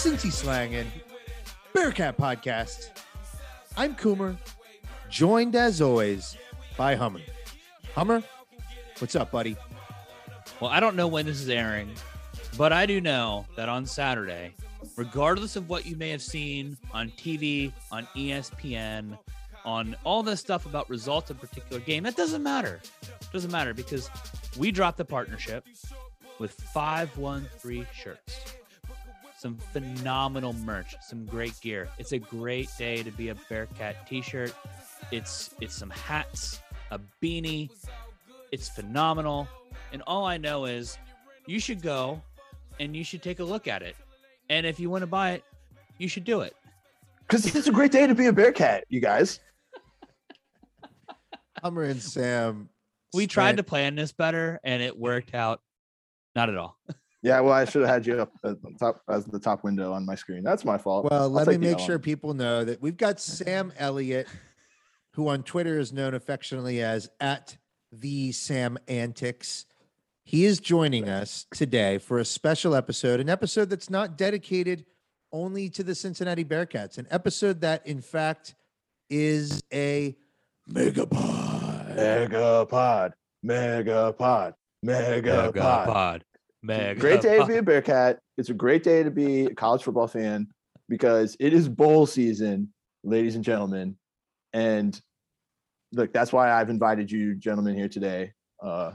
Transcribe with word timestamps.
Cincy 0.00 0.32
Slang 0.32 0.74
and 0.76 0.90
Bearcat 1.74 2.16
Podcast. 2.16 2.88
I'm 3.76 3.94
Coomer, 3.94 4.34
joined 5.10 5.54
as 5.54 5.82
always 5.82 6.38
by 6.78 6.94
Hummer. 6.94 7.20
Hummer, 7.94 8.22
what's 8.98 9.14
up, 9.14 9.30
buddy? 9.30 9.58
Well, 10.58 10.70
I 10.70 10.80
don't 10.80 10.96
know 10.96 11.06
when 11.06 11.26
this 11.26 11.38
is 11.38 11.50
airing, 11.50 11.90
but 12.56 12.72
I 12.72 12.86
do 12.86 13.02
know 13.02 13.44
that 13.56 13.68
on 13.68 13.84
Saturday, 13.84 14.54
regardless 14.96 15.54
of 15.56 15.68
what 15.68 15.84
you 15.84 15.96
may 15.96 16.08
have 16.08 16.22
seen 16.22 16.78
on 16.94 17.10
TV, 17.10 17.70
on 17.92 18.08
ESPN, 18.16 19.18
on 19.66 19.94
all 20.04 20.22
this 20.22 20.40
stuff 20.40 20.64
about 20.64 20.88
results 20.88 21.28
of 21.28 21.36
a 21.44 21.46
particular 21.46 21.78
game, 21.78 22.04
that 22.04 22.16
doesn't 22.16 22.42
matter. 22.42 22.80
It 23.02 23.32
doesn't 23.34 23.52
matter 23.52 23.74
because 23.74 24.08
we 24.58 24.72
dropped 24.72 24.96
the 24.96 25.04
partnership 25.04 25.66
with 26.38 26.52
513 26.52 27.86
shirts. 27.92 28.54
Some 29.40 29.56
phenomenal 29.72 30.52
merch, 30.52 30.94
some 31.00 31.24
great 31.24 31.58
gear. 31.62 31.88
It's 31.96 32.12
a 32.12 32.18
great 32.18 32.68
day 32.76 33.02
to 33.02 33.10
be 33.10 33.30
a 33.30 33.34
Bearcat 33.48 34.06
t-shirt. 34.06 34.52
It's 35.10 35.54
it's 35.62 35.74
some 35.74 35.88
hats, 35.88 36.60
a 36.90 37.00
beanie. 37.22 37.70
It's 38.52 38.68
phenomenal. 38.68 39.48
And 39.94 40.02
all 40.06 40.26
I 40.26 40.36
know 40.36 40.66
is 40.66 40.98
you 41.46 41.58
should 41.58 41.80
go 41.80 42.20
and 42.80 42.94
you 42.94 43.02
should 43.02 43.22
take 43.22 43.40
a 43.40 43.44
look 43.44 43.66
at 43.66 43.80
it. 43.80 43.96
And 44.50 44.66
if 44.66 44.78
you 44.78 44.90
want 44.90 45.04
to 45.04 45.06
buy 45.06 45.30
it, 45.30 45.44
you 45.96 46.06
should 46.06 46.24
do 46.24 46.42
it. 46.42 46.54
Because 47.20 47.54
it's 47.56 47.66
a 47.66 47.72
great 47.72 47.92
day 47.92 48.06
to 48.06 48.14
be 48.14 48.26
a 48.26 48.34
Bearcat, 48.34 48.84
you 48.90 49.00
guys. 49.00 49.40
Hummer 51.62 51.84
and 51.84 52.02
Sam. 52.02 52.68
We 53.14 53.26
tried 53.26 53.56
to 53.56 53.62
plan 53.62 53.94
this 53.94 54.12
better 54.12 54.60
and 54.62 54.82
it 54.82 54.98
worked 54.98 55.34
out 55.34 55.62
not 56.36 56.50
at 56.50 56.58
all. 56.58 56.76
Yeah, 57.22 57.40
well, 57.40 57.52
I 57.52 57.66
should 57.66 57.82
have 57.82 57.90
had 57.90 58.06
you 58.06 58.18
up 58.20 58.32
at 58.44 58.62
the 58.62 58.74
top 58.78 59.02
as 59.08 59.26
the 59.26 59.38
top 59.38 59.62
window 59.62 59.92
on 59.92 60.06
my 60.06 60.14
screen. 60.14 60.42
That's 60.42 60.64
my 60.64 60.78
fault. 60.78 61.06
Well, 61.10 61.24
I'll 61.24 61.28
let 61.28 61.48
me 61.48 61.58
make 61.58 61.78
sure 61.78 61.96
on 61.96 62.00
it. 62.00 62.04
people 62.04 62.32
know 62.32 62.64
that 62.64 62.80
we've 62.80 62.96
got 62.96 63.20
Sam 63.20 63.72
Elliott, 63.76 64.26
who 65.12 65.28
on 65.28 65.42
Twitter 65.42 65.78
is 65.78 65.92
known 65.92 66.14
affectionately 66.14 66.82
as 66.82 67.10
at 67.20 67.58
the 67.92 68.32
Sam 68.32 68.78
Antics. 68.88 69.66
He 70.24 70.44
is 70.44 70.60
joining 70.60 71.08
us 71.08 71.46
today 71.52 71.98
for 71.98 72.18
a 72.18 72.24
special 72.24 72.74
episode, 72.74 73.20
an 73.20 73.28
episode 73.28 73.68
that's 73.68 73.90
not 73.90 74.16
dedicated 74.16 74.86
only 75.32 75.68
to 75.70 75.82
the 75.82 75.94
Cincinnati 75.94 76.44
Bearcats, 76.44 76.98
an 76.98 77.06
episode 77.10 77.60
that, 77.60 77.86
in 77.86 78.00
fact, 78.00 78.54
is 79.10 79.62
a 79.72 80.16
megapod. 80.70 81.96
megapod, 81.96 83.12
megapod, 83.44 84.54
mega 84.82 85.52
pod, 85.52 86.24
mega 86.62 86.82
pod. 86.82 86.94
pod. 86.94 87.00
Great 87.00 87.20
day 87.22 87.38
to 87.38 87.46
be 87.46 87.56
a 87.56 87.62
Bearcat. 87.62 88.18
It's 88.38 88.48
a 88.50 88.54
great 88.54 88.82
day 88.82 89.02
to 89.02 89.10
be 89.10 89.46
a 89.46 89.54
college 89.54 89.82
football 89.82 90.06
fan 90.08 90.48
because 90.88 91.36
it 91.40 91.52
is 91.52 91.68
bowl 91.68 92.06
season, 92.06 92.72
ladies 93.04 93.34
and 93.36 93.44
gentlemen. 93.44 93.96
And 94.52 95.00
look, 95.92 96.12
that's 96.12 96.32
why 96.32 96.50
I've 96.52 96.70
invited 96.70 97.10
you 97.10 97.34
gentlemen 97.34 97.74
here 97.76 97.88
today. 97.88 98.32
Uh, 98.62 98.92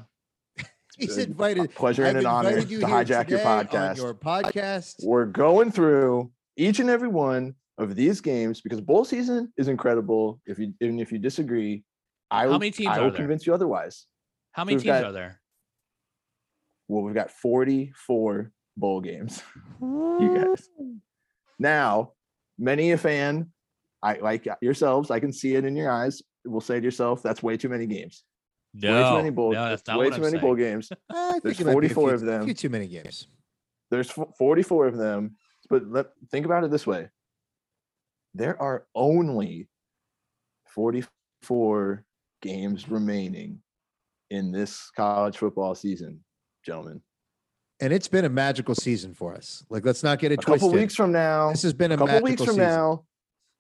He's 0.98 1.18
a 1.18 1.24
invited. 1.24 1.74
pleasure 1.76 2.04
and 2.06 2.18
I've 2.18 2.24
an 2.24 2.30
honor 2.30 2.62
to 2.62 2.66
hijack 2.80 3.30
your 3.30 3.40
podcast. 3.40 3.98
Your 3.98 4.14
podcast. 4.14 4.96
we're 5.04 5.26
going 5.26 5.72
through 5.72 6.32
each 6.58 6.80
and 6.80 6.90
every 6.90 7.10
one 7.10 7.56
of 7.78 7.96
these 7.96 8.22
games 8.22 8.62
because 8.62 8.80
bowl 8.80 9.04
season 9.04 9.52
is 9.58 9.68
incredible. 9.68 10.40
If 10.46 10.58
you 10.60 10.74
even 10.80 11.00
if 11.00 11.12
you 11.12 11.20
disagree, 11.20 11.84
I 12.32 12.44
How 12.44 12.52
will, 12.52 12.60
many 12.60 12.72
teams 12.72 12.90
I 12.90 13.02
will 13.02 13.12
convince 13.12 13.46
you 13.46 13.54
otherwise. 13.54 14.06
How 14.54 14.64
many 14.64 14.76
we've 14.76 14.84
teams 14.84 15.02
got- 15.02 15.04
are 15.06 15.12
there? 15.12 15.42
Well, 16.88 17.04
we've 17.04 17.16
got 17.16 17.32
44 17.32 18.52
bowl 18.78 19.02
games. 19.02 19.42
You 19.82 20.34
guys. 20.56 20.70
Now, 21.60 22.14
many 22.58 22.92
a 22.92 22.98
fan, 22.98 23.52
I 24.02 24.14
like 24.20 24.48
yourselves, 24.62 25.12
I 25.12 25.20
can 25.20 25.34
see 25.34 25.56
it 25.56 25.66
in 25.66 25.76
your 25.76 25.92
eyes, 25.92 26.22
will 26.46 26.62
say 26.62 26.80
to 26.80 26.84
yourself, 26.84 27.22
that's 27.22 27.44
way 27.44 27.58
too 27.58 27.68
many 27.70 27.86
games. 27.86 28.24
way 28.74 28.82
too 29.10 29.16
many 29.18 29.30
bowl, 29.30 29.52
no, 29.52 29.70
that's 29.70 29.82
that's 29.82 29.88
not 29.90 30.00
way 30.00 30.10
too 30.10 30.16
I'm 30.16 30.22
many 30.22 30.32
saying. 30.32 30.42
bowl 30.42 30.56
games. 30.56 30.90
There's 31.44 31.60
it 31.60 31.66
might 31.66 31.80
be 31.82 31.88
a 31.88 31.90
44 31.90 32.08
few- 32.08 32.16
of 32.16 32.22
them. 32.22 32.54
too 32.54 32.70
many 32.70 32.88
games. 32.88 33.28
There's 33.92 34.10
44 34.10 34.88
of 34.88 34.98
them, 34.98 35.36
but 35.70 35.86
let 35.92 36.08
think 36.32 36.46
about 36.46 36.64
it 36.64 36.72
this 36.72 36.88
way. 36.88 37.10
There 38.34 38.60
are 38.62 38.86
only 38.96 39.70
44 40.68 42.04
games 42.42 42.90
remaining 42.90 43.60
in 44.30 44.52
this 44.52 44.90
college 44.96 45.38
football 45.38 45.76
season, 45.76 46.24
gentlemen. 46.66 47.02
And 47.82 47.92
it's 47.92 48.08
been 48.08 48.26
a 48.26 48.30
magical 48.30 48.74
season 48.74 49.14
for 49.14 49.34
us. 49.36 49.64
Like, 49.70 49.86
let's 49.86 50.04
not 50.04 50.20
get 50.20 50.32
it 50.32 50.38
twisted. 50.38 50.56
A 50.56 50.60
couple 50.60 50.72
weeks 50.72 50.96
from 50.96 51.12
now, 51.12 51.52
this 51.52 51.64
has 51.64 51.74
been 51.74 51.92
a, 51.92 51.96
a 51.96 51.98
couple 51.98 52.08
magical 52.08 52.30
weeks 52.30 52.44
from 52.44 52.56
season. 52.56 52.68
now, 52.68 53.06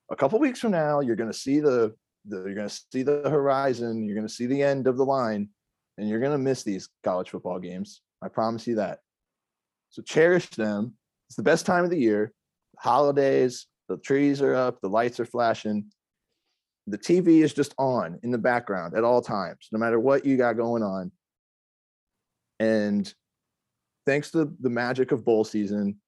a 0.09 0.15
couple 0.15 0.39
weeks 0.39 0.59
from 0.59 0.71
now, 0.71 1.01
you're 1.01 1.17
going 1.17 1.31
to 1.31 1.37
see 1.37 1.59
the, 1.59 1.93
the 2.25 2.37
you're 2.37 2.55
going 2.55 2.69
to 2.69 2.81
see 2.91 3.03
the 3.03 3.29
horizon, 3.29 4.05
you're 4.05 4.15
going 4.15 4.27
to 4.27 4.33
see 4.33 4.45
the 4.45 4.63
end 4.63 4.87
of 4.87 4.97
the 4.97 5.05
line, 5.05 5.49
and 5.97 6.07
you're 6.07 6.19
going 6.19 6.31
to 6.31 6.37
miss 6.37 6.63
these 6.63 6.89
college 7.03 7.29
football 7.29 7.59
games. 7.59 8.01
I 8.23 8.29
promise 8.29 8.65
you 8.67 8.75
that. 8.75 8.99
So 9.89 10.01
cherish 10.01 10.49
them. 10.49 10.93
It's 11.27 11.35
the 11.35 11.43
best 11.43 11.65
time 11.65 11.83
of 11.83 11.89
the 11.89 11.99
year. 11.99 12.31
Holidays, 12.79 13.67
the 13.89 13.97
trees 13.97 14.41
are 14.41 14.55
up, 14.55 14.79
the 14.81 14.89
lights 14.89 15.19
are 15.19 15.25
flashing. 15.25 15.85
The 16.87 16.97
TV 16.97 17.43
is 17.43 17.53
just 17.53 17.73
on 17.77 18.19
in 18.23 18.31
the 18.31 18.37
background 18.37 18.95
at 18.95 19.03
all 19.03 19.21
times, 19.21 19.67
no 19.71 19.79
matter 19.79 19.99
what 19.99 20.25
you 20.25 20.37
got 20.37 20.55
going 20.55 20.83
on. 20.83 21.11
And 22.59 23.11
thanks 24.05 24.31
to 24.31 24.51
the 24.59 24.69
magic 24.69 25.11
of 25.11 25.25
bowl 25.25 25.43
season, 25.43 25.99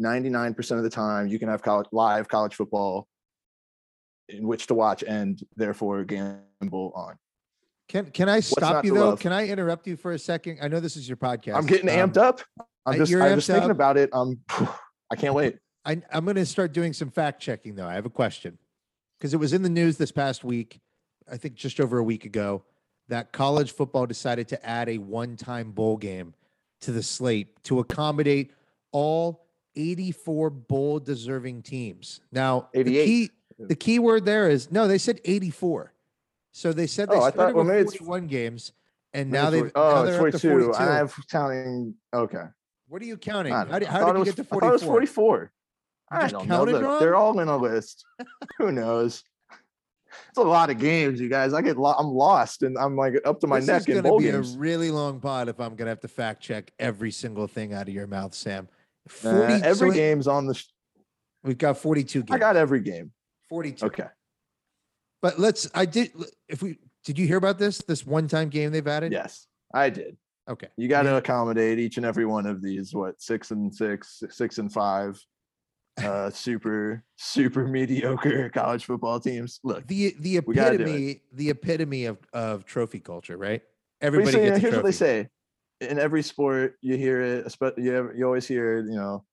99% 0.00 0.70
of 0.76 0.82
the 0.82 0.90
time 0.90 1.28
you 1.28 1.38
can 1.38 1.48
have 1.48 1.62
college, 1.62 1.86
live 1.92 2.28
college 2.28 2.54
football 2.54 3.08
in 4.28 4.46
which 4.46 4.66
to 4.68 4.74
watch 4.74 5.02
and 5.02 5.40
therefore 5.56 6.04
gamble 6.04 6.92
on. 6.94 7.16
Can 7.88 8.04
can 8.10 8.28
I 8.28 8.40
stop 8.40 8.84
you 8.84 8.94
though? 8.94 9.10
love? 9.10 9.20
Can 9.20 9.32
I 9.32 9.48
interrupt 9.48 9.86
you 9.86 9.96
for 9.96 10.12
a 10.12 10.18
second? 10.18 10.58
I 10.60 10.68
know 10.68 10.78
this 10.78 10.94
is 10.96 11.08
your 11.08 11.16
podcast. 11.16 11.54
I'm 11.54 11.64
getting 11.64 11.88
Um, 11.88 12.10
amped 12.10 12.18
up. 12.18 12.42
I'm 12.84 12.98
just, 12.98 13.12
I'm 13.14 13.34
just 13.36 13.46
thinking 13.46 13.64
up. 13.64 13.70
about 13.70 13.96
it. 13.96 14.10
I'm, 14.12 14.38
I 15.10 15.16
can't 15.16 15.34
wait. 15.34 15.56
I, 15.86 16.02
I'm 16.12 16.24
going 16.24 16.36
to 16.36 16.44
start 16.44 16.72
doing 16.72 16.92
some 16.92 17.10
fact 17.10 17.40
checking 17.40 17.74
though. 17.74 17.86
I 17.86 17.94
have 17.94 18.04
a 18.04 18.10
question 18.10 18.58
because 19.18 19.32
it 19.32 19.38
was 19.38 19.54
in 19.54 19.62
the 19.62 19.70
news 19.70 19.96
this 19.96 20.12
past 20.12 20.44
week, 20.44 20.80
I 21.30 21.38
think 21.38 21.54
just 21.54 21.80
over 21.80 21.96
a 21.96 22.02
week 22.04 22.26
ago, 22.26 22.64
that 23.08 23.32
college 23.32 23.72
football 23.72 24.06
decided 24.06 24.48
to 24.48 24.66
add 24.66 24.88
a 24.88 24.98
one-time 24.98 25.72
bowl 25.72 25.96
game 25.96 26.34
to 26.80 26.92
the 26.92 27.02
slate 27.02 27.62
to 27.64 27.78
accommodate 27.80 28.52
all 28.92 29.46
84 29.76 30.50
bowl 30.50 30.98
deserving 31.00 31.62
teams. 31.62 32.20
Now, 32.32 32.68
the 32.72 32.80
88. 32.80 33.04
key 33.06 33.30
the 33.60 33.74
key 33.74 33.98
word 33.98 34.24
there 34.24 34.48
is 34.48 34.70
no, 34.70 34.86
they 34.86 34.98
said 34.98 35.20
84. 35.24 35.92
So 36.52 36.72
they 36.72 36.86
said 36.86 37.08
they 37.08 37.16
Oh, 37.16 37.22
I 37.22 37.30
started 37.30 37.36
thought- 37.36 37.54
well, 37.56 37.64
with 37.64 37.74
maybe 37.74 37.80
it's- 37.88 37.96
41 37.98 38.26
games 38.28 38.72
and 39.12 39.30
now 39.30 39.50
they've 39.50 39.64
now 39.64 39.70
oh, 39.74 40.02
it's 40.04 40.10
they're 40.16 40.26
up 40.26 40.32
to 40.32 40.38
42. 40.38 40.48
42. 40.72 40.74
I 40.74 40.94
have 40.96 41.14
counting. 41.30 41.94
Okay. 42.14 42.44
What 42.88 43.02
are 43.02 43.04
you 43.04 43.16
counting? 43.16 43.52
I 43.52 43.64
How, 43.64 43.78
did, 43.78 43.88
how 43.88 43.98
did 44.06 44.12
you 44.14 44.18
was- 44.20 44.28
get 44.28 44.36
to 44.36 44.44
44? 44.44 44.58
I 44.58 44.60
thought 44.60 44.68
it 44.68 44.72
was 44.72 44.82
44? 44.82 45.24
44. 45.24 45.52
I 46.10 46.28
don't 46.28 46.48
know. 46.48 46.56
counted 46.56 47.00
they're 47.00 47.16
all 47.16 47.38
in 47.40 47.48
a 47.48 47.56
list. 47.56 48.04
Who 48.58 48.70
knows? 48.72 49.24
It's 50.28 50.38
a 50.38 50.42
lot 50.42 50.70
of 50.70 50.78
games, 50.78 51.20
you 51.20 51.28
guys. 51.28 51.52
I 51.54 51.62
get 51.62 51.76
lo- 51.76 51.94
I'm 51.98 52.08
lost 52.08 52.62
and 52.62 52.76
I'm 52.78 52.96
like 52.96 53.14
up 53.24 53.40
to 53.40 53.46
my 53.46 53.60
this 53.60 53.68
neck 53.68 53.80
is 53.82 53.86
in 53.88 53.94
gonna 53.96 54.08
bowl 54.08 54.18
be 54.18 54.30
games. 54.30 54.54
a 54.54 54.58
really 54.58 54.90
long 54.90 55.20
pod 55.20 55.48
if 55.48 55.60
I'm 55.60 55.74
gonna 55.74 55.90
have 55.90 56.00
to 56.00 56.08
fact 56.08 56.42
check 56.42 56.70
every 56.78 57.10
single 57.10 57.46
thing 57.46 57.72
out 57.72 57.88
of 57.88 57.94
your 57.94 58.06
mouth, 58.06 58.34
Sam. 58.34 58.68
Nah, 59.24 59.30
40, 59.32 59.54
every 59.64 59.90
so 59.90 59.94
game's 59.94 60.26
on 60.26 60.46
the. 60.46 60.54
sh- 60.54 60.66
we've 61.42 61.58
got 61.58 61.78
42 61.78 62.20
games. 62.24 62.30
I 62.34 62.38
got 62.38 62.56
every 62.56 62.80
game. 62.80 63.12
42. 63.48 63.86
Okay. 63.86 64.06
But 65.22 65.38
let's. 65.38 65.68
I 65.74 65.86
did. 65.86 66.12
If 66.48 66.62
we 66.62 66.78
did 67.04 67.18
you 67.18 67.26
hear 67.26 67.38
about 67.38 67.58
this? 67.58 67.78
This 67.78 68.06
one-time 68.06 68.48
game 68.50 68.70
they've 68.70 68.86
added. 68.86 69.12
Yes, 69.12 69.46
I 69.72 69.90
did. 69.90 70.16
Okay. 70.48 70.68
You 70.76 70.88
got 70.88 71.02
to 71.02 71.16
accommodate 71.16 71.78
each 71.78 71.96
and 71.98 72.06
every 72.06 72.24
one 72.24 72.46
of 72.46 72.62
these. 72.62 72.94
What 72.94 73.20
six 73.20 73.50
and 73.50 73.74
six, 73.74 74.22
six 74.30 74.58
and 74.58 74.72
five, 74.72 75.20
uh, 76.04 76.30
super 76.30 77.04
super 77.16 77.66
mediocre 77.66 78.48
college 78.54 78.84
football 78.84 79.18
teams. 79.20 79.60
Look, 79.64 79.86
The 79.86 80.14
the 80.20 80.40
We 80.40 80.54
gotta 80.54 80.78
do 80.78 80.84
it. 80.84 80.88
epitome 80.88 81.20
the 81.32 81.50
epitome 81.50 82.04
of 82.06 82.18
of 82.32 82.64
trophy 82.64 83.00
culture, 83.00 83.36
right? 83.36 83.62
but 84.00 84.06
you 84.06 84.06
Everybody 84.20 84.32
see, 84.32 84.42
gets 84.44 84.56
a 84.56 84.60
here's 84.60 84.74
what 84.76 84.84
they 84.84 84.92
say 84.92 85.28
in 85.80 85.98
every 85.98 86.22
sport. 86.22 86.74
You 86.82 86.96
hear 86.96 87.20
it. 87.20 87.46
espe- 87.46 87.78
You 87.78 87.94
ever- 87.96 88.14
you 88.14 88.24
always 88.24 88.46
hear. 88.46 88.78
You 88.80 88.96
know, 88.96 89.24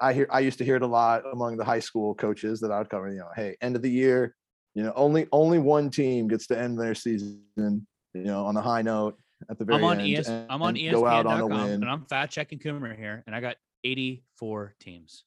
I 0.00 0.12
hear. 0.12 0.26
I 0.30 0.40
used 0.40 0.58
to 0.58 0.64
hear 0.64 0.76
it 0.76 0.82
a 0.82 0.86
lot 0.86 1.24
among 1.32 1.56
the 1.56 1.64
high 1.64 1.80
school 1.80 2.14
coaches 2.14 2.60
that 2.60 2.70
I 2.70 2.78
would 2.78 2.88
cover. 2.90 3.08
You 3.10 3.18
know, 3.18 3.28
hey, 3.34 3.56
end 3.60 3.74
of 3.76 3.82
the 3.82 3.90
year. 3.90 4.34
You 4.74 4.84
know, 4.84 4.92
only 4.94 5.26
only 5.32 5.58
one 5.58 5.90
team 5.90 6.28
gets 6.28 6.46
to 6.48 6.58
end 6.58 6.78
their 6.78 6.94
season. 6.94 7.42
You 7.56 7.80
know, 8.14 8.44
on 8.46 8.56
a 8.56 8.60
high 8.62 8.82
note 8.82 9.16
at 9.50 9.58
the 9.58 9.64
very 9.64 9.78
I'm 9.78 9.84
on 9.84 10.00
end. 10.00 10.16
ES, 10.18 10.28
and- 10.28 10.50
I'm 10.50 10.62
on 10.62 10.76
and 10.76 10.92
go 10.92 11.06
out 11.06 11.26
on 11.26 11.40
a 11.40 11.44
ESPN.com 11.44 11.68
and 11.70 11.84
I'm 11.90 12.04
fact 12.06 12.32
checking 12.32 12.58
Coomer 12.60 12.96
here, 12.96 13.22
and 13.26 13.34
I 13.34 13.40
got 13.40 13.56
84 13.84 14.74
teams. 14.80 15.24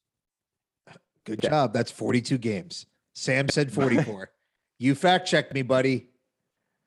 Good 1.24 1.40
Yeah. 1.42 1.50
job. 1.50 1.72
That's 1.72 1.90
42 1.90 2.38
games. 2.38 2.86
Sam 3.14 3.48
said 3.48 3.72
44. 3.72 4.30
you 4.78 4.94
fact 4.94 5.28
checked 5.28 5.54
me, 5.54 5.62
buddy. 5.62 6.08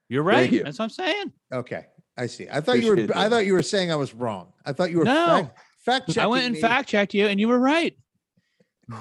You're 0.10 0.24
right. 0.24 0.52
you. 0.52 0.64
That's 0.64 0.78
what 0.80 0.86
I'm 0.86 0.90
saying. 0.92 1.34
Okay. 1.54 1.86
I 2.18 2.28
see. 2.28 2.48
I 2.50 2.62
thought 2.62 2.80
you 2.80 2.88
were. 2.88 2.94
Appreciate 2.94 3.16
I 3.18 3.30
thought 3.30 3.46
you 3.46 3.54
were 3.54 3.64
saying 3.64 3.92
I 3.92 3.96
was 3.96 4.14
wrong. 4.14 4.54
I 4.66 4.72
thought 4.72 4.92
you 4.92 5.00
were 5.00 5.06
No. 5.06 5.12
fact, 5.26 5.60
fact 5.84 6.08
checking. 6.08 6.24
I 6.24 6.28
went 6.28 6.46
and 6.46 6.54
me. 6.56 6.62
fact 6.62 6.88
checked 6.90 7.14
you, 7.14 7.28
and 7.28 7.40
you 7.40 7.48
were 7.48 7.60
right. 7.60 7.98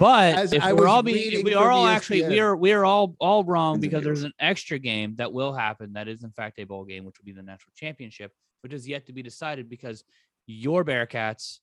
But 0.01 0.35
As 0.39 0.53
if 0.55 0.63
I 0.63 0.73
we're 0.73 0.89
all 0.89 1.03
being, 1.03 1.45
we 1.45 1.53
are 1.55 1.71
all 1.71 1.87
actually, 1.87 2.27
we 2.27 2.41
are 2.41 2.57
we 2.57 2.73
are 2.73 2.87
all 2.87 3.15
all 3.21 3.45
wrong 3.45 3.81
because 3.81 4.03
there's 4.03 4.23
an 4.23 4.33
extra 4.41 4.79
game 4.79 5.15
that 5.17 5.31
will 5.31 5.53
happen. 5.53 5.93
That 5.93 6.09
is 6.09 6.25
in 6.25 6.31
fact 6.33 6.59
a 6.59 6.65
bowl 6.65 6.85
game, 6.87 7.05
which 7.05 7.19
will 7.19 7.27
be 7.27 7.33
the 7.33 7.43
national 7.43 7.73
championship, 7.77 8.33
which 8.63 8.73
is 8.73 8.89
yet 8.89 9.05
to 9.07 9.13
be 9.13 9.23
decided 9.23 9.69
because 9.69 10.03
your 10.47 10.85
Bearcats 10.87 11.59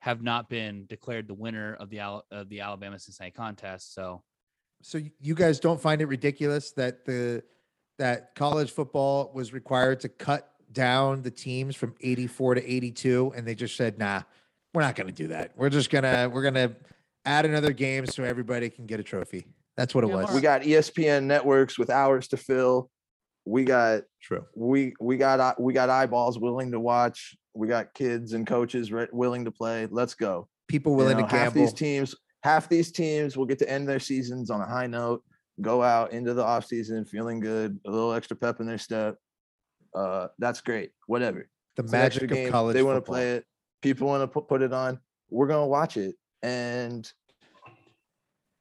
have 0.00 0.22
not 0.22 0.48
been 0.48 0.86
declared 0.86 1.28
the 1.28 1.34
winner 1.34 1.74
of 1.74 1.90
the 1.90 1.98
Al- 2.00 2.24
of 2.30 2.48
the 2.48 2.60
Alabama 2.60 2.98
Cincinnati 2.98 3.32
contest. 3.32 3.94
So 3.94 4.22
So 4.82 4.98
you 5.20 5.34
guys 5.34 5.60
don't 5.60 5.80
find 5.80 6.00
it 6.00 6.06
ridiculous 6.06 6.72
that 6.72 7.04
the 7.04 7.42
that 7.98 8.34
college 8.34 8.70
football 8.72 9.30
was 9.34 9.52
required 9.52 10.00
to 10.00 10.08
cut 10.08 10.52
down 10.72 11.20
the 11.20 11.30
teams 11.30 11.76
from 11.76 11.94
84 12.00 12.54
to 12.54 12.64
82 12.64 13.32
and 13.36 13.46
they 13.46 13.54
just 13.54 13.76
said, 13.76 13.98
"Nah, 13.98 14.22
we're 14.72 14.80
not 14.82 14.96
going 14.96 15.08
to 15.08 15.12
do 15.12 15.28
that. 15.28 15.52
We're 15.56 15.68
just 15.68 15.90
going 15.90 16.04
to 16.04 16.30
we're 16.32 16.42
going 16.42 16.54
to 16.54 16.74
add 17.26 17.44
another 17.44 17.72
game 17.72 18.06
so 18.06 18.24
everybody 18.24 18.70
can 18.70 18.86
get 18.86 19.00
a 19.00 19.02
trophy." 19.02 19.46
That's 19.76 19.94
what 19.94 20.04
it 20.04 20.08
was. 20.08 20.32
We 20.34 20.40
got 20.40 20.62
ESPN 20.62 21.24
networks 21.24 21.78
with 21.78 21.90
hours 21.90 22.28
to 22.28 22.36
fill. 22.36 22.90
We 23.44 23.64
got 23.64 24.02
True. 24.22 24.46
we 24.54 24.94
we 25.00 25.16
got 25.18 25.40
eye- 25.40 25.54
we 25.58 25.72
got 25.74 25.90
eyeballs 25.90 26.38
willing 26.38 26.72
to 26.72 26.80
watch. 26.80 27.36
We 27.54 27.68
got 27.68 27.92
kids 27.94 28.32
and 28.32 28.46
coaches 28.46 28.92
re- 28.92 29.08
willing 29.12 29.44
to 29.44 29.50
play. 29.50 29.86
Let's 29.90 30.14
go. 30.14 30.48
People 30.68 30.92
You 30.92 30.98
willing 30.98 31.18
know, 31.18 31.26
to 31.26 31.36
half 31.36 31.52
these 31.52 31.72
teams, 31.72 32.14
half 32.42 32.68
these 32.68 32.92
teams 32.92 33.36
will 33.36 33.46
get 33.46 33.58
to 33.58 33.70
end 33.70 33.88
their 33.88 34.00
seasons 34.00 34.50
on 34.50 34.60
a 34.60 34.66
high 34.66 34.86
note, 34.86 35.22
go 35.60 35.82
out 35.82 36.12
into 36.12 36.32
the 36.32 36.44
off 36.44 36.64
season 36.66 37.04
feeling 37.04 37.40
good, 37.40 37.78
a 37.86 37.90
little 37.90 38.12
extra 38.12 38.36
pep 38.36 38.60
in 38.60 38.66
their 38.66 38.78
step. 38.78 39.16
Uh, 39.94 40.28
that's 40.38 40.60
great. 40.60 40.90
Whatever. 41.06 41.48
the 41.76 41.82
It's 41.82 41.92
an 41.92 42.00
extra 42.00 42.22
magic 42.22 42.30
of 42.30 42.36
game. 42.36 42.50
college 42.52 42.74
They 42.74 42.82
want 42.82 42.96
to 42.98 43.02
play 43.02 43.32
it. 43.32 43.44
People 43.82 44.06
want 44.06 44.22
to 44.22 44.28
put, 44.28 44.46
put 44.46 44.62
it 44.62 44.72
on. 44.72 45.00
We're 45.30 45.48
gonna 45.48 45.66
watch 45.66 45.96
it. 45.96 46.14
And 46.42 47.10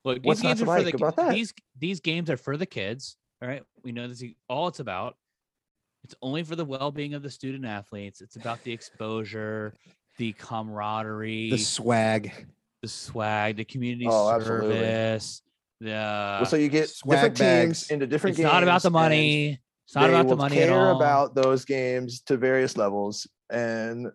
look, 0.03 0.17
these 0.17 0.25
What's 0.25 0.43
not 0.43 0.49
games 0.49 0.59
to 0.61 0.69
are 0.69 0.77
for 0.77 0.83
the 0.83 0.95
about 0.95 1.15
that? 1.17 1.29
these 1.31 1.53
these 1.77 1.99
games 1.99 2.29
are 2.29 2.37
for 2.37 2.57
the 2.57 2.65
kids. 2.65 3.17
All 3.41 3.47
right, 3.47 3.63
we 3.83 3.91
know 3.91 4.07
this 4.07 4.21
is 4.21 4.33
all 4.47 4.67
it's 4.67 4.79
about. 4.79 5.15
It's 6.09 6.15
only 6.23 6.41
for 6.41 6.55
the 6.55 6.65
well-being 6.65 7.13
of 7.13 7.21
the 7.21 7.29
student 7.29 7.65
athletes. 7.65 8.19
It's 8.19 8.35
about 8.35 8.63
the 8.63 8.71
exposure, 8.71 9.75
the 10.17 10.33
camaraderie, 10.33 11.51
the 11.51 11.57
swag. 11.59 12.47
the 12.81 12.87
swag, 12.87 13.57
the 13.57 13.63
community 13.63 14.07
Oh, 14.09 14.31
absolutely. 14.31 14.79
service. 14.79 15.43
The 15.79 15.85
well, 15.91 16.45
so 16.47 16.55
you 16.55 16.67
get 16.67 16.89
swag 16.89 17.17
different 17.17 17.37
bags. 17.37 17.81
teams 17.83 17.91
into 17.91 18.07
different 18.07 18.31
it's 18.33 18.37
games. 18.39 18.51
not 18.51 18.63
about 18.63 18.81
the 18.81 18.89
money. 18.89 19.59
It's 19.85 19.93
not 19.95 20.07
they 20.07 20.13
about 20.15 20.23
the 20.23 20.29
will 20.29 20.37
money 20.37 20.57
at 20.61 20.69
care 20.69 20.79
all. 20.79 20.95
about 20.95 21.35
those 21.35 21.63
games 21.63 22.21
to 22.21 22.37
various 22.37 22.75
levels 22.75 23.27
and 23.51 24.07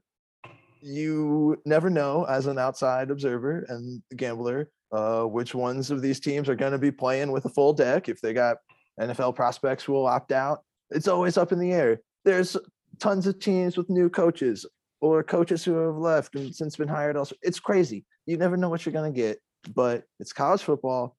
you 0.82 1.62
never 1.64 1.91
know 1.91 2.25
as 2.25 2.46
an 2.46 2.58
outside 2.58 3.12
observer 3.12 3.67
and 3.69 4.02
gambler 4.17 4.69
uh, 4.91 5.23
which 5.23 5.55
ones 5.55 5.93
of 5.93 6.02
these 6.02 6.19
teams 6.19 6.49
are 6.49 6.56
going 6.56 6.73
to 6.73 6.79
be 6.79 6.91
playing 6.91 7.31
with 7.31 7.44
a 7.44 7.49
full 7.49 7.73
deck 7.73 8.08
if 8.08 8.20
they 8.20 8.32
got 8.32 8.58
nfl 9.00 9.35
prospects 9.35 9.88
will 9.88 10.06
opt 10.06 10.31
out 10.32 10.62
it's 10.90 11.08
always 11.08 11.36
up 11.36 11.52
in 11.52 11.58
the 11.58 11.72
air. 11.72 12.00
There's 12.25 12.56
tons 13.00 13.26
of 13.26 13.38
teams 13.38 13.76
with 13.76 13.90
new 13.90 14.08
coaches 14.08 14.66
or 15.00 15.22
coaches 15.22 15.64
who 15.64 15.75
have 15.75 15.96
left 15.96 16.34
and 16.36 16.54
since 16.54 16.76
been 16.76 16.88
hired 16.88 17.16
elsewhere. 17.16 17.38
It's 17.42 17.60
crazy. 17.60 18.04
You 18.26 18.36
never 18.36 18.56
know 18.56 18.69
what 18.69 18.86
you're 18.86 18.92
going 18.92 19.12
to 19.12 19.20
get 19.20 19.38
but 19.72 20.04
it's 20.20 20.32
college 20.32 20.62
football. 20.62 21.16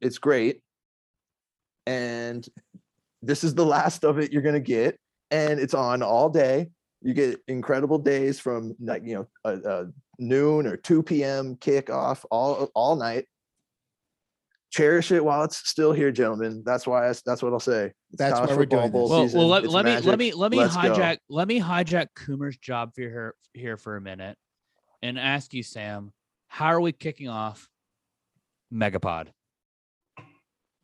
It's 0.00 0.18
great. 0.18 0.60
And 1.86 2.46
this 3.22 3.44
is 3.44 3.54
the 3.54 3.66
last 3.66 4.04
of 4.04 4.18
it 4.18 4.32
you're 4.32 4.42
going 4.42 4.54
to 4.54 4.60
get 4.60 4.98
and 5.30 5.58
it's 5.58 5.74
on 5.74 6.02
all 6.02 6.28
day. 6.28 6.70
You 7.02 7.14
get 7.14 7.40
incredible 7.48 7.98
days 7.98 8.40
from 8.40 8.74
like 8.80 9.02
you 9.04 9.26
know 9.44 9.92
noon 10.18 10.66
or 10.66 10.76
2 10.76 11.02
p.m 11.04 11.54
kickoff 11.56 12.24
all 12.28 12.68
all 12.74 12.96
night 12.96 13.26
cherish 14.70 15.10
it 15.12 15.24
while 15.24 15.44
it's 15.44 15.56
still 15.68 15.92
here 15.92 16.10
gentlemen. 16.12 16.62
That's 16.64 16.86
why 16.86 17.06
I, 17.06 17.08
s- 17.10 17.22
that's 17.22 17.42
what 17.42 17.52
i'll 17.52 17.60
say. 17.60 17.86
It's 18.10 18.18
That's 18.18 18.34
college 18.34 18.50
why 18.50 18.56
we're 18.56 18.66
doing 18.66 18.90
bowl 18.90 19.08
well, 19.08 19.28
well 19.34 19.48
let, 19.48 19.66
let 19.66 19.84
me 19.84 19.98
let 20.00 20.18
me 20.18 20.32
let 20.32 20.50
me 20.50 20.58
Let's 20.58 20.74
go. 20.76 20.82
hijack 20.82 21.18
let 21.28 21.48
me 21.48 21.60
hijack 21.60 22.08
Coomer's 22.14 22.56
job 22.58 22.92
for 22.94 23.00
here 23.02 23.34
here 23.54 23.76
for 23.76 23.96
a 23.96 24.00
minute 24.00 24.36
and 25.02 25.18
ask 25.18 25.54
you, 25.54 25.62
Sam, 25.62 26.12
how 26.48 26.66
are 26.66 26.80
we 26.80 26.92
kicking 26.92 27.28
off 27.28 27.68
Megapod? 28.72 29.28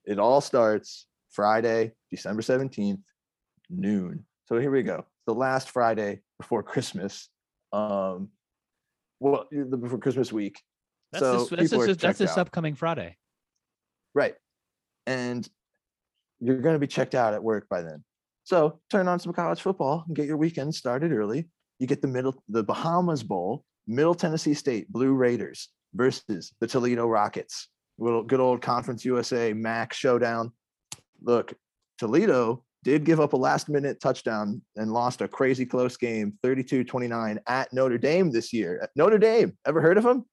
it 0.07 0.19
all 0.19 0.41
starts 0.43 1.07
friday 1.31 1.93
december 2.11 2.43
17th 2.43 3.01
noon. 3.71 4.25
So 4.47 4.59
here 4.59 4.71
we 4.71 4.83
go. 4.83 5.07
The 5.27 5.35
last 5.35 5.71
friday 5.71 6.21
before 6.39 6.63
christmas 6.63 7.29
um 7.73 8.29
well 9.21 9.47
the- 9.51 9.77
before 9.77 9.99
christmas 9.99 10.33
week. 10.33 10.61
That's 11.13 11.25
so 11.25 11.39
this, 11.39 11.71
that's 11.71 11.71
this, 11.87 11.97
that's 11.97 12.19
this 12.19 12.37
upcoming 12.37 12.75
Friday. 12.75 13.17
Right. 14.15 14.35
And 15.07 15.49
you're 16.41 16.61
going 16.61 16.75
to 16.75 16.79
be 16.81 16.87
checked 16.87 17.15
out 17.15 17.35
at 17.35 17.43
work 17.43 17.69
by 17.69 17.83
then. 17.83 18.05
So 18.45 18.81
turn 18.91 19.09
on 19.09 19.19
some 19.19 19.33
college 19.33 19.61
football 19.61 20.05
and 20.07 20.15
get 20.15 20.27
your 20.27 20.37
weekend 20.37 20.75
started 20.75 21.13
early. 21.13 21.49
You 21.79 21.87
get 21.87 22.03
the 22.03 22.09
middle, 22.09 22.43
the 22.49 22.63
Bahamas 22.63 23.23
Bowl, 23.23 23.65
Middle 23.87 24.15
Tennessee 24.15 24.55
State 24.55 24.91
Blue 24.93 25.13
Raiders 25.13 25.69
versus 25.95 26.53
the 26.61 26.67
Toledo 26.67 27.07
Rockets. 27.07 27.69
Little 27.99 28.23
good 28.23 28.41
old 28.41 28.61
Conference 28.61 29.05
USA 29.05 29.53
MAC 29.53 29.93
showdown. 29.93 30.53
Look, 31.23 31.55
Toledo 31.99 32.65
did 32.83 33.05
give 33.05 33.19
up 33.19 33.33
a 33.33 33.37
last 33.37 33.69
minute 33.69 34.01
touchdown 34.01 34.61
and 34.77 34.93
lost 34.93 35.23
a 35.23 35.29
crazy 35.29 35.65
close 35.65 35.97
game 35.97 36.35
32 36.43 36.85
29 36.85 37.41
at 37.47 37.73
Notre 37.73 37.99
Dame 37.99 38.31
this 38.31 38.53
year. 38.53 38.87
Notre 38.95 39.19
Dame, 39.19 39.57
ever 39.67 39.81
heard 39.81 39.97
of 39.97 40.05
them? 40.05 40.27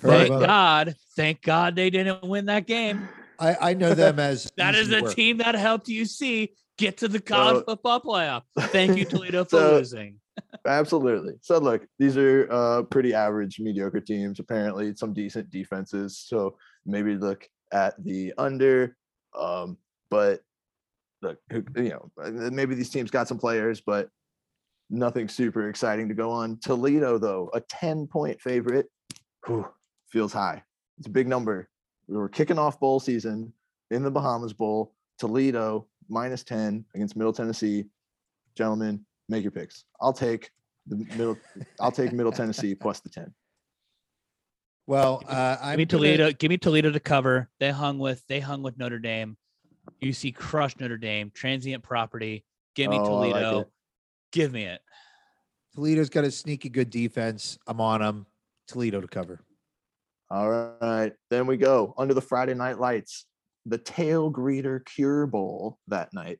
Heard 0.00 0.10
Thank 0.10 0.30
of 0.30 0.42
'em. 0.42 0.46
God. 0.48 0.96
Thank 1.16 1.42
God 1.42 1.76
they 1.76 1.90
didn't 1.90 2.22
win 2.22 2.46
that 2.46 2.66
game. 2.66 3.08
I, 3.38 3.70
I 3.70 3.74
know 3.74 3.94
them 3.94 4.18
as 4.18 4.50
That 4.56 4.74
is 4.74 4.88
easy 4.88 4.96
the 4.96 5.02
work. 5.02 5.14
team 5.14 5.36
that 5.38 5.54
helped 5.54 5.86
UC 5.88 6.50
get 6.78 6.98
to 6.98 7.08
the 7.08 7.20
college 7.20 7.58
So- 7.58 7.64
football 7.64 8.00
playoff. 8.00 8.42
Thank 8.58 8.96
you, 8.96 9.04
Toledo, 9.04 9.44
for 9.44 9.50
So- 9.58 9.72
losing. 9.78 10.18
Absolutely. 10.66 11.34
So 11.42 11.58
look, 11.58 11.86
these 11.98 12.16
are 12.16 12.48
uh, 12.50 12.82
pretty 12.84 13.12
average, 13.14 13.60
mediocre 13.60 14.00
teams. 14.00 14.38
Apparently, 14.40 14.94
some 14.96 15.12
decent 15.12 15.50
defenses. 15.50 16.18
So 16.26 16.56
maybe 16.86 17.16
look 17.16 17.46
at 17.72 18.02
the 18.02 18.32
under. 18.38 18.96
Um, 19.38 19.76
but 20.10 20.40
look, 21.20 21.38
you 21.76 21.90
know, 21.90 22.10
maybe 22.50 22.74
these 22.74 22.90
teams 22.90 23.10
got 23.10 23.28
some 23.28 23.38
players, 23.38 23.80
but 23.82 24.08
nothing 24.88 25.28
super 25.28 25.68
exciting 25.68 26.08
to 26.08 26.14
go 26.14 26.30
on. 26.30 26.58
Toledo, 26.60 27.18
though, 27.18 27.50
a 27.52 27.60
ten-point 27.60 28.40
favorite, 28.40 28.86
whew, 29.46 29.66
feels 30.12 30.32
high. 30.32 30.62
It's 30.98 31.06
a 31.06 31.10
big 31.10 31.26
number. 31.26 31.68
We 32.06 32.16
were 32.16 32.28
kicking 32.28 32.58
off 32.58 32.78
bowl 32.78 33.00
season 33.00 33.52
in 33.90 34.02
the 34.02 34.10
Bahamas 34.10 34.52
Bowl. 34.52 34.94
Toledo 35.18 35.86
minus 36.08 36.44
ten 36.44 36.84
against 36.94 37.16
Middle 37.16 37.32
Tennessee. 37.32 37.86
Gentlemen, 38.54 39.04
make 39.28 39.42
your 39.42 39.50
picks. 39.52 39.84
I'll 40.00 40.12
take 40.12 40.50
the 40.86 40.96
middle. 40.96 41.38
I'll 41.80 41.92
take 41.92 42.12
Middle 42.12 42.32
Tennessee 42.32 42.74
plus 42.74 43.00
the 43.00 43.08
ten. 43.08 43.32
Well, 44.86 45.22
uh, 45.28 45.54
Give 45.56 45.64
I'm 45.64 45.78
me 45.78 45.84
gonna- 45.86 45.86
Toledo. 45.86 46.32
Give 46.32 46.48
me 46.50 46.58
Toledo 46.58 46.90
to 46.90 47.00
cover. 47.00 47.48
They 47.60 47.70
hung 47.70 47.98
with 47.98 48.26
they 48.26 48.40
hung 48.40 48.62
with 48.62 48.76
Notre 48.78 48.98
Dame. 48.98 49.36
UC 50.02 50.34
crushed 50.34 50.80
Notre 50.80 50.98
Dame. 50.98 51.30
Transient 51.34 51.82
property. 51.82 52.44
Give 52.74 52.90
me 52.90 52.98
Oh, 52.98 53.00
I 53.00 53.06
like 53.28 53.32
Toledo. 53.42 53.70
Give 54.32 54.52
me 54.52 54.64
it. 54.64 54.80
Toledo's 55.74 56.10
got 56.10 56.24
a 56.24 56.30
sneaky 56.30 56.68
good 56.68 56.90
defense. 56.90 57.58
I'm 57.66 57.80
on 57.80 58.00
them. 58.00 58.26
Toledo 58.68 59.00
to 59.00 59.08
cover. 59.08 59.40
All 60.32 60.48
right, 60.48 61.12
then 61.28 61.46
we 61.46 61.58
go 61.58 61.92
under 61.98 62.14
the 62.14 62.22
Friday 62.22 62.54
night 62.54 62.78
lights. 62.78 63.26
The 63.66 63.78
Tailgreeter 63.78 64.82
Cure 64.86 65.26
Bowl 65.26 65.78
that 65.88 66.14
night. 66.14 66.38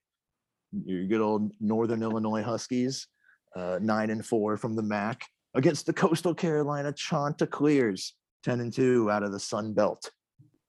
Your 0.87 1.04
good 1.04 1.20
old 1.20 1.52
Northern 1.61 2.02
Illinois 2.02 2.42
Huskies, 2.42 3.06
uh, 3.54 3.78
nine 3.82 4.08
and 4.08 4.25
four 4.25 4.56
from 4.56 4.75
the 4.76 4.82
MAC 4.82 5.26
against 5.54 5.84
the 5.84 5.92
Coastal 5.92 6.34
Carolina 6.34 6.90
Chanticleers, 6.94 8.14
ten 8.42 8.61
and 8.61 8.72
two 8.72 9.11
out 9.11 9.22
of 9.22 9.30
the 9.30 9.38
Sun 9.38 9.75
Belt. 9.75 10.11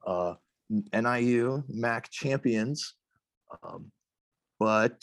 Uh, 0.05 0.33
NIU 0.69 1.63
MAC 1.69 2.09
champions, 2.11 2.95
um, 3.63 3.89
but 4.59 4.99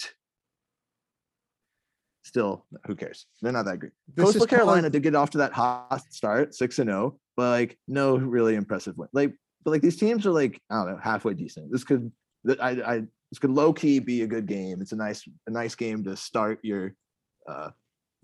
still, 2.30 2.64
who 2.86 2.94
cares? 2.94 3.26
They're 3.42 3.52
not 3.52 3.64
that 3.64 3.80
great. 3.80 3.92
This 4.14 4.24
Coastal 4.24 4.46
Carolina 4.46 4.88
did 4.88 5.02
get 5.02 5.16
off 5.16 5.30
to 5.30 5.38
that 5.38 5.52
hot 5.52 6.00
start, 6.10 6.54
six 6.54 6.78
and 6.78 6.88
zero, 6.88 7.18
but 7.36 7.50
like 7.50 7.78
no 7.88 8.16
really 8.16 8.54
impressive 8.54 8.96
win. 8.96 9.08
Like, 9.12 9.34
but 9.64 9.72
like 9.72 9.82
these 9.82 9.96
teams 9.96 10.24
are 10.26 10.30
like 10.30 10.62
I 10.70 10.76
don't 10.76 10.92
know, 10.92 11.00
halfway 11.02 11.34
decent. 11.34 11.72
This 11.72 11.82
could, 11.82 12.12
I, 12.60 12.70
I, 12.70 13.02
this 13.30 13.40
could 13.40 13.50
low 13.50 13.72
key 13.72 13.98
be 13.98 14.22
a 14.22 14.28
good 14.28 14.46
game. 14.46 14.80
It's 14.80 14.92
a 14.92 14.96
nice, 14.96 15.28
a 15.48 15.50
nice 15.50 15.74
game 15.74 16.04
to 16.04 16.16
start 16.16 16.60
your, 16.62 16.94
uh, 17.48 17.70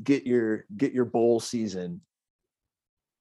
get 0.02 0.24
your 0.24 0.64
get 0.76 0.92
your 0.92 1.04
bowl 1.04 1.40
season 1.40 2.00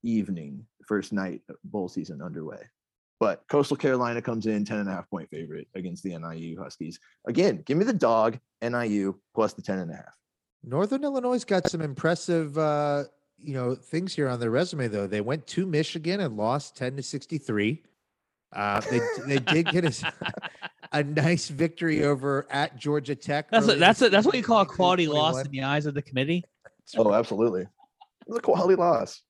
evening 0.04 0.68
first 0.88 1.12
night 1.12 1.42
of 1.50 1.56
bowl 1.63 1.89
season 1.89 2.22
underway. 2.22 2.62
But 3.20 3.44
Coastal 3.50 3.77
Carolina 3.77 4.22
comes 4.22 4.46
in 4.46 4.65
10 4.65 4.77
and 4.77 4.89
a 4.89 4.92
half 4.92 5.10
point 5.10 5.30
favorite 5.32 5.68
against 5.74 6.04
the 6.04 6.15
NIU 6.18 6.62
Huskies. 6.62 7.00
Again, 7.27 7.63
give 7.65 7.77
me 7.77 7.86
the 7.86 7.94
dog 7.94 8.38
NIU 8.62 9.20
plus 9.34 9.54
the 9.54 9.63
10 9.63 9.80
and 9.80 9.92
a 9.92 9.96
half. 9.96 10.15
Northern 10.65 11.03
Illinois 11.03 11.43
got 11.43 11.69
some 11.69 11.81
impressive, 11.81 12.57
uh, 12.57 13.03
you 13.41 13.53
know, 13.53 13.75
things 13.75 14.15
here 14.15 14.27
on 14.27 14.39
their 14.39 14.51
resume. 14.51 14.88
Though 14.88 15.07
they 15.07 15.22
went 15.22 15.45
to 15.48 15.65
Michigan 15.65 16.19
and 16.22 16.36
lost 16.36 16.75
ten 16.75 16.95
to 16.98 17.03
sixty-three. 17.03 17.84
Uh, 18.53 18.81
they 18.89 19.00
they 19.27 19.39
did 19.39 19.67
get 19.67 19.86
a, 19.86 20.13
a 20.93 21.03
nice 21.03 21.50
victory 21.50 22.03
over 22.03 22.48
at 22.50 22.77
Georgia 22.77 23.15
Tech. 23.15 23.50
That's 23.51 23.67
a, 23.67 23.75
that's 23.75 24.01
a, 24.01 24.10
that's 24.10 24.25
what 24.25 24.36
you 24.36 24.43
call 24.43 24.62
a 24.62 24.65
quality 24.65 25.07
loss 25.07 25.43
in 25.43 25.51
the 25.51 25.63
eyes 25.63 25.86
of 25.86 25.93
the 25.93 26.01
committee. 26.01 26.43
Oh, 26.98 27.13
absolutely. 27.13 27.62
It 27.62 27.69
was 28.27 28.38
a 28.38 28.41
quality 28.41 28.75
loss. 28.75 29.22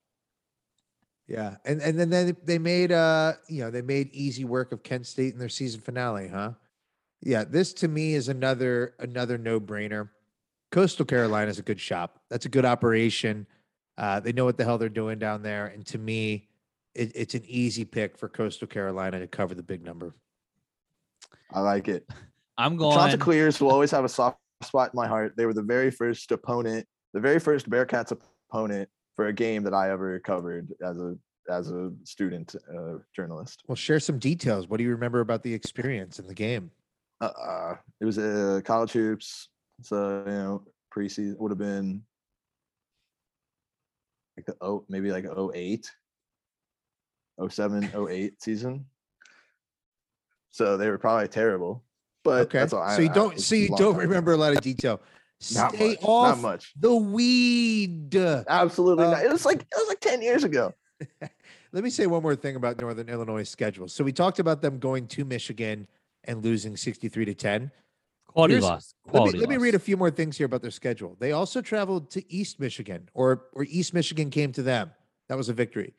Yeah, 1.27 1.55
and 1.65 1.81
and 1.81 1.99
then 1.99 2.09
they 2.09 2.33
they 2.43 2.59
made 2.59 2.91
uh 2.91 3.33
you 3.49 3.63
know 3.63 3.71
they 3.71 3.81
made 3.81 4.09
easy 4.13 4.45
work 4.45 4.71
of 4.71 4.83
Kent 4.83 5.07
State 5.07 5.33
in 5.33 5.39
their 5.39 5.49
season 5.49 5.81
finale, 5.81 6.27
huh? 6.27 6.51
Yeah, 7.21 7.43
this 7.43 7.73
to 7.75 7.87
me 7.87 8.13
is 8.13 8.29
another 8.29 8.93
another 8.99 9.37
no 9.37 9.59
brainer. 9.59 10.09
Coastal 10.75 11.05
Carolina 11.05 11.49
is 11.49 11.57
a 11.57 11.61
good 11.61 11.79
shop. 11.79 12.19
That's 12.29 12.45
a 12.45 12.49
good 12.49 12.65
operation. 12.65 13.47
Uh, 13.97 14.19
they 14.19 14.33
know 14.33 14.43
what 14.43 14.57
the 14.57 14.65
hell 14.65 14.77
they're 14.77 14.89
doing 14.89 15.17
down 15.17 15.41
there, 15.41 15.67
and 15.67 15.85
to 15.85 15.97
me, 15.97 16.49
it, 16.93 17.13
it's 17.15 17.33
an 17.33 17.43
easy 17.47 17.85
pick 17.85 18.17
for 18.17 18.27
Coastal 18.27 18.67
Carolina 18.67 19.17
to 19.19 19.27
cover 19.27 19.55
the 19.55 19.63
big 19.63 19.85
number. 19.85 20.13
I 21.53 21.61
like 21.61 21.87
it. 21.87 22.05
I'm 22.57 22.73
The 22.73 22.79
going. 22.79 22.97
Chanticleers 22.97 23.61
will 23.61 23.71
always 23.71 23.89
have 23.91 24.03
a 24.03 24.09
soft 24.09 24.37
spot 24.63 24.89
in 24.93 24.97
my 24.97 25.07
heart. 25.07 25.35
They 25.37 25.45
were 25.45 25.53
the 25.53 25.63
very 25.63 25.91
first 25.91 26.29
opponent, 26.33 26.85
the 27.13 27.21
very 27.21 27.39
first 27.39 27.69
Bearcats 27.69 28.11
opponent 28.11 28.89
for 29.15 29.27
a 29.27 29.33
game 29.33 29.63
that 29.63 29.73
I 29.73 29.91
ever 29.91 30.19
covered 30.19 30.73
as 30.85 30.99
a 30.99 31.15
as 31.49 31.71
a 31.71 31.93
student 32.03 32.53
uh, 32.69 32.97
journalist. 33.15 33.63
Well, 33.65 33.77
share 33.77 34.01
some 34.01 34.19
details. 34.19 34.67
What 34.67 34.79
do 34.79 34.83
you 34.83 34.91
remember 34.91 35.21
about 35.21 35.41
the 35.41 35.53
experience 35.53 36.19
in 36.19 36.27
the 36.27 36.33
game? 36.33 36.69
Uh, 37.21 37.29
uh, 37.41 37.75
it 38.01 38.05
was 38.05 38.17
a 38.17 38.57
uh, 38.57 38.61
college 38.61 38.91
hoops, 38.91 39.47
so 39.81 40.23
you 40.25 40.31
know 40.31 40.63
preseason 40.93 41.37
would 41.37 41.51
have 41.51 41.57
been 41.57 42.01
like 44.37 44.45
the 44.45 44.55
oh 44.61 44.85
maybe 44.89 45.11
like 45.11 45.25
08 45.25 45.89
07 47.49 47.91
08 48.09 48.41
season. 48.41 48.85
So 50.51 50.77
they 50.77 50.89
were 50.89 50.97
probably 50.97 51.27
terrible. 51.27 51.83
But 52.23 52.43
Okay, 52.43 52.59
that's 52.59 52.73
all 52.73 52.81
I, 52.81 52.95
so 52.95 53.01
you 53.01 53.09
don't 53.09 53.33
it's 53.33 53.45
so 53.45 53.55
you 53.55 53.69
don't 53.75 53.97
remember 53.97 54.31
a 54.33 54.37
lot 54.37 54.53
of 54.53 54.61
detail. 54.61 55.01
not 55.53 55.75
Stay 55.75 55.89
much, 55.89 55.99
off 56.03 56.35
not 56.37 56.41
much. 56.41 56.73
the 56.79 56.95
weed. 56.95 58.15
Absolutely 58.15 59.05
Uh, 59.05 59.11
not. 59.11 59.23
It 59.25 59.31
was 59.31 59.45
like 59.45 59.61
it 59.61 59.67
was 59.75 59.87
like 59.89 59.99
10 59.99 60.21
years 60.21 60.43
ago. 60.43 60.73
Let 61.73 61.83
me 61.83 61.89
say 61.89 62.07
one 62.07 62.23
more 62.23 62.37
thing 62.37 62.55
about 62.55 62.79
Northern 62.79 63.09
Illinois' 63.09 63.43
schedule. 63.43 63.89
So 63.89 64.03
we 64.03 64.13
talked 64.13 64.39
about 64.39 64.61
them 64.61 64.79
going 64.79 65.07
to 65.07 65.25
Michigan 65.25 65.87
and 66.23 66.41
losing 66.41 66.77
63 66.77 67.25
to 67.25 67.33
10. 67.33 67.69
Quality 68.35 68.53
here's- 68.55 68.63
loss. 68.63 68.93
Let 69.05 69.11
Quality 69.11 69.37
me, 69.37 69.39
let 69.41 69.49
me 69.49 69.57
read 69.57 69.75
a 69.75 69.79
few 69.79 69.97
more 69.97 70.11
things 70.11 70.37
here 70.37 70.45
about 70.45 70.61
their 70.61 70.71
schedule. 70.71 71.15
They 71.19 71.31
also 71.31 71.61
traveled 71.61 72.09
to 72.11 72.33
East 72.33 72.59
Michigan, 72.59 73.09
or 73.13 73.45
or 73.53 73.63
East 73.63 73.93
Michigan 73.93 74.29
came 74.29 74.51
to 74.53 74.61
them. 74.63 74.91
That 75.29 75.37
was 75.37 75.49
a 75.49 75.53
victory. 75.53 75.93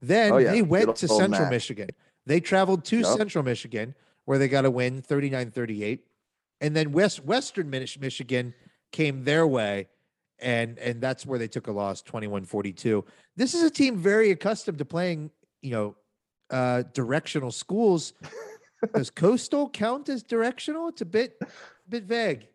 Then 0.00 0.32
Oh, 0.32 0.38
yeah. 0.38 0.52
they 0.52 0.60
Good 0.60 0.68
went 0.68 0.96
to 0.96 1.08
Central 1.08 1.42
Mac. 1.42 1.50
Michigan. 1.50 1.88
They 2.26 2.40
traveled 2.40 2.84
to 2.86 2.98
Yup. 3.00 3.18
Central 3.18 3.44
Michigan, 3.44 3.94
where 4.24 4.38
they 4.38 4.48
got 4.48 4.64
a 4.64 4.70
win 4.70 5.02
39 5.02 5.50
38. 5.50 6.06
And 6.60 6.76
then 6.76 6.92
West 6.92 7.24
Western 7.24 7.68
Michigan 7.70 8.54
came 8.92 9.24
their 9.24 9.46
way, 9.46 9.88
and 10.38 10.78
and 10.78 11.00
that's 11.00 11.24
where 11.26 11.38
they 11.38 11.48
took 11.48 11.66
a 11.66 11.72
loss 11.72 12.02
21 12.02 12.44
42. 12.44 13.04
This 13.36 13.54
is 13.54 13.62
a 13.62 13.70
team 13.70 13.96
very 13.96 14.30
accustomed 14.30 14.78
to 14.78 14.84
playing, 14.84 15.30
you 15.62 15.70
know, 15.72 15.96
uh, 16.50 16.82
directional 16.92 17.50
schools. 17.50 18.12
Does 18.94 19.10
Coastal 19.10 19.68
count 19.68 20.08
as 20.08 20.22
directional? 20.22 20.88
It's 20.88 21.02
a 21.02 21.06
bit 21.06 21.38
bit 21.90 22.04
vague. 22.04 22.46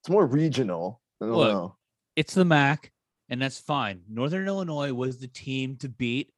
It's 0.00 0.08
more 0.08 0.26
regional. 0.26 1.00
I 1.20 1.26
don't 1.26 1.34
Look, 1.34 1.52
know. 1.52 1.76
It's 2.16 2.34
the 2.34 2.44
MAC, 2.44 2.92
and 3.28 3.40
that's 3.40 3.58
fine. 3.58 4.02
Northern 4.08 4.46
Illinois 4.46 4.92
was 4.92 5.18
the 5.18 5.28
team 5.28 5.76
to 5.76 5.88
beat. 5.88 6.32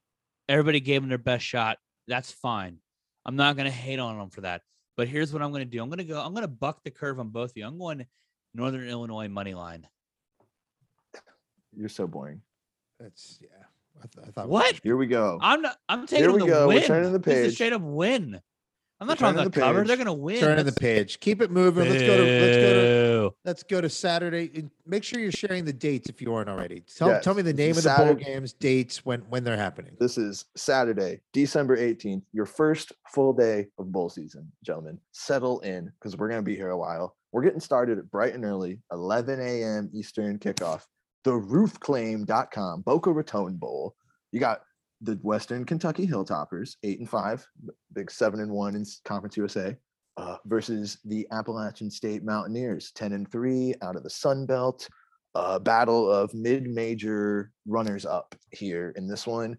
Everybody 0.49 0.80
gave 0.80 1.02
them 1.02 1.08
their 1.08 1.18
best 1.18 1.44
shot. 1.44 1.78
That's 2.08 2.30
fine. 2.30 2.78
I'm 3.25 3.37
not 3.37 3.56
going 3.56 3.66
to 3.66 3.76
hate 3.76 3.99
on 3.99 4.18
them 4.18 4.30
for 4.30 4.42
that. 4.42 4.62
But 4.96 5.08
here's 5.08 5.32
what 5.32 5.42
I'm 5.42 5.50
going 5.50 5.64
to 5.64 5.70
do. 5.70 5.82
I'm 5.82 5.88
going 5.88 5.99
to 5.99 6.04
go. 6.04 6.20
I'm 6.20 6.32
going 6.32 6.42
to 6.42 6.49
buck 6.49 6.82
the 6.85 6.90
curve 6.90 7.20
on 7.20 7.28
both 7.28 7.50
of 7.50 7.56
you. 7.56 7.66
I'm 7.66 7.78
going 7.78 8.06
Northern 8.54 8.88
Illinois 8.88 9.28
money 9.28 9.54
line. 9.54 9.87
You're 11.76 11.88
so 11.90 12.06
boring. 12.06 12.40
That's 12.99 13.38
yeah. 13.42 13.49
I, 13.99 14.06
th- 14.06 14.26
I 14.28 14.30
thought 14.30 14.49
What? 14.49 14.80
Here 14.82 14.96
we 14.96 15.06
go. 15.06 15.38
I'm 15.42 15.61
not. 15.62 15.76
I'm 15.88 16.06
taking 16.06 16.32
we 16.32 16.38
them 16.38 16.46
to 16.49 16.54
go. 16.54 16.68
We're 16.68 16.80
turning 16.80 17.12
the 17.12 17.18
This 17.18 17.38
is 17.38 17.52
a 17.52 17.54
straight 17.54 17.73
up 17.73 17.82
win. 17.82 18.40
I'm 18.99 19.07
not 19.09 19.21
We're 19.21 19.26
talking 19.26 19.35
turning 19.37 19.47
about 19.47 19.53
the 19.55 19.61
cover. 19.61 19.79
page. 19.81 19.88
They're 19.88 19.97
going 19.97 20.07
to 20.07 20.12
win. 20.15 20.41
Turning 20.41 20.65
the 20.65 20.71
That's- 20.71 20.79
page. 20.81 21.21
Keep 21.21 21.43
it 21.43 21.50
moving. 21.50 21.88
Let's 21.88 22.03
go 22.03 22.17
to 22.17 22.23
let's 22.23 22.57
go 22.57 22.73
to 23.31 23.35
let's 23.45 23.62
go 23.62 23.81
to 23.83 23.91
Saturday. 23.91 24.50
and 24.55 24.71
Make 24.87 25.05
sure 25.05 25.21
you're 25.21 25.33
sharing 25.33 25.67
the 25.67 25.73
dates 25.73 26.09
if 26.09 26.23
you 26.23 26.33
aren't 26.35 26.49
already. 26.49 26.81
Tell 26.97 27.21
tell 27.21 27.35
me 27.35 27.43
the 27.43 27.53
this 27.53 27.59
name 27.59 27.71
of 27.73 27.76
is 27.79 27.85
the 27.85 27.95
bowl 27.95 28.15
games, 28.15 28.53
dates, 28.55 29.05
when 29.05 29.21
when 29.29 29.45
they're 29.45 29.57
happening. 29.57 29.97
This 30.00 30.17
is 30.17 30.47
Saturday, 30.57 31.21
December 31.35 31.76
18th, 31.76 32.23
your 32.33 32.47
first 32.47 32.93
full 33.12 33.35
day 33.35 33.67
of 33.79 33.93
bowl 33.93 34.09
season, 34.09 34.50
gentlemen. 34.65 34.99
Settle 35.12 35.61
in 35.61 35.93
because 36.00 36.17
we're 36.17 36.29
going 36.29 36.41
to 36.41 36.45
be 36.50 36.57
here 36.57 36.71
a 36.71 36.79
while. 36.79 37.17
We're 37.33 37.43
getting 37.43 37.61
started 37.61 37.99
at 37.99 38.11
bright 38.11 38.33
and 38.35 38.47
early, 38.47 38.79
11 38.93 39.41
a.m. 39.41 39.91
Eastern 39.93 40.38
kickoff. 40.38 40.85
The 41.25 41.33
roofclaim.com 41.33 42.83
Boca 42.83 43.12
Raton 43.12 43.57
Bowl. 43.57 43.95
You 44.33 44.41
got 44.41 44.61
the 45.00 45.19
Western 45.23 45.65
Kentucky 45.65 46.07
Hilltoppers, 46.07 46.76
eight 46.83 46.99
and 46.99 47.09
five, 47.09 47.47
big 47.93 48.11
seven 48.11 48.41
and 48.41 48.50
one 48.50 48.75
in 48.75 48.85
Conference 49.05 49.37
USA, 49.37 49.76
uh, 50.17 50.37
versus 50.47 50.99
the 51.05 51.26
Appalachian 51.31 51.91
State 51.91 52.25
Mountaineers, 52.25 52.93
10 52.93 53.12
and 53.12 53.31
three 53.31 53.75
out 53.83 53.97
of 53.97 54.03
the 54.03 54.11
Sun 54.11 54.47
Belt. 54.47 54.88
A 55.35 55.61
battle 55.61 56.11
of 56.11 56.33
mid-major 56.33 57.53
runners 57.67 58.07
up 58.07 58.35
here 58.53 58.95
in 58.97 59.07
this 59.07 59.26
one. 59.26 59.59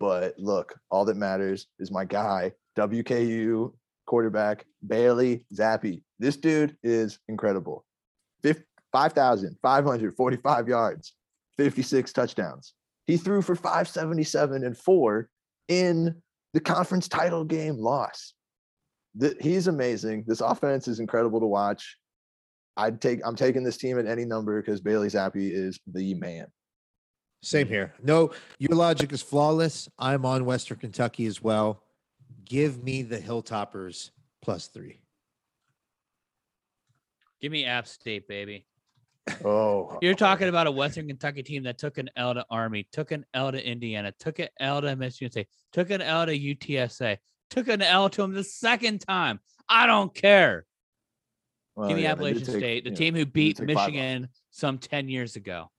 But 0.00 0.34
look, 0.38 0.74
all 0.90 1.04
that 1.04 1.16
matters 1.16 1.66
is 1.78 1.90
my 1.90 2.06
guy, 2.06 2.52
WKU 2.78 3.72
quarterback 4.06 4.64
Bailey 4.86 5.44
Zappe. 5.54 6.02
This 6.18 6.36
dude 6.36 6.76
is 6.82 7.18
incredible. 7.28 7.84
Fif- 8.42 8.62
5,545 8.92 10.68
yards, 10.68 11.12
56 11.58 12.12
touchdowns. 12.12 12.74
He 13.08 13.16
threw 13.16 13.40
for 13.40 13.56
577 13.56 14.64
and 14.64 14.76
four 14.76 15.30
in 15.66 16.14
the 16.52 16.60
conference 16.60 17.08
title 17.08 17.42
game 17.42 17.78
loss. 17.78 18.34
Th- 19.18 19.34
he's 19.40 19.66
amazing. 19.66 20.24
This 20.26 20.42
offense 20.42 20.86
is 20.86 21.00
incredible 21.00 21.40
to 21.40 21.46
watch. 21.46 21.96
I'd 22.76 23.00
take 23.00 23.20
I'm 23.24 23.34
taking 23.34 23.64
this 23.64 23.78
team 23.78 23.98
at 23.98 24.06
any 24.06 24.26
number 24.26 24.60
because 24.60 24.82
Bailey 24.82 25.08
Zappe 25.08 25.32
is 25.36 25.80
the 25.86 26.14
man. 26.14 26.46
Same 27.42 27.66
here. 27.66 27.94
No, 28.02 28.30
your 28.58 28.76
logic 28.76 29.10
is 29.12 29.22
flawless. 29.22 29.88
I'm 29.98 30.26
on 30.26 30.44
Western 30.44 30.76
Kentucky 30.76 31.24
as 31.24 31.42
well. 31.42 31.82
Give 32.44 32.84
me 32.84 33.02
the 33.02 33.18
Hilltoppers 33.18 34.10
plus 34.42 34.66
three. 34.66 35.00
Give 37.40 37.52
me 37.52 37.64
App 37.64 37.86
State, 37.86 38.28
baby. 38.28 38.66
Oh, 39.44 39.98
You're 40.02 40.14
talking 40.14 40.48
about 40.48 40.66
a 40.66 40.70
Western 40.70 41.06
Kentucky 41.08 41.42
team 41.42 41.62
that 41.64 41.78
took 41.78 41.98
an 41.98 42.10
L 42.16 42.34
to 42.34 42.44
Army, 42.50 42.86
took 42.92 43.10
an 43.12 43.24
L 43.34 43.52
to 43.52 43.64
Indiana, 43.66 44.12
took 44.18 44.38
an 44.38 44.48
L 44.60 44.80
to 44.82 44.94
Michigan 44.96 45.30
State, 45.30 45.48
took 45.72 45.90
an 45.90 46.02
L 46.02 46.26
to 46.26 46.38
UTSA, 46.38 47.18
took 47.50 47.68
an 47.68 47.82
L 47.82 48.08
to 48.10 48.22
them 48.22 48.32
the 48.34 48.44
second 48.44 49.00
time. 49.00 49.40
I 49.68 49.86
don't 49.86 50.14
care. 50.14 50.66
Well, 51.76 51.88
Give 51.88 51.96
me 51.96 52.04
yeah, 52.04 52.12
Appalachian 52.12 52.44
take, 52.44 52.56
State, 52.56 52.84
the 52.84 52.90
you 52.90 52.94
know, 52.94 52.98
team 52.98 53.14
who 53.14 53.26
beat 53.26 53.56
take 53.56 53.68
five 53.68 53.76
off. 53.76 53.86
Michigan 53.88 54.28
some 54.50 54.78
10 54.78 55.08
years 55.08 55.36
ago. 55.36 55.70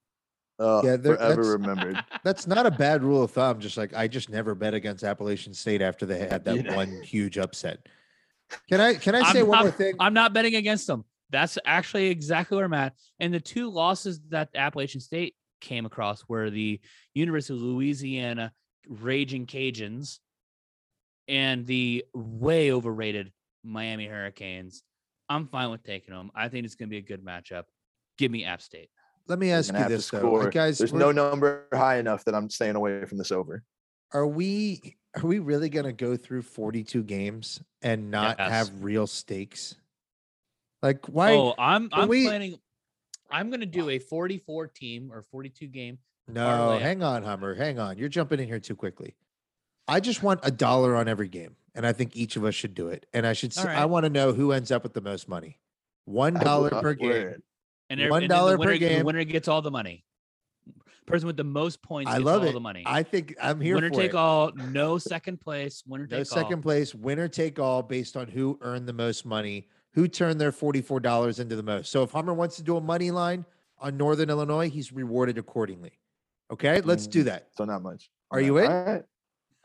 Oh, 0.58 0.84
Yeah, 0.84 0.96
they're- 0.98 1.16
forever 1.16 1.36
that's- 1.44 1.48
remembered. 1.48 2.04
That's 2.24 2.46
not 2.48 2.66
a 2.66 2.72
bad 2.72 3.02
rule 3.04 3.24
of 3.24 3.32
thumb. 3.32 3.60
Just 3.60 3.78
like 3.78 3.94
I 3.94 4.08
just 4.08 4.30
never 4.30 4.54
bet 4.56 4.74
against 4.74 5.04
Appalachian 5.04 5.54
State 5.54 5.82
after 5.82 6.06
they 6.06 6.20
had 6.20 6.44
that 6.46 6.56
You 6.56 6.64
know. 6.64 6.76
one 6.76 7.02
huge 7.02 7.38
upset. 7.38 7.80
Can 8.70 8.82
I 8.82 8.96
can 8.96 9.16
I 9.16 9.20
I'm 9.22 9.34
say 9.34 9.42
one 9.44 9.58
not- 9.58 9.64
more 9.66 9.72
thing? 9.72 9.96
I'm 10.00 10.14
not 10.14 10.34
betting 10.34 10.56
against 10.56 10.86
them. 10.88 11.06
That's 11.30 11.58
actually 11.66 12.08
exactly 12.08 12.56
where 12.56 12.66
I'm 12.66 12.74
at. 12.74 12.94
And 13.20 13.34
the 13.34 13.40
two 13.40 13.70
losses 13.70 14.20
that 14.30 14.50
Appalachian 14.56 15.02
State 15.02 15.36
came 15.62 15.86
across 15.86 16.24
were 16.28 16.50
the 16.50 16.80
University 17.14 17.54
of 17.54 17.62
Louisiana 17.62 18.52
Raging 18.88 19.46
Cajuns 19.46 20.20
and 21.28 21.66
the 21.66 22.06
way 22.14 22.72
overrated 22.72 23.32
Miami 23.64 24.08
Hurricanes. 24.08 24.84
I'm 25.30 25.48
fine 25.48 25.70
with 25.70 25.84
taking 25.84 26.14
them. 26.14 26.32
I 26.34 26.48
think 26.48 26.66
it's 26.66 26.76
going 26.76 26.90
to 26.90 26.92
be 26.92 26.98
a 26.98 27.02
good 27.02 27.24
matchup. 27.24 27.66
Give 28.18 28.32
me 28.32 28.46
App 28.46 28.62
State. 28.62 28.90
Let 29.28 29.38
me 29.38 29.52
ask 29.52 29.72
you 29.72 29.88
this 29.88 30.10
though. 30.10 30.34
Like, 30.34 30.52
guys. 30.52 30.80
There's 30.80 30.92
no 30.92 31.12
number 31.12 31.68
high 31.72 31.98
enough 31.98 32.26
that 32.26 32.34
I'm 32.34 32.50
staying 32.50 32.76
away 32.76 33.06
from 33.06 33.20
this 33.20 33.32
over. 33.32 33.64
Are 34.12 34.26
we 34.26 34.98
are 35.16 35.26
we 35.26 35.40
really 35.40 35.70
going 35.70 35.86
to 35.86 35.94
go 35.94 36.18
through 36.18 36.42
42 36.44 37.04
games 37.04 37.62
and 37.82 38.12
not 38.12 38.38
Yes. 38.40 38.52
have 38.52 38.84
real 38.84 39.06
stakes? 39.08 39.76
Like 40.82 41.06
why? 41.08 41.34
oh, 41.36 41.54
I'm 41.58 41.90
I'm 41.94 42.08
we- 42.08 42.26
planning. 42.28 42.56
I'm 43.32 43.50
going 43.50 43.60
to 43.60 43.66
do 43.68 43.90
a 43.92 44.00
44 44.00 44.68
team 44.68 45.12
or 45.14 45.22
42 45.32 45.68
game. 45.68 46.00
no, 46.28 46.44
parlay. 46.46 46.80
hang 46.80 47.04
on, 47.04 47.22
Hummer. 47.22 47.54
Hang 47.54 47.78
on. 47.78 47.98
You're 48.00 48.10
jumping 48.10 48.40
in 48.40 48.48
here 48.48 48.60
too 48.60 48.76
quickly. 48.76 49.16
I 49.88 50.00
just 50.00 50.24
want 50.24 50.40
a 50.44 50.50
dollar 50.52 50.96
on 50.96 51.08
every 51.08 51.28
game, 51.28 51.56
and 51.76 51.86
I 51.86 51.94
think 51.94 52.16
each 52.16 52.36
of 52.38 52.44
us 52.44 52.56
should 52.56 52.74
do 52.74 52.88
it. 52.88 53.06
And 53.14 53.28
I 53.28 53.34
should. 53.34 53.54
See, 53.54 53.68
I 53.68 53.86
want 53.86 54.06
to 54.06 54.10
know 54.10 54.34
who 54.34 54.52
ends 54.52 54.72
up 54.72 54.82
with 54.84 54.94
the 54.94 55.02
most 55.02 55.28
money. 55.30 55.60
One 56.06 56.34
That's 56.34 56.46
dollar 56.46 56.70
what 56.72 56.82
per 56.82 56.94
game. 56.96 57.12
in. 57.12 57.44
And 57.92 58.10
One 58.10 58.24
and 58.24 58.24
then 58.24 58.28
the 58.30 58.36
dollar 58.36 58.58
per 58.58 58.78
game. 58.78 59.00
The 59.00 59.06
winner 59.06 59.24
gets 59.26 59.48
all 59.48 59.62
the 59.62 59.72
money. 59.72 60.04
Person 61.08 61.26
with 61.26 61.38
the 61.38 61.44
most 61.44 61.82
points 61.82 62.10
I 62.12 62.16
gets 62.18 62.26
love 62.26 62.44
all 62.44 62.50
it. 62.50 62.54
the 62.54 62.60
money. 62.60 62.84
I 62.86 63.02
think 63.02 63.36
I'm 63.42 63.60
here 63.60 63.74
winner 63.76 63.90
for 63.90 63.96
take 63.96 64.12
it. 64.12 64.16
all, 64.16 64.52
no 64.54 65.00
second 65.00 65.42
place. 65.42 65.82
Winner 65.88 66.06
take 66.06 66.14
all 66.14 66.18
No 66.20 66.24
take 66.24 66.28
second 66.32 66.54
all. 66.58 66.62
place, 66.62 66.94
winner 66.96 67.28
take 67.28 67.58
all 67.60 67.82
based 67.82 68.16
on 68.16 68.28
who 68.28 68.60
earned 68.62 68.88
the 68.88 68.94
most 68.94 69.26
money, 69.26 69.68
who 69.94 70.08
turned 70.08 70.40
their 70.40 70.52
$44 70.52 71.40
into 71.40 71.56
the 71.56 71.64
most. 71.64 71.92
So 71.92 72.04
if 72.04 72.12
Hummer 72.12 72.34
wants 72.34 72.56
to 72.58 72.64
do 72.64 72.78
a 72.78 72.82
money 72.82 73.12
line 73.12 73.46
on 73.80 73.98
Northern 73.98 74.30
Illinois, 74.30 74.70
he's 74.70 74.92
rewarded 74.92 75.38
accordingly. 75.38 75.94
Okay, 76.52 76.82
let's 76.82 77.08
do 77.08 77.22
Mm, 77.22 77.26
that. 77.26 77.48
So 77.58 77.66
not 77.66 77.82
much. 77.84 78.10
Are 78.32 78.40
Yeah, 78.40 78.46
you 78.46 78.58
in? 78.60 78.72
all 78.72 78.84
right. 78.86 79.04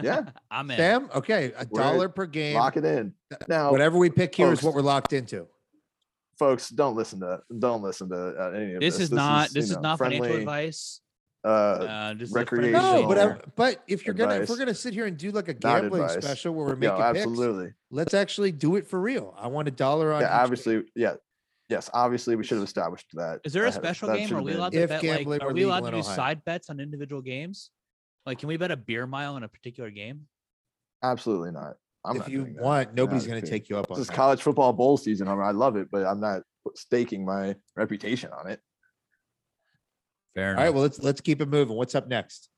Yeah, 0.02 0.22
I'm 0.50 0.70
in. 0.70 0.76
Sam, 0.76 1.08
okay, 1.14 1.52
a 1.56 1.66
We're- 1.70 1.84
dollar 1.84 2.08
per 2.08 2.26
game. 2.26 2.54
lock 2.56 2.76
it 2.76 2.84
in. 2.84 3.14
Now, 3.48 3.70
Whatever 3.70 3.98
we 3.98 4.10
pick 4.10 4.34
here 4.34 4.52
is 4.52 4.62
what 4.62 4.74
we're 4.74 4.82
locked 4.82 5.12
into. 5.12 5.46
folks, 6.38 6.68
don't 6.68 6.96
listen 6.96 7.20
to 7.20 7.40
don't 7.58 7.82
listen 7.82 8.08
to 8.10 8.16
uh, 8.16 8.50
any 8.50 8.74
of 8.74 8.80
This 8.80 8.94
this. 8.94 9.04
is 9.04 9.10
not. 9.12 9.50
you 9.50 9.54
This 9.54 9.70
is 9.70 9.76
know, 9.76 9.80
not 9.82 9.98
financial 9.98 10.24
friendly, 10.24 10.40
advice. 10.42 11.00
Uh, 11.44 11.48
Uh, 11.48 12.14
this 12.14 12.30
is 12.30 12.36
a 12.36 12.46
friendly 12.46 12.72
recreational 12.72 13.02
No, 13.02 13.08
but. 13.08 13.18
I, 13.18 13.36
but 13.54 13.82
if 13.86 14.06
you're 14.06 14.14
gonna 14.14 14.40
if 14.40 14.48
we're 14.48 14.56
gonna 14.56 14.74
sit 14.74 14.94
here 14.94 15.06
and 15.06 15.16
do 15.16 15.30
like 15.30 15.48
a 15.48 15.54
gambling 15.54 16.08
special 16.08 16.54
where 16.54 16.66
we're 16.66 16.76
making 16.76 16.96
picks, 16.96 17.18
absolutely. 17.18 17.72
let's 17.90 18.14
actually 18.14 18.52
do 18.52 18.76
it 18.76 18.88
for 18.88 19.00
real. 19.00 19.34
I 19.38 19.48
want 19.48 19.68
a 19.68 19.70
dollar 19.70 20.12
on. 20.12 20.22
Yeah, 20.22 20.26
each 20.26 20.30
game. 20.30 20.40
obviously. 20.40 20.82
Yeah, 20.96 21.14
yes. 21.68 21.90
Obviously, 21.92 22.36
we 22.36 22.44
should 22.44 22.56
have 22.56 22.66
established 22.66 23.06
that. 23.12 23.40
Is 23.44 23.52
there 23.52 23.66
a 23.66 23.72
special 23.72 24.08
that 24.08 24.16
game? 24.16 24.34
Are 24.34 24.42
we 24.42 24.54
allowed 24.54 24.72
to 24.72 24.82
If 24.82 24.88
bet 24.88 25.02
gambling 25.02 25.40
like? 25.40 25.42
Are 25.42 25.52
we 25.52 25.64
allowed 25.64 25.84
to 25.84 25.90
do 25.90 25.98
Ohio. 25.98 26.16
side 26.16 26.44
bets 26.44 26.70
on 26.70 26.80
individual 26.80 27.20
games? 27.20 27.70
Like, 28.24 28.38
can 28.38 28.48
we 28.48 28.56
bet 28.56 28.70
a 28.70 28.76
beer 28.76 29.06
mile 29.06 29.34
on 29.34 29.42
a 29.42 29.48
particular 29.48 29.90
game? 29.90 30.22
Absolutely 31.02 31.50
not. 31.50 31.74
I'm 32.06 32.16
if 32.16 32.22
not 32.22 32.30
you 32.30 32.38
doing 32.38 32.54
that. 32.54 32.62
want, 32.62 32.94
nobody's 32.94 33.26
gonna 33.26 33.42
take 33.42 33.68
you 33.68 33.76
up 33.78 33.90
on 33.90 33.98
This 33.98 34.08
is 34.08 34.10
college 34.10 34.40
football 34.42 34.72
bowl 34.72 34.96
season. 34.96 35.28
I, 35.28 35.34
mean, 35.34 35.44
I 35.44 35.50
love 35.50 35.76
it, 35.76 35.88
but 35.90 36.06
I'm 36.06 36.20
not 36.20 36.42
staking 36.74 37.24
my 37.24 37.56
reputation 37.76 38.30
on 38.32 38.50
it. 38.50 38.60
Fair 40.34 40.52
enough. 40.52 40.62
right, 40.62 40.74
well 40.74 40.82
let's 40.82 40.98
let's 41.00 41.20
keep 41.20 41.40
it 41.40 41.48
moving. 41.48 41.76
What's 41.76 41.94
up 41.94 42.08
next? 42.08 42.48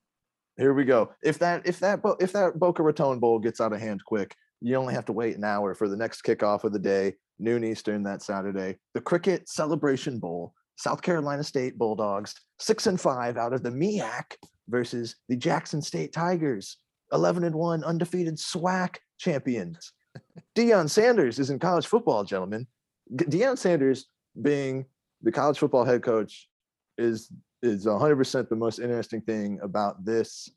Here 0.56 0.72
we 0.72 0.84
go. 0.84 1.12
If 1.22 1.38
that 1.40 1.66
if 1.66 1.78
that 1.80 2.00
if 2.20 2.32
that 2.32 2.58
Boca 2.58 2.82
Raton 2.82 3.18
Bowl 3.18 3.38
gets 3.38 3.60
out 3.60 3.72
of 3.72 3.80
hand 3.80 4.02
quick, 4.04 4.34
you 4.60 4.74
only 4.76 4.94
have 4.94 5.04
to 5.06 5.12
wait 5.12 5.36
an 5.36 5.44
hour 5.44 5.74
for 5.74 5.88
the 5.88 5.96
next 5.96 6.22
kickoff 6.22 6.64
of 6.64 6.72
the 6.72 6.78
day, 6.78 7.14
noon 7.38 7.64
Eastern 7.64 8.02
that 8.04 8.22
Saturday. 8.22 8.78
The 8.94 9.00
Cricket 9.02 9.48
Celebration 9.48 10.18
Bowl, 10.18 10.54
South 10.76 11.02
Carolina 11.02 11.44
State 11.44 11.76
Bulldogs, 11.76 12.34
six 12.58 12.86
and 12.86 12.98
five 13.00 13.36
out 13.36 13.52
of 13.52 13.62
the 13.62 13.70
MEAC 13.70 14.36
versus 14.68 15.16
the 15.28 15.36
Jackson 15.36 15.82
State 15.82 16.14
Tigers, 16.14 16.78
eleven 17.12 17.44
and 17.44 17.54
one 17.54 17.84
undefeated 17.84 18.36
SWAC 18.36 18.96
champions. 19.18 19.92
Deion 20.56 20.88
Sanders 20.88 21.38
is 21.38 21.50
in 21.50 21.58
college 21.58 21.86
football, 21.86 22.24
gentlemen. 22.24 22.66
G- 23.14 23.26
Deion 23.26 23.58
Sanders 23.58 24.06
being 24.40 24.86
the 25.20 25.32
college 25.32 25.58
football 25.58 25.84
head 25.84 26.02
coach 26.02 26.48
is 26.96 27.30
is 27.62 27.86
100% 27.86 28.48
the 28.48 28.56
most 28.56 28.78
interesting 28.78 29.20
thing 29.22 29.58
about 29.62 30.04
this 30.04 30.50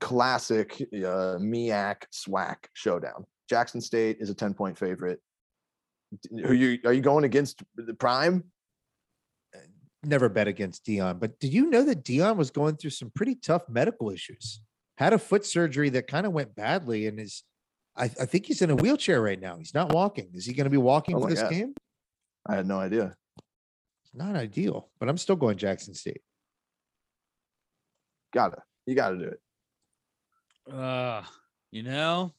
classic 0.00 0.80
uh, 0.92 1.38
MEAC 1.40 2.02
SWAC 2.12 2.56
showdown. 2.72 3.24
Jackson 3.48 3.80
State 3.80 4.18
is 4.20 4.30
a 4.30 4.34
10 4.34 4.54
point 4.54 4.78
favorite. 4.78 5.20
Are 6.44 6.54
you 6.54 6.78
are 6.84 6.92
you 6.92 7.00
going 7.00 7.24
against 7.24 7.62
the 7.74 7.94
prime? 7.94 8.44
Never 10.04 10.28
bet 10.28 10.46
against 10.46 10.84
Deion, 10.84 11.18
but 11.18 11.40
did 11.40 11.52
you 11.52 11.70
know 11.70 11.82
that 11.84 12.04
Deion 12.04 12.36
was 12.36 12.50
going 12.50 12.76
through 12.76 12.90
some 12.90 13.10
pretty 13.14 13.34
tough 13.34 13.68
medical 13.68 14.10
issues? 14.10 14.60
Had 14.98 15.12
a 15.12 15.18
foot 15.18 15.44
surgery 15.44 15.88
that 15.90 16.06
kind 16.06 16.26
of 16.26 16.32
went 16.32 16.54
badly, 16.54 17.06
and 17.06 17.18
is 17.18 17.42
I, 17.96 18.04
I 18.04 18.26
think 18.26 18.46
he's 18.46 18.60
in 18.62 18.70
a 18.70 18.76
wheelchair 18.76 19.20
right 19.20 19.40
now. 19.40 19.56
He's 19.56 19.74
not 19.74 19.92
walking. 19.92 20.30
Is 20.34 20.44
he 20.44 20.52
going 20.52 20.64
to 20.64 20.70
be 20.70 20.76
walking 20.76 21.16
Oh 21.16 21.22
for 21.22 21.30
this 21.30 21.42
God. 21.42 21.50
game? 21.50 21.74
I 22.46 22.56
had 22.56 22.66
no 22.66 22.78
idea. 22.78 23.14
It's 24.04 24.14
not 24.14 24.36
ideal, 24.36 24.90
but 25.00 25.08
I'm 25.08 25.16
still 25.18 25.36
going 25.36 25.56
Jackson 25.56 25.94
State. 25.94 26.20
Gotta 28.34 28.62
you 28.86 28.94
gotta 28.96 29.16
do 29.16 29.24
it. 29.24 29.40
Uh, 30.74 31.22
you 31.70 31.84
know, 31.84 32.32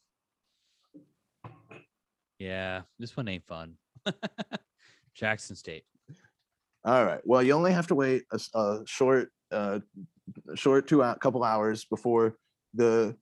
yeah, 2.38 2.82
this 3.00 3.16
one 3.16 3.28
ain't 3.28 3.48
fun. 3.48 3.76
Jackson 5.16 5.56
State. 5.56 5.86
All 6.84 7.06
right. 7.06 7.22
Well, 7.24 7.42
you 7.42 7.54
only 7.54 7.72
have 7.72 7.88
to 7.88 7.96
wait 7.96 8.24
a 8.54 8.80
short, 8.86 9.32
uh, 9.52 9.80
a 10.52 10.56
short 10.56 10.88
two 10.88 11.02
out, 11.02 11.20
couple 11.20 11.44
hours 11.44 11.86
before 11.86 12.36
the. 12.74 13.16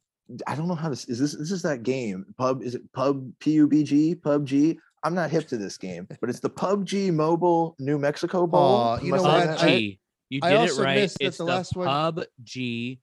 I 0.48 0.56
don't 0.56 0.68
know 0.68 0.76
how 0.76 0.90
this 0.90 1.06
is. 1.06 1.20
This 1.20 1.36
this 1.36 1.52
is 1.52 1.62
that 1.62 1.84
game. 1.84 2.26
Pub 2.38 2.64
is 2.64 2.76
it 2.76 2.82
pub 2.94 3.30
P 3.40 3.52
U 3.52 3.68
B 3.68 3.84
G 3.84 4.16
PUBG. 4.16 4.78
I'm 5.04 5.14
not 5.14 5.30
hip 5.30 5.48
to 5.50 5.58
this 5.58 5.78
game, 5.78 6.08
but 6.22 6.30
it's 6.30 6.40
the 6.40 6.50
PUBG 6.50 7.14
Mobile 7.14 7.76
New 7.78 8.00
Mexico 8.00 8.48
Bowl. 8.48 8.62
Aw, 8.62 9.00
you 9.02 9.12
know 9.12 9.18
saying 9.18 9.48
what? 9.48 9.60
that 9.60 9.62
right? 9.62 10.00
PUBG. 10.34 10.40
You 10.40 10.40
I 10.44 10.50
did 10.50 10.56
it 10.56 10.60
also 10.72 10.84
right. 10.84 10.96
missed 10.96 11.18
that 11.20 11.26
It's 11.26 11.38
the 11.38 11.46
the, 11.46 11.52
last 11.52 11.76
one- 11.76 11.88
PUBG. 11.88 13.00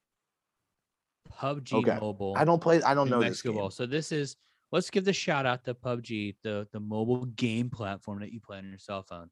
PUBG 1.39 1.73
Okay. 1.73 1.97
Mobile. 1.99 2.33
I 2.37 2.43
don't 2.43 2.61
play. 2.61 2.81
I 2.83 2.93
don't 2.93 3.09
New 3.09 3.15
know 3.19 3.21
this 3.23 3.41
game. 3.41 3.71
So 3.71 3.85
this 3.85 4.11
is 4.11 4.35
let's 4.71 4.89
give 4.89 5.05
the 5.05 5.13
shout 5.13 5.45
out 5.45 5.63
to 5.65 5.73
PUBG, 5.73 6.35
the 6.43 6.67
the 6.71 6.79
mobile 6.79 7.25
game 7.25 7.69
platform 7.69 8.19
that 8.19 8.31
you 8.31 8.39
play 8.41 8.57
on 8.57 8.69
your 8.69 8.77
cell 8.79 9.03
phone. 9.03 9.29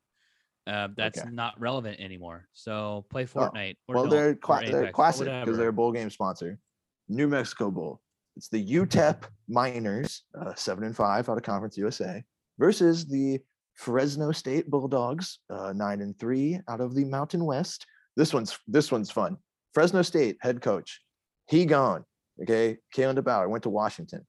Uh, 0.68 0.90
that's 0.96 1.20
Okay. 1.20 1.30
not 1.32 1.60
relevant 1.60 2.00
anymore. 2.00 2.48
So 2.54 3.06
play 3.10 3.26
Fortnite. 3.26 3.78
or 3.88 3.96
Well, 3.96 4.08
they're 4.08 4.30
or 4.32 4.36
cla- 4.36 4.64
they're 4.66 4.92
classic 4.92 5.26
because 5.26 5.58
they're 5.58 5.70
a 5.70 5.74
bowl 5.74 5.92
game 5.92 6.10
sponsor. 6.10 6.60
New 7.08 7.28
Mexico 7.28 7.72
Bowl. 7.72 8.02
It's 8.36 8.50
the 8.50 8.64
UTEP 8.64 9.24
Miners, 9.48 10.24
uh, 10.40 10.54
seven 10.56 10.84
and 10.84 10.96
five 10.96 11.28
out 11.28 11.38
of 11.38 11.44
Conference 11.44 11.76
USA, 11.78 12.24
versus 12.60 13.06
the 13.08 13.40
Fresno 13.80 14.34
State 14.34 14.70
Bulldogs, 14.70 15.40
uh, 15.50 15.72
nine 15.74 16.02
and 16.02 16.18
three 16.20 16.60
out 16.68 16.82
of 16.82 16.96
the 16.96 17.06
Mountain 17.06 17.46
West. 17.46 17.86
This 18.18 18.34
one's 18.34 18.60
this 18.68 18.92
one's 18.92 19.10
fun. 19.10 19.38
Fresno 19.74 20.02
State 20.02 20.36
head 20.42 20.62
coach, 20.62 21.00
he 21.48 21.64
gone. 21.64 22.04
Okay, 22.42 22.78
Kalen 22.94 23.18
DeBoer 23.18 23.50
went 23.50 23.64
to 23.64 23.70
Washington. 23.70 24.28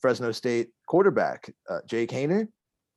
Fresno 0.00 0.30
State 0.30 0.68
quarterback 0.86 1.52
uh, 1.68 1.80
Jake 1.84 2.10
Haener, 2.10 2.46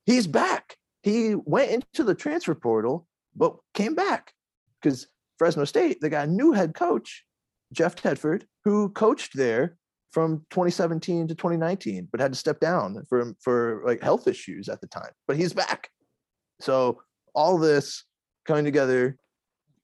he's 0.04 0.28
back. 0.28 0.76
He 1.02 1.34
went 1.34 1.72
into 1.72 2.04
the 2.04 2.14
transfer 2.14 2.54
portal, 2.54 3.08
but 3.34 3.56
came 3.74 3.96
back 3.96 4.32
because 4.80 5.08
Fresno 5.38 5.64
State, 5.64 6.00
they 6.00 6.08
got 6.08 6.28
a 6.28 6.30
new 6.30 6.52
head 6.52 6.72
coach, 6.74 7.24
Jeff 7.72 7.96
Tedford, 7.96 8.44
who 8.64 8.90
coached 8.90 9.36
there 9.36 9.76
from 10.12 10.46
2017 10.50 11.26
to 11.26 11.34
2019, 11.34 12.08
but 12.12 12.20
had 12.20 12.32
to 12.32 12.38
step 12.38 12.60
down 12.60 13.04
for 13.08 13.34
for 13.42 13.82
like 13.84 14.00
health 14.00 14.28
issues 14.28 14.68
at 14.68 14.80
the 14.80 14.86
time. 14.86 15.10
But 15.26 15.36
he's 15.36 15.52
back. 15.52 15.90
So 16.60 17.02
all 17.34 17.58
this 17.58 18.04
coming 18.46 18.64
together, 18.64 19.18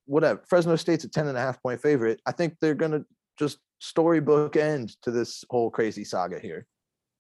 whatever. 0.07 0.43
Fresno 0.47 0.77
State's 0.77 1.05
a 1.05 1.09
10 1.09 1.29
and 1.29 1.37
a 1.37 1.41
half 1.41 1.63
point 1.63 1.81
favorite. 1.81 2.21
I 2.27 2.33
think 2.33 2.57
they're 2.61 2.75
gonna 2.75 3.05
just 3.39 3.59
storybook 3.79 4.57
end 4.57 5.01
to 5.03 5.11
this 5.11 5.45
whole 5.51 5.71
crazy 5.71 6.05
saga 6.05 6.39
here. 6.39 6.67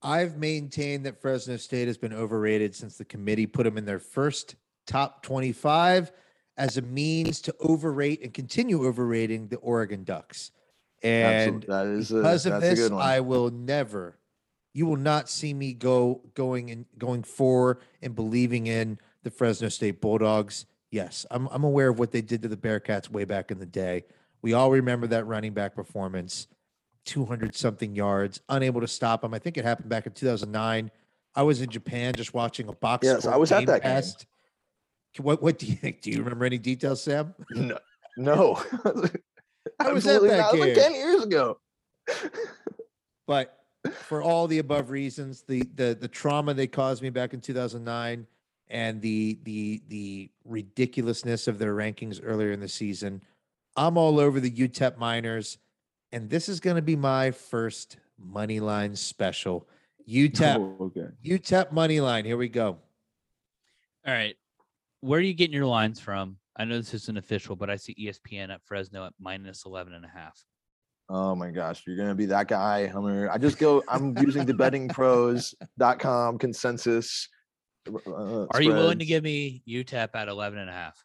I've 0.02 0.36
maintained 0.36 1.06
that 1.06 1.20
Fresno 1.20 1.56
State 1.56 1.86
has 1.86 1.96
been 1.96 2.12
overrated 2.12 2.74
since 2.74 2.96
the 2.96 3.04
committee 3.04 3.46
put 3.46 3.64
them 3.64 3.78
in 3.78 3.84
their 3.84 4.00
first 4.00 4.56
top 4.86 5.22
25 5.22 6.12
as 6.56 6.76
a 6.76 6.82
means 6.82 7.40
to 7.42 7.54
overrate 7.60 8.22
and 8.22 8.34
continue 8.34 8.84
overrating 8.86 9.48
the 9.48 9.56
Oregon 9.56 10.04
Ducks. 10.04 10.50
And 11.02 11.64
Absolute- 11.64 11.66
that 11.68 11.86
is 11.86 12.12
a, 12.12 12.16
because 12.16 12.46
of 12.46 12.60
this. 12.60 12.90
I 12.90 13.20
will 13.20 13.50
never, 13.50 14.18
you 14.74 14.86
will 14.86 14.96
not 14.96 15.28
see 15.28 15.54
me 15.54 15.72
go 15.72 16.22
going 16.34 16.70
and 16.70 16.86
going 16.98 17.22
for 17.22 17.80
and 18.00 18.14
believing 18.14 18.66
in 18.66 18.98
the 19.22 19.30
Fresno 19.30 19.68
State 19.68 20.00
Bulldogs. 20.00 20.66
Yes, 20.90 21.24
I'm, 21.30 21.48
I'm 21.50 21.64
aware 21.64 21.88
of 21.88 21.98
what 21.98 22.12
they 22.12 22.20
did 22.20 22.42
to 22.42 22.48
the 22.48 22.56
Bearcats 22.56 23.10
way 23.10 23.24
back 23.24 23.50
in 23.50 23.58
the 23.58 23.66
day. 23.66 24.04
We 24.42 24.52
all 24.52 24.70
remember 24.70 25.06
that 25.08 25.26
running 25.26 25.52
back 25.52 25.74
performance, 25.74 26.48
200 27.06 27.54
something 27.54 27.94
yards, 27.94 28.40
unable 28.48 28.80
to 28.80 28.88
stop 28.88 29.22
them. 29.22 29.32
I 29.32 29.38
think 29.38 29.56
it 29.56 29.64
happened 29.64 29.88
back 29.88 30.06
in 30.06 30.12
2009. 30.12 30.90
I 31.34 31.42
was 31.42 31.62
in 31.62 31.70
Japan 31.70 32.14
just 32.14 32.34
watching 32.34 32.68
a 32.68 32.72
box. 32.72 33.06
Yes, 33.06 33.26
I 33.26 33.36
was 33.36 33.52
at 33.52 33.66
that 33.66 33.82
game. 33.82 34.02
What 35.24 35.42
what 35.42 35.58
do 35.58 35.66
you 35.66 35.74
think? 35.74 36.02
Do 36.02 36.10
you 36.10 36.18
remember 36.18 36.44
any 36.44 36.58
details, 36.58 37.02
Sam? 37.02 37.34
no, 37.50 37.78
no. 38.16 38.62
I 39.78 39.92
was 39.92 40.06
at 40.06 40.22
that 40.22 40.36
not. 40.36 40.54
It 40.54 40.58
was 40.58 40.68
like 40.68 40.74
10 40.74 40.94
years 40.94 41.22
ago. 41.22 41.58
but 43.26 43.58
for 43.92 44.22
all 44.22 44.46
the 44.46 44.58
above 44.58 44.90
reasons, 44.90 45.42
the 45.42 45.62
the 45.74 45.96
the 45.98 46.08
trauma 46.08 46.54
they 46.54 46.66
caused 46.66 47.02
me 47.02 47.10
back 47.10 47.34
in 47.34 47.40
2009 47.40 48.26
and 48.72 49.00
the 49.02 49.38
the 49.44 49.82
the 49.88 50.30
ridiculousness 50.44 51.46
of 51.46 51.58
their 51.58 51.74
rankings 51.74 52.20
earlier 52.24 52.50
in 52.50 52.58
the 52.58 52.68
season, 52.68 53.22
I'm 53.76 53.96
all 53.96 54.18
over 54.18 54.40
the 54.40 54.50
UTEP 54.50 54.96
miners, 54.96 55.58
and 56.10 56.28
this 56.28 56.48
is 56.48 56.58
going 56.58 56.76
to 56.76 56.82
be 56.82 56.96
my 56.96 57.30
first 57.30 57.98
money 58.18 58.58
line 58.58 58.96
special. 58.96 59.68
UTEP 60.08 60.56
Oh, 60.56 60.76
okay. 60.96 61.08
UTEP 61.24 61.70
money 61.70 62.00
line. 62.00 62.24
Here 62.24 62.38
we 62.38 62.48
go. 62.48 62.78
All 64.06 64.14
right. 64.14 64.34
Where 65.00 65.18
are 65.18 65.22
you 65.22 65.34
getting 65.34 65.54
your 65.54 65.66
lines 65.66 66.00
from? 66.00 66.38
I 66.56 66.64
know 66.64 66.76
this 66.76 66.94
isn't 66.94 67.18
official, 67.18 67.54
but 67.56 67.70
I 67.70 67.76
see 67.76 67.94
ESPN 67.94 68.50
at 68.50 68.62
Fresno 68.64 69.06
at 69.06 69.12
minus 69.20 69.64
11 69.64 69.94
and 69.94 70.04
a 70.04 70.08
half. 70.08 70.42
Oh 71.08 71.34
my 71.34 71.50
gosh, 71.50 71.82
you're 71.86 71.96
gonna 71.96 72.14
be 72.14 72.26
that 72.26 72.48
guy, 72.48 72.86
Hummer. 72.86 73.28
I 73.28 73.36
just 73.36 73.58
go. 73.58 73.82
I'm 73.86 74.16
using 74.18 74.46
the 74.46 74.54
bettingpros.com 74.54 76.38
consensus. 76.38 77.28
Uh, 77.88 78.46
Are 78.50 78.62
you 78.62 78.72
willing 78.72 78.98
to 78.98 79.04
give 79.04 79.24
me 79.24 79.62
UTEP 79.68 80.10
at 80.14 80.28
11 80.28 80.58
and 80.58 80.70
a 80.70 80.72
half? 80.72 81.02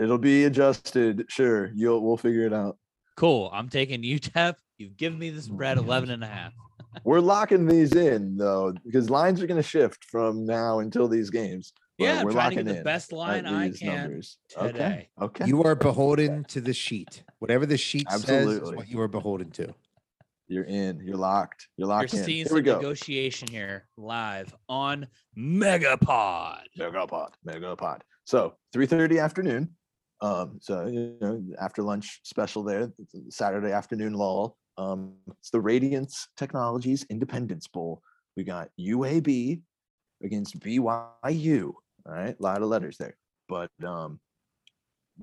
It'll 0.00 0.18
be 0.18 0.44
adjusted. 0.44 1.24
Sure, 1.28 1.70
you'll 1.74 2.04
we'll 2.04 2.16
figure 2.16 2.46
it 2.46 2.52
out. 2.52 2.76
Cool. 3.16 3.50
I'm 3.52 3.68
taking 3.68 4.02
UTEP. 4.02 4.54
You've 4.78 4.96
given 4.96 5.18
me 5.18 5.30
the 5.30 5.42
spread 5.42 5.78
11 5.78 6.10
and 6.10 6.24
a 6.24 6.26
half. 6.26 6.52
We're 7.04 7.20
locking 7.20 7.66
these 7.66 7.94
in 7.94 8.36
though, 8.36 8.72
because 8.84 9.10
lines 9.10 9.42
are 9.42 9.46
going 9.46 9.60
to 9.62 9.68
shift 9.68 10.04
from 10.04 10.44
now 10.44 10.78
until 10.80 11.06
these 11.08 11.28
games. 11.30 11.72
but 11.98 12.04
Yeah, 12.04 12.20
I'm 12.20 12.24
we're 12.24 12.32
trying 12.32 12.50
to 12.50 12.56
locking 12.56 12.66
get 12.66 12.78
the 12.78 12.82
best 12.84 13.12
line 13.12 13.46
I 13.46 13.70
can 13.70 13.86
numbers. 13.94 14.38
today. 14.48 14.68
Okay. 14.68 15.08
Okay. 15.20 15.46
You 15.46 15.62
are 15.64 15.74
beholden 15.74 16.44
to 16.44 16.60
the 16.60 16.72
sheet. 16.72 17.22
Whatever 17.38 17.66
the 17.66 17.76
sheet 17.76 18.10
says 18.10 18.46
is 18.48 18.72
what 18.72 18.88
you 18.88 19.00
are 19.00 19.08
beholden 19.08 19.50
to. 19.52 19.72
You're 20.50 20.64
in. 20.64 21.00
You're 21.04 21.16
locked. 21.16 21.68
You're 21.76 21.86
locked 21.86 22.12
You're 22.12 22.22
in. 22.22 22.26
seeing 22.26 22.36
Here 22.38 22.46
some 22.46 22.54
we 22.56 22.62
go. 22.62 22.76
negotiation 22.76 23.46
here 23.48 23.86
live 23.96 24.52
on 24.68 25.06
Megapod. 25.38 26.62
Megapod. 26.76 27.28
Megapod. 27.46 28.00
So 28.24 28.54
3:30 28.74 29.22
afternoon. 29.22 29.76
Um, 30.20 30.58
so 30.60 30.86
you 30.86 31.16
know, 31.20 31.40
after 31.60 31.84
lunch 31.84 32.20
special 32.24 32.64
there, 32.64 32.92
Saturday 33.28 33.70
afternoon 33.70 34.12
lull. 34.14 34.56
Um, 34.76 35.14
it's 35.38 35.50
the 35.50 35.60
Radiance 35.60 36.26
Technologies 36.36 37.06
Independence 37.10 37.68
Bowl. 37.68 38.02
We 38.36 38.42
got 38.42 38.70
UAB 38.78 39.62
against 40.24 40.58
BYU. 40.58 41.72
All 42.06 42.12
right, 42.12 42.36
a 42.38 42.42
lot 42.42 42.60
of 42.60 42.68
letters 42.68 42.96
there. 42.98 43.16
But 43.48 43.70
um 43.84 44.18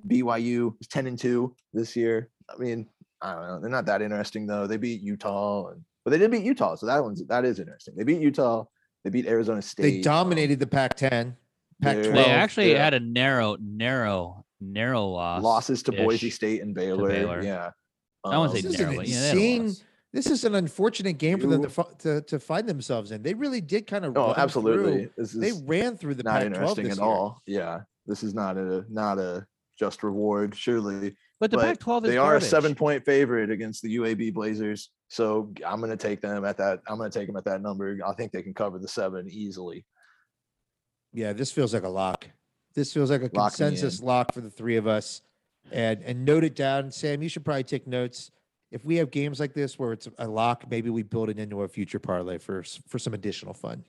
BYU 0.07 0.75
is 0.79 0.87
10 0.87 1.07
and 1.07 1.17
2 1.19 1.55
this 1.73 1.95
year. 1.95 2.29
I 2.49 2.57
mean, 2.57 2.87
I 3.21 3.33
don't 3.33 3.47
know. 3.47 3.59
They're 3.59 3.69
not 3.69 3.85
that 3.87 4.01
interesting 4.01 4.45
though. 4.47 4.67
They 4.67 4.77
beat 4.77 5.01
Utah 5.01 5.67
and 5.69 5.81
but 6.05 6.11
they 6.11 6.19
did 6.19 6.31
beat 6.31 6.43
Utah, 6.43 6.75
so 6.75 6.85
that 6.85 7.03
one's 7.03 7.21
that 7.27 7.43
is 7.43 7.59
interesting. 7.59 7.93
They 7.97 8.03
beat 8.05 8.21
Utah, 8.21 8.63
they 9.03 9.09
beat 9.09 9.25
Arizona 9.25 9.61
State. 9.61 9.81
They 9.83 9.95
um, 9.97 10.01
dominated 10.03 10.57
the 10.59 10.67
Pac-10, 10.67 11.35
Pac-12. 11.81 12.13
They 12.13 12.25
actually 12.25 12.71
yeah. 12.71 12.83
had 12.83 12.93
a 12.93 12.99
narrow, 13.01 13.57
narrow, 13.59 14.45
narrow 14.61 15.05
loss. 15.05 15.43
losses 15.43 15.83
to 15.83 15.91
Boise 15.91 16.29
State 16.29 16.61
and 16.61 16.73
Baylor. 16.73 17.09
Baylor. 17.09 17.43
Yeah. 17.43 17.71
I 18.23 18.37
wouldn't 18.37 18.51
Um, 18.51 18.55
say 18.55 18.61
This 18.61 18.73
is 18.73 18.79
narrow, 18.79 18.95
but 18.95 19.07
yeah, 19.07 19.19
they 19.19 19.27
had 19.27 19.37
a 19.37 19.39
insane- 19.39 19.67
loss. 19.67 19.83
This 20.13 20.27
is 20.27 20.45
an 20.45 20.55
unfortunate 20.55 21.17
game 21.17 21.39
for 21.39 21.47
them 21.47 21.63
to, 21.69 21.85
to 21.99 22.21
to 22.21 22.39
find 22.39 22.67
themselves 22.69 23.11
in. 23.11 23.21
They 23.21 23.33
really 23.33 23.59
did 23.59 23.85
kind 23.85 24.05
of. 24.05 24.17
Oh, 24.17 24.33
absolutely. 24.35 25.07
through- 25.07 25.11
This 25.17 25.33
They 25.33 25.51
ran 25.65 25.97
through 25.97 26.15
the 26.15 26.23
not 26.23 26.41
Pac-12 26.41 26.45
interesting 26.45 26.83
this 26.85 26.93
at 26.93 26.99
year. 26.99 27.05
all. 27.05 27.41
Yeah. 27.45 27.81
This 28.05 28.23
is 28.23 28.33
not 28.33 28.55
a 28.57 28.85
not 28.89 29.19
a 29.19 29.45
just 29.77 30.03
reward, 30.03 30.55
surely. 30.55 31.17
But 31.39 31.51
the 31.51 31.57
but 31.57 31.65
Pac-12 31.65 32.05
is 32.05 32.09
they 32.09 32.17
are 32.17 32.35
a 32.35 32.41
seven 32.41 32.73
point 32.73 33.05
favorite 33.05 33.51
against 33.51 33.83
the 33.83 33.95
UAB 33.97 34.33
Blazers. 34.33 34.89
So 35.09 35.53
I'm 35.65 35.79
gonna 35.79 35.95
take 35.95 36.19
them 36.21 36.43
at 36.45 36.57
that. 36.57 36.81
I'm 36.87 36.97
gonna 36.97 37.09
take 37.11 37.27
them 37.27 37.37
at 37.37 37.45
that 37.45 37.61
number. 37.61 37.99
I 38.05 38.13
think 38.13 38.31
they 38.31 38.41
can 38.41 38.53
cover 38.53 38.79
the 38.79 38.87
seven 38.87 39.27
easily. 39.29 39.85
Yeah, 41.13 41.33
this 41.33 41.51
feels 41.51 41.73
like 41.73 41.83
a 41.83 41.89
lock. 41.89 42.27
This 42.75 42.93
feels 42.93 43.09
like 43.09 43.21
a 43.21 43.29
Lock 43.33 43.51
consensus 43.51 44.01
lock 44.01 44.33
for 44.33 44.41
the 44.41 44.49
three 44.49 44.77
of 44.77 44.87
us. 44.87 45.21
And 45.71 46.01
and 46.03 46.25
note 46.25 46.43
it 46.43 46.55
down, 46.55 46.91
Sam. 46.91 47.21
You 47.21 47.29
should 47.29 47.45
probably 47.45 47.63
take 47.63 47.87
notes. 47.87 48.31
If 48.71 48.83
we 48.83 48.97
have 48.97 49.11
games 49.11 49.39
like 49.39 49.53
this 49.53 49.79
where 49.79 49.93
it's 49.93 50.07
a 50.17 50.27
lock, 50.27 50.69
maybe 50.69 50.89
we 50.89 51.03
build 51.03 51.29
it 51.29 51.39
into 51.39 51.61
a 51.63 51.67
future 51.67 51.99
parlay 51.99 52.37
for 52.37 52.63
for 52.87 52.99
some 52.99 53.13
additional 53.13 53.53
fun. 53.53 53.83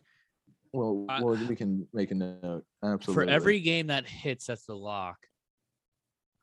Well, 0.72 1.06
Uh, 1.08 1.20
well, 1.22 1.46
we 1.48 1.56
can 1.56 1.88
make 1.92 2.11
a 2.11 2.14
note. 2.14 2.64
Absolutely. 2.84 3.24
For 3.26 3.30
every 3.30 3.61
game 3.61 3.87
that 3.88 4.06
hits, 4.06 4.46
that's 4.46 4.66
the 4.66 4.76
lock. 4.76 5.16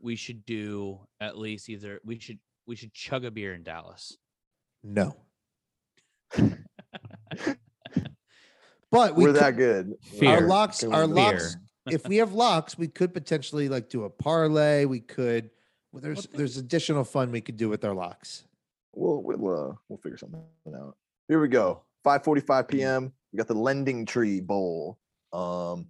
We 0.06 0.16
should 0.16 0.46
do 0.46 1.00
at 1.20 1.36
least 1.36 1.68
either 1.68 2.00
we 2.06 2.20
should 2.20 2.38
we 2.68 2.76
should 2.76 2.94
chug 2.94 3.26
a 3.26 3.32
beer 3.32 3.56
in 3.56 3.64
Dallas. 3.64 4.16
No. 4.84 5.16
but 8.92 9.16
we 9.16 9.24
we're 9.24 9.34
could- 9.34 9.42
that 9.42 9.58
good. 9.58 9.96
Fear. 10.04 10.30
our 10.30 10.42
locks, 10.42 10.82
can 10.82 10.94
our 10.94 11.08
we- 11.08 11.14
locks. 11.14 11.58
if 11.88 12.08
we 12.08 12.18
have 12.18 12.34
locks, 12.34 12.78
we 12.78 12.88
could 12.88 13.16
potentially 13.16 13.68
like 13.68 13.90
do 13.90 14.04
a 14.04 14.10
parlay. 14.12 14.86
We 14.86 15.00
could. 15.00 15.50
well, 15.92 16.02
There's 16.04 16.28
the- 16.28 16.38
there's 16.38 16.58
additional 16.58 17.04
fun 17.04 17.32
we 17.32 17.42
could 17.42 17.58
do 17.58 17.68
with 17.68 17.84
our 17.84 17.96
locks. 17.96 18.46
We'll 18.94 19.24
we'll 19.24 19.72
uh, 19.72 19.74
we'll 19.90 19.98
figure 19.98 20.20
something 20.20 20.40
out. 20.76 20.96
Here 21.28 21.42
we 21.42 21.48
go. 21.48 21.82
5:45 22.06 22.68
p.m. 22.68 23.12
We 23.34 23.38
got 23.38 23.48
the 23.48 23.56
LendingTree 23.56 24.46
Bowl. 24.46 25.00
Um, 25.34 25.88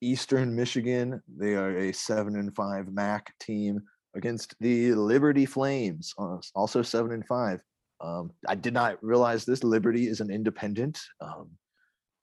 Eastern 0.00 0.54
Michigan. 0.54 1.22
They 1.36 1.54
are 1.54 1.76
a 1.76 1.92
seven 1.92 2.36
and 2.36 2.54
five 2.54 2.88
MAC 2.92 3.32
team 3.40 3.80
against 4.14 4.54
the 4.60 4.92
Liberty 4.94 5.46
Flames. 5.46 6.12
uh, 6.18 6.38
Also 6.54 6.82
seven 6.82 7.12
and 7.12 7.26
five. 7.26 7.60
Um, 8.00 8.30
I 8.46 8.54
did 8.54 8.74
not 8.74 9.02
realize 9.02 9.44
this. 9.44 9.64
Liberty 9.64 10.08
is 10.08 10.20
an 10.20 10.30
independent. 10.30 10.98
Um, 11.20 11.50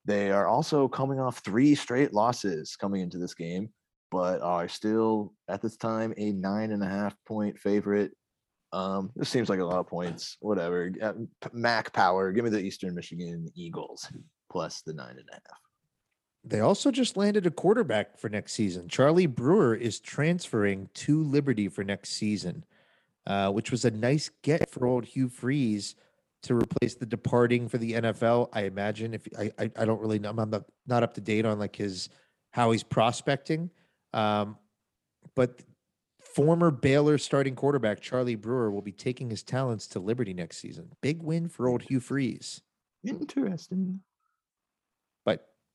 they 0.06 0.32
are 0.32 0.48
also 0.48 0.88
coming 0.88 1.20
off 1.20 1.40
three 1.40 1.76
straight 1.76 2.14
losses 2.14 2.76
coming 2.76 3.02
into 3.02 3.18
this 3.18 3.34
game, 3.34 3.70
but 4.12 4.42
are 4.42 4.68
still 4.68 5.34
at 5.48 5.62
this 5.62 5.78
time 5.78 6.14
a 6.18 6.32
nine 6.32 6.72
and 6.72 6.84
a 6.84 6.88
half 6.88 7.16
point 7.26 7.58
favorite. 7.58 8.12
Um, 8.72 9.12
this 9.16 9.30
seems 9.30 9.50
like 9.50 9.60
a 9.60 9.66
lot 9.66 9.80
of 9.80 9.88
points. 9.88 10.38
Whatever. 10.42 10.92
Mac 11.54 11.94
power. 11.94 12.32
Give 12.32 12.44
me 12.44 12.50
the 12.50 12.60
Eastern 12.60 12.96
Michigan 12.96 13.48
Eagles 13.56 14.12
plus 14.52 14.82
the 14.82 14.94
nine 14.94 15.12
and 15.18 15.30
a 15.32 15.34
half. 15.34 15.60
They 16.44 16.60
also 16.60 16.92
just 16.92 17.16
landed 17.16 17.46
a 17.46 17.52
quarterback 17.52 18.18
for 18.18 18.30
next 18.30 18.54
season. 18.54 18.90
Charlie 18.90 19.28
Brewer 19.28 19.76
is 19.76 20.00
transferring 20.00 20.90
to 20.96 21.24
Liberty 21.24 21.70
for 21.70 21.84
next 21.84 22.12
season, 22.12 22.66
uh, 23.26 23.50
which 23.52 23.72
was 23.72 23.86
a 23.86 23.92
nice 23.92 24.30
get 24.42 24.70
for 24.70 24.86
old 24.86 25.06
Hugh 25.06 25.30
Freeze 25.30 25.96
to 26.44 26.56
replace 26.56 26.96
the 26.96 27.06
departing 27.06 27.70
for 27.70 27.78
the 27.78 27.94
NFL. 27.94 28.50
I 28.52 28.64
imagine 28.64 29.14
if 29.14 29.28
I 29.38 29.52
I, 29.58 29.72
I 29.78 29.86
don't 29.86 30.02
really 30.02 30.20
know, 30.20 30.32
I'm 30.32 30.50
not, 30.50 30.66
not 30.86 31.04
up 31.04 31.14
to 31.14 31.22
date 31.22 31.46
on 31.46 31.60
like 31.60 31.76
his 31.76 32.10
how 32.52 32.72
he's 32.72 32.84
prospecting, 32.84 33.70
um, 34.14 34.58
but 35.36 35.62
former 36.20 36.72
Baylor 36.72 37.18
starting 37.18 37.56
quarterback 37.56 38.02
Charlie 38.02 38.36
Brewer 38.36 38.70
will 38.70 38.82
be 38.82 38.92
taking 38.92 39.30
his 39.30 39.44
talents 39.44 39.88
to 39.88 40.00
Liberty 40.00 40.34
next 40.34 40.58
season. 40.58 40.92
Big 41.02 41.22
win 41.24 41.48
for 41.48 41.70
old 41.70 41.84
Hugh 41.84 42.02
Freeze. 42.02 42.62
Interesting. 43.04 44.02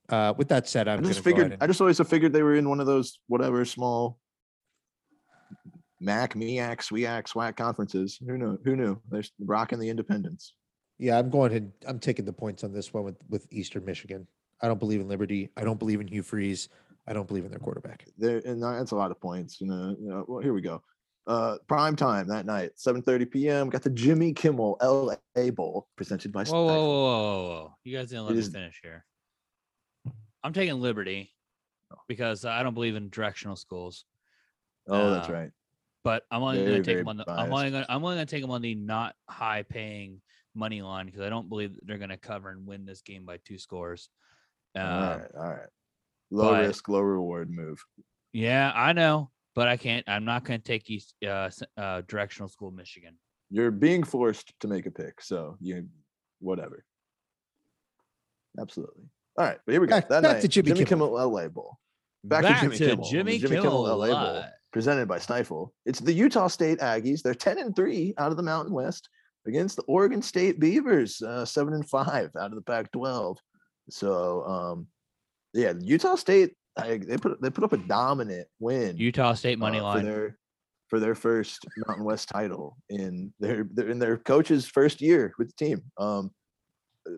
But 0.09 0.15
uh, 0.15 0.33
with 0.37 0.47
that 0.49 0.67
said, 0.67 0.87
I 0.87 0.93
I'm 0.95 1.03
just 1.03 1.23
gonna 1.23 1.35
go 1.35 1.41
ahead 1.41 1.43
figured. 1.43 1.53
and- 1.53 1.63
I 1.63 1.67
just 1.67 1.81
always 1.81 1.97
have 1.99 2.07
figured 2.07 2.33
they 2.33 2.43
were 2.43 2.55
in 2.55 2.67
one 2.69 2.79
of 2.79 2.85
those 2.87 3.19
whatever 3.27 3.63
small 3.65 4.17
Mac, 6.01 6.33
MEAC, 6.33 6.77
SWEAC, 6.81 7.27
SWAC 7.27 7.57
conferences. 7.57 8.17
Who 8.25 8.37
knew? 8.37 8.57
Who 8.63 8.75
knew? 8.77 9.01
They're 9.09 9.19
s- 9.19 9.31
rocking 9.39 9.79
the 9.79 9.89
independence. 9.89 10.53
Yeah, 10.97 11.19
I'm 11.19 11.29
going 11.29 11.51
to. 11.51 11.87
I'm 11.89 11.99
taking 11.99 12.23
the 12.25 12.31
points 12.33 12.63
on 12.63 12.71
this 12.71 12.93
one 12.93 13.03
with 13.03 13.17
with 13.29 13.47
Eastern 13.51 13.83
Michigan. 13.85 14.25
I 14.61 14.67
don't 14.67 14.79
believe 14.79 15.01
in 15.01 15.07
Liberty. 15.09 15.49
I 15.57 15.63
don't 15.63 15.77
believe 15.79 15.99
in 15.99 16.07
Hugh 16.07 16.23
Freeze. 16.23 16.69
I 17.07 17.13
don't 17.13 17.27
believe 17.27 17.43
in 17.43 17.51
their 17.51 17.59
quarterback. 17.59 18.05
There, 18.17 18.41
and 18.45 18.61
that's 18.63 18.91
a 18.91 18.95
lot 18.95 19.11
of 19.11 19.19
points. 19.19 19.59
You 19.59 19.67
know. 19.67 19.95
You 19.99 20.09
know 20.09 20.25
well, 20.27 20.41
here 20.41 20.53
we 20.53 20.61
go. 20.61 20.81
Uh, 21.27 21.57
prime 21.67 21.95
time 21.97 22.27
that 22.29 22.45
night, 22.45 22.71
7:30 22.77 23.29
p.m. 23.29 23.69
Got 23.69 23.81
the 23.83 23.89
Jimmy 23.89 24.31
Kimmel 24.33 24.77
LA 24.81 25.51
Bowl 25.51 25.87
presented 25.97 26.31
by. 26.31 26.45
Whoa, 26.45 26.63
whoa, 26.65 26.65
whoa, 26.65 26.75
whoa, 26.75 27.03
whoa, 27.03 27.49
whoa! 27.49 27.73
You 27.83 27.97
guys 27.97 28.09
didn't 28.09 28.23
let 28.23 28.31
It 28.31 28.35
me 28.35 28.39
is- 28.39 28.47
finish 28.49 28.79
here. 28.81 29.05
I'm 30.43 30.53
taking 30.53 30.79
Liberty 30.79 31.33
because 32.07 32.45
I 32.45 32.63
don't 32.63 32.73
believe 32.73 32.95
in 32.95 33.09
directional 33.09 33.55
schools. 33.55 34.05
Oh, 34.87 35.11
that's 35.11 35.29
Uh, 35.29 35.33
right. 35.33 35.51
But 36.03 36.23
I'm 36.31 36.41
only 36.41 36.57
Very, 36.59 36.69
going 36.71 36.83
to 36.83 36.85
take 36.85 36.93
very 36.95 37.01
them 37.01 37.07
on 37.09 37.17
the. 37.17 37.23
I'm 37.29 37.35
biased. 37.49 37.51
only 37.53 37.71
going. 37.71 37.85
I'm 37.89 38.03
only 38.03 38.15
going 38.15 38.25
to 38.27 38.31
take 38.35 38.41
them 38.41 38.51
on 38.51 38.61
the 38.61 38.73
not 38.75 39.15
high 39.29 39.63
paying 39.63 40.21
money 40.55 40.81
line 40.81 41.05
because 41.07 41.21
I 41.21 41.29
don't 41.29 41.49
believe 41.49 41.75
that 41.75 41.85
they're 41.85 41.97
going 41.97 42.09
to 42.09 42.17
cover 42.17 42.49
and 42.49 42.65
win 42.65 42.85
this 42.85 43.01
game 43.01 43.25
by 43.25 43.37
two 43.45 43.57
scores. 43.57 44.09
all 44.77 44.81
Um, 44.83 45.19
right, 45.19 45.31
all 45.37 45.49
right. 45.49 45.69
Low 46.31 46.51
but- 46.51 46.61
risk, 46.67 46.87
low 46.87 47.01
reward 47.01 47.49
move. 47.51 47.83
Yeah, 48.31 48.71
I 48.73 48.93
know, 48.93 49.29
but 49.55 49.67
I 49.67 49.75
can't. 49.75 50.07
I'm 50.07 50.23
not 50.23 50.45
going 50.45 50.61
to 50.61 50.63
take 50.65 50.89
East 50.89 51.15
uh, 51.23 51.47
s- 51.51 51.63
uh, 51.77 52.01
directional 52.07 52.47
school 52.47 52.71
Michigan. 52.71 53.17
You're 53.49 53.71
being 53.71 54.03
forced 54.03 54.53
to 54.61 54.67
make 54.67 54.85
a 54.85 54.91
pick, 54.91 55.19
so 55.21 55.57
you, 55.59 55.87
whatever. 56.39 56.85
Absolutely. 58.59 59.05
All 59.39 59.45
right, 59.45 59.57
but 59.65 59.71
here 59.71 59.81
we 59.81 59.87
go. 59.87 59.95
Back- 59.95 60.09
that 60.09 60.21
back 60.21 60.33
night, 60.33 60.41
to 60.41 60.47
Jimmy 60.49 60.83
Kimmel. 60.83 61.11
LA 61.13 61.47
Bowl, 61.47 61.79
Back 62.25 62.43
to 62.43 62.61
Jimmy 62.61 62.77
Kimmel, 62.77 63.09
Jimmy, 63.09 63.37
Jimmy 63.39 63.55
Kimmel, 63.55 63.85
Kimmel 63.85 63.97
LA 63.97 64.07
Bowl. 64.07 64.43
Presented 64.71 65.07
by 65.07 65.17
Stifel. 65.17 65.69
It's 65.87 65.99
the 65.99 66.13
Utah 66.13 66.47
State 66.47 66.77
Aggies. 66.77 67.23
They're 67.23 67.33
ten 67.33 67.57
and 67.57 67.75
three 67.75 68.13
out 68.19 68.29
of 68.29 68.37
the 68.37 68.43
Mountain 68.43 68.73
West 68.73 69.09
against 69.47 69.77
the 69.77 69.81
Oregon 69.83 70.21
State 70.21 70.59
Beavers, 70.59 71.23
uh, 71.23 71.43
seven 71.43 71.73
and 71.73 71.89
five 71.89 72.29
out 72.39 72.51
of 72.51 72.55
the 72.55 72.61
Pac-12. 72.61 73.37
So, 73.89 74.43
um, 74.43 74.87
yeah, 75.53 75.73
Utah 75.81 76.15
State 76.15 76.53
I, 76.77 76.97
they 76.97 77.17
put 77.17 77.41
they 77.41 77.49
put 77.49 77.63
up 77.63 77.73
a 77.73 77.77
dominant 77.77 78.47
win. 78.59 78.97
Utah 78.97 79.33
State 79.33 79.59
money 79.59 79.79
uh, 79.79 79.83
line. 79.83 79.99
for 79.99 80.05
their 80.05 80.37
for 80.87 80.99
their 80.99 81.15
first 81.15 81.65
Mountain 81.87 82.05
West 82.05 82.29
title 82.29 82.77
in 82.89 83.33
their, 83.39 83.67
their 83.71 83.89
in 83.89 83.99
their 83.99 84.17
coach's 84.17 84.65
first 84.65 85.01
year 85.01 85.33
with 85.37 85.47
the 85.47 85.65
team. 85.65 85.81
Um, 85.97 86.31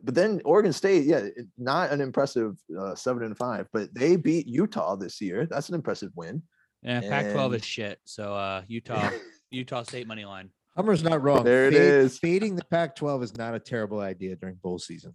but 0.04 0.16
then 0.16 0.42
Oregon 0.46 0.74
State, 0.74 1.06
yeah, 1.06 1.28
not 1.58 1.92
an 1.92 2.02
impressive 2.02 2.56
uh, 2.80 2.96
seven 2.96 3.24
and 3.24 3.38
five, 3.38 3.68
but 3.74 3.94
they 3.94 4.16
beat 4.16 4.48
Utah 4.48 4.96
this 4.96 5.20
year. 5.22 5.46
That's 5.50 5.70
an 5.70 5.76
impressive 5.76 6.12
win. 6.16 6.44
Yeah, 6.84 7.02
Pac-12 7.02 7.46
and- 7.46 7.56
is 7.56 7.66
shit. 7.66 8.00
So 8.06 8.34
uh, 8.34 8.64
Utah, 8.68 9.10
Utah 9.52 9.84
State 9.84 10.08
money 10.08 10.26
line. 10.26 10.50
Hummer's 10.76 11.04
not 11.04 11.22
wrong. 11.22 11.44
There 11.44 11.68
it 11.68 11.74
Fade- 11.74 11.82
is. 11.82 12.18
Fading 12.20 12.56
the 12.56 12.64
Pac-12 12.66 13.24
is 13.24 13.38
not 13.38 13.54
a 13.54 13.60
terrible 13.60 14.00
idea 14.00 14.36
during 14.38 14.56
bowl 14.56 14.80
season. 14.80 15.14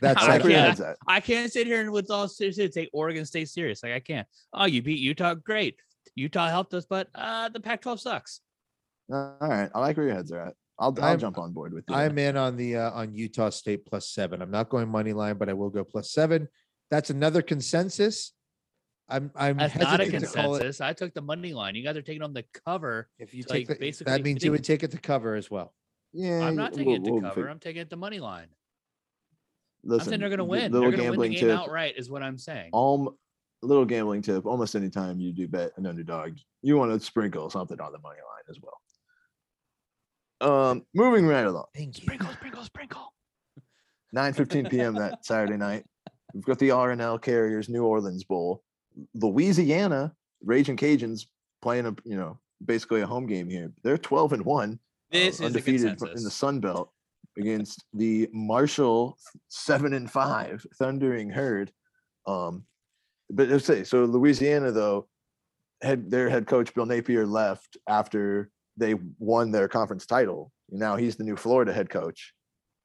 That's 0.00 0.20
I 0.22 0.26
I 0.26 0.28
like 0.28 0.32
said, 0.32 0.42
where 0.42 0.50
your 0.50 0.58
can't- 0.60 0.68
head's 0.68 0.80
at. 0.80 0.96
I 1.06 1.20
can't 1.20 1.52
sit 1.52 1.66
here 1.66 1.80
and 1.80 1.90
with 1.92 2.10
all 2.10 2.28
seriousness 2.28 2.74
take 2.74 2.90
Oregon 2.92 3.24
State 3.24 3.48
serious. 3.48 3.82
Like 3.82 3.92
I 3.92 4.00
can't. 4.00 4.26
Oh, 4.52 4.64
you 4.66 4.82
beat 4.82 4.98
Utah, 4.98 5.34
great. 5.34 5.76
Utah 6.14 6.48
helped 6.48 6.72
us, 6.74 6.86
but 6.88 7.08
uh, 7.14 7.48
the 7.50 7.60
Pac-12 7.60 8.00
sucks. 8.00 8.40
All 9.12 9.36
right, 9.40 9.70
I 9.74 9.78
like 9.80 9.96
where 9.96 10.06
your 10.06 10.14
heads 10.16 10.32
are 10.32 10.40
at. 10.40 10.54
I'll 10.78 10.94
I'll 10.98 11.04
I'm- 11.04 11.18
jump 11.18 11.38
on 11.38 11.52
board 11.52 11.72
with 11.72 11.84
you. 11.88 11.94
I'm 11.94 12.18
in 12.18 12.36
on 12.36 12.56
the 12.56 12.76
uh, 12.76 12.90
on 12.92 13.14
Utah 13.14 13.50
State 13.50 13.86
plus 13.86 14.10
seven. 14.10 14.42
I'm 14.42 14.50
not 14.50 14.68
going 14.68 14.88
money 14.88 15.12
line, 15.12 15.36
but 15.38 15.48
I 15.48 15.52
will 15.54 15.70
go 15.70 15.84
plus 15.84 16.10
seven. 16.10 16.48
That's 16.90 17.10
another 17.10 17.42
consensus. 17.42 18.32
I'm 19.08 19.30
I'm 19.34 19.56
That's 19.56 19.74
not 19.76 20.00
a 20.00 20.04
hesitant 20.04 20.24
to 20.24 20.32
consensus. 20.32 20.80
I 20.80 20.92
took 20.92 21.14
the 21.14 21.22
money 21.22 21.52
line. 21.54 21.74
You 21.76 21.84
guys 21.84 21.96
are 21.96 22.02
taking 22.02 22.22
on 22.22 22.32
the 22.34 22.44
cover. 22.66 23.08
If 23.18 23.32
you 23.34 23.42
take 23.42 23.68
like, 23.68 23.78
the, 23.78 23.84
basically 23.84 24.12
that 24.12 24.22
means 24.22 24.44
you 24.44 24.50
would 24.50 24.64
take 24.64 24.82
it 24.82 24.90
to 24.90 24.98
cover 24.98 25.34
as 25.34 25.50
well. 25.50 25.72
yeah, 26.12 26.40
I'm 26.40 26.56
not 26.56 26.72
yeah, 26.72 26.78
taking 26.78 26.92
it 26.94 27.04
to 27.04 27.10
we'll- 27.12 27.20
we'll 27.22 27.30
cover. 27.30 27.42
fig- 27.42 27.50
I'm 27.50 27.58
taking 27.60 27.82
it 27.82 27.90
to 27.90 27.96
money 27.96 28.18
line. 28.20 28.48
Listen, 29.84 30.00
I'm 30.00 30.08
saying 30.08 30.20
they're 30.20 30.28
going 30.28 30.38
to 30.38 30.44
win. 30.44 30.72
Little 30.72 30.90
They're 30.90 30.98
going 30.98 31.12
to 31.12 31.18
win 31.18 31.30
the 31.30 31.36
gambling 31.36 31.50
game 31.50 31.56
tip. 31.56 31.58
outright, 31.60 31.94
is 31.96 32.10
what 32.10 32.22
I'm 32.24 32.38
saying. 32.38 32.70
Um, 32.74 33.10
little 33.62 33.84
gambling 33.84 34.20
tip. 34.22 34.44
Almost 34.44 34.74
anytime 34.74 35.20
you 35.20 35.32
do 35.32 35.46
bet 35.46 35.70
an 35.76 35.86
underdog, 35.86 36.32
you 36.62 36.76
want 36.76 36.90
to 36.92 36.98
sprinkle 36.98 37.48
something 37.50 37.80
on 37.80 37.92
the 37.92 37.98
money 38.00 38.18
line 38.18 38.42
as 38.50 38.58
well. 38.60 38.80
Um, 40.40 40.84
moving 40.94 41.26
right 41.26 41.46
along. 41.46 41.66
Thank 41.74 41.98
you. 41.98 42.02
Sprinkle, 42.02 42.28
sprinkle, 42.32 42.64
sprinkle. 42.64 43.12
9:15 44.14 44.70
p.m. 44.70 44.94
that 44.94 45.24
Saturday 45.24 45.56
night. 45.56 45.84
We've 46.34 46.44
got 46.44 46.58
the 46.58 46.70
R+L 46.70 47.18
Carriers 47.18 47.68
New 47.68 47.84
Orleans 47.84 48.24
Bowl. 48.24 48.62
Louisiana 49.14 50.14
Raging 50.44 50.76
Cajuns 50.76 51.26
playing 51.62 51.86
a 51.86 51.94
you 52.04 52.16
know 52.16 52.38
basically 52.64 53.00
a 53.00 53.06
home 53.06 53.26
game 53.26 53.48
here. 53.48 53.72
They're 53.82 53.98
12 53.98 54.34
and 54.34 54.44
one, 54.44 54.72
uh, 54.72 55.18
This 55.18 55.40
is 55.40 55.46
undefeated 55.46 56.00
in 56.16 56.24
the 56.24 56.30
Sun 56.30 56.60
Belt 56.60 56.90
against 57.38 57.84
the 57.92 58.28
Marshall 58.32 59.18
seven 59.48 59.92
and 59.92 60.10
five 60.10 60.64
Thundering 60.78 61.30
Herd. 61.30 61.72
Um, 62.26 62.64
but 63.30 63.48
let's 63.48 63.64
say 63.64 63.84
so 63.84 64.04
Louisiana 64.04 64.72
though 64.72 65.08
had 65.82 66.10
their 66.10 66.28
head 66.28 66.46
coach 66.46 66.74
Bill 66.74 66.86
Napier 66.86 67.26
left 67.26 67.76
after 67.88 68.50
they 68.76 68.94
won 69.18 69.50
their 69.50 69.68
conference 69.68 70.06
title. 70.06 70.52
Now 70.70 70.96
he's 70.96 71.16
the 71.16 71.24
new 71.24 71.36
Florida 71.36 71.72
head 71.72 71.88
coach. 71.88 72.32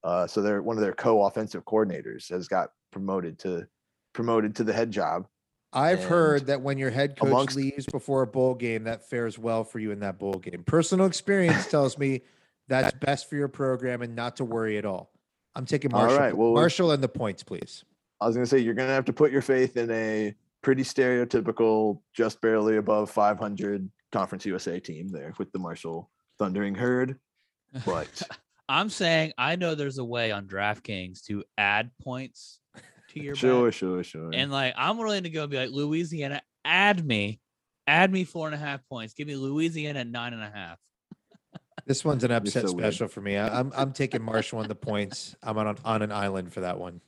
Uh, 0.04 0.26
so 0.26 0.42
they're 0.42 0.62
one 0.62 0.78
of 0.78 0.84
their 0.84 0.94
co-offensive 0.94 1.64
coordinators 1.66 2.30
has 2.30 2.48
got 2.48 2.70
promoted 2.92 3.38
to 3.40 3.68
promoted 4.14 4.56
to 4.56 4.64
the 4.64 4.74
head 4.74 4.92
job. 4.92 5.28
I've 5.74 6.04
heard 6.04 6.48
that 6.48 6.62
when 6.62 6.78
your 6.78 6.90
head 6.90 7.18
coach 7.18 7.30
amongst- 7.30 7.56
leaves 7.56 7.86
before 7.86 8.24
a 8.24 8.28
bowl 8.28 8.56
game, 8.56 8.84
that 8.84 9.10
fares 9.10 9.40
well 9.40 9.64
for 9.64 9.80
you 9.80 9.92
in 9.92 10.00
that 10.02 10.20
bowl 10.20 10.34
game. 10.34 10.64
Personal 10.66 11.06
experience 11.06 11.68
tells 11.72 11.98
me 11.98 12.22
that's 12.68 12.94
best 12.98 13.30
for 13.30 13.36
your 13.36 13.48
program 13.48 14.02
and 14.02 14.16
not 14.16 14.36
to 14.38 14.46
worry 14.46 14.78
at 14.78 14.86
all. 14.86 15.12
I'm 15.56 15.66
taking 15.66 15.92
Marshall. 15.92 16.18
right, 16.18 16.36
well- 16.36 16.54
Marshall 16.54 16.92
and 16.92 17.02
the 17.04 17.08
points, 17.10 17.44
please. 17.44 17.84
I 18.20 18.28
was 18.28 18.36
gonna 18.36 18.46
say 18.46 18.60
you're 18.60 18.74
gonna 18.74 18.90
have 18.90 19.06
to 19.06 19.14
put 19.14 19.32
your 19.32 19.42
faith 19.42 19.78
in 19.78 19.90
a 19.92 20.36
pretty 20.62 20.84
stereotypical, 20.84 22.00
just 22.14 22.40
barely 22.42 22.78
above 22.78 23.10
500 23.10 23.90
Conference 24.12 24.46
USA 24.46 24.80
team 24.80 25.08
there 25.10 25.34
with 25.38 25.52
the 25.52 25.60
Marshall 25.60 26.10
Thundering 26.40 26.76
Herd. 26.76 27.20
But 27.86 28.22
I'm 28.70 28.90
saying 28.90 29.34
I 29.38 29.56
know 29.56 29.76
there's 29.76 29.98
a 29.98 30.04
way 30.06 30.32
on 30.32 30.48
DraftKings 30.48 31.24
to 31.26 31.44
add 31.58 31.92
points 32.02 32.60
to 33.10 33.22
your 33.22 33.34
bet. 33.34 33.40
sure, 33.40 33.72
sure, 33.72 34.04
sure. 34.04 34.32
And 34.34 34.52
like 34.52 34.74
I'm 34.78 34.98
willing 34.98 35.24
to 35.24 35.30
go 35.30 35.48
be 35.48 35.58
like 35.58 35.70
Louisiana, 35.72 36.42
add 36.66 37.06
me, 37.06 37.40
add 37.88 38.12
me 38.12 38.24
four 38.24 38.48
and 38.48 38.56
a 38.56 38.60
half 38.60 38.86
points. 38.88 39.14
Give 39.14 39.28
me 39.28 39.36
Louisiana 39.36 40.04
nine 40.04 40.34
and 40.34 40.44
a 40.44 40.50
half. 40.50 40.78
This 41.86 42.06
one's 42.06 42.24
an 42.24 42.32
upset 42.32 42.68
so 42.68 42.74
weird. 42.74 42.94
special 42.94 43.08
for 43.08 43.22
me. 43.22 43.38
I, 43.38 43.60
I'm 43.60 43.72
I'm 43.76 43.92
taking 43.92 44.22
Marshall 44.22 44.60
on 44.60 44.68
the 44.68 44.76
points. 44.76 45.36
I'm 45.42 45.58
on 45.58 45.76
on 45.84 46.02
an 46.02 46.12
island 46.12 46.54
for 46.54 46.62
that 46.62 46.80
one. 46.80 47.02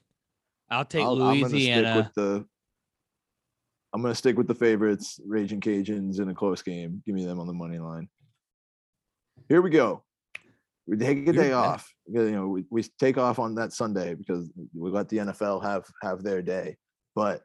I'll 0.70 0.86
take 0.86 1.04
I'll- 1.04 1.22
I'm 1.22 1.40
gonna 1.42 1.50
stick 1.50 1.52
Louisiana. 1.52 1.96
with 1.98 2.14
the. 2.16 2.46
I'm 3.94 4.02
gonna 4.02 4.16
stick 4.16 4.38
with 4.38 4.48
the 4.48 4.56
favorites, 4.56 5.20
Raging 5.26 5.62
Cajuns 5.62 6.20
in 6.20 6.30
a 6.30 6.34
close 6.34 6.62
game. 6.64 7.04
Give 7.06 7.14
me 7.14 7.26
them 7.26 7.40
on 7.40 7.48
the 7.48 7.54
money 7.54 7.78
line. 7.78 8.10
Here 9.50 9.62
we 9.62 9.70
go. 9.70 10.04
We 10.88 10.98
take 10.98 11.28
a 11.28 11.34
day 11.34 11.52
off. 11.52 11.94
You 12.12 12.32
know, 12.32 12.48
we, 12.48 12.66
we 12.70 12.84
take 13.00 13.18
off 13.18 13.40
on 13.40 13.56
that 13.56 13.72
Sunday 13.72 14.16
because 14.16 14.52
we 14.74 14.90
let 14.90 15.10
the 15.10 15.18
NFL 15.18 15.64
have 15.64 15.84
have 16.02 16.24
their 16.24 16.42
day. 16.42 16.76
But 17.16 17.44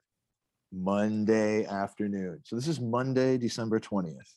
Monday 0.72 1.66
afternoon. 1.66 2.40
So 2.44 2.56
this 2.56 2.66
is 2.66 2.80
Monday, 2.80 3.36
December 3.36 3.78
twentieth. 3.78 4.34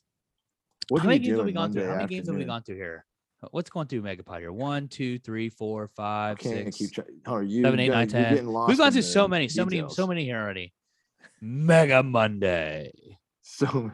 What 0.89 1.01
How 1.01 1.07
many 1.07 1.19
you 1.19 1.27
games 1.27 1.37
have 1.37 1.45
we 1.45 1.53
gone 1.53 1.71
through? 1.71 1.87
How 1.87 1.95
many 1.95 2.07
games 2.07 2.27
have 2.27 2.35
we 2.35 2.41
afternoon? 2.41 2.47
gone 2.47 2.63
through 2.63 2.75
here? 2.75 3.05
What's 3.51 3.69
going 3.69 3.87
through 3.87 4.03
Megapod 4.03 4.39
here? 4.39 4.51
One, 4.51 4.87
two, 4.87 5.17
three, 5.17 5.49
four, 5.49 5.87
five, 5.95 6.37
Can't 6.37 6.71
six, 6.73 6.95
keep. 6.95 7.05
How 7.25 7.35
are 7.37 7.43
you? 7.43 7.63
seven, 7.63 7.79
eight, 7.79 7.89
nine, 7.89 8.07
ten. 8.07 8.45
We've 8.67 8.77
gone 8.77 8.91
through 8.91 9.01
so 9.01 9.27
many, 9.27 9.47
so 9.47 9.65
many, 9.65 9.79
so 9.79 9.87
details. 9.87 10.09
many 10.09 10.25
here 10.25 10.37
already. 10.39 10.73
Mega 11.41 12.03
Monday. 12.03 13.17
So. 13.41 13.91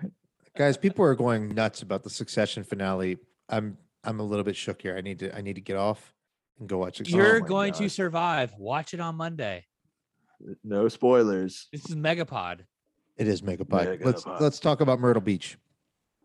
Guys, 0.55 0.77
people 0.77 1.05
are 1.05 1.15
going 1.15 1.53
nuts 1.53 1.81
about 1.81 2.03
the 2.03 2.09
Succession 2.09 2.63
finale. 2.63 3.17
I'm 3.49 3.77
I'm 4.03 4.19
a 4.19 4.23
little 4.23 4.43
bit 4.43 4.55
shook 4.55 4.81
here. 4.81 4.97
I 4.97 5.01
need 5.01 5.19
to 5.19 5.35
I 5.35 5.41
need 5.41 5.55
to 5.55 5.61
get 5.61 5.77
off 5.77 6.13
and 6.59 6.67
go 6.67 6.79
watch. 6.79 6.99
it. 7.01 7.07
Oh 7.13 7.17
You're 7.17 7.41
my 7.41 7.47
going 7.47 7.73
to 7.73 7.89
survive. 7.89 8.53
Watch 8.57 8.93
it 8.93 8.99
on 8.99 9.15
Monday. 9.15 9.65
No 10.63 10.87
spoilers. 10.87 11.67
This 11.71 11.89
is 11.89 11.95
Megapod. 11.95 12.61
It 13.17 13.27
is 13.27 13.41
Megapod. 13.41 14.03
Let's 14.03 14.25
let's 14.39 14.59
talk 14.59 14.81
about 14.81 14.99
Myrtle 14.99 15.21
Beach. 15.21 15.57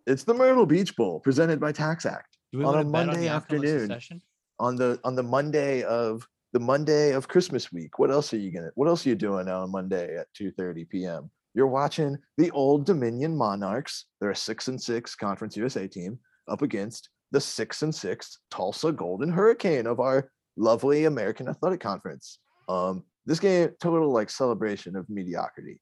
It's 0.07 0.25
the 0.25 0.35
Myrtle 0.35 0.67
Beach 0.67 0.95
Bowl 0.97 1.21
presented 1.21 1.61
by 1.61 1.73
TaxAct 1.73 2.23
On 2.55 2.61
a 2.61 2.63
to 2.63 2.63
bet 2.63 2.75
on 2.75 2.91
Monday 2.91 3.21
the 3.21 3.29
outcome 3.29 3.59
of 3.59 3.65
afternoon. 3.65 4.23
On 4.59 4.77
the 4.77 5.01
on 5.05 5.15
the 5.15 5.23
Monday 5.23 5.83
of 5.83 6.29
the 6.53 6.61
Monday 6.61 7.13
of 7.13 7.29
Christmas 7.29 7.73
week. 7.73 7.99
What 7.99 8.11
else 8.11 8.33
are 8.33 8.39
you 8.39 8.51
gonna? 8.51 8.71
What 8.75 8.89
else 8.89 9.07
are 9.07 9.09
you 9.09 9.15
doing 9.15 9.49
on 9.49 9.71
Monday 9.71 10.17
at 10.17 10.33
two 10.35 10.51
thirty 10.53 10.85
p.m.? 10.85 11.31
You're 11.55 11.67
watching 11.67 12.19
the 12.39 12.51
Old 12.53 12.87
Dominion 12.87 13.37
Monarchs. 13.37 14.07
They're 14.21 14.31
a 14.31 14.37
six 14.37 14.69
and 14.69 14.81
six 14.81 15.15
Conference 15.15 15.57
USA 15.57 15.87
team 15.87 16.19
up 16.49 16.63
against 16.63 17.11
the 17.31 17.41
six 17.41 17.83
and 17.83 17.95
six 17.95 18.39
Tulsa 18.51 18.93
Golden 18.93 19.31
Hurricane 19.31 19.87
of 19.87 20.01
our 20.01 20.31
lovely 20.57 21.07
American 21.07 21.49
Athletic 21.49 21.81
Conference. 21.81 22.39
Um, 22.69 23.05
this 23.27 23.41
game 23.41 23.71
total 23.81 24.13
like 24.13 24.31
celebration 24.31 24.97
of 24.97 25.09
mediocrity. 25.09 25.81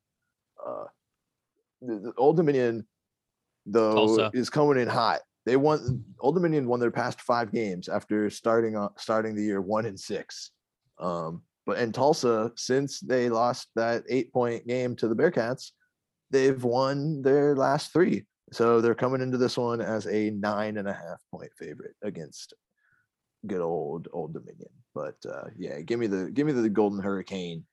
Uh, 0.64 0.84
the, 1.82 1.98
the 1.98 2.12
Old 2.16 2.36
Dominion 2.36 2.86
though 3.66 3.94
Tulsa. 3.94 4.30
is 4.34 4.50
coming 4.50 4.78
in 4.78 4.88
hot. 4.88 5.20
They 5.46 5.56
won. 5.56 6.04
Old 6.20 6.34
Dominion 6.34 6.68
won 6.68 6.80
their 6.80 6.90
past 6.90 7.20
five 7.22 7.50
games 7.50 7.88
after 7.88 8.30
starting 8.30 8.76
on 8.76 8.90
starting 8.98 9.34
the 9.34 9.42
year 9.42 9.60
one 9.60 9.86
and 9.86 9.98
six. 9.98 10.52
Um, 11.00 11.42
but 11.66 11.78
in 11.78 11.92
Tulsa, 11.92 12.52
since 12.56 13.00
they 13.00 13.28
lost 13.28 13.68
that 13.76 14.04
eight 14.08 14.32
point 14.32 14.66
game 14.66 14.96
to 14.96 15.08
the 15.08 15.14
Bearcats, 15.14 15.70
they've 16.30 16.62
won 16.62 17.22
their 17.22 17.56
last 17.56 17.92
three. 17.92 18.24
So 18.52 18.80
they're 18.80 18.94
coming 18.94 19.20
into 19.20 19.38
this 19.38 19.56
one 19.56 19.80
as 19.80 20.06
a 20.06 20.30
nine 20.30 20.76
and 20.76 20.88
a 20.88 20.92
half 20.92 21.20
point 21.30 21.50
favorite 21.58 21.94
against 22.02 22.54
good 23.46 23.60
old 23.60 24.08
Old 24.12 24.34
Dominion. 24.34 24.70
But 24.94 25.16
uh, 25.28 25.44
yeah, 25.56 25.80
give 25.80 26.00
me 26.00 26.06
the 26.06 26.30
give 26.30 26.46
me 26.46 26.52
the 26.52 26.68
Golden 26.68 27.00
Hurricane. 27.00 27.64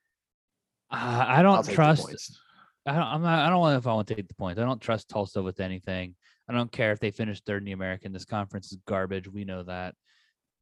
Uh, 0.90 1.24
I 1.26 1.42
don't 1.42 1.68
trust. 1.68 2.38
I 2.86 2.92
don't. 2.92 3.02
I'm 3.02 3.22
not. 3.22 3.40
I 3.40 3.50
don't 3.50 3.60
know 3.60 3.76
if 3.76 3.86
I 3.86 3.92
want 3.92 4.08
to 4.08 4.14
take 4.14 4.28
the 4.28 4.34
points. 4.34 4.60
I 4.60 4.64
don't 4.64 4.80
trust 4.80 5.08
Tulsa 5.08 5.42
with 5.42 5.60
anything. 5.60 6.14
I 6.48 6.54
don't 6.54 6.72
care 6.72 6.92
if 6.92 7.00
they 7.00 7.10
finish 7.10 7.40
third 7.40 7.62
in 7.62 7.66
the 7.66 7.72
American. 7.72 8.12
This 8.12 8.24
conference 8.24 8.72
is 8.72 8.78
garbage. 8.86 9.28
We 9.28 9.44
know 9.44 9.64
that. 9.64 9.94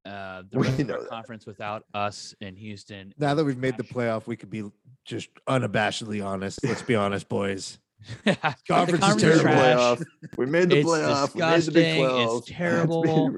Uh, 0.07 0.43
the 0.51 0.59
We 0.61 0.67
rest 0.69 0.81
of 0.81 0.87
know 0.87 0.95
our 0.95 1.01
that. 1.01 1.09
conference 1.11 1.47
without 1.47 1.85
us 1.95 2.35
in 2.41 2.55
Houston. 2.57 3.13
Now 3.19 3.35
that 3.35 3.45
we've 3.45 3.59
made 3.59 3.77
the 3.77 3.83
playoff, 3.85 4.27
we 4.27 4.37
could 4.37 4.51
be 4.51 4.65
just 5.05 5.29
unabashedly 5.49 6.25
honest. 6.25 6.63
Let's 6.65 6.83
be 6.83 6.95
honest, 6.95 7.29
boys. 7.29 7.79
The 8.25 8.37
Conference 8.69 8.93
is 8.93 9.01
conference 9.01 9.21
terrible. 9.23 9.43
trash. 9.43 9.77
Playoff. 9.79 10.05
We 10.37 10.47
made 10.47 10.69
the 10.71 10.79
It's 10.79 10.89
playoff. 10.89 11.35
We 11.35 11.41
made 11.41 11.63
the 11.63 11.73
Big 11.73 11.97
disgusting. 11.97 11.99
It's 11.99 11.99
12. 11.99 12.33
Let's 12.35 12.47
be- 12.49 12.55
terrible. 12.55 13.31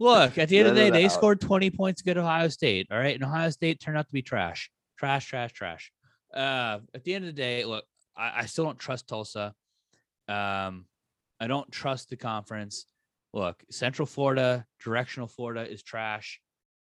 Look, 0.00 0.38
at 0.38 0.48
the 0.48 0.58
end 0.58 0.68
of 0.68 0.74
the 0.74 0.80
day, 0.80 0.90
they 0.90 1.04
out. 1.04 1.12
scored 1.12 1.40
20 1.40 1.70
points 1.70 2.00
against 2.00 2.18
Ohio 2.18 2.48
State. 2.48 2.86
All 2.90 2.98
right. 2.98 3.14
And 3.14 3.24
Ohio 3.24 3.50
State 3.50 3.80
turned 3.80 3.96
out 3.98 4.06
to 4.06 4.12
be 4.12 4.22
trash. 4.22 4.70
Trash, 4.98 5.26
trash, 5.26 5.52
trash. 5.52 5.92
Uh, 6.34 6.78
at 6.94 7.04
the 7.04 7.14
end 7.14 7.24
of 7.24 7.34
the 7.34 7.40
day, 7.40 7.64
look, 7.64 7.84
I, 8.16 8.32
I 8.40 8.46
still 8.46 8.64
don't 8.64 8.78
trust 8.78 9.08
Tulsa. 9.08 9.54
Um, 10.28 10.86
I 11.40 11.46
don't 11.46 11.70
trust 11.70 12.08
the 12.08 12.16
conference. 12.16 12.86
Look, 13.34 13.64
Central 13.68 14.06
Florida, 14.06 14.64
directional 14.82 15.26
Florida 15.26 15.68
is 15.68 15.82
trash. 15.82 16.40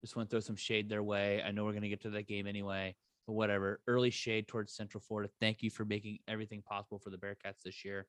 Just 0.02 0.14
want 0.14 0.28
to 0.28 0.34
throw 0.34 0.40
some 0.40 0.56
shade 0.56 0.90
their 0.90 1.02
way. 1.02 1.42
I 1.42 1.50
know 1.52 1.64
we're 1.64 1.70
going 1.72 1.84
to 1.84 1.88
get 1.88 2.02
to 2.02 2.10
that 2.10 2.28
game 2.28 2.46
anyway, 2.46 2.94
but 3.26 3.32
whatever. 3.32 3.80
Early 3.86 4.10
shade 4.10 4.46
towards 4.46 4.74
Central 4.74 5.00
Florida. 5.00 5.30
Thank 5.40 5.62
you 5.62 5.70
for 5.70 5.86
making 5.86 6.18
everything 6.28 6.60
possible 6.60 6.98
for 6.98 7.08
the 7.08 7.16
Bearcats 7.16 7.62
this 7.64 7.82
year. 7.82 8.06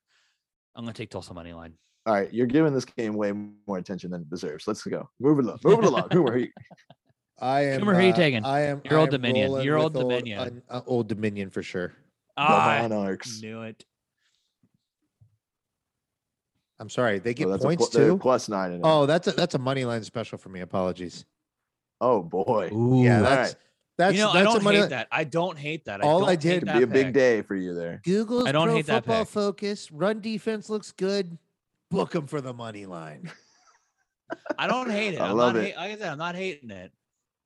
I'm 0.75 0.83
going 0.83 0.93
to 0.93 0.97
take 1.01 1.11
Tulsa 1.11 1.33
money 1.33 1.53
line. 1.53 1.75
All 2.05 2.13
right, 2.13 2.31
you're 2.33 2.45
giving 2.45 2.73
this 2.73 2.83
game 2.83 3.13
way 3.13 3.31
more 3.65 3.77
attention 3.77 4.11
than 4.11 4.23
it 4.23 4.29
deserves. 4.29 4.67
Let's 4.67 4.83
go. 4.83 5.09
Move 5.21 5.39
it 5.39 5.45
along. 5.45 5.59
Move 5.63 5.79
it 5.79 5.85
along. 5.85 6.09
Who 6.11 6.27
are 6.27 6.37
you? 6.37 6.49
I 7.39 7.61
am. 7.67 7.81
Who 7.81 7.89
are 7.89 8.01
you 8.01 8.09
uh, 8.11 8.15
taking? 8.15 8.43
I 8.43 8.63
am. 8.63 8.81
You're 8.83 8.99
I 8.99 9.01
Old 9.01 9.13
am 9.13 9.21
Dominion. 9.21 9.61
Your 9.61 9.77
Old 9.77 9.93
Dominion. 9.93 10.39
un- 10.39 10.61
uh, 10.69 10.81
old 10.85 11.07
Dominion 11.07 11.49
for 11.51 11.63
sure. 11.63 11.93
The 12.35 12.43
I 12.43 12.81
Monarchs. 12.81 13.41
knew 13.41 13.61
it. 13.61 13.83
I'm 16.79 16.89
sorry. 16.89 17.19
They 17.19 17.33
get 17.33 17.47
Oh, 17.47 17.51
that's 17.51 17.63
a 17.63 17.67
points 17.67 17.89
pl- 17.89 17.99
they're 17.99 18.09
too. 18.11 18.17
plus 18.17 18.49
nine. 18.49 18.73
And 18.73 18.83
a. 18.83 18.87
Oh, 18.87 19.05
that's 19.05 19.27
a 19.27 19.31
that's 19.31 19.55
a 19.55 19.59
money 19.59 19.85
line 19.85 20.03
special 20.03 20.37
for 20.37 20.49
me. 20.49 20.59
Apologies. 20.61 21.25
oh 22.01 22.21
boy. 22.21 22.69
Ooh, 22.73 23.03
yeah, 23.03 23.21
that's 23.21 23.53
right. 23.53 23.61
That's 23.97 24.13
you 24.17 24.23
know, 24.23 24.31
I 24.31 24.33
that's 24.43 24.45
don't 24.53 24.61
a 24.61 24.63
money 24.63 24.75
hate 24.77 24.81
line. 24.81 24.89
that. 24.89 25.07
I 25.11 25.23
don't 25.23 25.57
hate 25.57 25.85
that. 25.85 26.01
All 26.01 26.25
I, 26.25 26.31
I 26.31 26.35
did- 26.35 26.67
hate 26.67 26.73
be 26.77 26.83
a 26.83 26.87
big 26.87 27.05
pick. 27.07 27.13
day 27.13 27.41
for 27.43 27.55
you 27.55 27.73
there. 27.73 28.01
Google's 28.03 28.45
I 28.45 28.51
don't 28.51 28.67
pro 28.67 28.75
hate 28.75 28.85
football 28.87 29.19
pick. 29.23 29.27
focus. 29.29 29.91
Run 29.91 30.19
defense 30.19 30.69
looks 30.69 30.91
good. 30.91 31.37
Book 31.91 32.11
them 32.11 32.27
for 32.27 32.41
the 32.41 32.53
money 32.53 32.85
line. 32.85 33.31
I 34.57 34.67
don't 34.67 34.89
hate 34.89 35.13
it. 35.13 35.21
I 35.21 35.29
I'm 35.29 35.37
love 35.37 35.53
not 35.53 35.63
it. 35.63 35.67
hate- 35.67 35.77
like 35.77 35.91
I 35.91 35.97
said, 35.97 36.09
I'm 36.11 36.17
not 36.17 36.35
hating 36.35 36.71
it. 36.71 36.91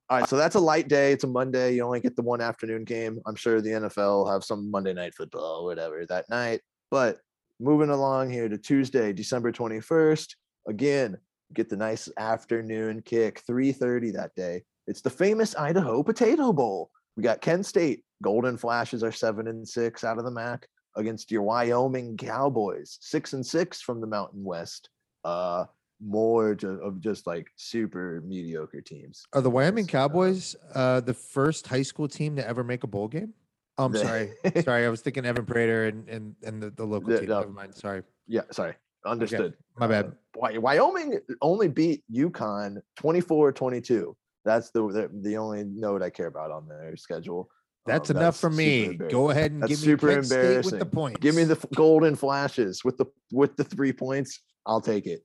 All 0.08 0.18
right, 0.18 0.28
so 0.28 0.36
that's 0.36 0.56
a 0.56 0.60
light 0.60 0.88
day. 0.88 1.12
It's 1.12 1.22
a 1.22 1.28
Monday. 1.28 1.74
You 1.74 1.84
only 1.84 2.00
get 2.00 2.16
the 2.16 2.22
one 2.22 2.40
afternoon 2.40 2.82
game. 2.82 3.20
I'm 3.26 3.36
sure 3.36 3.60
the 3.60 3.70
NFL 3.70 4.24
will 4.24 4.30
have 4.32 4.42
some 4.42 4.68
Monday 4.68 4.92
night 4.92 5.14
football, 5.14 5.64
whatever, 5.64 6.04
that 6.06 6.28
night. 6.28 6.62
But 6.90 7.20
moving 7.60 7.90
along 7.90 8.30
here 8.30 8.48
to 8.48 8.58
Tuesday, 8.58 9.12
December 9.12 9.52
21st. 9.52 10.34
Again, 10.68 11.18
get 11.54 11.68
the 11.68 11.76
nice 11.76 12.08
afternoon 12.18 13.02
kick, 13.02 13.42
3:30 13.46 14.12
that 14.12 14.34
day. 14.34 14.64
It's 14.86 15.02
the 15.02 15.10
famous 15.10 15.54
Idaho 15.54 16.02
Potato 16.02 16.52
Bowl. 16.52 16.90
We 17.16 17.22
got 17.22 17.40
Kent 17.40 17.66
State. 17.66 18.04
Golden 18.22 18.56
Flashes 18.56 19.02
are 19.02 19.12
seven 19.12 19.46
and 19.46 19.66
six 19.66 20.04
out 20.04 20.18
of 20.18 20.24
the 20.24 20.30
MAC 20.30 20.66
against 20.96 21.30
your 21.30 21.42
Wyoming 21.42 22.16
Cowboys, 22.16 22.98
six 23.00 23.32
and 23.32 23.44
six 23.44 23.80
from 23.80 24.00
the 24.00 24.06
Mountain 24.06 24.44
West. 24.44 24.90
Uh, 25.24 25.66
more 26.02 26.54
ju- 26.54 26.80
of 26.82 27.00
just 27.00 27.26
like 27.26 27.46
super 27.56 28.22
mediocre 28.24 28.80
teams. 28.80 29.26
Are 29.32 29.42
the 29.42 29.50
Wyoming 29.50 29.84
uh, 29.84 29.88
Cowboys 29.88 30.56
uh, 30.74 31.00
the 31.00 31.14
first 31.14 31.66
high 31.66 31.82
school 31.82 32.08
team 32.08 32.36
to 32.36 32.46
ever 32.46 32.64
make 32.64 32.84
a 32.84 32.86
bowl 32.86 33.08
game? 33.08 33.34
Oh, 33.80 33.86
I'm 33.86 33.92
They- 33.92 34.02
sorry. 34.02 34.32
sorry, 34.62 34.84
I 34.84 34.88
was 34.90 35.00
thinking 35.00 35.24
Evan 35.24 35.46
Prater 35.46 35.86
and 35.86 36.06
and, 36.08 36.34
and 36.44 36.62
the, 36.62 36.70
the 36.70 36.84
local 36.84 37.08
The- 37.08 37.20
team. 37.20 37.28
no. 37.30 37.40
Never 37.40 37.52
mind. 37.52 37.74
Sorry. 37.74 38.02
Yeah, 38.26 38.42
sorry. 38.50 38.74
Understood. 39.06 39.54
My 39.78 39.86
bad. 39.86 40.12
Uh, 40.42 40.60
Wyoming 40.60 41.18
only 41.40 41.68
beat 41.68 42.04
UConn 42.12 42.76
24-22. 43.00 44.14
That's 44.44 44.70
the, 44.70 44.86
the 44.88 45.10
the 45.22 45.36
only 45.38 45.64
note 45.64 46.02
I 46.02 46.10
care 46.10 46.26
about 46.26 46.50
on 46.50 46.68
their 46.68 46.94
schedule. 46.96 47.48
That's 47.86 48.10
Um, 48.10 48.18
enough 48.18 48.36
for 48.36 48.50
me. 48.50 48.94
Go 48.96 49.30
ahead 49.30 49.52
and 49.52 49.62
That's 49.62 49.70
give 49.70 49.80
me 49.80 49.84
super 49.86 50.08
Kent 50.12 50.26
State 50.26 50.36
with 50.36 50.44
the 50.46 50.70
embarrassing. 50.72 50.90
points. 50.90 51.20
Give 51.20 51.34
me 51.34 51.44
the 51.44 51.56
f- 51.56 51.64
golden 51.74 52.14
flashes 52.14 52.84
with 52.84 52.98
the 52.98 53.06
with 53.32 53.56
the 53.56 53.64
three 53.64 53.92
points. 53.94 54.40
I'll 54.66 54.82
take 54.82 55.06
it. 55.06 55.24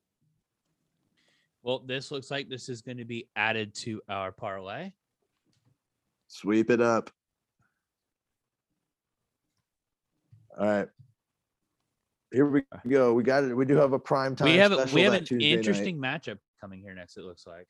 Well, 1.61 1.79
this 1.79 2.11
looks 2.11 2.31
like 2.31 2.47
this 2.47 2.69
is 2.69 2.81
going 2.81 2.97
to 2.99 3.05
be 3.05 3.27
added 3.35 3.73
to 3.83 4.01
our 4.07 4.31
parlay. 4.31 4.91
Sweep 6.27 6.69
it 6.69 6.79
up. 6.79 7.09
All 10.57 10.65
right. 10.65 10.87
Here 12.31 12.45
we 12.45 12.63
go. 12.87 13.13
We 13.13 13.23
got 13.23 13.43
it. 13.43 13.55
We 13.55 13.65
do 13.65 13.75
have 13.75 13.93
a 13.93 13.99
prime 13.99 14.35
time. 14.35 14.47
we 14.49 14.57
have 14.57 14.71
a- 14.71 14.87
we 14.93 15.01
have 15.01 15.13
an 15.13 15.23
Tuesday 15.25 15.49
night. 15.51 15.57
interesting 15.57 15.97
matchup 15.97 16.37
coming 16.59 16.81
here 16.81 16.93
next. 16.93 17.17
It 17.17 17.23
looks 17.23 17.45
like. 17.47 17.67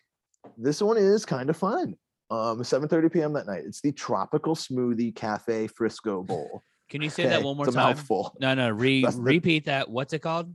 this 0.57 0.81
one 0.81 0.97
is 0.97 1.25
kind 1.25 1.49
of 1.49 1.57
fun. 1.57 1.95
Um, 2.31 2.59
7:30 2.63 3.11
p.m. 3.11 3.33
that 3.33 3.45
night. 3.47 3.63
It's 3.65 3.81
the 3.81 3.91
Tropical 3.91 4.55
Smoothie 4.55 5.15
Cafe 5.15 5.67
Frisco 5.67 6.23
Bowl. 6.23 6.63
Can 6.89 7.01
you 7.01 7.09
say 7.09 7.27
that 7.27 7.41
one 7.43 7.57
more 7.57 7.65
it's 7.67 7.75
a 7.75 7.77
time? 7.79 7.95
mouthful. 7.95 8.35
No, 8.39 8.53
no. 8.53 8.69
Re- 8.69 9.01
That's 9.03 9.15
the- 9.15 9.21
repeat 9.23 9.65
that. 9.65 9.89
What's 9.89 10.13
it 10.13 10.19
called? 10.19 10.53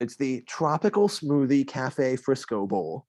It's 0.00 0.16
the 0.16 0.42
Tropical 0.42 1.08
Smoothie 1.08 1.66
Cafe 1.66 2.16
Frisco 2.16 2.66
Bowl. 2.66 3.06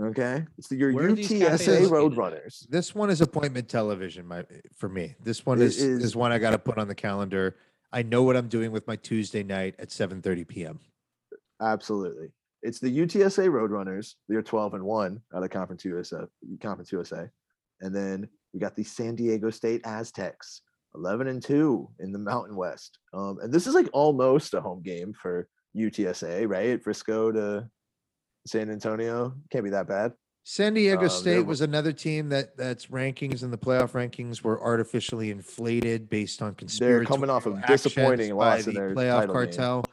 Okay, 0.00 0.44
it's 0.56 0.68
the, 0.68 0.76
your 0.76 0.92
Where 0.92 1.08
are 1.08 1.12
these 1.12 1.28
cafes 1.28 1.66
UTSA? 1.66 1.88
Roadrunners. 1.90 2.68
This 2.68 2.94
one 2.94 3.10
is 3.10 3.20
appointment 3.20 3.68
television, 3.68 4.26
my 4.26 4.44
for 4.76 4.88
me. 4.88 5.16
This 5.22 5.44
one 5.44 5.58
It 5.58 5.64
is, 5.64 5.82
is 5.82 6.04
is- 6.04 6.16
one 6.16 6.30
I 6.30 6.38
got 6.38 6.50
to 6.50 6.58
put 6.58 6.78
on 6.78 6.86
the 6.88 6.94
calendar. 6.94 7.56
I 7.92 8.02
know 8.02 8.22
what 8.22 8.36
I'm 8.36 8.48
doing 8.48 8.70
with 8.70 8.86
my 8.86 8.96
Tuesday 8.96 9.42
night 9.42 9.74
at 9.78 9.88
7:30 9.88 10.46
p.m. 10.46 10.80
Absolutely, 11.60 12.28
it's 12.62 12.78
the 12.78 12.96
UTSA 12.96 13.48
Roadrunners. 13.48 14.14
They're 14.28 14.42
12 14.42 14.74
and 14.74 14.84
one 14.84 15.20
out 15.34 15.42
of 15.42 15.50
Conference 15.50 15.84
USA. 15.84 16.26
Conference 16.62 16.92
USA, 16.92 17.28
and 17.80 17.94
then 17.94 18.28
we 18.52 18.60
got 18.60 18.76
the 18.76 18.84
San 18.84 19.16
Diego 19.16 19.50
State 19.50 19.80
Aztecs, 19.84 20.62
11 20.94 21.26
and 21.26 21.42
two 21.42 21.88
in 21.98 22.12
the 22.12 22.18
Mountain 22.18 22.54
West. 22.56 22.98
Um, 23.12 23.38
and 23.42 23.52
this 23.52 23.66
is 23.66 23.74
like 23.74 23.88
almost 23.92 24.54
a 24.54 24.60
home 24.60 24.82
game 24.82 25.12
for 25.12 25.48
UTSA, 25.76 26.48
right? 26.48 26.82
Frisco 26.82 27.32
to 27.32 27.68
San 28.48 28.70
Antonio 28.70 29.34
can't 29.50 29.64
be 29.64 29.70
that 29.70 29.86
bad. 29.86 30.12
San 30.44 30.72
Diego 30.72 31.02
Um, 31.04 31.08
State 31.10 31.44
was 31.46 31.60
another 31.60 31.92
team 31.92 32.30
that 32.30 32.56
that's 32.56 32.86
rankings 32.86 33.42
in 33.42 33.50
the 33.50 33.58
playoff 33.58 33.92
rankings 33.92 34.40
were 34.42 34.62
artificially 34.62 35.30
inflated 35.30 36.08
based 36.08 36.40
on 36.40 36.54
conspiracy. 36.54 36.94
They're 37.00 37.04
coming 37.04 37.28
off 37.28 37.44
a 37.46 37.62
disappointing 37.66 38.34
loss 38.34 38.66
in 38.66 38.74
their 38.74 38.94
playoff 38.94 39.20
title 39.20 39.34
game. 39.34 39.44
cartel. 39.44 39.84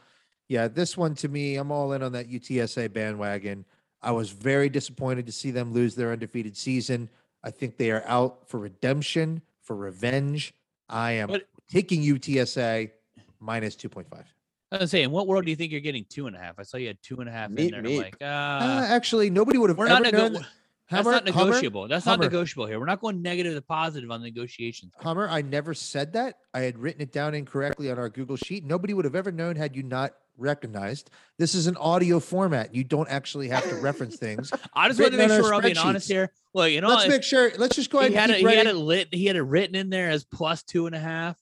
Yeah, 0.48 0.68
this 0.70 0.96
one 0.96 1.14
to 1.16 1.28
me, 1.28 1.58
I'm 1.58 1.72
all 1.72 1.92
in 1.92 2.02
on 2.02 2.14
that 2.14 2.30
UTSA 2.30 2.94
bandwagon. 2.94 3.66
I 4.02 4.12
was 4.12 4.30
very 4.30 4.70
disappointed 4.70 5.26
to 5.26 5.32
see 5.34 5.52
them 5.52 5.74
lose 5.74 5.96
their 5.96 6.12
undefeated 6.14 6.56
season. 6.56 7.10
I 7.44 7.52
think 7.52 7.78
they 7.78 7.92
are 7.92 8.04
out 8.06 8.48
for 8.48 8.60
redemption, 8.60 9.42
for 9.62 9.76
revenge. 9.76 10.54
I 10.88 11.14
am 11.14 11.30
But- 11.30 11.48
taking 11.70 12.02
UTSA 12.02 12.92
minus 13.40 13.76
2.5. 13.76 14.24
I 14.72 14.78
was 14.80 14.92
saying, 14.92 15.06
in 15.06 15.12
what 15.12 15.28
world 15.28 15.46
do 15.46 15.52
you 15.52 15.56
think 15.56 15.72
you're 15.72 15.82
getting 15.82 16.06
two 16.10 16.28
and 16.28 16.36
a 16.36 16.40
half? 16.40 16.56
I 16.58 16.64
saw 16.64 16.78
you 16.78 16.88
had 16.88 16.98
two 17.02 17.20
and 17.20 17.30
a 17.30 17.32
half 17.32 17.50
in 17.50 17.56
Meep, 17.56 17.72
there. 17.72 17.80
I'm 17.80 17.98
like, 17.98 18.18
Uh, 18.22 18.26
uh, 18.26 18.86
actually, 18.90 19.30
nobody 19.30 19.58
would 19.58 19.70
have 19.70 19.78
we're 19.78 19.88
ever 19.88 20.04
not 20.04 20.14
known. 20.14 20.34
nego- 20.34 20.40
that- 20.40 20.48
that's 20.90 21.04
Hummer- 21.08 21.12
not 21.12 21.30
Hummer- 21.30 21.46
negotiable. 21.52 21.88
That's 21.88 22.06
Hummer. 22.06 22.18
not 22.24 22.32
negotiable 22.32 22.66
here. 22.68 22.80
We're 22.80 22.86
not 22.86 23.02
going 23.02 23.22
negative 23.24 23.56
to 23.56 23.62
positive 23.62 24.12
on 24.12 24.22
negotiations. 24.22 24.94
Hummer, 25.00 25.28
I 25.30 25.42
never 25.42 25.74
said 25.74 26.14
that. 26.14 26.36
I 26.54 26.60
had 26.60 26.78
written 26.78 27.02
it 27.02 27.12
down 27.12 27.34
incorrectly 27.34 27.90
on 27.90 27.98
our 27.98 28.10
Google 28.10 28.36
sheet. 28.38 28.66
Nobody 28.66 28.94
would 28.94 29.06
have 29.06 29.16
ever 29.16 29.32
known 29.32 29.56
had 29.56 29.76
you 29.76 29.82
not 29.84 30.14
recognized. 30.38 31.10
This 31.40 31.56
is 31.56 31.66
an 31.68 31.76
audio 31.78 32.20
format. 32.20 32.76
You 32.76 32.84
don't 32.84 33.10
actually 33.10 33.48
have 33.50 33.68
to 33.70 33.76
reference 33.78 34.18
things. 34.18 34.52
I 34.76 34.88
just 34.88 35.00
want 35.00 35.14
to 35.14 35.18
make 35.18 35.30
sure 35.30 35.54
I'm 35.56 35.62
being 35.64 35.78
honest 35.78 36.08
here. 36.08 36.32
Look, 36.54 36.70
you 36.72 36.82
know, 36.82 36.90
let's 36.90 37.08
make 37.08 37.24
sure. 37.24 37.52
Let's 37.58 37.76
just 37.76 37.90
go 37.90 38.00
ahead 38.00 38.12
he 38.12 38.18
and 38.18 38.22
had 38.22 38.30
it. 38.32 38.40
keep 38.42 38.50
He 38.50 38.56
had 38.56 38.68
it 38.68 38.76
lit. 38.76 39.08
He 39.12 39.26
had 39.26 39.36
it 39.38 39.42
written 39.44 39.76
in 39.76 39.90
there 39.90 40.10
as 40.12 40.24
plus 40.24 40.62
two 40.64 40.86
and 40.88 40.96
a 40.96 41.00
half. 41.00 41.36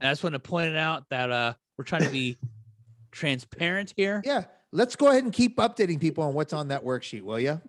And 0.00 0.08
I 0.08 0.12
just 0.12 0.22
want 0.22 0.34
to 0.34 0.38
point 0.38 0.68
it 0.70 0.76
out 0.76 1.04
that 1.10 1.30
uh 1.30 1.52
we're 1.76 1.84
trying 1.84 2.04
to 2.04 2.10
be 2.10 2.38
transparent 3.16 3.92
here. 3.96 4.22
Yeah, 4.24 4.44
let's 4.72 4.94
go 4.94 5.08
ahead 5.10 5.24
and 5.24 5.32
keep 5.32 5.56
updating 5.56 6.00
people 6.00 6.22
on 6.24 6.34
what's 6.34 6.52
on 6.52 6.68
that 6.68 6.84
worksheet, 6.84 7.22
will 7.22 7.40
you? 7.40 7.60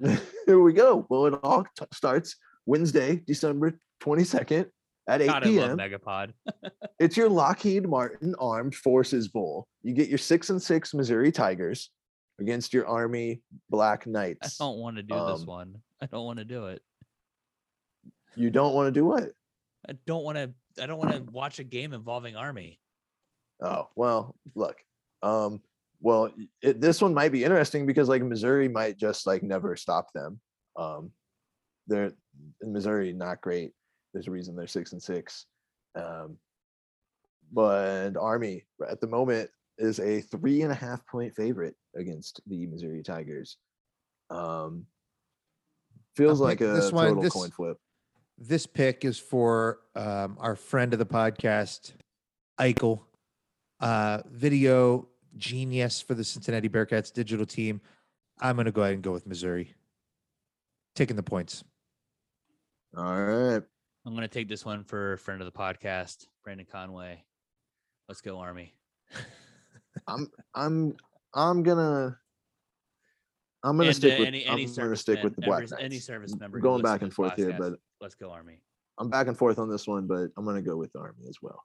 Here 0.46 0.60
we 0.60 0.72
go. 0.72 1.06
Well, 1.08 1.26
it 1.26 1.34
all 1.42 1.64
t- 1.78 1.84
starts 1.92 2.36
Wednesday, 2.64 3.22
December 3.26 3.78
22nd 4.02 4.66
at 5.08 5.22
8 5.22 5.26
God, 5.26 5.44
I 5.46 5.48
love 5.50 5.78
p.m. 5.78 5.78
Megapod. 5.78 6.32
It's 6.98 7.14
your 7.16 7.28
Lockheed 7.28 7.86
Martin 7.86 8.34
Armed 8.38 8.74
Forces 8.74 9.28
Bowl. 9.28 9.68
You 9.82 9.92
get 9.92 10.08
your 10.08 10.16
six 10.18 10.48
and 10.48 10.60
six 10.62 10.94
Missouri 10.94 11.30
Tigers 11.30 11.90
against 12.40 12.72
your 12.72 12.86
Army 12.86 13.42
Black 13.68 14.06
Knights. 14.06 14.58
I 14.60 14.64
don't 14.64 14.78
want 14.78 14.96
to 14.96 15.02
do 15.02 15.14
this 15.14 15.40
Um, 15.42 15.46
one. 15.46 15.74
I 16.00 16.06
don't 16.06 16.24
want 16.24 16.38
to 16.38 16.44
do 16.46 16.66
it. 16.68 16.80
You 18.34 18.50
don't 18.50 18.74
want 18.74 18.86
to 18.86 18.92
do 18.98 19.04
what? 19.04 19.30
I 19.88 19.92
don't 20.06 20.24
want 20.24 20.38
to. 20.38 20.50
I 20.82 20.86
don't 20.86 20.98
want 20.98 21.12
to 21.12 21.22
watch 21.30 21.58
a 21.58 21.64
game 21.64 21.92
involving 21.92 22.34
Army. 22.34 22.80
Oh, 23.62 23.88
well, 23.96 24.34
look. 24.54 24.76
Um, 25.22 25.60
well, 26.00 26.30
it, 26.62 26.80
this 26.80 27.00
one 27.00 27.14
might 27.14 27.32
be 27.32 27.44
interesting 27.44 27.86
because 27.86 28.08
like 28.08 28.22
Missouri 28.22 28.68
might 28.68 28.98
just 28.98 29.26
like 29.26 29.42
never 29.42 29.76
stop 29.76 30.12
them. 30.12 30.40
Um, 30.76 31.10
they're 31.86 32.12
in 32.62 32.72
Missouri 32.72 33.12
not 33.12 33.40
great. 33.40 33.72
There's 34.12 34.28
a 34.28 34.30
reason 34.30 34.56
they're 34.56 34.66
six 34.66 34.92
and 34.92 35.02
six. 35.02 35.46
Um, 35.94 36.36
but 37.52 38.16
Army 38.16 38.64
at 38.88 39.00
the 39.00 39.06
moment 39.06 39.50
is 39.78 40.00
a 40.00 40.20
three 40.20 40.62
and 40.62 40.72
a 40.72 40.74
half 40.74 41.06
point 41.06 41.34
favorite 41.34 41.74
against 41.96 42.40
the 42.46 42.66
Missouri 42.66 43.02
Tigers. 43.02 43.56
Um, 44.30 44.86
feels 46.14 46.40
I'm 46.40 46.46
like 46.46 46.60
a 46.60 46.68
this 46.68 46.92
one- 46.92 47.08
total 47.08 47.22
this- 47.22 47.32
coin 47.32 47.50
flip. 47.50 47.78
This 48.38 48.66
pick 48.66 49.06
is 49.06 49.18
for 49.18 49.78
um, 49.94 50.36
our 50.38 50.56
friend 50.56 50.92
of 50.92 50.98
the 50.98 51.06
podcast, 51.06 51.94
Eichel, 52.60 53.00
uh, 53.80 54.22
video 54.30 55.08
genius 55.36 56.00
for 56.00 56.14
the 56.14 56.24
Cincinnati 56.24 56.68
Bearcats 56.68 57.12
digital 57.12 57.46
team. 57.46 57.80
I'm 58.40 58.56
going 58.56 58.66
to 58.66 58.72
go 58.72 58.82
ahead 58.82 58.94
and 58.94 59.02
go 59.02 59.12
with 59.12 59.26
Missouri, 59.26 59.74
taking 60.94 61.16
the 61.16 61.22
points. 61.22 61.64
All 62.96 63.04
right. 63.22 63.62
I'm 64.04 64.12
going 64.14 64.22
to 64.22 64.28
take 64.28 64.48
this 64.48 64.64
one 64.64 64.84
for 64.84 65.14
a 65.14 65.18
friend 65.18 65.40
of 65.40 65.46
the 65.46 65.58
podcast, 65.58 66.26
Brandon 66.44 66.66
Conway. 66.70 67.24
Let's 68.08 68.20
go 68.20 68.38
Army. 68.38 68.74
I'm 70.06 70.30
I'm 70.54 70.94
I'm 71.34 71.62
gonna 71.62 72.16
I'm 73.64 73.76
gonna 73.76 73.88
And, 73.88 73.96
stick 73.96 74.14
uh, 74.14 74.18
with 74.20 74.28
any 74.28 74.46
I'm 74.46 74.52
any 74.54 74.64
gonna 74.64 74.74
service 74.74 75.00
stick 75.00 75.22
with 75.24 75.34
the 75.34 75.42
Black 75.42 75.64
every, 75.64 75.76
any 75.80 75.96
Knights. 75.96 76.06
service 76.06 76.32
I'm 76.32 76.38
member. 76.38 76.60
going 76.60 76.82
back 76.82 77.00
and 77.02 77.10
this 77.10 77.16
forth 77.16 77.34
here, 77.36 77.56
but 77.58 77.74
let's 78.00 78.14
go 78.14 78.30
Army. 78.30 78.60
I'm 78.98 79.10
back 79.10 79.26
and 79.26 79.36
forth 79.36 79.58
on 79.58 79.68
this 79.70 79.86
one, 79.88 80.06
but 80.06 80.28
I'm 80.36 80.44
gonna 80.44 80.62
go 80.62 80.76
with 80.76 80.92
the 80.92 81.00
Army 81.00 81.24
as 81.28 81.38
well. 81.42 81.64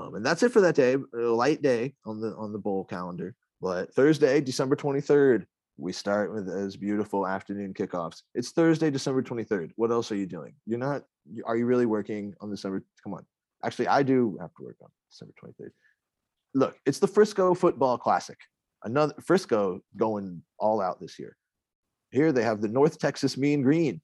Um, 0.00 0.14
and 0.14 0.24
that's 0.24 0.42
it 0.42 0.52
for 0.52 0.60
that 0.60 0.74
day. 0.74 0.96
A 1.14 1.18
light 1.18 1.62
day 1.62 1.94
on 2.06 2.20
the 2.20 2.34
on 2.36 2.52
the 2.52 2.58
bowl 2.58 2.84
calendar. 2.84 3.34
But 3.60 3.92
Thursday, 3.92 4.40
December 4.40 4.74
23rd, 4.74 5.44
we 5.76 5.92
start 5.92 6.32
with 6.32 6.46
those 6.46 6.76
beautiful 6.76 7.26
afternoon 7.26 7.74
kickoffs. 7.74 8.22
It's 8.34 8.52
Thursday, 8.52 8.90
December 8.90 9.22
23rd. 9.22 9.72
What 9.76 9.90
else 9.90 10.10
are 10.10 10.16
you 10.16 10.26
doing? 10.26 10.54
You're 10.66 10.78
not. 10.78 11.04
Are 11.44 11.56
you 11.56 11.66
really 11.66 11.86
working 11.86 12.34
on 12.40 12.50
December? 12.50 12.82
Come 13.02 13.14
on. 13.14 13.26
Actually, 13.64 13.88
I 13.88 14.02
do 14.02 14.38
have 14.40 14.54
to 14.54 14.62
work 14.62 14.76
on 14.82 14.88
December 15.10 15.34
23rd. 15.42 15.70
Look, 16.54 16.78
it's 16.86 16.98
the 16.98 17.06
Frisco 17.06 17.54
Football 17.54 17.98
Classic. 17.98 18.38
Another 18.82 19.14
Frisco 19.20 19.80
going 19.96 20.42
all 20.58 20.80
out 20.80 21.00
this 21.00 21.18
year. 21.18 21.36
Here 22.10 22.32
they 22.32 22.42
have 22.42 22.60
the 22.60 22.68
North 22.68 22.98
Texas 22.98 23.36
Mean 23.36 23.62
Green 23.62 24.00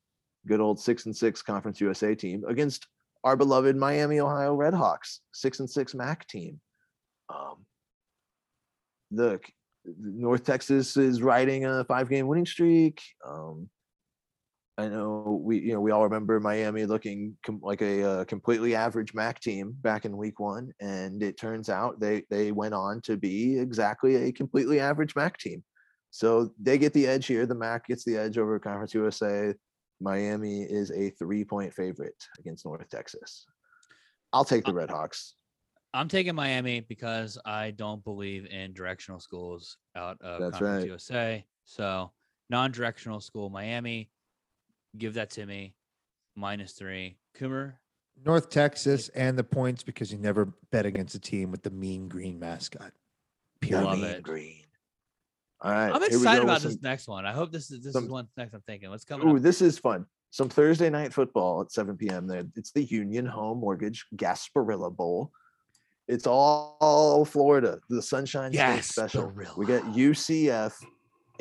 good 0.47 0.61
old 0.61 0.81
six 0.81 1.07
and 1.07 1.17
six 1.17 1.43
Conference 1.43 1.81
USA 1.81 2.15
team 2.15 2.45
against 2.49 2.87
our 3.27 3.37
beloved 3.37 3.75
Miami, 3.75 4.21
Ohio 4.21 4.57
Redhawks, 4.57 5.19
six 5.35 5.59
and 5.59 5.69
six 5.69 5.97
MAC 5.97 6.29
team. 6.29 6.61
Um, 7.29 7.67
look, 9.11 9.45
North 9.85 10.45
Texas 10.45 10.97
is 10.97 11.21
riding 11.21 11.67
a 11.67 11.85
five 11.85 12.09
game 12.09 12.29
winning 12.29 12.47
streak. 12.47 13.03
Um, 13.27 13.69
I 14.79 14.87
know 14.87 15.41
we, 15.43 15.59
you 15.59 15.73
know, 15.73 15.81
we 15.81 15.91
all 15.91 16.05
remember 16.05 16.39
Miami 16.39 16.87
looking 16.87 17.37
com- 17.45 17.61
like 17.65 17.83
a, 17.83 18.05
uh 18.05 18.25
completely 18.27 18.77
average 18.77 19.13
MAC 19.13 19.41
team 19.41 19.75
back 19.81 20.05
in 20.05 20.17
Week 20.17 20.39
One, 20.39 20.73
and 20.81 21.21
it 21.21 21.37
turns 21.37 21.69
out 21.69 21.99
they 21.99 22.23
they 22.31 22.53
went 22.53 22.75
on 22.75 23.01
to 23.03 23.17
be 23.17 23.59
exactly 23.59 24.29
a 24.29 24.33
completely 24.33 24.79
average 24.79 25.17
MAC 25.17 25.37
team. 25.39 25.65
So 26.13 26.53
they 26.63 26.79
get 26.79 26.93
the 26.93 27.09
edge 27.09 27.27
here. 27.27 27.45
The 27.45 27.57
MAC 27.57 27.89
gets 27.89 28.05
the 28.05 28.19
edge 28.19 28.39
over 28.39 28.61
Conference 28.61 28.95
USA. 28.95 29.53
Miami 30.01 30.63
is 30.63 30.91
a 30.91 31.11
three 31.11 31.45
point 31.45 31.73
favorite 31.73 32.23
against 32.39 32.65
North 32.65 32.89
Texas. 32.89 33.47
I'll 34.33 34.45
take 34.45 34.65
the 34.65 34.73
Redhawks. 34.73 35.33
I'm 35.95 36.09
taking 36.09 36.35
Miami 36.35 36.81
because 36.81 37.39
I 37.47 37.71
don't 37.71 38.05
believe 38.05 38.45
in 38.47 38.75
directional 38.75 39.21
schools 39.21 39.79
out 39.97 40.19
of 40.21 40.41
That's 40.41 40.59
Conference 40.59 40.83
right. 40.83 40.89
USA. 40.89 41.47
So 41.65 42.13
non-directional 42.51 43.21
school 43.21 43.49
Miami, 43.49 44.11
give 44.99 45.15
that 45.15 45.31
to 45.31 45.47
me. 45.47 45.75
Minus 46.35 46.73
three. 46.73 47.17
Coomer, 47.39 47.75
North 48.25 48.51
Texas 48.51 49.09
and 49.11 49.39
the 49.39 49.45
points 49.45 49.83
because 49.83 50.13
you 50.13 50.19
never 50.19 50.53
bet 50.71 50.85
against 50.85 51.15
a 51.15 51.19
team 51.19 51.51
with 51.51 51.63
the 51.63 51.71
mean 51.71 52.09
green 52.09 52.39
mascot. 52.39 52.93
Pure 53.61 53.83
Love 53.83 53.99
Mean 53.99 54.07
it. 54.07 54.23
Green. 54.23 54.66
All 55.61 55.71
right. 55.73 55.91
I'm 55.93 56.03
excited 56.03 56.43
about 56.45 56.61
some- 56.61 56.73
this 56.73 56.83
next 56.83 57.09
one. 57.09 57.25
I 57.25 57.33
hope 57.33 57.51
this 57.53 57.71
is 57.71 57.81
this 57.83 57.93
some- 57.93 58.05
is 58.05 58.11
one 58.11 58.29
next 58.37 58.55
I'm 58.55 58.61
thinking. 58.63 58.91
What's 58.91 59.05
coming 59.05 59.29
Ooh, 59.29 59.37
up? 59.37 59.43
this 59.43 59.63
is 59.63 59.79
fun. 59.79 60.07
Some 60.31 60.49
Thursday 60.49 60.91
night 60.91 61.13
football 61.15 61.63
at 61.63 61.73
7 61.73 61.97
p.m. 61.97 62.27
There, 62.27 62.45
it's 62.57 62.73
the 62.73 62.83
Union 62.85 63.25
Home 63.27 63.59
Mortgage 63.59 64.07
Gasparilla 64.17 64.95
Bowl. 64.95 65.33
It's 66.09 66.27
all 66.27 67.25
Florida, 67.25 67.81
the 67.89 68.03
Sunshine 68.03 68.53
State 68.53 68.85
Special. 68.85 69.33
We 69.57 69.67
got 69.67 69.83
UCF 69.97 70.75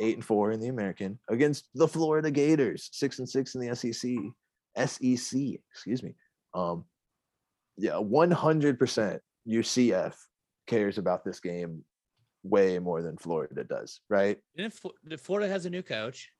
eight 0.00 0.16
and 0.16 0.24
four 0.24 0.50
in 0.50 0.60
the 0.60 0.68
American 0.68 1.18
against 1.28 1.68
the 1.74 1.86
Florida 1.86 2.30
Gators, 2.30 2.88
six 2.92 3.18
and 3.18 3.28
six 3.28 3.54
in 3.54 3.60
the 3.60 3.74
SEC. 3.76 4.16
SEC, 4.76 5.60
excuse 5.70 6.02
me. 6.02 6.14
Um, 6.54 6.84
yeah, 7.76 7.92
100% 7.92 9.20
UCF 9.46 10.14
cares 10.66 10.98
about 10.98 11.24
this 11.24 11.40
game 11.40 11.84
way 12.48 12.78
more 12.78 13.02
than 13.02 13.16
Florida 13.16 13.64
does, 13.64 14.00
right? 14.08 14.38
Didn't 14.56 14.72
Fl- 14.74 14.88
the 15.04 15.18
Florida 15.18 15.48
has 15.48 15.66
a 15.66 15.70
new 15.70 15.82
coach. 15.82 16.30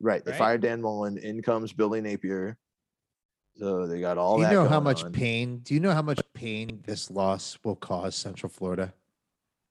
Right. 0.00 0.24
They 0.24 0.32
Right. 0.32 0.38
fired 0.38 0.60
Dan 0.62 0.82
Mullen. 0.82 1.16
In 1.18 1.42
comes 1.42 1.72
Billy 1.72 2.00
Napier. 2.00 2.58
So 3.56 3.86
they 3.86 4.00
got 4.00 4.18
all 4.18 4.36
Do 4.36 4.42
you 4.42 4.50
know 4.50 4.68
how 4.68 4.80
much 4.80 5.02
on. 5.04 5.12
pain? 5.12 5.58
Do 5.60 5.72
you 5.72 5.80
know 5.80 5.92
how 5.92 6.02
much 6.02 6.20
pain 6.34 6.82
this 6.84 7.10
loss 7.10 7.58
will 7.64 7.76
cause 7.76 8.14
Central 8.14 8.50
Florida? 8.50 8.92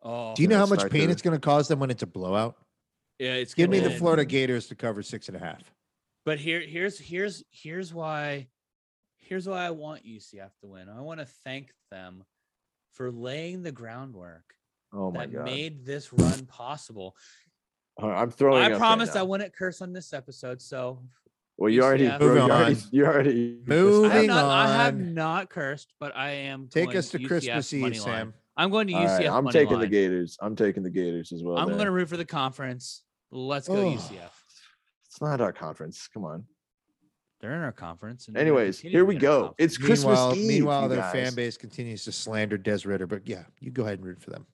Oh, 0.01 0.33
Do 0.35 0.41
you 0.41 0.47
know 0.47 0.57
how 0.57 0.65
much 0.65 0.89
pain 0.91 1.07
to- 1.07 1.11
it's 1.11 1.21
going 1.21 1.35
to 1.39 1.41
cause 1.45 1.67
them 1.67 1.79
when 1.79 1.91
it's 1.91 2.01
a 2.03 2.07
blowout? 2.07 2.57
yeah, 3.19 3.33
it's 3.35 3.53
Give 3.53 3.69
me 3.69 3.79
gonna 3.79 3.89
the. 3.93 3.95
Florida 3.99 4.25
Gators 4.25 4.67
to 4.67 4.75
cover 4.75 5.03
six 5.03 5.27
and 5.27 5.37
a 5.37 5.39
half. 5.39 5.61
But 6.25 6.39
here, 6.39 6.59
here's 6.61 6.97
here's 6.97 7.43
here's 7.51 7.93
why 7.93 8.47
here's 9.17 9.47
why 9.47 9.63
I 9.65 9.69
want 9.71 10.03
UCF 10.05 10.57
to 10.61 10.67
win. 10.67 10.89
I 10.89 11.01
want 11.01 11.19
to 11.19 11.25
thank 11.27 11.71
them 11.91 12.23
for 12.93 13.11
laying 13.11 13.61
the 13.61 13.71
groundwork 13.71 14.54
Oh 14.95 15.11
my 15.11 15.25
that 15.25 15.33
god! 15.33 15.45
made 15.45 15.85
this 15.85 16.11
run 16.13 16.45
possible. 16.45 17.15
I'm 18.01 18.29
throwing. 18.31 18.63
I 18.63 18.77
promised 18.77 19.15
I 19.15 19.23
wouldn't 19.23 19.53
curse 19.55 19.81
on 19.81 19.93
this 19.93 20.13
episode, 20.13 20.61
so 20.61 21.01
Well, 21.57 21.69
you 21.69 21.81
already. 21.83 22.05
UCF. 22.07 22.19
bro, 22.19 22.27
Moving 22.27 22.43
you 22.47 22.51
already. 22.51 22.75
on. 22.75 22.81
You 22.91 23.05
already. 23.05 23.29
I 23.29 23.57
have, 23.59 23.67
Moving 23.67 24.27
not, 24.27 24.45
I 24.45 24.83
have 24.83 24.97
not 24.97 25.49
cursed, 25.49 25.93
but 25.99 26.15
I 26.15 26.29
am 26.31 26.67
Take 26.69 26.85
going 26.87 26.97
us 26.97 27.09
to 27.09 27.19
UCF 27.19 27.27
Christmas 27.27 27.73
Eve, 27.73 27.81
line. 27.83 27.93
Sam. 27.95 28.33
I'm 28.57 28.69
going 28.71 28.87
to 28.87 28.93
All 28.93 29.01
UCF. 29.05 29.17
right, 29.19 29.27
I'm 29.29 29.43
money 29.45 29.53
taking 29.59 29.79
the. 29.79 29.87
Gators. 29.87 30.37
I'm 30.41 30.55
taking 30.55 30.83
the 30.83 30.89
Gators 30.89 31.31
as 31.33 31.43
well. 31.43 31.57
I'm 31.57 31.67
going 31.69 31.85
to 31.85 31.91
root 31.91 32.07
for 32.09 32.17
the 32.17 32.25
conference. 32.25 33.03
Let's 33.31 33.67
go 33.67 33.75
Oh. 33.75 33.91
UCF. 33.91 34.31
It's 35.05 35.21
not 35.21 35.39
our 35.41 35.51
conference. 35.53 36.07
Come 36.13 36.25
on. 36.25 36.45
They're 37.41 37.53
in 37.55 37.61
our 37.61 37.71
conference. 37.73 38.27
and 38.27 38.37
Anyways, 38.37 38.79
here 38.79 39.03
we 39.05 39.15
be 39.17 39.25
in 39.25 39.29
our 39.29 39.31
go. 39.31 39.41
conference. 39.47 39.55
It's 39.59 39.77
Christmas 39.77 40.05
meanwhile, 40.19 40.35
Eve. 40.35 40.47
meanwhile, 40.47 40.89
their 40.89 40.99
guys. 40.99 41.13
fan 41.13 41.35
base 41.35 41.57
continues 41.57 42.03
to 42.05 42.11
slander 42.11 42.57
Des 42.57 42.79
Ridder. 42.85 43.07
But 43.07 43.27
yeah, 43.27 43.43
you 43.59 43.71
go 43.71 43.83
ahead 43.83 43.99
and 43.99 44.05
root 44.07 44.21
for 44.21 44.31
them. 44.31 44.45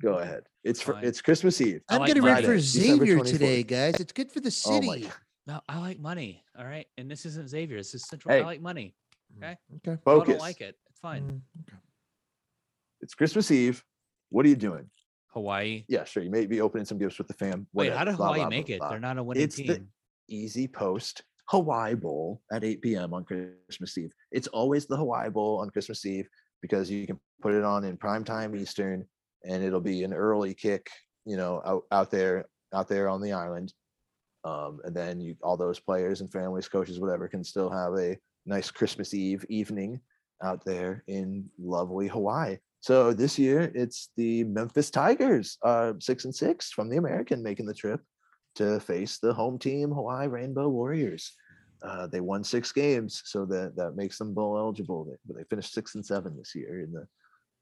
Go 0.00 0.14
ahead. 0.18 0.44
It's 0.64 0.80
for, 0.80 0.94
Fine. 0.94 1.04
it's 1.04 1.20
Christmas 1.20 1.60
Eve. 1.60 1.82
I 1.88 1.94
I'm 1.94 2.00
like 2.00 2.06
getting 2.08 2.22
ready 2.22 2.42
Friday, 2.44 2.46
for 2.46 2.62
December 2.62 3.04
Xavier 3.06 3.18
24th. 3.18 3.26
today, 3.30 3.62
guys. 3.62 3.94
It's 4.00 4.12
good 4.12 4.32
for 4.32 4.40
the 4.40 4.62
Oh 4.66 4.80
my 4.80 4.94
city. 4.94 5.02
God. 5.02 5.12
No, 5.46 5.60
I 5.68 5.78
like 5.80 5.98
money. 6.00 6.44
All 6.58 6.64
right, 6.64 6.86
and 6.96 7.10
this 7.10 7.26
isn't 7.26 7.48
Xavier. 7.48 7.76
This 7.78 7.94
is 7.94 8.04
Central. 8.08 8.32
Hey. 8.34 8.40
I 8.42 8.44
like 8.44 8.62
money. 8.62 8.94
Okay. 9.38 9.56
Okay. 9.76 9.90
Y'all 9.90 9.98
Focus. 10.04 10.28
don't 10.34 10.40
like 10.40 10.60
it. 10.60 10.76
It's 10.88 11.00
fine. 11.00 11.22
Mm, 11.24 11.40
okay. 11.68 11.78
It's 13.00 13.14
Christmas 13.14 13.50
Eve. 13.50 13.82
What 14.30 14.46
are 14.46 14.48
you 14.48 14.56
doing? 14.56 14.88
Hawaii. 15.28 15.84
Yeah, 15.88 16.04
sure. 16.04 16.22
You 16.22 16.30
may 16.30 16.46
be 16.46 16.60
opening 16.60 16.84
some 16.84 16.98
gifts 16.98 17.18
with 17.18 17.26
the 17.28 17.34
fam. 17.34 17.66
Wait, 17.72 17.90
whatever, 17.90 17.98
how 17.98 18.04
did 18.04 18.16
blah, 18.16 18.26
Hawaii 18.26 18.40
blah, 18.40 18.48
make 18.48 18.66
blah, 18.66 18.74
it? 18.74 18.78
blah. 18.78 18.88
They're 18.90 19.00
not 19.00 19.18
a 19.18 19.22
winning 19.22 19.42
It's 19.42 19.56
the- 19.56 19.64
team. 19.64 19.88
EasyPost 20.30 21.20
Hawaii 21.46 21.94
Bowl 21.94 22.40
at 22.52 22.64
8 22.64 22.80
p.m. 22.80 23.12
on 23.12 23.24
Christmas 23.24 23.98
Eve. 23.98 24.12
It's 24.30 24.46
always 24.48 24.86
the 24.86 24.96
Hawaii 24.96 25.28
Bowl 25.30 25.58
on 25.58 25.68
Christmas 25.70 26.06
Eve 26.06 26.28
because 26.62 26.90
you 26.90 27.06
can 27.06 27.18
put 27.42 27.52
it 27.54 27.64
on 27.64 27.84
in 27.84 27.96
prime 27.96 28.24
time 28.24 28.54
Eastern 28.54 29.04
and 29.44 29.62
it'll 29.62 29.80
be 29.80 30.04
an 30.04 30.12
early 30.12 30.54
kick, 30.54 30.88
you 31.24 31.36
know, 31.36 31.62
out, 31.64 31.82
out 31.90 32.10
there, 32.10 32.46
out 32.72 32.88
there 32.88 33.08
on 33.08 33.20
the 33.20 33.32
island. 33.32 33.72
Um, 34.44 34.80
and 34.84 34.94
then 34.94 35.20
you 35.20 35.36
all 35.42 35.56
those 35.56 35.78
players 35.78 36.20
and 36.20 36.32
families, 36.32 36.68
coaches, 36.68 36.98
whatever, 36.98 37.28
can 37.28 37.44
still 37.44 37.70
have 37.70 37.94
a 37.96 38.18
nice 38.44 38.70
Christmas 38.70 39.14
Eve 39.14 39.44
evening 39.48 40.00
out 40.42 40.64
there 40.64 41.04
in 41.06 41.48
lovely 41.60 42.08
Hawaii. 42.08 42.58
So 42.80 43.12
this 43.12 43.38
year 43.38 43.70
it's 43.74 44.10
the 44.16 44.42
Memphis 44.44 44.90
Tigers, 44.90 45.58
uh, 45.62 45.92
six 46.00 46.24
and 46.24 46.34
six 46.34 46.72
from 46.72 46.88
the 46.88 46.96
American 46.96 47.42
making 47.42 47.66
the 47.66 47.74
trip 47.74 48.00
to 48.56 48.80
face 48.80 49.18
the 49.18 49.32
home 49.32 49.58
team 49.58 49.90
Hawaii 49.90 50.26
Rainbow 50.26 50.68
Warriors. 50.68 51.32
Uh, 51.82 52.06
they 52.06 52.20
won 52.20 52.44
six 52.44 52.72
games, 52.72 53.22
so 53.24 53.44
that 53.46 53.74
that 53.76 53.96
makes 53.96 54.18
them 54.18 54.34
bowl 54.34 54.58
eligible. 54.58 55.04
They, 55.04 55.34
they 55.34 55.44
finished 55.44 55.72
six 55.72 55.94
and 55.94 56.04
seven 56.04 56.36
this 56.36 56.54
year 56.54 56.80
in 56.80 56.92
the 56.92 57.06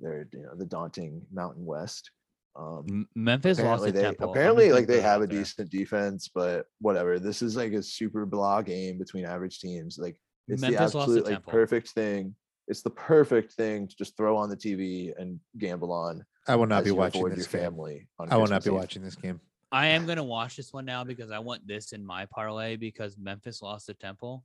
their 0.00 0.26
you 0.32 0.42
know 0.42 0.54
the 0.56 0.66
daunting 0.66 1.22
Mountain 1.32 1.64
West. 1.64 2.10
Um, 2.56 3.06
Memphis 3.14 3.58
lost 3.58 3.82
apparently 3.86 3.92
to 3.92 3.98
they 3.98 4.04
Temple. 4.04 4.30
Apparently 4.30 4.72
like 4.72 4.86
they 4.86 5.00
have 5.00 5.22
a 5.22 5.26
there. 5.26 5.38
decent 5.38 5.70
defense, 5.70 6.28
but 6.34 6.66
whatever. 6.80 7.18
This 7.18 7.42
is 7.42 7.56
like 7.56 7.72
a 7.72 7.82
super 7.82 8.26
blah 8.26 8.62
game 8.62 8.98
between 8.98 9.24
average 9.24 9.60
teams. 9.60 9.98
Like 9.98 10.20
it's 10.48 10.60
the 10.60 10.70
Memphis 10.70 10.94
lost 10.94 10.94
to 10.94 10.98
absolute 11.00 11.24
like 11.24 11.34
Temple. 11.34 11.52
perfect 11.52 11.90
thing. 11.90 12.34
It's 12.66 12.82
the 12.82 12.90
perfect 12.90 13.52
thing 13.52 13.88
to 13.88 13.96
just 13.96 14.16
throw 14.16 14.36
on 14.36 14.48
the 14.48 14.56
TV 14.56 15.12
and 15.18 15.40
gamble 15.58 15.92
on. 15.92 16.24
I 16.46 16.56
will 16.56 16.66
not 16.66 16.84
be 16.84 16.90
watching 16.90 17.28
this 17.28 17.38
your 17.38 17.46
game. 17.46 17.70
family. 17.70 18.08
On 18.18 18.32
I 18.32 18.36
will 18.36 18.46
not 18.46 18.64
be 18.64 18.70
Eve. 18.70 18.76
watching 18.76 19.02
this 19.02 19.16
game. 19.16 19.40
I 19.72 19.88
am 19.88 20.06
gonna 20.06 20.24
watch 20.24 20.56
this 20.56 20.72
one 20.72 20.84
now 20.84 21.04
because 21.04 21.30
I 21.30 21.38
want 21.38 21.66
this 21.66 21.92
in 21.92 22.04
my 22.04 22.26
parlay 22.26 22.76
because 22.76 23.16
Memphis 23.16 23.62
lost 23.62 23.86
to 23.86 23.94
Temple, 23.94 24.44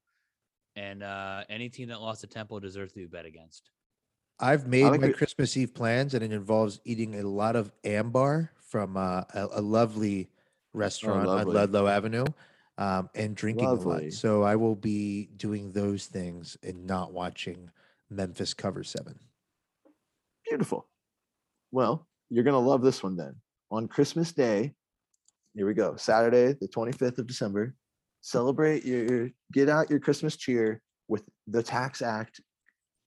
and 0.75 1.01
uh, 1.01 1.43
any 1.49 1.69
team 1.69 1.89
that 1.89 1.99
lost 2.01 2.21
to 2.21 2.27
Temple 2.27 2.59
deserves 2.59 2.93
to 2.93 2.99
be 2.99 3.05
bet 3.05 3.25
against. 3.25 3.71
I've 4.39 4.67
made 4.67 4.85
like 4.85 5.01
my 5.01 5.07
it. 5.07 5.17
Christmas 5.17 5.55
Eve 5.55 5.73
plans, 5.73 6.13
and 6.13 6.23
it 6.23 6.31
involves 6.31 6.79
eating 6.83 7.15
a 7.15 7.23
lot 7.23 7.55
of 7.55 7.71
ambar 7.83 8.51
from 8.67 8.97
uh, 8.97 9.21
a, 9.33 9.47
a 9.53 9.61
lovely 9.61 10.29
restaurant 10.73 11.27
on 11.27 11.37
lovely. 11.37 11.53
Ludlow 11.53 11.87
Avenue, 11.87 12.25
um, 12.77 13.09
and 13.15 13.35
drinking 13.35 13.67
a 13.67 13.73
lot. 13.73 14.11
So 14.11 14.43
I 14.43 14.55
will 14.55 14.75
be 14.75 15.29
doing 15.37 15.71
those 15.71 16.07
things 16.07 16.57
and 16.63 16.85
not 16.85 17.13
watching 17.13 17.69
Memphis 18.09 18.53
cover 18.53 18.83
seven. 18.83 19.17
Beautiful. 20.47 20.87
Well, 21.71 22.07
you're 22.29 22.43
going 22.43 22.53
to 22.53 22.59
love 22.59 22.81
this 22.81 23.01
one 23.01 23.15
then. 23.15 23.35
On 23.71 23.87
Christmas 23.87 24.31
Day, 24.31 24.73
here 25.55 25.65
we 25.65 25.73
go. 25.73 25.95
Saturday, 25.95 26.55
the 26.59 26.67
25th 26.67 27.17
of 27.17 27.27
December. 27.27 27.73
Celebrate 28.21 28.83
your, 28.83 29.29
get 29.53 29.69
out 29.69 29.89
your 29.89 29.99
Christmas 29.99 30.35
cheer 30.35 30.81
with 31.07 31.23
the 31.47 31.63
TaxAct 31.63 32.39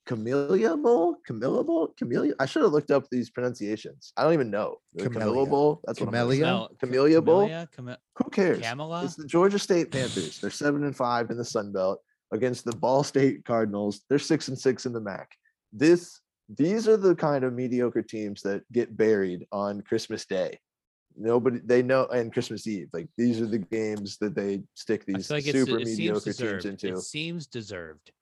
Camellia 0.08 0.74
Bowl. 0.74 1.16
Camellia 1.26 1.62
Bowl? 1.62 1.94
Camellia? 1.98 2.32
I 2.40 2.46
should 2.46 2.62
have 2.62 2.72
looked 2.72 2.90
up 2.90 3.04
these 3.10 3.28
pronunciations. 3.28 4.14
I 4.16 4.24
don't 4.24 4.32
even 4.32 4.50
know. 4.50 4.78
Camellia 4.96 5.20
Camellia. 5.20 5.50
Bowl? 5.50 5.80
That's 5.84 6.00
what 6.00 6.06
I'm 6.06 6.12
Camellia? 6.14 6.68
Camellia 6.80 7.20
Bowl? 7.20 7.42
Camellia, 7.42 7.98
Who 8.16 8.30
cares? 8.30 8.60
Camela? 8.60 9.04
It's 9.04 9.16
the 9.16 9.26
Georgia 9.26 9.58
State 9.58 9.92
Panthers. 9.92 10.40
They're 10.40 10.50
seven 10.50 10.84
and 10.84 10.96
five 10.96 11.30
in 11.30 11.36
the 11.36 11.44
Sun 11.44 11.72
Belt 11.72 12.00
against 12.32 12.64
the 12.64 12.74
Ball 12.74 13.04
State 13.04 13.44
Cardinals. 13.44 14.00
They're 14.08 14.18
six 14.18 14.48
and 14.48 14.58
six 14.58 14.86
in 14.86 14.94
the 14.94 15.00
MAC. 15.00 15.30
This 15.74 16.20
these 16.56 16.88
are 16.88 16.96
the 16.96 17.14
kind 17.14 17.44
of 17.44 17.52
mediocre 17.52 18.00
teams 18.00 18.40
that 18.42 18.62
get 18.72 18.96
buried 18.96 19.46
on 19.52 19.82
Christmas 19.82 20.24
Day. 20.24 20.58
Nobody 21.18 21.60
they 21.62 21.82
know 21.82 22.06
and 22.06 22.32
Christmas 22.32 22.66
Eve. 22.66 22.88
Like 22.94 23.08
these 23.18 23.42
are 23.42 23.46
the 23.46 23.58
games 23.58 24.16
that 24.22 24.34
they 24.34 24.62
stick 24.72 25.04
these 25.04 25.30
like 25.30 25.44
super 25.44 25.80
mediocre 25.80 26.32
teams 26.32 26.64
into. 26.64 26.94
It 26.94 27.00
seems 27.00 27.46
deserved. 27.46 28.12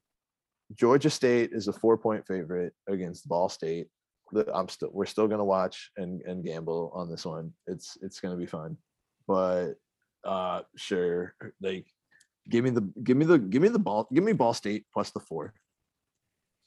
Georgia 0.74 1.10
State 1.10 1.50
is 1.52 1.68
a 1.68 1.72
four 1.72 1.96
point 1.96 2.26
favorite 2.26 2.72
against 2.88 3.28
Ball 3.28 3.48
State. 3.48 3.88
The- 4.32 4.52
I'm 4.54 4.68
still 4.68 4.90
we're 4.92 5.06
still 5.06 5.28
gonna 5.28 5.44
watch 5.44 5.90
and, 5.96 6.22
and 6.22 6.44
gamble 6.44 6.90
on 6.94 7.08
this 7.10 7.24
one. 7.24 7.52
It's 7.66 7.96
it's 8.02 8.20
gonna 8.20 8.36
be 8.36 8.46
fun. 8.46 8.76
But 9.28 9.74
uh 10.24 10.62
sure, 10.76 11.34
like 11.60 11.86
Give 12.48 12.62
me 12.62 12.70
the 12.70 12.88
give 13.02 13.16
me 13.16 13.24
the 13.24 13.38
give 13.38 13.60
me 13.60 13.68
the 13.68 13.78
ball. 13.78 14.06
Give 14.14 14.22
me 14.22 14.32
Ball 14.32 14.54
State 14.54 14.86
plus 14.94 15.10
the 15.10 15.18
four. 15.18 15.52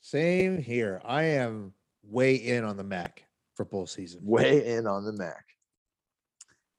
Same 0.02 0.58
here. 0.58 1.02
I 1.06 1.24
am 1.24 1.74
way 2.04 2.36
in 2.36 2.66
on 2.66 2.76
the 2.76 2.84
Mac 2.84 3.24
for 3.56 3.64
bowl 3.64 3.88
season. 3.88 4.20
Way 4.24 4.76
in 4.76 4.88
on 4.88 5.06
the 5.06 5.14
Mac. 5.14 5.46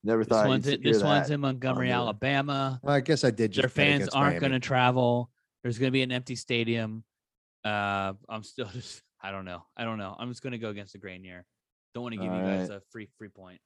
Never 0.05 0.21
This 0.23 0.29
thought 0.29 0.49
one's 0.49 0.67
you'd 0.67 0.75
in, 0.81 0.83
hear 0.83 0.93
this 0.93 1.03
one's 1.03 1.31
in 1.31 1.41
Montgomery, 1.41 1.89
the- 1.89 1.95
Alabama. 1.95 2.79
Well, 2.83 2.95
I 2.95 3.01
guess 3.01 3.25
I 3.25 3.31
did. 3.31 3.55
Their 3.55 3.63
Just 3.65 3.75
bet 3.75 3.87
fans 3.87 4.09
aren't 4.11 4.41
going 4.41 4.53
to 4.53 4.61
travel. 4.61 5.31
There's 5.63 5.79
going 5.79 5.89
to 5.89 5.93
be 5.93 6.03
an 6.03 6.13
empty 6.13 6.35
stadium. 6.37 7.05
Uh, 7.65 8.15
I'm 8.29 8.43
still 8.43 8.67
just. 8.73 9.03
I 9.23 9.31
don't 9.31 9.45
know. 9.45 9.63
I 9.77 9.85
don't 9.85 9.99
know. 9.99 10.17
I'm 10.19 10.31
just 10.31 10.43
going 10.43 10.53
to 10.53 10.59
go 10.59 10.71
against 10.71 10.95
the 10.95 10.99
grain 10.99 11.23
here. 11.23 11.45
Don't 11.95 12.03
want 12.05 12.15
to 12.15 12.21
give 12.21 12.33
you 12.33 12.41
guys 12.41 12.71
Alright. 12.71 12.83
a 12.83 12.83
free 12.91 13.09
free 13.19 13.29
point. 13.29 13.61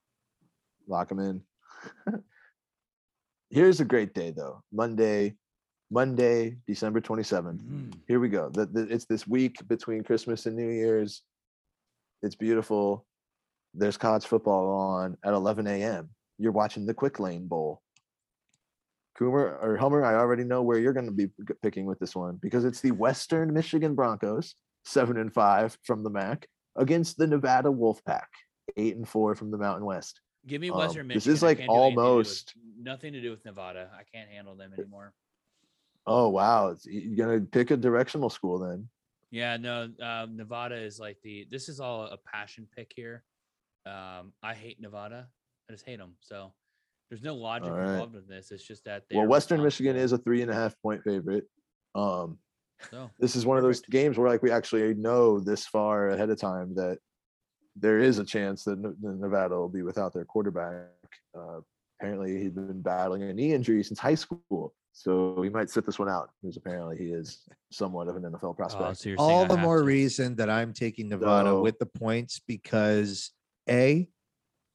lock 0.88 1.08
them 1.08 1.20
in. 1.20 1.42
Here's 3.50 3.80
a 3.80 3.84
great 3.84 4.14
day 4.14 4.32
though. 4.32 4.62
Monday, 4.72 5.36
Monday, 5.92 6.56
December 6.66 7.00
27th. 7.00 7.60
Mm. 7.60 7.94
Here 8.08 8.18
we 8.18 8.28
go. 8.28 8.50
The, 8.50 8.66
the, 8.66 8.80
it's 8.92 9.04
this 9.04 9.28
week 9.28 9.56
between 9.68 10.02
Christmas 10.02 10.46
and 10.46 10.56
New 10.56 10.70
Year's. 10.70 11.22
It's 12.22 12.34
beautiful. 12.34 13.06
There's 13.74 13.96
college 13.96 14.24
football 14.24 14.70
on 14.70 15.16
at 15.24 15.34
11 15.34 15.66
a.m. 15.68 16.08
You're 16.38 16.52
watching 16.52 16.84
the 16.86 16.94
Quick 16.94 17.20
Lane 17.20 17.46
Bowl. 17.46 17.80
Coomer 19.18 19.62
or 19.62 19.76
Hummer, 19.76 20.04
I 20.04 20.14
already 20.14 20.44
know 20.44 20.62
where 20.62 20.78
you're 20.78 20.92
going 20.92 21.06
to 21.06 21.12
be 21.12 21.28
picking 21.62 21.86
with 21.86 21.98
this 21.98 22.16
one 22.16 22.36
because 22.42 22.64
it's 22.64 22.80
the 22.80 22.90
Western 22.90 23.52
Michigan 23.52 23.94
Broncos, 23.94 24.54
seven 24.84 25.16
and 25.18 25.32
five 25.32 25.78
from 25.84 26.02
the 26.02 26.10
MAC, 26.10 26.46
against 26.76 27.16
the 27.16 27.26
Nevada 27.26 27.68
Wolfpack, 27.68 28.26
eight 28.76 28.96
and 28.96 29.08
four 29.08 29.34
from 29.34 29.50
the 29.50 29.58
Mountain 29.58 29.84
West. 29.84 30.20
Give 30.46 30.60
me 30.60 30.70
Um, 30.70 30.78
Western 30.78 31.08
this 31.08 31.26
is 31.26 31.42
like 31.42 31.58
can't 31.58 31.70
do 31.70 31.74
anything 31.74 31.94
to 31.94 32.00
with- 32.00 32.06
almost- 32.06 32.54
nothing 32.78 33.12
to 33.12 33.20
do 33.20 33.30
with 33.30 33.44
Nevada. 33.44 33.90
I 33.96 34.02
can't 34.02 34.28
handle 34.28 34.56
them 34.56 34.72
anymore. 34.76 35.14
Oh 36.06 36.28
wow, 36.28 36.76
you're 36.84 37.16
gonna 37.16 37.40
pick 37.46 37.70
a 37.70 37.76
directional 37.76 38.28
school 38.28 38.58
then. 38.58 38.88
Yeah, 39.30 39.56
no, 39.56 39.90
um, 40.02 40.36
Nevada 40.36 40.76
is 40.76 41.00
like 41.00 41.18
the. 41.22 41.46
This 41.50 41.68
is 41.68 41.80
all 41.80 42.02
a 42.04 42.18
passion 42.18 42.68
pick 42.76 42.92
here. 42.94 43.24
Um, 43.86 44.32
I 44.42 44.54
hate 44.54 44.80
Nevada. 44.80 45.28
I 45.68 45.72
just 45.72 45.86
hate 45.86 45.98
them. 45.98 46.16
So 46.20 46.52
there's 47.14 47.22
no 47.22 47.36
logic 47.36 47.68
Alright. 47.70 47.90
involved 47.90 48.16
in 48.16 48.26
this. 48.28 48.50
It's 48.50 48.64
just 48.66 48.84
that. 48.86 49.04
Well, 49.12 49.20
they're 49.22 49.28
Western 49.28 49.62
Michigan 49.62 49.94
is 49.94 50.10
a 50.10 50.18
three 50.18 50.42
and 50.42 50.50
a 50.50 50.54
half 50.54 50.74
point 50.82 51.00
favorite. 51.04 51.44
Um, 51.94 52.38
So 52.90 53.08
this 53.20 53.36
is 53.36 53.46
one 53.46 53.56
of 53.56 53.62
those 53.62 53.80
games 53.82 54.18
where 54.18 54.28
like 54.28 54.42
we 54.42 54.50
actually 54.50 54.94
know 54.94 55.38
this 55.38 55.64
far 55.64 56.08
ahead 56.10 56.28
of 56.28 56.40
time 56.40 56.74
that 56.74 56.98
there 57.76 58.00
is 58.00 58.18
a 58.18 58.24
chance 58.24 58.64
that 58.64 58.78
Nevada 59.00 59.54
will 59.54 59.68
be 59.68 59.82
without 59.82 60.12
their 60.12 60.24
quarterback. 60.24 60.88
Uh, 61.38 61.60
apparently, 62.00 62.36
he's 62.42 62.50
been 62.50 62.82
battling 62.82 63.22
a 63.22 63.32
knee 63.32 63.52
injury 63.52 63.84
since 63.84 64.00
high 64.00 64.16
school, 64.16 64.74
so 64.92 65.40
he 65.42 65.48
might 65.50 65.70
sit 65.70 65.86
this 65.86 66.00
one 66.00 66.08
out. 66.08 66.30
Because 66.42 66.56
apparently, 66.56 66.96
he 66.98 67.10
is 67.12 67.42
somewhat 67.70 68.08
of 68.08 68.16
an 68.16 68.22
NFL 68.24 68.50
Oh, 68.50 68.54
prospect. 68.54 68.96
so 68.98 69.14
All 69.18 69.46
the 69.46 69.56
more 69.56 69.78
to. 69.78 69.84
reason 69.84 70.34
that 70.36 70.50
I'm 70.50 70.72
taking 70.72 71.08
Nevada 71.08 71.50
So- 71.50 71.62
with 71.62 71.78
the 71.78 71.86
points 71.86 72.40
because 72.46 73.30
a, 73.68 74.08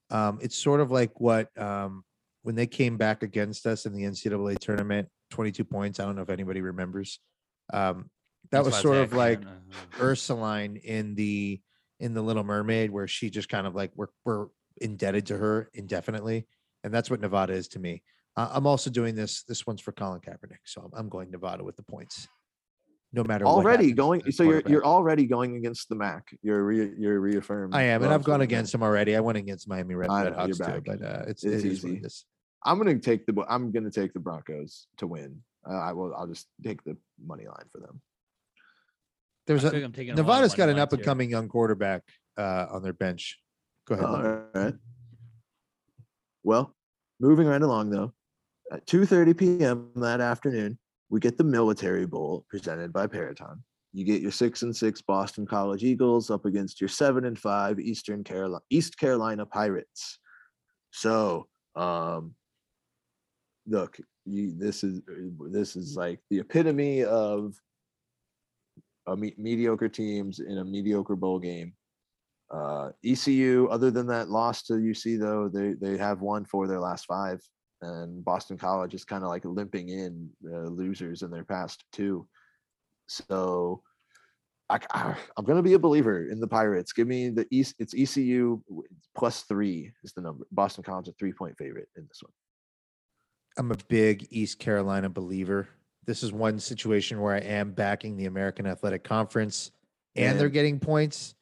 um, 0.09 0.39
it's 0.41 0.55
sort 0.57 0.79
of 0.79 0.89
like 0.89 1.19
what 1.19 1.49
um, 1.61 2.03
when 2.43 2.55
they 2.55 2.67
came 2.67 2.97
back 2.97 3.23
against 3.23 3.65
us 3.65 3.85
in 3.85 3.93
the 3.93 4.03
NCAA 4.03 4.59
tournament, 4.59 5.07
22 5.31 5.63
points. 5.63 5.99
I 5.99 6.05
don't 6.05 6.15
know 6.15 6.21
if 6.21 6.29
anybody 6.29 6.61
remembers. 6.61 7.19
Um, 7.71 8.09
that 8.51 8.63
That's 8.63 8.75
was 8.75 8.81
sort 8.81 8.97
of 8.97 9.13
like 9.13 9.41
Ursuline 9.99 10.77
in 10.77 11.15
the 11.15 11.61
in 11.99 12.13
the 12.13 12.21
Little 12.21 12.43
Mermaid, 12.43 12.89
where 12.89 13.07
she 13.07 13.29
just 13.29 13.49
kind 13.49 13.67
of 13.67 13.75
like 13.75 13.91
we're 13.95 14.07
we're 14.25 14.47
indebted 14.81 15.27
to 15.27 15.37
her 15.37 15.69
indefinitely, 15.73 16.47
and 16.83 16.93
that's 16.93 17.09
what 17.09 17.19
Nevada 17.19 17.53
is 17.53 17.67
to 17.69 17.79
me. 17.79 18.01
Uh, 18.35 18.49
I'm 18.51 18.65
also 18.65 18.89
doing 18.89 19.15
this. 19.15 19.43
This 19.43 19.67
one's 19.67 19.81
for 19.81 19.91
Colin 19.91 20.21
Kaepernick, 20.21 20.63
so 20.65 20.81
I'm, 20.81 20.91
I'm 20.93 21.09
going 21.09 21.29
Nevada 21.29 21.63
with 21.63 21.75
the 21.75 21.83
points, 21.83 22.27
no 23.12 23.24
matter 23.24 23.45
already 23.45 23.86
happens 23.86 23.97
going. 23.97 24.32
So 24.32 24.43
you're 24.43 24.62
you're 24.68 24.86
already 24.86 25.26
going 25.26 25.55
against 25.55 25.89
the 25.89 25.95
MAC. 25.95 26.28
You're 26.41 26.64
re, 26.64 26.91
you're 26.97 27.20
reaffirmed. 27.20 27.74
I 27.76 27.84
am, 27.84 28.03
and 28.03 28.14
I've 28.14 28.24
gone 28.24 28.41
against 28.41 28.74
MAC. 28.74 28.80
them 28.80 28.84
already. 28.84 29.16
I 29.16 29.20
went 29.20 29.38
against 29.38 29.68
Miami 29.68 29.95
Red, 29.95 30.10
I 30.10 30.24
Red 30.24 30.34
know, 30.34 30.45
you're 30.45 30.47
Hawks 30.47 30.57
too, 30.57 30.64
back. 30.64 30.84
but 30.86 31.01
uh, 31.03 31.24
it's, 31.28 31.43
It's 31.43 31.64
it 31.64 31.72
is 31.72 31.84
what 31.84 31.91
it 31.91 31.95
easy. 31.97 32.05
is. 32.05 32.26
I'm 32.66 32.78
gonna 32.78 32.99
take 32.99 33.26
the. 33.26 33.43
I'm 33.49 33.72
gonna 33.72 33.91
take 33.91 34.14
the 34.14 34.20
Broncos 34.20 34.88
to 34.97 35.07
win. 35.07 35.41
Uh, 35.70 35.74
I 35.76 35.93
will. 35.93 36.14
I'll 36.16 36.28
just 36.28 36.47
take 36.64 36.84
the 36.84 36.97
money 37.26 37.45
line 37.47 37.66
for 37.72 37.80
them. 37.82 38.01
There's 39.47 39.66
I 39.66 39.70
a 39.70 39.72
think 39.72 39.86
I'm 39.86 39.91
taking 39.93 40.16
them 40.16 40.26
all 40.26 40.32
Nevada's 40.32 40.51
money 40.51 40.57
got 40.57 40.70
an 40.70 40.80
up 40.80 40.91
and 40.91 40.99
here. 40.99 41.05
coming 41.05 41.30
young 41.32 41.47
quarterback 41.47 42.03
uh, 42.38 42.68
on 42.72 42.84
their 42.84 42.93
bench. 42.93 43.39
Go 43.88 43.95
ahead. 43.95 44.10
Luke. 44.10 44.45
All 44.55 44.62
right. 44.64 44.74
Well, 46.43 46.76
moving 47.20 47.47
right 47.47 47.62
along 47.62 47.89
though, 47.89 48.14
at 48.72 48.86
2:30 48.86 49.38
p.m. 49.38 49.89
that 49.95 50.22
afternoon, 50.22 50.78
we 51.10 51.20
get 51.20 51.38
the 51.38 51.43
Military 51.43 52.05
Bowl 52.05 52.45
presented 52.49 52.93
by 52.93 53.07
Peraton. 53.07 53.64
You 53.93 54.05
get 54.05 54.22
your 54.22 54.32
six 54.32 54.62
and 54.62 54.76
six 54.76 55.01
Boston 55.01 55.47
College 55.47 55.84
Eagles 55.84 56.30
up 56.30 56.45
against 56.45 56.80
your 56.80 56.88
seven 56.88 57.26
and 57.26 57.38
five 57.38 57.80
Eastern 57.80 58.24
Carolina 58.24 58.62
East 58.70 58.97
Carolina 58.97 59.45
Pirates. 59.45 60.20
So, 60.91 61.47
um, 61.76 62.36
look, 63.68 63.97
you 64.26 64.53
this 64.57 64.84
is 64.84 65.01
this 65.49 65.76
is 65.76 65.95
like 65.97 66.20
the 66.30 66.39
epitome 66.39 67.03
of 67.03 67.55
a 69.07 69.18
me- 69.18 69.36
mediocre 69.38 69.89
teams 69.89 70.39
in 70.39 70.60
a 70.60 70.64
mediocre 70.64 71.16
bowl 71.16 71.39
game. 71.39 71.74
Uh, 72.51 72.89
ECU, 73.05 73.68
other 73.70 73.91
than 73.91 74.07
that 74.07 74.30
loss 74.30 74.64
to 74.64 74.74
UC, 74.74 75.20
though, 75.20 75.49
they 75.49 75.74
they 75.74 75.97
have 75.97 76.22
won 76.22 76.45
for 76.45 76.68
their 76.68 76.80
last 76.80 77.05
five, 77.05 77.41
and 77.82 78.23
Boston 78.23 78.57
College 78.57 78.93
is 78.93 79.05
kind 79.05 79.23
of 79.23 79.30
like 79.30 79.45
limping 79.45 79.89
in 79.89 80.30
uh, 80.45 80.67
losers 80.67 81.21
in 81.21 81.32
their 81.32 81.43
past 81.43 81.84
two. 81.91 82.27
So, 83.07 83.82
I, 84.69 84.80
I, 84.91 85.15
am 85.38 85.45
gonna 85.45 85.63
be 85.63 85.73
a 85.73 85.80
believer 85.80 86.30
in 86.30 86.39
the 86.39 86.47
Pirates. 86.47 86.93
Give 86.93 87.07
me 87.07 87.30
the 87.30 87.47
East. 87.51 87.75
It's 87.80 87.93
ECU 87.93 88.61
plus 89.17 89.43
three 89.43 89.91
is 90.03 90.13
the 90.13 90.21
number. 90.21 90.45
Boston 90.51 90.84
College 90.84 91.07
a 91.07 91.11
three 91.13 91.34
point 91.34 91.57
favorite 91.57 91.89
in 91.97 92.05
this 92.07 92.21
one. 92.21 92.32
I'm 93.57 93.71
a 93.71 93.77
big 93.88 94.27
East 94.30 94.59
Carolina 94.59 95.09
believer. 95.09 95.67
This 96.05 96.23
is 96.23 96.32
one 96.32 96.59
situation 96.59 97.19
where 97.19 97.36
I 97.36 97.39
am 97.39 97.71
backing 97.71 98.15
the 98.15 98.25
American 98.25 98.65
Athletic 98.65 99.03
Conference 99.03 99.71
and 100.15 100.39
they're 100.39 100.49
getting 100.49 100.80
points. 100.80 101.36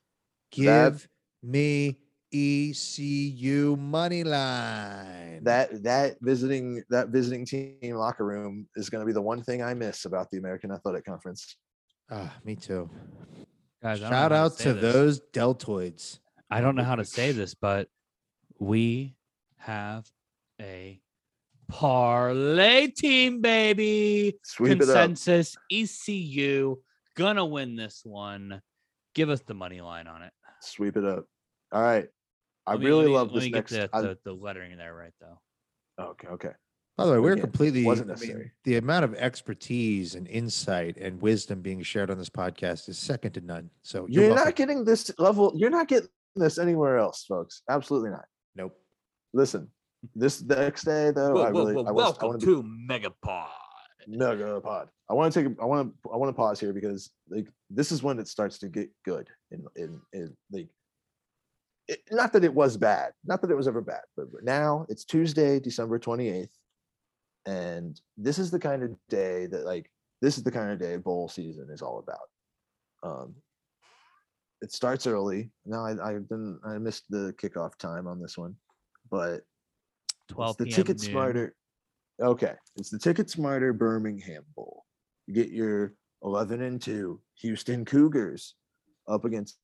Give 0.51 0.65
That- 0.65 1.07
me 1.43 1.99
ECU 2.33 3.75
money 3.77 4.23
line. 4.23 5.43
That 5.43 5.83
that 5.83 6.17
visiting 6.21 6.83
that 6.89 7.09
visiting 7.09 7.45
team 7.45 7.95
locker 7.95 8.25
room 8.25 8.67
is 8.75 8.89
going 8.89 9.01
to 9.01 9.05
be 9.05 9.13
the 9.13 9.21
one 9.21 9.41
thing 9.43 9.63
I 9.63 9.73
miss 9.73 10.05
about 10.05 10.29
the 10.31 10.37
American 10.37 10.71
Athletic 10.71 11.05
Conference. 11.05 11.55
Ah, 12.11 12.33
me 12.43 12.55
too. 12.55 12.89
Guys, 13.81 14.01
I 14.01 14.09
don't 14.09 14.11
know 14.11 14.15
Shout 14.15 14.31
out 14.31 14.53
say 14.53 14.63
to 14.65 14.73
those 14.73 15.21
deltoids. 15.33 16.19
I 16.49 16.61
don't 16.61 16.75
know 16.75 16.83
how 16.83 16.95
to 16.95 17.05
say 17.05 17.31
this, 17.31 17.53
but 17.53 17.87
we 18.59 19.15
have 19.57 20.05
a 20.61 20.99
parlay 21.67 22.87
team, 22.87 23.41
baby. 23.41 24.37
Sweep 24.43 24.81
it 24.81 24.89
up. 24.89 24.95
Consensus 24.95 25.55
ECU 25.71 26.77
gonna 27.15 27.45
win 27.45 27.75
this 27.75 28.01
one. 28.03 28.61
Give 29.13 29.29
us 29.29 29.41
the 29.41 29.53
money 29.53 29.81
line 29.81 30.07
on 30.07 30.21
it. 30.21 30.31
Sweep 30.61 30.95
it 30.97 31.05
up. 31.05 31.25
All 31.71 31.81
right. 31.81 32.07
I 32.67 32.77
me- 32.77 32.85
really 32.85 33.03
let 33.03 33.07
me- 33.07 33.13
love 33.15 33.27
let 33.31 33.35
this 33.35 33.43
me 33.45 33.49
next. 33.51 33.71
Get 33.71 33.89
I- 33.93 34.01
the, 34.01 34.07
the, 34.09 34.17
the 34.25 34.33
lettering 34.33 34.77
there, 34.77 34.93
right 34.93 35.13
though. 35.21 35.39
okay, 36.11 36.27
okay. 36.27 36.51
By 36.97 37.05
the 37.05 37.11
way, 37.11 37.19
we're 37.19 37.33
Again, 37.33 37.43
completely 37.43 37.83
wasn't 37.85 38.09
I 38.09 38.13
mean, 38.15 38.19
necessary. 38.21 38.51
the 38.63 38.77
amount 38.77 39.05
of 39.05 39.13
expertise 39.13 40.15
and 40.15 40.27
insight 40.27 40.97
and 40.97 41.21
wisdom 41.21 41.61
being 41.61 41.83
shared 41.83 42.09
on 42.09 42.17
this 42.17 42.29
podcast 42.29 42.89
is 42.89 42.97
second 42.97 43.33
to 43.33 43.41
none. 43.41 43.69
So 43.83 44.07
You're, 44.09 44.29
welcome. 44.29 44.45
not 44.45 44.55
getting 44.55 44.83
this 44.83 45.11
level. 45.19 45.53
You're 45.55 45.69
not 45.69 45.87
getting 45.87 46.09
this 46.35 46.57
anywhere 46.57 46.97
else, 46.97 47.23
folks. 47.25 47.61
Absolutely 47.69 48.09
not. 48.09 48.25
nope. 48.55 48.73
Listen, 49.33 49.69
this 50.15 50.41
next 50.41 50.85
day 50.85 51.11
though, 51.11 51.39
I 51.41 51.49
really 51.49 51.75
I 51.85 51.91
was 51.91 52.17
I 52.19 52.25
want 52.25 52.41
to 52.41 52.63
be 52.63 52.69
Megapod. 52.89 53.47
mega 54.07 54.59
pod. 54.61 54.89
I 55.09 55.13
want 55.13 55.31
to 55.33 55.43
take. 55.43 55.55
a- 55.57 55.61
I 55.61 55.65
want 55.65 55.93
to. 56.03 56.09
I 56.11 56.17
want 56.17 56.29
to 56.29 56.33
pause 56.33 56.59
here 56.59 56.73
because 56.73 57.11
like 57.29 57.47
this 57.69 57.91
is 57.91 58.01
when 58.01 58.17
it 58.19 58.27
starts 58.27 58.57
to 58.59 58.69
get 58.69 58.89
good. 59.05 59.27
In 59.51 59.65
in 59.75 60.01
in 60.13 60.35
like, 60.51 60.67
it, 61.87 62.01
not 62.11 62.33
that 62.33 62.43
it 62.43 62.53
was 62.53 62.77
bad. 62.77 63.13
Not 63.25 63.41
that 63.41 63.51
it 63.51 63.57
was 63.57 63.67
ever 63.67 63.81
bad. 63.81 64.01
But 64.15 64.27
now 64.43 64.85
it's 64.89 65.05
Tuesday, 65.05 65.59
December 65.59 65.99
twenty 65.99 66.29
eighth, 66.29 66.57
and 67.45 67.99
this 68.17 68.39
is 68.39 68.51
the 68.51 68.59
kind 68.59 68.83
of 68.83 68.95
day 69.09 69.45
that 69.47 69.65
like 69.65 69.89
this 70.21 70.37
is 70.37 70.43
the 70.43 70.51
kind 70.51 70.71
of 70.71 70.79
day 70.79 70.97
bowl 70.97 71.29
season 71.29 71.69
is 71.71 71.81
all 71.81 71.99
about. 71.99 72.27
Um, 73.03 73.35
it 74.61 74.71
starts 74.71 75.07
early. 75.07 75.51
Now 75.65 75.85
I 75.85 75.91
I 76.09 76.13
didn't 76.13 76.59
I 76.65 76.77
missed 76.77 77.05
the 77.09 77.33
kickoff 77.41 77.75
time 77.77 78.07
on 78.07 78.21
this 78.21 78.37
one, 78.37 78.55
but 79.09 79.41
12 80.29 80.49
it's 80.49 80.57
the. 80.57 80.83
Ticket 80.83 81.01
noon. 81.01 81.11
Smarter. 81.11 81.55
Okay, 82.19 82.53
it's 82.77 82.89
the 82.89 82.97
TicketSmarter 82.97 83.77
Birmingham 83.77 84.43
Bowl. 84.55 84.85
You 85.27 85.35
get 85.35 85.49
your 85.49 85.93
11 86.23 86.63
and 86.63 86.81
2 86.81 87.21
Houston 87.41 87.85
Cougars 87.85 88.55
up 89.07 89.23
against 89.23 89.59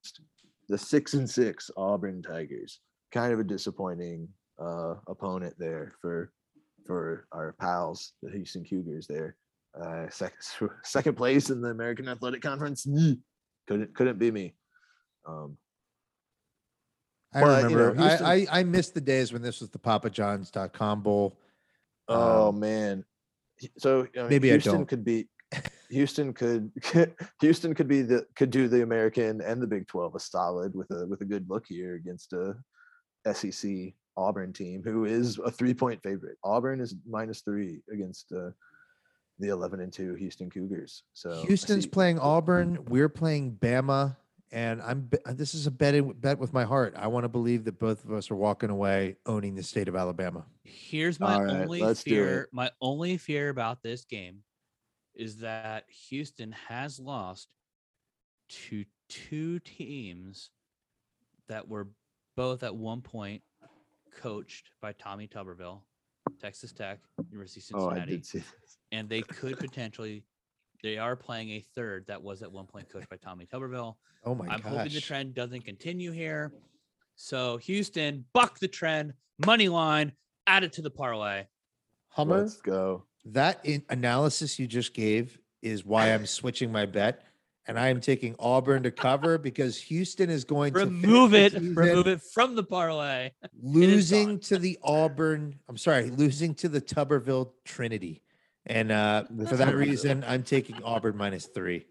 the 0.70 0.78
6 0.78 1.14
and 1.14 1.30
6 1.30 1.72
Auburn 1.78 2.22
Tigers. 2.22 2.80
Kind 3.12 3.34
of 3.34 3.40
a 3.40 3.44
disappointing 3.44 4.28
uh, 4.60 4.96
opponent 5.08 5.56
there 5.58 5.94
for 6.02 6.32
for 6.86 7.28
our 7.32 7.56
pals, 7.60 8.14
the 8.22 8.30
Houston 8.32 8.64
Cougars 8.66 9.08
there. 9.08 9.36
Uh, 9.80 10.10
second 10.10 10.38
second 10.84 11.16
place 11.16 11.50
in 11.50 11.62
the 11.62 11.70
American 11.70 12.08
Athletic 12.08 12.42
Conference. 12.42 12.86
mm, 12.86 13.20
Couldn't 13.68 13.94
couldn't 13.96 14.20
be 14.20 14.32
me. 14.32 14.56
Um, 15.28 15.58
I 17.34 17.42
But, 17.42 17.70
you 17.72 17.78
know, 17.78 17.84
remember. 17.90 18.24
I, 18.24 18.48
I 18.52 18.60
I 18.60 18.64
missed 18.64 18.94
the 18.94 19.02
days 19.02 19.32
when 19.34 19.42
this 19.42 19.60
was 19.60 19.70
the 19.70 19.80
papa 19.80 20.10
PapaJohns.com 20.10 21.02
bowl. 21.02 21.40
Oh 22.08 22.50
Um, 22.50 22.60
man. 22.60 23.06
So 23.78 24.08
I 24.16 24.20
mean, 24.22 24.30
maybe 24.30 24.50
I 24.50 24.54
Houston 24.54 24.86
could 24.86 25.06
be 25.06 25.28
Houston 25.94 26.34
could 26.34 26.72
Houston 27.42 27.74
could 27.74 27.88
be 27.88 28.02
the 28.02 28.26
could 28.36 28.50
do 28.50 28.68
the 28.68 28.84
American 28.84 29.42
and 29.42 29.62
the 29.62 29.68
Big 29.68 29.88
12 29.88 30.16
a 30.16 30.20
solid 30.20 30.76
with 30.76 30.90
a 30.92 31.06
with 31.08 31.22
a 31.22 31.26
good 31.26 31.50
look 31.50 31.66
here 31.68 31.96
against 31.96 32.34
a 32.34 32.56
SEC 33.32 33.94
Auburn 34.18 34.54
team 34.54 34.84
who 34.84 35.06
is 35.06 35.40
a 35.40 35.52
three 35.52 35.74
point 35.74 36.02
favorite. 36.04 36.38
Auburn 36.44 36.82
is 36.82 36.96
minus 37.08 37.42
three 37.42 37.82
against 37.92 38.32
uh, 38.32 38.50
the 39.40 39.50
11 39.50 39.80
and 39.80 39.92
2 39.92 40.16
Houston 40.16 40.50
Cougars. 40.50 41.04
So 41.14 41.44
Houston's 41.46 41.88
playing 41.88 42.20
Auburn. 42.20 42.86
We're 42.86 43.10
playing 43.10 43.58
Bama, 43.60 44.16
and 44.52 44.82
I'm. 44.82 45.10
This 45.26 45.56
is 45.56 45.68
a 45.68 45.72
bet 45.72 45.96
in- 45.96 46.12
bet 46.14 46.38
with 46.38 46.54
my 46.54 46.64
heart. 46.64 46.94
I 46.98 47.08
want 47.08 47.24
to 47.24 47.30
believe 47.30 47.64
that 47.66 47.80
both 47.80 48.04
of 48.06 48.12
us 48.12 48.30
are 48.30 48.36
walking 48.36 48.70
away 48.70 49.18
owning 49.26 49.56
the 49.56 49.64
state 49.64 49.88
of 49.88 49.96
Alabama. 49.96 50.46
Here's 50.64 51.20
my 51.20 51.34
All 51.34 51.44
right, 51.44 51.62
only 51.62 51.82
let's 51.82 52.04
do 52.04 52.14
it. 52.14 52.16
fear. 52.16 52.50
My 52.52 52.72
only 52.82 53.18
fear 53.18 53.50
about 53.50 53.82
this 53.82 54.06
game 54.06 54.44
is 55.16 55.38
that 55.38 55.86
Houston 56.10 56.52
has 56.68 57.00
lost 57.00 57.50
to 58.50 58.86
two 59.10 59.60
teams 59.60 60.50
that 61.48 61.68
were 61.68 61.88
both 62.36 62.64
at 62.64 62.76
one 62.76 63.02
point 63.02 63.42
coached 64.20 64.70
by 64.82 64.94
Tommy 64.94 65.28
Tuberville, 65.28 65.82
Texas 66.42 66.72
Tech, 66.72 67.00
University 67.32 67.62
of 67.74 67.82
Oh, 67.82 67.86
I 67.90 67.94
Cincinnati, 67.96 68.12
did 68.18 68.26
see 68.26 68.40
this. 68.40 68.78
and 68.92 69.10
they 69.10 69.22
could 69.22 69.58
potentially. 69.60 70.24
They 70.82 70.98
are 70.98 71.16
playing 71.16 71.50
a 71.52 71.66
third 71.76 72.06
that 72.08 72.22
was 72.22 72.42
at 72.44 72.52
one 72.52 72.66
point 72.66 72.90
coached 72.92 73.10
by 73.10 73.16
Tommy 73.16 73.46
Tuberville. 73.46 73.96
Oh 74.26 74.36
my 74.36 74.48
I'm 74.48 74.60
gosh! 74.60 74.72
hoping 74.74 74.94
the 74.94 75.00
trend 75.00 75.34
doesn't 75.34 75.64
continue 75.64 76.12
here. 76.12 76.52
So 77.16 77.56
Houston, 77.58 78.26
buck 78.34 78.60
the 78.60 78.68
trend, 78.68 79.14
money 79.46 79.70
line, 79.70 80.12
add 80.46 80.64
it 80.66 80.74
to 80.74 80.82
the 80.82 80.90
parlay. 80.90 81.46
Hummer, 82.10 82.40
Let's 82.42 82.58
go. 82.58 83.06
That 83.26 83.60
in- 83.64 83.84
analysis 83.90 84.60
you 84.60 84.68
just 84.68 84.94
gave 84.94 85.40
is 85.62 85.86
why 85.86 86.14
I'm 86.14 86.26
switching 86.26 86.72
my 86.72 86.86
bet, 86.86 87.24
and 87.68 87.80
I 87.80 87.88
am 87.88 88.02
taking 88.02 88.36
Auburn 88.40 88.84
to 88.84 88.92
cover 88.92 89.38
because 89.50 89.78
Houston 89.84 90.30
is 90.30 90.44
going 90.44 90.74
to 90.74 90.80
finish 90.82 91.04
Remove 91.04 91.32
the 91.32 91.46
it, 91.46 91.54
remove 91.54 92.08
it 92.08 92.22
from 92.22 92.56
the 92.56 92.64
parlay. 92.64 93.32
losing 93.62 94.40
to 94.42 94.58
the 94.58 94.78
Auburn. 94.84 95.58
I'm 95.70 95.78
sorry, 95.78 96.10
losing 96.10 96.54
to 96.56 96.70
the 96.70 96.82
Tuberville 96.82 97.52
Trinity, 97.66 98.22
and 98.66 98.92
uh, 98.92 99.24
for 99.48 99.56
that 99.56 99.76
reason, 99.76 100.24
I'm 100.28 100.44
taking 100.44 100.82
Auburn 100.84 101.16
minus 101.18 101.46
three. 101.48 101.86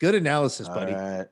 Good 0.00 0.14
analysis, 0.16 0.68
buddy. 0.68 0.92
right. 0.92 1.26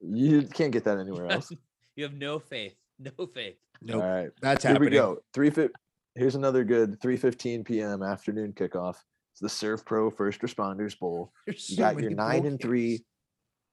You 0.00 0.42
can't 0.42 0.72
get 0.72 0.84
that 0.84 0.98
anywhere 0.98 1.26
else. 1.30 1.52
You 1.96 2.04
have 2.04 2.14
no 2.14 2.38
faith, 2.38 2.74
no 2.98 3.26
faith. 3.26 3.56
Nope, 3.82 4.02
All 4.02 4.08
right. 4.08 4.30
that's 4.40 4.62
Here 4.64 4.72
happening. 4.72 4.90
we 4.90 4.96
go. 4.96 5.18
Three 5.32 5.50
fi- 5.50 5.68
Here's 6.14 6.36
another 6.36 6.62
good 6.64 7.00
3:15 7.00 7.64
p.m. 7.64 8.02
afternoon 8.02 8.52
kickoff. 8.52 8.96
It's 9.32 9.40
the 9.40 9.48
SERVPRO 9.48 10.16
First 10.16 10.40
Responders 10.42 10.96
Bowl. 10.96 11.32
There's 11.46 11.68
You 11.68 11.76
so 11.76 11.82
got 11.82 11.94
your 11.94 12.02
many 12.02 12.14
bowl 12.14 12.26
nine 12.28 12.46
and 12.46 12.60
three. 12.60 13.04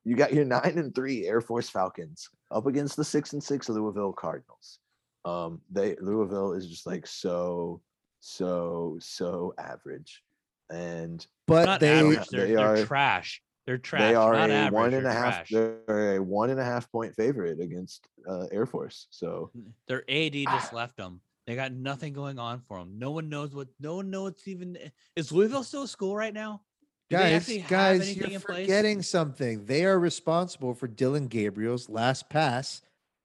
You 0.04 0.16
got 0.16 0.34
your 0.34 0.46
nine 0.60 0.78
and 0.78 0.94
three 0.96 1.28
Air 1.28 1.42
Force 1.42 1.70
Falcons 1.70 2.30
up 2.50 2.66
against 2.66 2.96
the 2.98 3.04
six 3.04 3.34
and 3.34 3.44
six 3.44 3.70
Louisville 3.70 4.14
Cardinals. 4.14 4.80
Um, 5.24 5.62
they 5.70 5.96
Louisville 6.02 6.54
is 6.54 6.68
just 6.68 6.88
like 6.88 7.06
so, 7.06 7.80
so, 8.22 8.98
so 9.00 9.54
average, 9.60 10.24
and 10.72 11.26
but 11.46 11.66
Not 11.66 11.80
they 11.80 12.00
average. 12.00 12.28
They're, 12.30 12.48
they 12.48 12.56
they're 12.56 12.86
trash. 12.88 13.40
They're 13.68 13.78
trash. 13.78 14.02
they 14.02 14.16
are 14.16 14.34
not 14.34 14.50
a 14.50 14.54
average. 14.54 14.74
one 14.74 14.94
and 14.96 15.06
they're 15.06 15.12
a 15.12 15.16
trash. 15.16 15.50
They're 15.52 16.16
a 16.16 16.24
one 16.24 16.50
and 16.50 16.60
a 16.60 16.66
half 16.66 16.92
point 16.92 17.16
favorite 17.16 17.60
against 17.60 18.08
uh, 18.28 18.48
Air 18.52 18.66
Force. 18.66 19.06
So 19.12 19.52
Their 19.88 20.04
AD 20.10 20.34
just 20.34 20.74
left 20.74 20.98
them. 20.98 21.22
They 21.52 21.58
got 21.58 21.74
nothing 21.74 22.14
going 22.14 22.40
on 22.40 22.62
for 22.66 22.80
them. 22.80 22.98
No 22.98 23.12
one 23.12 23.28
knows 23.28 23.54
what. 23.54 23.68
No 23.78 23.98
one 23.98 24.10
knows 24.10 24.36
even. 24.46 24.78
Eh, 24.78 24.88
is 25.18 25.34
Louisville 25.34 25.66
still 25.66 25.84
a 25.84 25.88
school 25.90 26.16
right 26.16 26.34
now? 26.34 26.62
Do 27.10 27.18
guys, 27.18 27.46
guys, 27.68 28.00
anything 28.00 28.18
you're 28.24 28.36
in 28.36 28.42
place? 28.42 28.68
forgetting 28.68 29.02
something. 29.02 29.66
They 29.66 29.84
are 29.84 30.00
responsible 30.00 30.74
for 30.74 30.88
Dillon 30.88 31.28
Gabriel's 31.28 31.90
last 31.90 32.30
pass 32.30 32.82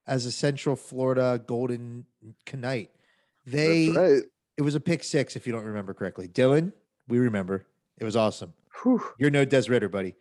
as 0.08 0.26
a 0.26 0.32
Central 0.32 0.74
Florida 0.74 1.40
Golden 1.46 2.04
Knight. 2.52 2.90
They 3.46 3.90
that's 3.90 3.96
right. 3.96 4.22
it 4.56 4.62
was 4.62 4.74
a 4.74 4.80
pick 4.80 5.04
six, 5.04 5.36
if 5.36 5.46
you 5.46 5.52
don't 5.52 5.64
remember 5.64 5.94
correctly. 5.94 6.26
Dylan, 6.26 6.72
we 7.06 7.20
remember. 7.20 7.64
It 7.96 8.02
was 8.04 8.16
awesome. 8.16 8.54
Whew. 8.82 9.04
You're 9.20 9.30
no 9.30 9.44
Des 9.44 9.70
Ridder, 9.70 9.88
buddy. 9.88 10.16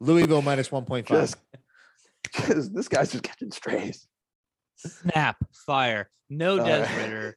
Louisville 0.00 0.42
minus 0.42 0.68
1.5. 0.68 1.06
Just, 1.06 1.36
just 2.48 2.74
this 2.74 2.88
guy's 2.88 3.12
just 3.12 3.24
catching 3.24 3.50
strays. 3.50 4.06
Snap, 4.76 5.36
fire. 5.52 6.10
No 6.30 6.58
All 6.58 6.64
Des 6.66 6.80
right. 6.82 6.96
Ridder. 6.96 7.36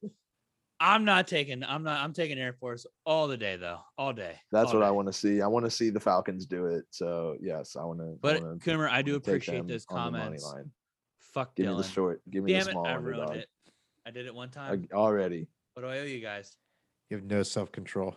I'm 0.82 1.04
not 1.04 1.28
taking. 1.28 1.64
I'm 1.64 1.84
not. 1.84 2.02
I'm 2.02 2.14
taking 2.14 2.38
Air 2.40 2.54
Force 2.54 2.86
all 3.06 3.28
the 3.28 3.36
day 3.38 3.58
though. 3.58 3.80
All 3.98 4.14
day. 4.14 4.36
That's 4.52 4.70
all 4.72 4.80
what 4.80 4.84
I 4.88 4.92
want 4.92 5.08
to 5.08 5.14
see. 5.14 5.42
I 5.42 5.48
want 5.48 5.66
to 5.66 5.72
see 5.72 5.90
the 5.90 6.00
Falcons 6.00 6.46
do 6.46 6.68
it. 6.68 6.86
So 6.90 7.36
yes, 7.42 7.76
I 7.76 7.84
want 7.84 8.00
to. 8.00 8.18
But 8.22 8.42
Coomer, 8.60 8.90
I 8.90 9.02
do 9.02 9.16
appreciate 9.16 9.58
them 9.58 9.68
those 9.68 9.86
on 9.90 10.14
the 10.14 10.20
comments. 10.20 10.54
Fuck 11.20 11.56
Give 11.56 11.68
me 11.68 11.76
the 11.76 11.84
short. 11.84 12.22
Give 12.30 12.44
me 12.44 12.54
Damn 12.54 12.66
the 12.66 12.72
it! 12.72 12.76
I 12.78 12.94
ruined 12.96 13.20
underdog. 13.22 13.36
it. 13.38 13.50
I 14.06 14.12
did 14.12 14.26
it 14.26 14.34
one 14.34 14.50
I- 14.56 14.70
time. 14.70 14.88
already. 14.94 15.48
What 15.74 15.84
do 15.84 15.90
I 15.90 16.00
owe 16.00 16.04
you 16.04 16.22
guys? 16.22 16.56
You 17.10 17.18
have 17.18 17.26
no 17.26 17.44
self 17.44 17.72
control. 17.72 18.16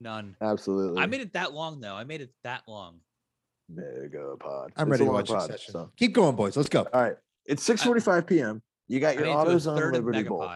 None. 0.00 0.36
Absolutely. 0.40 1.00
I 1.00 1.06
made 1.06 1.20
it 1.20 1.32
that 1.34 1.52
long 1.54 1.80
though. 1.80 1.94
I 1.94 2.02
made 2.04 2.20
it 2.20 2.30
that 2.42 2.62
long. 2.66 2.98
mega 3.68 4.36
pod. 4.38 4.72
I'm 4.76 4.88
It's 4.88 5.00
ready 5.00 5.04
a 5.04 5.06
to 5.06 5.12
watch 5.12 5.28
pod, 5.28 5.42
Succession. 5.42 5.72
so. 5.72 5.90
Keep 5.96 6.12
going, 6.14 6.34
boys. 6.36 6.56
Let's 6.56 6.68
go. 6.68 6.86
All 6.92 7.00
right. 7.02 7.16
It's 7.46 7.68
6:45 7.68 8.26
p.m. 8.26 8.62
You 8.88 9.00
got 9.00 9.16
your 9.16 9.26
AutoZone 9.26 9.92
Liberty 9.92 10.22
Bowl. 10.22 10.48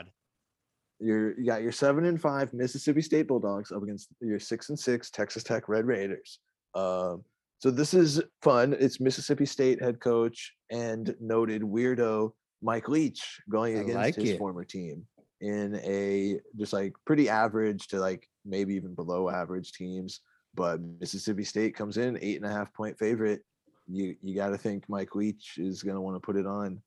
You're, 0.99 1.39
you 1.39 1.47
got 1.47 1.62
your 1.62 1.72
seven 1.72 2.07
and 2.07 2.20
five 2.20 2.53
Mississippi 2.55 3.03
State 3.03 3.28
Bulldogs 3.28 3.70
up 3.70 3.82
against 3.82 4.09
your 4.20 4.41
six 4.41 4.70
and 4.70 4.78
six 4.78 5.11
Texas 5.11 5.43
Tech 5.43 5.68
Red 5.68 5.87
Raiders. 5.87 6.39
Um, 6.74 7.22
so 7.59 7.70
this 7.70 7.95
is 7.95 8.22
fun. 8.43 8.74
It's 8.78 9.01
Mississippi 9.01 9.47
State 9.47 9.82
head 9.82 10.01
coach 10.01 10.55
and 10.70 11.14
noted 11.20 11.62
weirdo 11.62 12.32
Mike 12.62 12.89
Leach 12.89 13.41
going 13.51 13.76
I 13.76 13.80
against 13.80 13.97
like 13.97 14.14
his 14.14 14.30
it. 14.30 14.39
former 14.39 14.64
team 14.64 15.07
in 15.41 15.76
a 15.84 16.41
just 16.59 16.72
like 16.72 16.95
pretty 17.05 17.28
average 17.28 17.89
to 17.89 17.99
like 17.99 18.26
maybe 18.45 18.74
even 18.74 18.95
below 18.95 19.28
average 19.28 19.72
teams. 19.72 20.20
But 20.55 20.80
Mississippi 21.01 21.45
State 21.45 21.74
comes 21.74 21.99
in 21.99 22.18
eight 22.22 22.37
and 22.37 22.51
a 22.51 22.53
half 22.53 22.72
point 22.72 22.99
favorite. 22.99 23.43
You 23.89 24.16
you 24.22 24.34
got 24.34 24.49
to 24.49 24.59
think 24.59 24.89
Mike 24.89 25.14
Leach 25.14 25.59
is 25.59 25.82
going 25.82 25.95
to 25.95 26.01
want 26.01 26.16
to 26.16 26.20
put 26.20 26.37
it 26.37 26.47
on. 26.47 26.82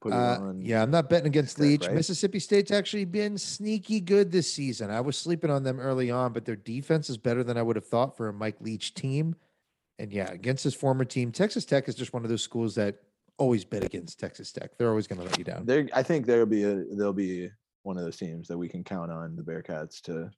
Put 0.00 0.12
it 0.12 0.16
Uh, 0.16 0.38
on. 0.40 0.60
yeah, 0.64 0.82
I'm 0.82 0.90
not 0.90 1.08
betting 1.08 1.26
against 1.26 1.58
Leach. 1.58 1.86
right? 1.86 1.94
Mississippi 1.94 2.38
State's 2.38 2.70
actually 2.70 3.04
been 3.04 3.36
sneaky 3.36 4.00
good 4.00 4.30
this 4.30 4.52
season. 4.52 4.90
I 4.90 5.00
was 5.00 5.16
sleeping 5.16 5.50
on 5.50 5.62
them 5.64 5.80
early 5.80 6.10
on, 6.10 6.32
but 6.32 6.44
their 6.44 6.56
defense 6.56 7.10
is 7.10 7.16
better 7.16 7.42
than 7.42 7.56
I 7.56 7.62
would 7.62 7.76
have 7.76 7.86
thought 7.86 8.16
for 8.16 8.28
a 8.28 8.32
Mike 8.32 8.60
Leach 8.60 8.94
team. 8.94 9.34
And 9.98 10.12
yeah, 10.12 10.30
against 10.30 10.62
his 10.62 10.74
former 10.74 11.04
team, 11.04 11.32
Texas 11.32 11.64
Tech 11.64 11.88
is 11.88 11.96
just 11.96 12.12
one 12.12 12.22
of 12.22 12.30
those 12.30 12.42
schools 12.42 12.76
that 12.76 12.96
always 13.38 13.64
bet 13.64 13.82
against 13.82 14.20
Texas 14.20 14.52
Tech. 14.52 14.76
They're 14.78 14.90
always 14.90 15.08
going 15.08 15.20
to 15.20 15.24
let 15.26 15.38
you 15.38 15.44
down. 15.44 15.66
There, 15.66 15.88
I 15.92 16.04
think 16.04 16.26
there'll 16.26 16.46
be 16.46 16.62
a 16.62 16.84
there'll 16.94 17.12
be 17.12 17.50
one 17.82 17.96
of 17.96 18.04
those 18.04 18.16
teams 18.16 18.46
that 18.48 18.58
we 18.58 18.68
can 18.68 18.84
count 18.84 19.10
on 19.10 19.34
the 19.34 19.42
Bearcats 19.42 20.00
to 20.02 20.30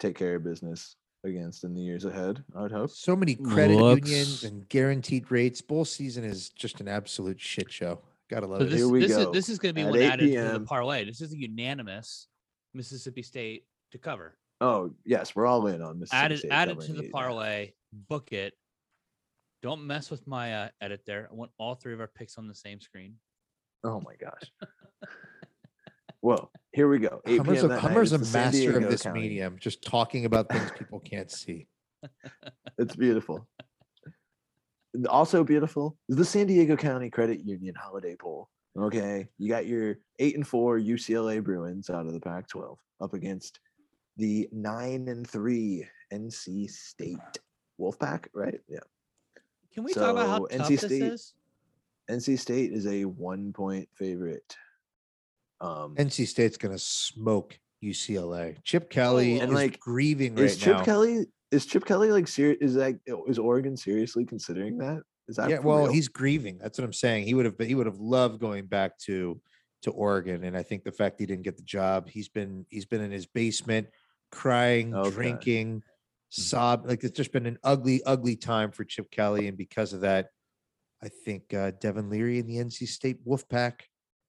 take 0.00 0.16
care 0.16 0.34
of 0.36 0.42
business 0.44 0.96
against 1.24 1.64
in 1.64 1.74
the 1.74 1.80
years 1.80 2.04
ahead. 2.04 2.42
I 2.56 2.62
would 2.62 2.72
hope. 2.72 2.90
So 2.90 3.14
many 3.16 3.34
credit 3.34 3.78
unions 3.78 4.44
and 4.44 4.68
guaranteed 4.68 5.30
rates. 5.30 5.60
Bowl 5.60 5.84
season 5.84 6.24
is 6.24 6.48
just 6.50 6.80
an 6.80 6.88
absolute 6.88 7.40
shit 7.40 7.70
show. 7.70 8.00
Gotta 8.28 8.46
love 8.46 8.60
So 8.60 8.66
it. 8.66 8.70
this, 8.70 8.78
Here 8.78 8.88
we 8.88 9.00
this 9.00 9.12
go. 9.16 9.20
is 9.20 9.32
this 9.32 9.48
is 9.48 9.58
going 9.58 9.74
to 9.74 9.80
be 9.80 9.82
At 9.86 9.90
one 9.90 10.00
8 10.00 10.04
added 10.10 10.32
to 10.32 10.58
the 10.58 10.64
parlay. 10.64 11.04
This 11.04 11.20
is 11.20 11.32
a 11.32 11.36
unanimous 11.38 12.28
Mississippi 12.74 13.22
State 13.22 13.66
to 13.92 13.98
cover. 13.98 14.36
Oh 14.60 14.92
yes, 15.04 15.34
we're 15.36 15.46
all 15.46 15.66
in 15.66 15.82
on 15.82 15.98
Mississippi 16.00 16.24
Add 16.24 16.32
it, 16.32 16.38
State 16.38 16.50
add 16.50 16.68
it 16.68 16.70
covering 16.78 16.86
to 16.88 16.92
the 16.94 16.98
eight 17.00 17.04
and 17.06 17.14
a 17.14 17.18
half. 17.18 17.26
parlay. 17.26 17.72
Book 18.08 18.32
it. 18.32 18.54
Don't 19.62 19.86
mess 19.86 20.10
with 20.10 20.26
my 20.26 20.54
uh, 20.54 20.68
edit 20.80 21.02
there. 21.06 21.28
I 21.30 21.34
want 21.34 21.52
all 21.58 21.74
three 21.74 21.92
of 21.92 22.00
our 22.00 22.08
picks 22.08 22.36
on 22.38 22.48
the 22.48 22.54
same 22.54 22.80
screen. 22.80 23.14
Oh 23.84 24.00
my 24.00 24.14
gosh. 24.20 24.50
Well, 26.24 26.52
here 26.72 26.88
we 26.88 26.98
go. 26.98 27.20
8 27.26 27.38
Hummer's 27.38 27.64
a, 27.64 27.78
Hummer's 27.78 28.12
a 28.12 28.16
it's 28.16 28.24
the 28.24 28.30
San 28.30 28.44
master 28.52 28.76
of 28.78 28.90
this 28.90 29.02
County. 29.02 29.20
medium, 29.20 29.56
just 29.58 29.82
talking 29.82 30.24
about 30.24 30.48
things 30.48 30.70
people 30.76 31.00
can't 31.00 31.30
see. 31.30 31.66
It's 32.78 32.96
beautiful. 32.96 33.46
Also 35.08 35.44
beautiful 35.44 35.96
is 36.08 36.16
the 36.16 36.24
San 36.24 36.46
Diego 36.46 36.74
County 36.76 37.10
Credit 37.10 37.40
Union 37.44 37.74
Holiday 37.80 38.16
Bowl. 38.18 38.48
Okay, 38.78 39.28
you 39.38 39.48
got 39.48 39.66
your 39.66 39.98
eight 40.18 40.34
and 40.34 40.46
four 40.46 40.78
UCLA 40.78 41.42
Bruins 41.44 41.90
out 41.90 42.06
of 42.06 42.12
the 42.14 42.20
Pac-12 42.20 42.76
up 43.00 43.14
against 43.14 43.60
the 44.16 44.48
nine 44.52 45.06
and 45.08 45.28
three 45.28 45.86
NC 46.12 46.68
State 46.70 47.18
Wolfpack, 47.80 48.26
right? 48.34 48.58
Yeah, 48.68 48.80
Can 49.74 49.84
we 49.84 49.92
talk 49.92 50.10
about 50.12 50.28
how 50.28 50.38
So, 50.38 50.46
tough 50.58 50.66
NC 50.66 50.68
this 50.80 50.80
State- 50.80 51.02
is? 51.02 51.34
NC 52.10 52.38
State 52.38 52.72
is 52.72 52.86
a 52.86 53.04
one-point 53.04 53.88
favorite. 53.94 54.56
Um, 55.62 55.94
NC 55.94 56.26
State's 56.26 56.56
going 56.56 56.74
to 56.74 56.78
smoke 56.78 57.58
UCLA. 57.82 58.56
Chip 58.64 58.90
Kelly 58.90 59.38
And, 59.38 59.50
is 59.50 59.54
like, 59.54 59.78
grieving 59.80 60.34
right 60.34 60.44
is 60.44 60.56
Chip 60.56 60.78
now. 60.78 60.84
Kelly 60.84 61.26
is 61.50 61.66
Chip 61.66 61.84
Kelly 61.84 62.10
like 62.10 62.26
serious? 62.28 62.58
Is 62.60 62.74
that 62.74 62.98
is 63.28 63.38
Oregon 63.38 63.76
seriously 63.76 64.24
considering 64.24 64.78
that? 64.78 65.02
Is 65.28 65.36
that 65.36 65.48
yeah, 65.50 65.58
well, 65.60 65.84
real? 65.84 65.92
he's 65.92 66.08
grieving. 66.08 66.58
That's 66.58 66.78
what 66.78 66.84
I'm 66.84 66.92
saying. 66.92 67.26
He 67.26 67.34
would 67.34 67.44
have 67.44 67.54
he 67.58 67.74
would 67.74 67.86
have 67.86 67.98
loved 68.00 68.40
going 68.40 68.66
back 68.66 68.98
to 69.06 69.40
to 69.82 69.90
Oregon, 69.90 70.44
and 70.44 70.56
I 70.56 70.62
think 70.62 70.84
the 70.84 70.92
fact 70.92 71.18
he 71.20 71.26
didn't 71.26 71.42
get 71.42 71.56
the 71.56 71.62
job, 71.62 72.08
he's 72.08 72.28
been 72.28 72.66
he's 72.70 72.84
been 72.84 73.00
in 73.00 73.10
his 73.10 73.26
basement 73.26 73.88
crying, 74.30 74.94
Okay. 74.94 75.10
drinking, 75.10 75.82
sob. 76.30 76.86
Like 76.86 77.04
it's 77.04 77.16
just 77.16 77.32
been 77.32 77.46
an 77.46 77.58
ugly, 77.62 78.02
ugly 78.04 78.36
time 78.36 78.70
for 78.72 78.84
Chip 78.84 79.10
Kelly, 79.10 79.46
and 79.48 79.56
because 79.56 79.92
of 79.92 80.00
that, 80.00 80.28
I 81.02 81.08
think 81.08 81.52
uh, 81.54 81.72
Devin 81.80 82.10
Leary 82.10 82.38
and 82.38 82.48
the 82.48 82.56
NC 82.56 82.88
State 82.88 83.26
Wolfpack 83.26 83.74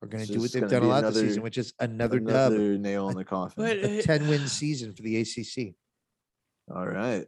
are 0.04 0.08
going 0.08 0.26
to 0.26 0.34
do 0.34 0.41
what 0.41 0.51
they've 0.51 0.70
done 0.70 0.82
a 0.82 0.82
be 0.82 0.88
lot 0.88 1.04
this 1.04 1.20
season, 1.20 1.43
which 1.43 1.58
is 1.58 1.74
another, 1.80 2.20
dub, 2.20 2.51
nail 2.51 3.10
in 3.10 3.16
the 3.16 3.24
coffin. 3.36 3.64
But 3.64 3.78
a 3.78 3.99
uh, 3.99 4.01
10 4.01 4.28
win 4.28 4.47
season 4.47 4.93
for 4.93 5.01
the 5.01 5.22
ACC. 5.22 5.76
All 6.74 6.86
right. 6.86 7.26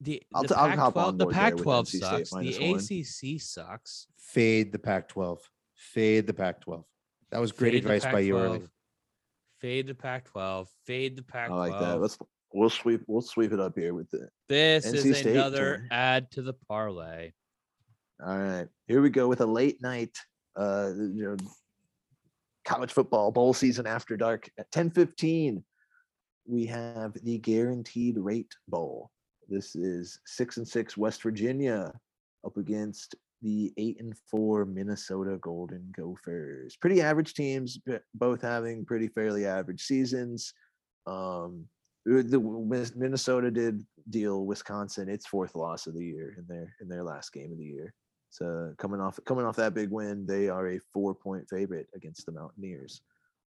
the 0.00 0.22
I'll 0.34 0.42
the 0.42 0.48
t- 0.48 0.54
I'll 0.54 0.70
hop 0.70 0.94
Pac-12 0.94 1.06
on 1.06 1.18
the 1.18 1.24
board 1.24 1.34
there 1.36 1.54
with 1.54 1.64
Pac-12 1.64 1.86
sucks. 2.00 2.30
The 2.30 2.70
one. 2.70 3.34
ACC 3.34 3.40
sucks. 3.40 4.08
Fade 4.18 4.72
the 4.72 4.78
Pac-12. 4.78 5.38
Fade 5.76 6.26
the 6.26 6.34
Pac-12. 6.34 6.84
That 7.30 7.40
was 7.40 7.52
great 7.52 7.72
Fade 7.72 7.84
advice 7.84 8.04
by 8.04 8.20
you 8.20 8.38
early. 8.38 8.62
Fade 9.60 9.86
the 9.86 9.94
Pac-12. 9.94 10.66
Fade 10.84 11.16
the 11.16 11.22
Pac-12. 11.22 11.52
I 11.52 11.56
like 11.56 11.80
that. 11.80 12.00
Let's 12.00 12.18
we'll 12.52 12.70
sweep 12.70 13.02
we'll 13.06 13.22
sweep 13.22 13.52
it 13.52 13.60
up 13.60 13.76
here 13.76 13.94
with 13.94 14.10
the 14.10 14.28
this 14.48 14.86
NC 14.86 14.94
is 14.94 15.18
State 15.18 15.36
another 15.36 15.78
turn. 15.78 15.88
add 15.90 16.30
to 16.32 16.42
the 16.42 16.54
parlay. 16.68 17.32
all 18.24 18.38
right. 18.38 18.66
Here 18.86 19.00
we 19.00 19.10
go 19.10 19.28
with 19.28 19.40
a 19.40 19.46
late 19.46 19.80
night 19.80 20.16
uh 20.56 20.90
you 20.96 21.22
know 21.22 21.36
college 22.66 22.92
football 22.92 23.30
bowl 23.30 23.54
season 23.54 23.86
after 23.86 24.16
dark 24.16 24.50
at 24.58 24.70
10:15 24.72 25.64
We 26.44 26.66
have 26.66 27.14
the 27.24 27.38
guaranteed 27.38 28.18
rate 28.18 28.54
bowl. 28.68 29.10
This 29.48 29.74
is 29.74 30.20
six 30.26 30.58
and 30.58 30.68
six 30.68 30.96
West 30.96 31.22
Virginia 31.22 31.92
up 32.44 32.56
against 32.56 33.14
the 33.42 33.72
eight 33.76 34.00
and 34.00 34.16
four 34.30 34.64
Minnesota 34.64 35.38
Golden 35.40 35.92
Gophers. 35.96 36.76
Pretty 36.76 37.00
average 37.00 37.34
teams, 37.34 37.78
both 38.14 38.42
having 38.42 38.84
pretty 38.84 39.08
fairly 39.08 39.46
average 39.46 39.82
seasons. 39.82 40.52
Um, 41.06 41.66
the 42.04 42.92
Minnesota 42.96 43.50
did 43.50 43.84
deal 44.10 44.46
Wisconsin 44.46 45.08
its 45.08 45.26
fourth 45.26 45.54
loss 45.54 45.86
of 45.86 45.94
the 45.94 46.04
year 46.04 46.36
in 46.38 46.46
their 46.46 46.74
in 46.80 46.88
their 46.88 47.02
last 47.02 47.32
game 47.32 47.52
of 47.52 47.58
the 47.58 47.64
year. 47.64 47.92
So 48.30 48.72
coming 48.78 49.00
off 49.00 49.18
coming 49.24 49.44
off 49.44 49.56
that 49.56 49.74
big 49.74 49.90
win, 49.90 50.26
they 50.26 50.48
are 50.48 50.68
a 50.68 50.80
four 50.92 51.14
point 51.14 51.48
favorite 51.48 51.86
against 51.94 52.26
the 52.26 52.32
Mountaineers. 52.32 53.00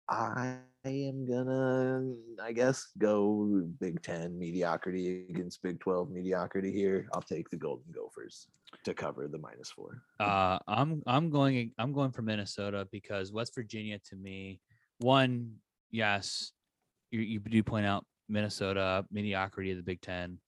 I 0.08 0.58
am 0.84 1.24
gonna, 1.26 2.12
I 2.42 2.52
guess, 2.52 2.88
go 2.98 3.66
Big 3.80 4.02
Ten 4.02 4.38
mediocrity 4.38 5.24
against 5.30 5.62
Big 5.62 5.80
Twelve 5.80 6.10
mediocrity 6.10 6.70
here. 6.72 7.08
I'll 7.14 7.22
take 7.22 7.48
the 7.48 7.56
Golden 7.56 7.90
Gophers 7.92 8.48
to 8.84 8.92
cover 8.92 9.28
the 9.28 9.38
minus 9.38 9.70
four. 9.70 10.02
Uh, 10.20 10.58
I'm 10.68 11.02
I'm 11.06 11.30
going 11.30 11.72
I'm 11.78 11.92
going 11.92 12.12
for 12.12 12.22
Minnesota 12.22 12.86
because 12.92 13.32
West 13.32 13.54
Virginia 13.54 13.98
to 14.10 14.16
me, 14.16 14.60
one 14.98 15.54
yes, 15.90 16.52
you 17.10 17.20
you 17.20 17.40
do 17.40 17.62
point 17.62 17.86
out 17.86 18.04
Minnesota 18.28 19.06
mediocrity 19.10 19.70
of 19.70 19.78
the 19.78 19.82
Big 19.82 20.02
Ten, 20.02 20.38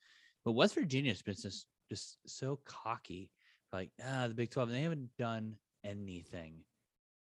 but 0.45 0.53
West 0.53 0.75
Virginia's 0.75 1.23
been 1.23 1.35
just 1.35 1.67
just 1.89 2.19
so 2.27 2.59
cocky, 2.67 3.31
like 3.77 3.91
ah 4.05 4.27
the 4.29 4.35
Big 4.35 4.51
Twelve. 4.51 4.71
They 4.71 4.83
haven't 4.83 5.11
done 5.19 5.57
anything 5.85 6.55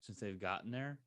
since 0.00 0.20
they've 0.20 0.38
gotten 0.40 0.70
there, 0.70 0.98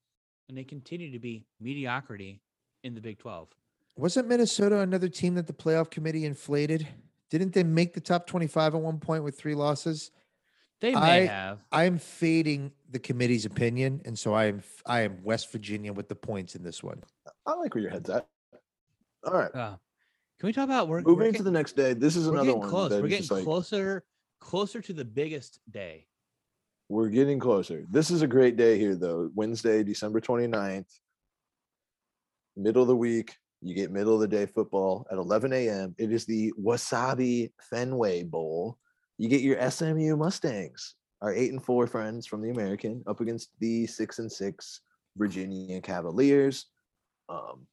and 0.49 0.57
they 0.57 0.63
continue 0.63 1.11
to 1.11 1.19
be 1.19 1.45
mediocrity 1.59 2.41
in 2.83 2.93
the 2.93 3.01
Big 3.01 3.17
Twelve. 3.19 3.47
Wasn't 3.95 4.27
Minnesota 4.27 4.81
another 4.81 5.07
team 5.09 5.35
that 5.35 5.47
the 5.47 5.53
playoff 5.53 5.89
committee 5.89 6.25
inflated? 6.25 6.87
Didn't 7.31 7.53
they 7.53 7.63
make 7.63 7.93
the 7.93 7.99
top 7.99 8.27
25 8.27 8.75
at 8.75 8.81
one 8.81 8.99
point 8.99 9.23
with 9.23 9.37
three 9.37 9.55
losses? 9.55 10.11
They 10.79 10.93
may 10.93 10.99
I- 10.99 11.25
have. 11.25 11.59
I'm 11.71 11.97
fading 11.97 12.71
the 12.91 12.99
committee's 12.99 13.45
opinion, 13.45 14.01
and 14.05 14.17
so 14.17 14.33
I 14.33 14.45
am 14.45 14.61
I 14.85 15.01
am 15.01 15.23
West 15.23 15.51
Virginia 15.51 15.93
with 15.93 16.09
the 16.09 16.15
points 16.15 16.55
in 16.55 16.63
this 16.63 16.83
one. 16.83 17.01
I 17.45 17.53
like 17.55 17.73
where 17.73 17.81
your 17.81 17.91
head's 17.91 18.09
at. 18.09 18.27
All 19.23 19.33
right, 19.33 19.53
Uh, 19.55 19.77
can 20.39 20.47
we 20.47 20.53
talk 20.53 20.65
about 20.65 20.87
we're, 20.87 21.01
we're 21.01 21.15
moving 21.15 21.33
to 21.33 21.43
the 21.43 21.51
next 21.51 21.75
day. 21.75 21.93
This 21.93 22.15
is 22.15 22.27
we're 22.27 22.33
another 22.35 22.55
one. 22.55 22.69
close. 22.69 22.91
We're 22.91 23.01
getting 23.07 23.17
just 23.19 23.31
like- 23.31 23.43
closer, 24.39 24.81
to 24.81 24.93
the 24.93 25.05
biggest 25.05 25.59
day. 25.69 26.05
We're 26.89 27.09
getting 27.09 27.39
closer. 27.39 27.85
This 27.91 28.11
is 28.11 28.21
a 28.21 28.27
great 28.27 28.55
day 28.55 28.77
here, 28.77 28.95
though. 28.95 29.29
Wednesday, 29.35 29.83
December 29.83 30.21
29th, 30.21 30.85
middle 32.55 32.81
of 32.81 32.87
the 32.87 32.95
week. 32.95 33.35
You 33.61 33.73
get 33.73 33.91
middle 33.91 34.13
of 34.13 34.19
the 34.21 34.27
day 34.27 34.45
football 34.45 35.07
at 35.11 35.17
11 35.17 35.51
a.m. 35.51 35.95
It 35.97 36.11
is 36.11 36.25
the 36.25 36.53
Wasabi 36.61 37.51
Fenway 37.69 38.23
Bowl. 38.23 38.77
You 39.17 39.29
get 39.29 39.41
your 39.41 39.69
SMU 39.69 40.15
Mustangs, 40.15 40.95
our 41.21 41.33
eight 41.33 41.51
and 41.51 41.63
four 41.63 41.87
friends 41.87 42.27
from 42.27 42.41
the 42.41 42.51
American, 42.51 43.03
up 43.07 43.19
against 43.19 43.49
the 43.59 43.87
six 43.87 44.19
and 44.19 44.31
six 44.31 44.81
Virginia 45.17 45.81
Cavaliers. 45.81 46.67
Um, 47.29 47.65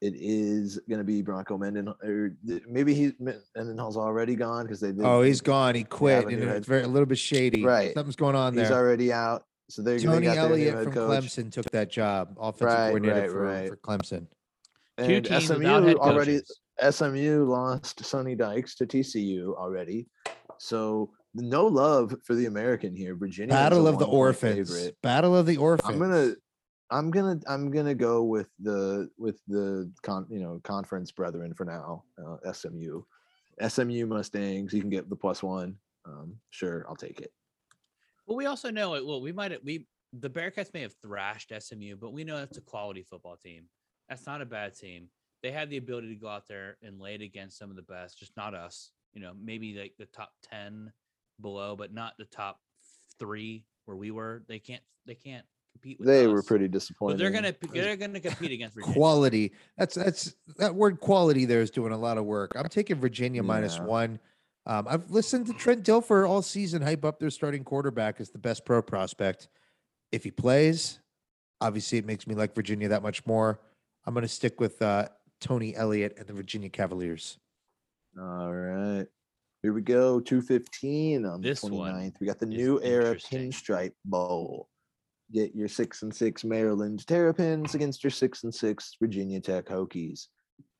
it 0.00 0.14
is 0.16 0.78
going 0.88 0.98
to 0.98 1.04
be 1.04 1.22
Bronco 1.22 1.58
Menden, 1.58 1.88
or 2.04 2.36
th- 2.46 2.62
maybe 2.68 2.94
he 2.94 3.12
Mendenhall's 3.56 3.96
already 3.96 4.36
gone 4.36 4.64
because 4.64 4.80
they. 4.80 4.92
Did, 4.92 5.04
Oh, 5.04 5.22
he's 5.22 5.40
gone. 5.40 5.74
He 5.74 5.84
quit, 5.84 6.24
a 6.24 6.28
and 6.28 6.42
it's 6.44 6.66
very, 6.68 6.82
a 6.84 6.88
little 6.88 7.06
bit 7.06 7.18
shady. 7.18 7.64
Right. 7.64 7.92
Something's 7.94 8.16
going 8.16 8.36
on 8.36 8.54
there. 8.54 8.64
He's 8.64 8.72
already 8.72 9.12
out. 9.12 9.44
So 9.70 9.82
they're 9.82 9.98
they 9.98 10.04
Tony 10.04 10.24
got 10.26 10.34
their 10.36 10.44
new 10.48 10.52
Elliott 10.54 10.74
head 10.74 10.84
from 10.84 10.92
coach. 10.94 11.24
Clemson 11.24 11.52
took 11.52 11.70
that 11.72 11.90
job, 11.90 12.36
offensive 12.40 12.66
Right, 12.68 12.86
coordinator 12.88 13.20
right, 13.20 13.30
for, 13.30 13.42
right. 13.42 13.68
for 13.68 13.76
Clemson. 13.76 14.26
Two 14.98 15.04
And 15.14 15.24
teams 15.26 15.46
SMU 15.46 15.94
already. 15.96 16.40
SMU 16.90 17.44
lost 17.44 18.04
Sonny 18.04 18.34
Dykes 18.34 18.76
to 18.76 18.86
TCU 18.86 19.54
already. 19.56 20.06
So 20.58 21.10
no 21.34 21.66
love 21.66 22.14
for 22.24 22.34
the 22.34 22.46
American 22.46 22.94
here. 22.96 23.14
Virginia 23.16 23.52
is 23.54 23.60
a 23.60 23.62
Battle 23.62 23.86
of 23.88 23.98
the 23.98 24.06
Orphans. 24.06 24.70
favorite. 24.74 24.96
Battle 25.02 25.36
of 25.36 25.46
the 25.46 25.56
Orphans. 25.56 25.92
I'm 25.92 25.98
gonna 25.98 26.34
I'm 26.90 27.10
gonna 27.10 27.38
I'm 27.46 27.70
gonna 27.70 27.94
go 27.94 28.22
with 28.22 28.48
the 28.60 29.10
with 29.18 29.40
the 29.46 29.90
con 30.02 30.26
you 30.30 30.40
know 30.40 30.60
conference 30.64 31.10
brethren 31.10 31.52
for 31.54 31.64
now. 31.64 32.04
Uh, 32.18 32.52
SMU. 32.52 33.02
SMU 33.66 34.06
Mustangs, 34.06 34.72
you 34.72 34.80
can 34.80 34.90
get 34.90 35.10
the 35.10 35.16
plus 35.16 35.42
one. 35.42 35.76
Um, 36.06 36.36
sure, 36.50 36.86
I'll 36.88 36.96
take 36.96 37.20
it. 37.20 37.32
Well, 38.26 38.36
we 38.36 38.46
also 38.46 38.70
know 38.70 38.94
it. 38.94 39.04
Well, 39.04 39.20
we 39.20 39.32
might 39.32 39.62
we 39.64 39.86
the 40.12 40.30
Bearcats 40.30 40.72
may 40.72 40.82
have 40.82 40.94
thrashed 41.02 41.52
SMU, 41.58 41.96
but 41.96 42.12
we 42.12 42.24
know 42.24 42.38
that's 42.38 42.58
a 42.58 42.62
quality 42.62 43.02
football 43.02 43.36
team. 43.36 43.64
That's 44.08 44.26
not 44.26 44.40
a 44.40 44.46
bad 44.46 44.74
team. 44.74 45.08
They 45.42 45.52
had 45.52 45.68
the 45.68 45.76
ability 45.76 46.08
to 46.08 46.20
go 46.20 46.28
out 46.28 46.48
there 46.48 46.78
and 46.82 47.00
lay 47.00 47.14
it 47.14 47.22
against 47.22 47.58
some 47.58 47.70
of 47.70 47.76
the 47.76 47.82
best, 47.82 48.18
just 48.18 48.36
not 48.36 48.54
us. 48.54 48.90
You 49.12 49.20
know, 49.20 49.32
maybe 49.38 49.74
like 49.74 49.94
the 49.98 50.06
top 50.06 50.32
ten 50.42 50.92
below, 51.40 51.76
but 51.76 51.92
not 51.92 52.14
the 52.18 52.24
top 52.24 52.60
three 53.18 53.64
where 53.84 53.96
we 53.96 54.10
were. 54.10 54.42
They 54.48 54.58
can't. 54.58 54.82
They 55.06 55.14
can't 55.14 55.44
compete 55.80 55.98
with. 55.98 56.08
They 56.08 56.26
were 56.26 56.38
us. 56.40 56.46
pretty 56.46 56.66
But 56.66 56.72
disappointed. 56.72 57.18
they're 57.18 57.30
gonna. 57.30 57.54
They're 57.72 57.96
gonna 57.96 58.20
compete 58.20 58.52
against 58.52 58.74
Virginia. 58.74 58.94
quality. 58.94 59.52
That's 59.76 59.94
that's 59.94 60.34
that 60.56 60.74
word 60.74 61.00
quality 61.00 61.44
there 61.44 61.60
is 61.60 61.70
doing 61.70 61.92
a 61.92 61.98
lot 61.98 62.18
of 62.18 62.24
work. 62.24 62.52
I'm 62.56 62.68
taking 62.68 62.96
Virginia 63.00 63.42
Yeah. 63.76 63.84
one. 63.84 64.18
Um, 64.66 64.86
I've 64.88 65.10
listened 65.10 65.46
to 65.46 65.54
Trent 65.54 65.82
Dilfer 65.84 66.28
all 66.28 66.42
season 66.42 66.82
hype 66.82 67.04
up 67.04 67.18
their 67.18 67.30
starting 67.30 67.64
quarterback 67.64 68.20
as 68.20 68.30
the 68.30 68.38
best 68.38 68.66
pro 68.66 68.82
prospect. 68.82 69.48
If 70.12 70.24
he 70.24 70.30
plays, 70.30 71.00
obviously 71.60 71.96
it 71.98 72.04
makes 72.04 72.26
me 72.26 72.34
like 72.34 72.54
Virginia 72.54 72.88
that 72.88 73.02
much 73.02 73.24
more. 73.24 73.60
I'm 74.04 74.12
going 74.14 74.22
to 74.22 74.28
stick 74.28 74.60
with 74.60 74.80
uh, 74.82 75.08
Tony 75.40 75.74
Elliott 75.74 76.14
and 76.18 76.26
the 76.26 76.32
Virginia 76.34 76.68
Cavaliers. 76.68 77.38
All 78.20 78.52
right. 78.52 79.06
Here 79.62 79.72
we 79.72 79.80
go. 79.80 80.20
215 80.20 81.24
on 81.26 81.40
This 81.40 81.62
the 81.62 81.74
one 81.74 81.92
29th. 81.94 82.20
We 82.20 82.26
got 82.26 82.38
the 82.38 82.46
new 82.46 82.78
era 82.82 83.06
interesting. 83.12 83.50
pinstripe 83.50 83.92
bowl. 84.04 84.68
Get 85.32 85.54
your 85.54 85.68
six 85.68 86.02
and 86.02 86.14
six 86.14 86.44
Maryland 86.44 87.06
Terrapins 87.06 87.74
against 87.74 88.02
your 88.02 88.10
six 88.10 88.44
and 88.44 88.54
six 88.54 88.96
Virginia 89.00 89.40
Tech 89.40 89.66
Hokies. 89.66 90.28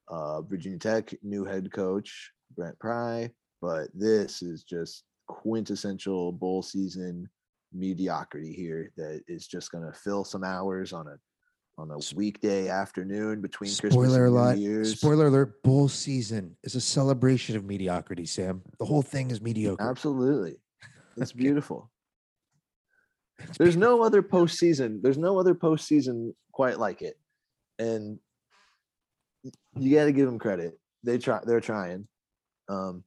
Uh, 0.08 0.40
Virginia 0.40 0.78
Tech 0.78 1.14
new 1.22 1.44
head 1.44 1.70
coach 1.70 2.30
Brent 2.56 2.78
Pry, 2.78 3.30
but 3.60 3.88
this 3.92 4.40
is 4.40 4.64
just 4.64 5.04
quintessential 5.26 6.32
bowl 6.32 6.62
season 6.62 7.28
mediocrity 7.74 8.52
here 8.54 8.90
that 8.96 9.22
is 9.28 9.46
just 9.46 9.70
going 9.70 9.84
to 9.84 9.92
fill 9.92 10.24
some 10.24 10.42
hours 10.44 10.92
on 10.94 11.06
a 11.06 11.16
on 11.76 11.90
a 11.92 11.98
weekday 12.16 12.68
afternoon 12.68 13.40
between 13.40 13.68
Christmas 13.68 13.92
Spoiler 13.92 14.26
and 14.26 14.34
New 14.34 14.40
alert! 14.40 14.58
Year's. 14.58 14.98
Spoiler 14.98 15.26
alert! 15.28 15.62
Bull 15.62 15.88
season 15.88 16.56
is 16.64 16.74
a 16.74 16.80
celebration 16.80 17.54
of 17.56 17.64
mediocrity. 17.64 18.26
Sam, 18.26 18.62
the 18.78 18.84
whole 18.84 19.02
thing 19.02 19.30
is 19.30 19.40
mediocre. 19.40 19.88
Absolutely. 19.88 20.56
It's 21.16 21.32
beautiful. 21.44 21.90
There's 23.58 23.76
no 23.76 24.02
other 24.02 24.22
postseason. 24.22 25.00
There's 25.02 25.18
no 25.18 25.38
other 25.38 25.54
postseason 25.54 26.34
quite 26.52 26.78
like 26.78 27.02
it. 27.02 27.18
And 27.78 28.18
you 29.76 29.94
got 29.96 30.04
to 30.06 30.12
give 30.12 30.26
them 30.26 30.38
credit. 30.38 30.78
They 31.04 31.18
try 31.18 31.40
they're 31.44 31.60
trying. 31.60 32.08
Um 32.68 33.04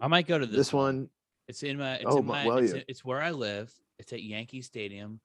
I 0.00 0.06
might 0.08 0.26
go 0.26 0.38
to 0.38 0.46
this, 0.46 0.56
this 0.56 0.72
one 0.72 1.08
It's 1.48 1.62
in 1.62 1.78
my. 1.78 1.94
It's 1.96 2.04
Oh, 2.06 2.18
in 2.18 2.26
my- 2.26 2.46
well, 2.46 2.58
it's, 2.58 2.72
yeah. 2.74 2.80
it's 2.88 3.04
where 3.04 3.20
I 3.20 3.30
live. 3.32 3.72
It's 3.98 4.12
at 4.12 4.22
Yankee 4.22 4.62
Stadium, 4.62 5.20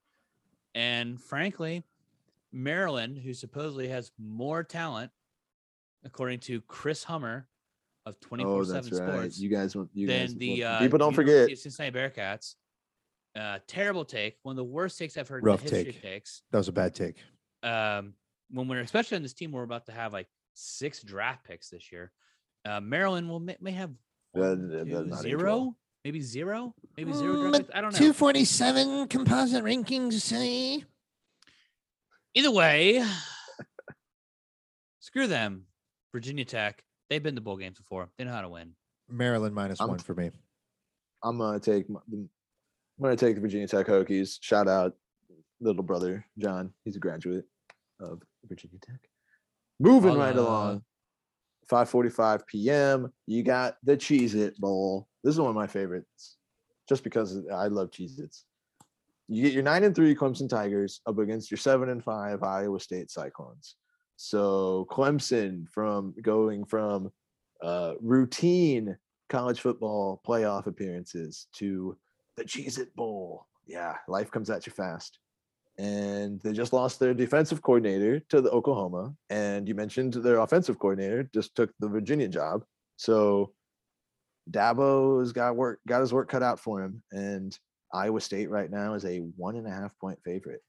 and 0.75 1.19
frankly, 1.19 1.83
Maryland, 2.51 3.17
who 3.17 3.33
supposedly 3.33 3.87
has 3.87 4.11
more 4.19 4.63
talent, 4.63 5.11
according 6.03 6.39
to 6.41 6.61
Chris 6.61 7.03
Hummer 7.03 7.47
of 8.05 8.19
24 8.19 8.51
Oh, 8.51 8.63
7 8.63 8.73
that's 8.75 8.91
right. 8.99 9.09
Sports, 9.09 9.39
You 9.39 9.49
guys, 9.49 9.75
want- 9.75 9.89
you 9.93 10.07
guys. 10.07 10.29
than 10.29 10.37
the 10.39 10.63
uh, 10.63 10.79
people 10.79 10.99
don't 10.99 11.13
forget. 11.13 11.49
Cincinnati 11.57 11.97
Bearcats. 11.97 12.55
Uh, 13.37 13.59
terrible 13.67 14.03
take. 14.05 14.37
One 14.43 14.53
of 14.53 14.57
the 14.57 14.63
worst 14.63 14.97
takes 14.97 15.15
I've 15.17 15.27
heard 15.27 15.43
Rough 15.45 15.61
in 15.63 15.69
the 15.69 15.75
history 15.75 15.91
take. 15.93 15.95
of 16.03 16.09
takes. 16.09 16.41
That 16.51 16.57
was 16.57 16.67
a 16.69 16.71
bad 16.71 16.95
take. 16.95 17.17
Um, 17.61 18.13
when 18.49 18.67
we're 18.67 18.79
especially 18.81 19.17
on 19.17 19.23
this 19.23 19.33
team, 19.33 19.51
we're 19.51 19.63
about 19.63 19.85
to 19.87 19.91
have 19.91 20.11
like 20.13 20.27
six 20.55 21.03
draft 21.03 21.43
picks 21.45 21.69
this 21.69 21.91
year. 21.91 22.11
Uh, 22.65 22.79
Maryland 22.81 23.29
will 23.29 23.39
may, 23.39 23.55
may 23.61 23.71
have 23.71 23.91
Uh, 24.35 24.39
one, 24.39 24.69
th- 24.69 24.85
two, 24.85 25.03
that's 25.09 25.21
zero, 25.21 25.75
maybe 26.03 26.19
zero, 26.21 26.73
maybe 26.97 27.13
zero. 27.13 27.33
Mm, 27.33 27.49
Draft 27.51 27.57
picks. 27.67 27.75
I 27.77 27.81
don't 27.81 27.93
know. 27.93 27.97
247 27.99 29.07
composite 29.07 29.63
rankings 29.63 30.13
say. 30.13 30.83
Either 32.33 32.51
way, 32.51 33.05
screw 34.99 35.27
them. 35.27 35.63
Virginia 36.13 36.45
Tech. 36.45 36.83
They've 37.09 37.21
been 37.23 37.35
to 37.35 37.41
bowl 37.41 37.57
games 37.57 37.77
before. 37.77 38.09
They 38.17 38.23
know 38.23 38.31
how 38.31 38.41
to 38.41 38.49
win. 38.49 38.73
Maryland 39.09 39.53
minus 39.53 39.79
I'm- 39.79 39.89
one 39.89 39.99
for 39.99 40.15
me. 40.15 40.31
I'm 41.23 41.37
gonna 41.39 41.59
take. 41.59 41.85
I'm 42.97 43.03
gonna 43.03 43.15
take 43.15 43.35
the 43.35 43.41
Virginia 43.41 43.67
Tech 43.67 43.85
Hokies. 43.87 44.37
Shout 44.41 44.67
out 44.67 44.93
little 45.59 45.83
brother 45.83 46.25
John. 46.37 46.73
He's 46.83 46.95
a 46.95 46.99
graduate 46.99 47.45
of 47.99 48.21
Virginia 48.45 48.79
Tech. 48.81 48.99
Moving 49.79 50.17
right 50.17 50.35
Holla. 50.35 50.47
along. 50.47 50.83
5:45 51.71 52.47
p.m. 52.47 53.13
You 53.25 53.43
got 53.43 53.75
the 53.83 53.97
Cheez 53.97 54.35
It 54.35 54.57
Bowl. 54.59 55.07
This 55.23 55.33
is 55.33 55.39
one 55.39 55.49
of 55.49 55.55
my 55.55 55.67
favorites, 55.67 56.37
just 56.87 57.03
because 57.03 57.45
I 57.53 57.67
love 57.67 57.91
Cheez 57.91 58.19
Its. 58.19 58.45
You 59.27 59.43
get 59.43 59.53
your 59.53 59.63
nine 59.63 59.83
and 59.83 59.93
three 59.93 60.15
Clemson 60.15 60.47
Tigers 60.47 61.01
up 61.05 61.19
against 61.19 61.51
your 61.51 61.57
seven 61.57 61.89
and 61.89 62.01
five 62.03 62.41
Iowa 62.43 62.79
State 62.79 63.11
Cyclones. 63.11 63.75
So 64.15 64.87
Clemson 64.89 65.67
from 65.69 66.15
going 66.21 66.65
from 66.65 67.11
uh, 67.61 67.93
routine 68.01 68.97
college 69.29 69.59
football 69.59 70.21
playoff 70.25 70.67
appearances 70.67 71.47
to 71.55 71.97
the 72.37 72.45
Cheez 72.45 72.79
It 72.79 72.95
Bowl. 72.95 73.47
Yeah, 73.65 73.95
life 74.07 74.31
comes 74.31 74.49
at 74.49 74.65
you 74.65 74.71
fast. 74.71 75.19
And 75.77 76.39
they 76.41 76.53
just 76.53 76.73
lost 76.73 76.99
their 76.99 77.13
defensive 77.13 77.61
coordinator 77.61 78.19
to 78.29 78.41
the 78.41 78.49
Oklahoma. 78.49 79.13
And 79.29 79.67
you 79.67 79.75
mentioned 79.75 80.13
their 80.13 80.39
offensive 80.39 80.79
coordinator 80.79 81.29
just 81.33 81.55
took 81.55 81.71
the 81.79 81.87
Virginia 81.87 82.27
job. 82.27 82.63
So 82.95 83.53
Dabo's 84.49 85.33
got 85.33 85.55
work, 85.55 85.79
got 85.87 86.01
his 86.01 86.13
work 86.13 86.29
cut 86.29 86.41
out 86.41 86.59
for 86.59 86.81
him. 86.81 87.03
And 87.11 87.57
Iowa 87.93 88.21
State 88.21 88.49
right 88.49 88.71
now 88.71 88.95
is 88.95 89.05
a 89.05 89.19
one 89.19 89.55
and 89.55 89.67
a 89.67 89.71
half 89.71 89.97
point 89.99 90.17
favorite. 90.23 90.61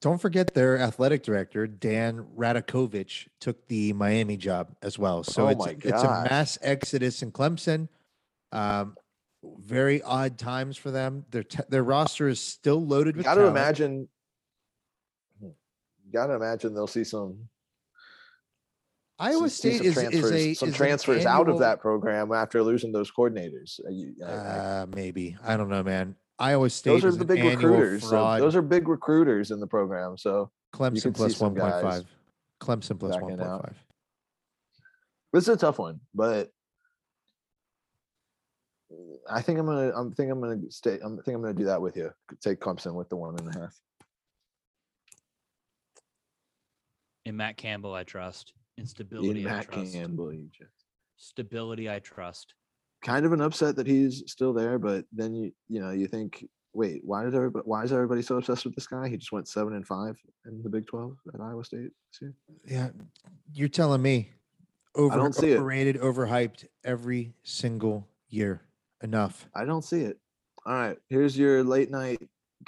Don't 0.00 0.20
forget 0.20 0.54
their 0.54 0.78
athletic 0.78 1.22
director, 1.22 1.66
Dan 1.66 2.26
Radakovich, 2.36 3.28
took 3.40 3.66
the 3.66 3.94
Miami 3.94 4.36
job 4.36 4.76
as 4.82 4.98
well. 4.98 5.24
So 5.24 5.46
Oh 5.46 5.48
it's, 5.48 5.84
it's 5.84 6.02
a 6.02 6.24
mass 6.28 6.58
exodus 6.60 7.22
in 7.22 7.32
Clemson. 7.32 7.88
Um, 8.52 8.94
very 9.58 10.02
odd 10.02 10.38
times 10.38 10.76
for 10.76 10.90
them. 10.90 11.24
Their 11.30 11.42
te- 11.44 11.62
their 11.68 11.82
roster 11.84 12.28
is 12.28 12.40
still 12.40 12.84
loaded 12.84 13.16
with 13.16 13.24
got 13.24 13.34
to 13.34 13.46
imagine. 13.46 14.08
Got 16.12 16.28
to 16.28 16.34
imagine 16.34 16.72
they'll 16.74 16.86
see 16.86 17.04
some 17.04 17.48
Iowa 19.18 19.48
see 19.48 19.70
State 19.70 19.78
some 19.78 19.86
is, 19.86 19.94
transfers, 19.94 20.24
is 20.24 20.32
a 20.32 20.54
some 20.54 20.68
is 20.68 20.74
an 20.74 20.78
transfers 20.78 21.26
out 21.26 21.48
of 21.48 21.58
that 21.60 21.80
program 21.80 22.32
after 22.32 22.62
losing 22.62 22.92
those 22.92 23.10
coordinators. 23.10 23.80
Uh, 23.84 23.90
you- 23.90 24.14
I- 24.24 24.26
I- 24.30 24.58
Uh, 24.82 24.86
maybe 24.94 25.36
I 25.42 25.56
don't 25.56 25.68
know, 25.68 25.82
man. 25.82 26.14
Iowa 26.38 26.68
State 26.70 26.90
those 26.90 27.04
are 27.04 27.08
is 27.08 27.18
the 27.18 27.24
big 27.24 27.42
recruiters. 27.42 28.08
so 28.08 28.38
those 28.38 28.54
are 28.54 28.62
big 28.62 28.88
recruiters 28.88 29.50
in 29.50 29.58
the 29.58 29.66
program. 29.66 30.16
So 30.18 30.50
Clemson 30.72 31.14
plus 31.14 31.36
some 31.36 31.54
one 31.54 31.70
point 31.70 31.82
five. 31.82 32.06
Clemson 32.60 32.98
plus 33.00 33.14
one 33.20 33.36
point 33.36 33.40
five. 33.40 33.84
this 35.32 35.44
is 35.44 35.48
a 35.48 35.56
tough 35.56 35.78
one, 35.78 36.00
but 36.14 36.52
I 39.30 39.42
think 39.42 39.58
I'm 39.58 39.66
gonna. 39.66 39.92
I'm 39.94 40.12
think 40.12 40.30
I'm 40.30 40.40
gonna 40.40 40.60
stay. 40.70 40.98
I'm 41.02 41.16
think 41.22 41.34
I'm 41.36 41.42
gonna 41.42 41.54
do 41.54 41.64
that 41.64 41.80
with 41.82 41.96
you. 41.96 42.10
Take 42.40 42.60
Clemson 42.60 42.94
with 42.94 43.08
the 43.08 43.16
one 43.16 43.36
and 43.38 43.54
a 43.54 43.58
half. 43.58 43.74
In 47.24 47.36
Matt 47.36 47.56
Campbell, 47.56 47.94
I 47.94 48.04
trust. 48.04 48.52
In 48.76 48.82
In 48.82 48.86
stability, 48.86 49.46
I 49.46 49.50
Matt 49.50 49.70
trust. 49.70 49.92
Campbell, 49.92 50.32
you 50.32 50.48
just- 50.56 50.70
Stability, 51.18 51.90
I 51.90 51.98
trust. 51.98 52.54
kind 53.02 53.24
of 53.26 53.32
an 53.32 53.40
upset 53.40 53.76
that 53.76 53.86
he's 53.86 54.22
still 54.26 54.52
there, 54.52 54.78
but 54.78 55.04
then 55.12 55.34
you 55.34 55.52
you 55.68 55.80
know 55.80 55.90
you 55.90 56.06
think, 56.06 56.46
wait, 56.74 57.00
why 57.04 57.24
did 57.24 57.34
everybody? 57.34 57.64
Why 57.66 57.82
is 57.82 57.92
everybody 57.92 58.22
so 58.22 58.36
obsessed 58.36 58.64
with 58.64 58.74
this 58.74 58.86
guy? 58.86 59.08
He 59.08 59.16
just 59.16 59.32
went 59.32 59.48
seven 59.48 59.74
and 59.74 59.86
five 59.86 60.16
in 60.46 60.62
the 60.62 60.68
Big 60.68 60.86
Twelve 60.86 61.16
at 61.34 61.40
Iowa 61.40 61.64
State 61.64 61.90
this 62.12 62.20
year. 62.22 62.34
Yeah, 62.64 62.90
you're 63.54 63.68
telling 63.68 64.02
me 64.02 64.30
over 64.94 65.16
don't 65.16 65.34
see 65.34 65.52
it. 65.52 65.56
overrated, 65.58 65.96
overhyped 65.96 66.66
every 66.84 67.34
single 67.42 68.06
year. 68.28 68.60
Enough. 69.06 69.48
I 69.54 69.64
don't 69.64 69.84
see 69.84 70.00
it. 70.00 70.18
All 70.66 70.74
right, 70.74 70.96
here's 71.08 71.38
your 71.38 71.62
late 71.62 71.92
night 71.92 72.18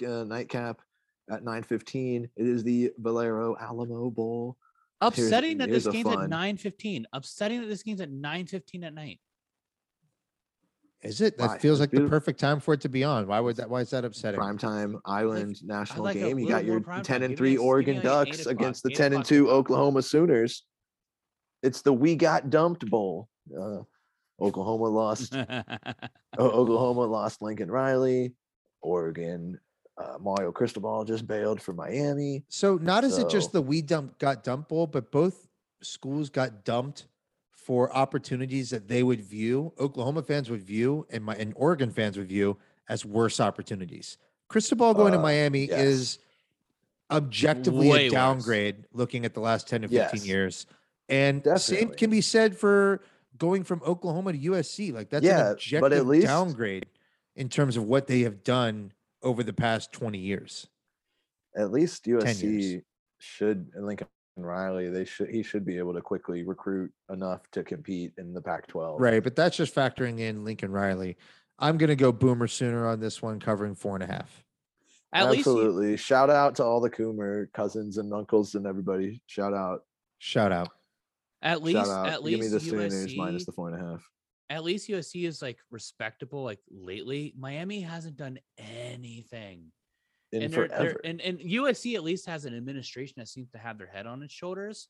uh, 0.06 0.22
nightcap 0.22 0.80
at 1.28 1.42
9:15. 1.42 2.30
It 2.36 2.46
is 2.46 2.62
the 2.62 2.92
Valero 2.98 3.56
Alamo 3.60 4.08
Bowl. 4.08 4.56
Upsetting 5.00 5.58
that 5.58 5.68
here's 5.68 5.82
this 5.84 5.92
a 5.92 5.96
game's 5.96 6.06
at 6.06 6.14
fun- 6.14 6.30
nine 6.30 6.56
fifteen. 6.56 7.06
Upsetting 7.12 7.60
that 7.62 7.66
this 7.66 7.82
game's 7.82 8.00
at 8.00 8.10
nine 8.12 8.46
fifteen 8.46 8.84
at 8.84 8.94
night. 8.94 9.18
Is 11.02 11.20
it? 11.20 11.36
That 11.38 11.48
Why? 11.48 11.58
feels 11.58 11.80
It's 11.80 11.92
like 11.92 12.02
the 12.02 12.08
perfect 12.08 12.38
time 12.38 12.60
for 12.60 12.72
it 12.72 12.80
to 12.82 12.88
be 12.88 13.02
on. 13.02 13.26
Why 13.26 13.40
would 13.40 13.56
that? 13.56 13.68
Why 13.68 13.80
is 13.80 13.90
that 13.90 14.04
upsetting? 14.04 14.38
Primetime 14.38 15.00
Island 15.04 15.60
national 15.64 16.04
like 16.04 16.14
game. 16.14 16.38
You 16.38 16.46
got 16.46 16.64
your 16.64 16.78
10 17.02 17.24
and 17.24 17.36
3 17.36 17.48
a- 17.48 17.52
give 17.52 17.60
me 17.60 17.66
Oregon 17.66 17.94
like 17.96 18.04
Ducks 18.04 18.46
against 18.46 18.84
the 18.84 18.90
10 18.90 19.12
and 19.12 19.24
2. 19.24 19.50
Oklahoma 19.50 20.02
Sooners. 20.02 20.64
It's 21.64 21.82
the 21.82 21.92
We 21.92 22.14
Got 22.14 22.50
Dumped 22.50 22.88
Bowl. 22.88 23.28
Uh, 23.52 23.78
Oklahoma 24.40 24.84
lost. 24.88 25.34
Oklahoma 26.38 27.06
lost 27.06 27.42
Lincoln 27.42 27.70
Riley. 27.70 28.32
Oregon, 28.80 29.58
uh, 29.96 30.18
Mario 30.20 30.52
Cristobal 30.52 31.04
just 31.04 31.26
bailed 31.26 31.60
for 31.60 31.72
Miami. 31.72 32.44
So 32.48 32.76
not 32.76 33.02
is 33.02 33.18
it 33.18 33.28
just 33.28 33.50
the 33.52 33.60
we 33.60 33.82
dump 33.82 34.18
got 34.18 34.44
dumped 34.44 34.68
bowl, 34.68 34.86
but 34.86 35.10
both 35.10 35.48
schools 35.82 36.30
got 36.30 36.64
dumped 36.64 37.06
for 37.50 37.94
opportunities 37.94 38.70
that 38.70 38.86
they 38.86 39.02
would 39.02 39.20
view, 39.20 39.72
Oklahoma 39.80 40.22
fans 40.22 40.48
would 40.48 40.62
view, 40.62 41.06
and 41.10 41.24
my 41.24 41.34
and 41.34 41.52
Oregon 41.56 41.90
fans 41.90 42.16
would 42.16 42.28
view 42.28 42.56
as 42.88 43.04
worse 43.04 43.40
opportunities. 43.40 44.16
Cristobal 44.48 44.94
going 44.94 45.12
to 45.12 45.18
Uh, 45.18 45.22
Miami 45.22 45.66
yes. 45.66 45.80
is 45.80 46.18
objectively 47.10 47.88
Way 47.88 48.02
a 48.02 48.04
worse. 48.04 48.12
downgrade 48.12 48.84
looking 48.92 49.24
at 49.24 49.34
the 49.34 49.40
last 49.40 49.68
10 49.68 49.82
to 49.82 49.88
15 49.88 50.18
Yes. 50.20 50.26
years. 50.26 50.66
And 51.08 51.46
same 51.60 51.90
can 51.90 52.10
be 52.10 52.20
said 52.20 52.56
for 52.56 53.00
going 53.38 53.64
from 53.64 53.82
Oklahoma 53.86 54.32
to 54.32 54.38
USC. 54.38 54.92
Like 54.92 55.10
that's 55.10 55.24
Yeah, 55.24 55.38
an 55.38 55.44
but 55.46 55.52
objective 55.52 55.92
at 55.92 56.06
least- 56.06 56.26
downgrade 56.26 56.86
in 57.36 57.48
terms 57.48 57.76
of 57.76 57.84
what 57.84 58.06
they 58.06 58.20
have 58.20 58.42
done 58.42 58.92
over 59.22 59.42
the 59.42 59.52
past 59.52 59.92
20 59.92 60.18
years. 60.18 60.66
At 61.56 61.72
least. 61.72 62.04
USC 62.06 62.82
should 63.18 63.70
and 63.74 63.86
Lincoln 63.86 64.06
Riley, 64.36 64.88
they 64.90 65.04
should 65.04 65.28
he 65.30 65.42
should 65.42 65.64
be 65.64 65.78
able 65.78 65.94
to 65.94 66.00
quickly 66.00 66.44
recruit 66.44 66.92
enough 67.10 67.50
to 67.52 67.64
compete 67.64 68.12
in 68.18 68.32
the 68.32 68.40
Pac-12. 68.40 69.00
Right, 69.00 69.22
but 69.22 69.34
that's 69.34 69.56
just 69.56 69.74
factoring 69.74 70.20
in 70.20 70.44
Lincoln 70.44 70.70
Riley. 70.70 71.16
I'm 71.58 71.76
going 71.76 71.88
to 71.88 71.96
go 71.96 72.12
Boomer 72.12 72.46
Sooner 72.46 72.86
on 72.86 73.00
this 73.00 73.20
one, 73.20 73.40
covering 73.40 73.74
four 73.74 73.96
and 73.96 74.04
a 74.04 74.06
half. 74.06 74.44
At 75.12 75.30
least 75.30 75.46
you, 75.46 75.52
Absolutely. 75.52 75.96
Shout 75.96 76.30
out 76.30 76.54
to 76.56 76.64
all 76.64 76.80
the 76.80 76.90
Coomer 76.90 77.50
cousins 77.52 77.98
and 77.98 78.12
uncles 78.12 78.54
and 78.54 78.64
everybody. 78.66 79.20
Shout 79.26 79.54
out. 79.54 79.80
Shout 80.18 80.52
out. 80.52 80.68
At 81.42 81.52
Shout 81.54 81.62
least 81.62 81.90
out. 81.90 82.08
at 82.08 82.14
Give 82.16 82.24
me 82.24 82.36
least 82.36 82.50
the 82.52 82.60
Sooners 82.60 82.94
USC, 83.06 83.16
minus 83.16 83.44
the 83.46 83.52
four 83.52 83.68
and 83.70 83.80
a 83.80 83.86
half. 83.90 84.08
at 84.50 84.64
least 84.64 84.88
USC 84.88 85.26
is 85.26 85.40
like 85.42 85.58
respectable. 85.70 86.42
Like 86.44 86.60
lately, 86.70 87.34
Miami 87.38 87.80
hasn't 87.80 88.16
done 88.16 88.38
anything. 88.58 89.64
In 90.32 90.42
and 90.42 90.52
they're, 90.52 90.68
they're 90.68 91.00
and, 91.04 91.20
and 91.22 91.38
USC 91.38 91.94
at 91.94 92.04
least 92.04 92.26
has 92.26 92.44
an 92.44 92.54
administration 92.54 93.14
that 93.16 93.28
seems 93.28 93.50
to 93.52 93.58
have 93.58 93.78
their 93.78 93.86
head 93.86 94.06
on 94.06 94.22
its 94.22 94.34
shoulders. 94.34 94.88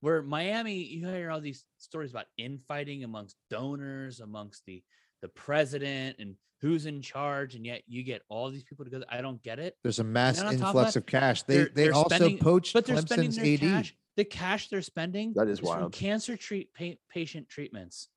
Where 0.00 0.22
Miami, 0.22 0.74
you 0.84 1.04
hear 1.08 1.30
all 1.32 1.40
these 1.40 1.64
stories 1.78 2.12
about 2.12 2.26
infighting 2.36 3.02
amongst 3.02 3.36
donors, 3.50 4.20
amongst 4.20 4.64
the 4.66 4.82
the 5.22 5.28
president, 5.28 6.16
and 6.20 6.36
who's 6.60 6.86
in 6.86 7.02
charge, 7.02 7.56
and 7.56 7.66
yet 7.66 7.82
you 7.88 8.04
get 8.04 8.22
all 8.28 8.48
these 8.50 8.62
people 8.62 8.84
together. 8.84 9.04
I 9.10 9.20
don't 9.20 9.42
get 9.42 9.58
it. 9.58 9.74
There's 9.82 9.98
a 9.98 10.04
mass 10.04 10.38
on 10.38 10.44
top 10.44 10.52
of 10.54 10.60
influx 10.60 10.94
that, 10.94 11.00
of 11.00 11.06
cash. 11.06 11.42
They 11.42 11.56
they're- 11.56 11.70
they 11.74 11.84
they're 11.84 11.94
also 11.94 12.14
spending- 12.14 12.38
poached 12.38 12.72
But 12.74 12.86
they're 12.86 12.98
spending 12.98 13.30
Clemson's 13.30 13.36
their 13.36 13.54
AD. 13.54 13.60
cash. 13.60 13.96
The 14.18 14.24
cash 14.24 14.68
they're 14.68 14.82
spending 14.82 15.32
That 15.36 15.46
is 15.46 15.60
from 15.60 15.68
wild. 15.68 15.92
cancer 15.92 16.36
treat 16.36 16.74
pa- 16.74 16.98
patient 17.08 17.48
treatments. 17.48 18.08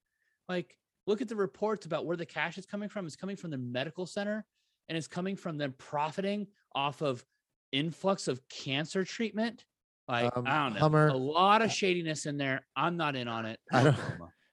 Like, 0.50 0.76
look 1.06 1.22
at 1.22 1.28
the 1.30 1.36
reports 1.36 1.86
about 1.86 2.08
where 2.08 2.18
the 2.18 2.26
cash 2.26 2.58
is 2.58 2.66
coming 2.66 2.90
from. 2.90 3.06
It's 3.06 3.16
coming 3.16 3.36
from 3.36 3.52
the 3.52 3.60
medical 3.60 4.08
center, 4.08 4.44
and 4.90 4.98
it's 4.98 5.08
coming 5.08 5.36
from 5.36 5.60
them 5.60 5.76
profiting 5.78 6.48
off 6.74 7.04
of 7.04 7.24
influx 7.72 8.28
of 8.28 8.42
cancer 8.50 9.06
treatment. 9.06 9.64
Like, 10.08 10.36
Um, 10.36 10.46
I 10.48 10.64
don't 10.64 10.74
know, 10.74 10.80
Hummer, 10.80 11.08
a 11.10 11.14
lot 11.16 11.62
of 11.62 11.72
shadiness 11.72 12.26
in 12.26 12.36
there. 12.38 12.66
I'm 12.76 12.98
not 12.98 13.16
in 13.16 13.28
on 13.28 13.46
it. 13.46 13.60
I 13.72 13.84
don't- 13.84 13.96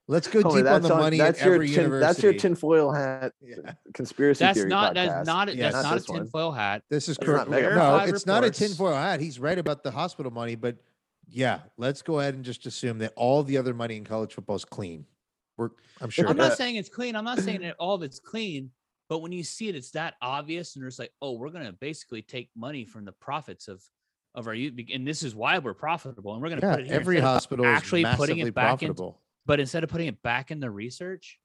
Let's 0.06 0.28
go 0.28 0.40
Homie, 0.40 0.50
deep 0.50 0.56
on 0.58 0.64
that's 0.64 0.88
the 0.88 0.94
money 0.96 1.16
that's 1.18 1.40
at 1.40 1.44
your 1.46 1.54
every 1.56 1.66
tin, 1.68 1.74
university. 1.84 2.06
that's 2.06 2.22
your 2.22 2.32
tinfoil 2.34 2.92
hat 2.92 3.32
Yeah. 3.42 3.72
conspiracy 3.94 4.38
That's 4.44 4.56
theory 4.58 4.68
not 4.70 4.92
podcast. 4.92 4.94
that's 4.94 5.26
not 5.26 5.48
Yes. 5.56 5.72
that's 5.72 5.74
Not 5.76 5.82
not 5.82 5.92
a 5.92 6.00
this 6.00 6.08
one. 6.08 6.18
tinfoil 6.20 6.52
hat. 6.52 6.82
This 6.90 7.08
is 7.08 7.16
correct. 7.18 7.50
No, 7.50 7.56
verified 7.58 8.08
it's 8.10 8.24
not 8.26 8.38
a 8.42 8.46
reports. 8.46 8.58
tinfoil 8.58 8.94
hat. 8.94 9.20
He's 9.20 9.38
right 9.38 9.58
about 9.58 9.82
the 9.82 9.90
hospital 9.90 10.30
money, 10.32 10.54
but 10.54 10.76
yeah, 11.30 11.60
let's 11.76 12.02
go 12.02 12.20
ahead 12.20 12.34
and 12.34 12.44
just 12.44 12.66
assume 12.66 12.98
that 12.98 13.12
all 13.16 13.42
the 13.42 13.56
other 13.56 13.74
money 13.74 13.96
in 13.96 14.04
college 14.04 14.34
football 14.34 14.56
is 14.56 14.64
clean. 14.64 15.04
We're, 15.56 15.70
I'm 16.00 16.10
sure. 16.10 16.28
I'm 16.28 16.36
not 16.36 16.56
saying 16.56 16.76
it's 16.76 16.88
clean. 16.88 17.16
I'm 17.16 17.24
not 17.24 17.40
saying 17.40 17.62
that 17.62 17.76
all 17.78 17.94
of 17.94 18.02
it's 18.02 18.18
clean, 18.20 18.70
but 19.08 19.18
when 19.18 19.32
you 19.32 19.42
see 19.42 19.68
it, 19.68 19.74
it's 19.74 19.90
that 19.92 20.14
obvious, 20.22 20.76
and 20.76 20.82
there's 20.82 20.98
like, 20.98 21.12
oh, 21.20 21.32
we're 21.32 21.50
gonna 21.50 21.72
basically 21.72 22.22
take 22.22 22.50
money 22.56 22.84
from 22.84 23.04
the 23.04 23.12
profits 23.12 23.68
of 23.68 23.82
of 24.34 24.46
our 24.46 24.54
youth, 24.54 24.74
and 24.92 25.06
this 25.06 25.22
is 25.22 25.34
why 25.34 25.58
we're 25.58 25.74
profitable, 25.74 26.32
and 26.34 26.42
we're 26.42 26.50
gonna 26.50 26.60
Yeah, 26.62 26.76
put 26.76 26.80
it 26.82 26.86
here 26.86 26.94
every 26.94 27.16
instead 27.16 27.26
of 27.28 27.34
hospital 27.34 27.66
actually 27.66 28.04
putting 28.14 28.38
it 28.38 28.54
back 28.54 28.82
into- 28.82 28.94
profitable. 28.94 29.20
But 29.46 29.60
instead 29.60 29.82
of 29.82 29.90
putting 29.90 30.08
it 30.08 30.22
back 30.22 30.50
in 30.50 30.60
the 30.60 30.70
research, 30.70 31.40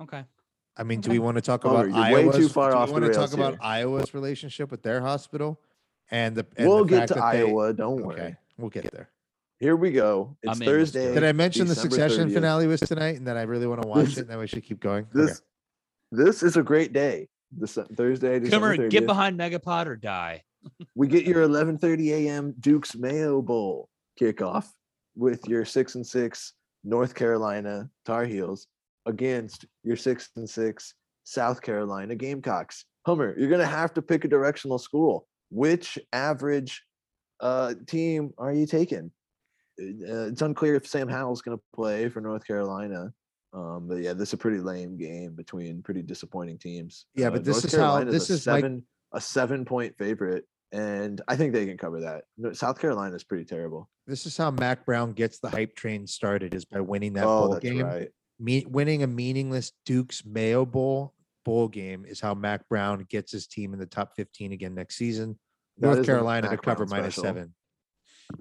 okay, 0.00 0.24
I 0.76 0.82
mean, 0.82 1.00
do 1.00 1.10
we 1.10 1.18
want 1.20 1.36
to 1.36 1.42
talk 1.42 1.64
oh, 1.64 1.70
about 1.70 1.86
you're 1.90 2.12
way 2.14 2.22
too 2.24 2.30
Iowa's? 2.30 2.52
far 2.52 2.70
do 2.72 2.76
off 2.78 2.88
we 2.88 2.92
want 2.94 3.04
to 3.04 3.10
talk 3.10 3.18
rails 3.20 3.34
about. 3.34 3.58
Iowa's 3.60 4.14
relationship 4.14 4.70
with 4.70 4.82
their 4.82 5.00
hospital 5.02 5.60
and 6.10 6.34
the 6.34 6.46
and 6.56 6.68
we'll 6.68 6.84
the 6.84 6.90
get 6.90 6.98
fact 7.00 7.08
to 7.08 7.14
that 7.14 7.32
they- 7.32 7.38
Iowa. 7.42 7.72
Don't 7.74 8.02
worry. 8.02 8.20
Okay, 8.20 8.36
we'll 8.58 8.70
get 8.70 8.90
there. 8.92 9.10
Here 9.58 9.76
we 9.76 9.92
go. 9.92 10.36
It's 10.42 10.56
I'm 10.56 10.62
in, 10.62 10.68
Thursday. 10.68 11.06
it. 11.06 11.14
Did 11.14 11.24
I 11.24 11.32
mention 11.32 11.66
the 11.66 11.74
December 11.74 11.94
Succession 11.96 12.28
30th. 12.30 12.34
finale 12.34 12.66
was 12.66 12.80
tonight, 12.80 13.16
and 13.16 13.26
that 13.28 13.36
I 13.36 13.42
really 13.42 13.66
want 13.66 13.82
to 13.82 13.88
watch 13.88 14.06
This- 14.06 14.18
it? 14.18 14.20
And 14.22 14.30
that 14.30 14.38
we 14.38 14.46
should 14.46 14.64
keep 14.64 14.80
going. 14.80 15.06
This 15.12 15.30
okay. 15.30 15.40
this 16.12 16.42
is 16.42 16.56
a 16.56 16.62
great 16.62 16.92
day. 16.92 17.28
This 17.56 17.78
Thursday, 17.96 18.40
December 18.40 18.72
Kimmer, 18.72 18.88
30th. 18.88 18.90
get 18.90 19.06
behind 19.06 19.38
Megapod 19.38 19.86
or 19.86 19.96
die. 19.96 20.42
we 20.94 21.06
get 21.06 21.24
your 21.24 21.46
11:30 21.46 22.10
a.m. 22.26 22.54
Duke's 22.58 22.96
Mayo 22.96 23.40
Bowl 23.40 23.88
kickoff 24.20 24.66
with 25.14 25.46
your 25.46 25.64
six 25.64 25.94
and 25.94 26.04
six 26.06 26.52
North 26.82 27.14
Carolina 27.14 27.88
Tar 28.04 28.24
Heels 28.24 28.66
against 29.06 29.66
your 29.84 29.96
six 29.96 30.30
and 30.36 30.48
six 30.50 30.94
South 31.22 31.62
Carolina 31.62 32.14
Gamecocks. 32.16 32.86
Hummer, 33.06 33.34
you're 33.38 33.50
gonna 33.50 33.64
have 33.66 33.94
to 33.94 34.02
pick 34.02 34.24
a 34.24 34.28
directional 34.28 34.78
school. 34.78 35.28
Which 35.50 35.96
average 36.12 36.82
uh, 37.40 37.74
team 37.86 38.32
are 38.38 38.52
you 38.52 38.66
taking? 38.66 39.10
Uh, 39.80 40.28
it's 40.28 40.42
unclear 40.42 40.76
if 40.76 40.86
Sam 40.86 41.08
Howell's 41.08 41.42
gonna 41.42 41.60
play 41.74 42.08
for 42.08 42.20
North 42.20 42.46
Carolina. 42.46 43.12
Um, 43.52 43.86
but 43.88 43.96
yeah, 43.98 44.12
this 44.12 44.30
is 44.30 44.34
a 44.34 44.38
pretty 44.38 44.58
lame 44.58 44.96
game 44.96 45.34
between 45.34 45.82
pretty 45.82 46.02
disappointing 46.02 46.58
teams. 46.58 47.06
Yeah, 47.14 47.28
Uh, 47.28 47.32
but 47.32 47.44
this 47.44 47.56
North 47.56 47.64
is 47.66 47.74
how- 47.74 48.04
this 48.04 48.30
a 48.30 48.34
is 48.34 48.42
seven 48.42 48.84
a 49.12 49.20
seven 49.20 49.64
point 49.64 49.96
favorite, 49.96 50.44
and 50.72 51.20
I 51.28 51.36
think 51.36 51.52
they 51.52 51.66
can 51.66 51.78
cover 51.78 52.00
that. 52.00 52.56
South 52.56 52.80
Carolina 52.80 53.14
is 53.14 53.22
pretty 53.24 53.44
terrible. 53.44 53.88
This 54.06 54.26
is 54.26 54.36
how 54.36 54.50
Mack 54.50 54.84
Brown 54.84 55.12
gets 55.12 55.38
the 55.38 55.48
hype 55.48 55.76
train 55.76 56.06
started: 56.06 56.52
is 56.54 56.64
by 56.64 56.80
winning 56.80 57.12
that 57.14 57.24
oh, 57.24 57.40
bowl 57.42 57.52
that's 57.52 57.64
game. 57.64 57.82
right. 57.82 58.10
Me- 58.40 58.66
winning 58.68 59.04
a 59.04 59.06
meaningless 59.06 59.70
Duke's 59.86 60.24
Mayo 60.24 60.64
Bowl 60.66 61.14
bowl 61.44 61.68
game 61.68 62.04
is 62.04 62.20
how 62.20 62.34
Mack 62.34 62.68
Brown 62.68 63.06
gets 63.08 63.30
his 63.30 63.46
team 63.46 63.72
in 63.74 63.78
the 63.78 63.86
top 63.86 64.16
15 64.16 64.52
again 64.52 64.74
next 64.74 64.96
season. 64.96 65.38
That 65.78 65.94
North 65.94 66.06
Carolina 66.06 66.48
to 66.50 66.56
cover 66.56 66.86
minus 66.86 67.14
special. 67.14 67.22
seven. 67.24 67.54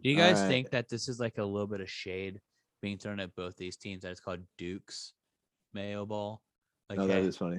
Do 0.02 0.10
you 0.10 0.16
guys 0.16 0.36
Alright. 0.38 0.50
think 0.52 0.70
that 0.72 0.90
this 0.90 1.08
is 1.08 1.20
like 1.20 1.38
a 1.38 1.44
little 1.44 1.68
bit 1.68 1.82
of 1.82 1.90
shade 1.90 2.40
being 2.82 2.98
thrown 2.98 3.20
at 3.20 3.36
both 3.36 3.56
these 3.58 3.76
teams? 3.76 4.04
That 4.04 4.12
it's 4.12 4.20
called 4.20 4.40
Duke's 4.58 5.14
Mayo 5.74 6.06
Bowl. 6.06 6.42
Like, 6.90 7.00
No, 7.00 7.08
that 7.08 7.22
hey, 7.22 7.28
is 7.28 7.38
funny. 7.38 7.58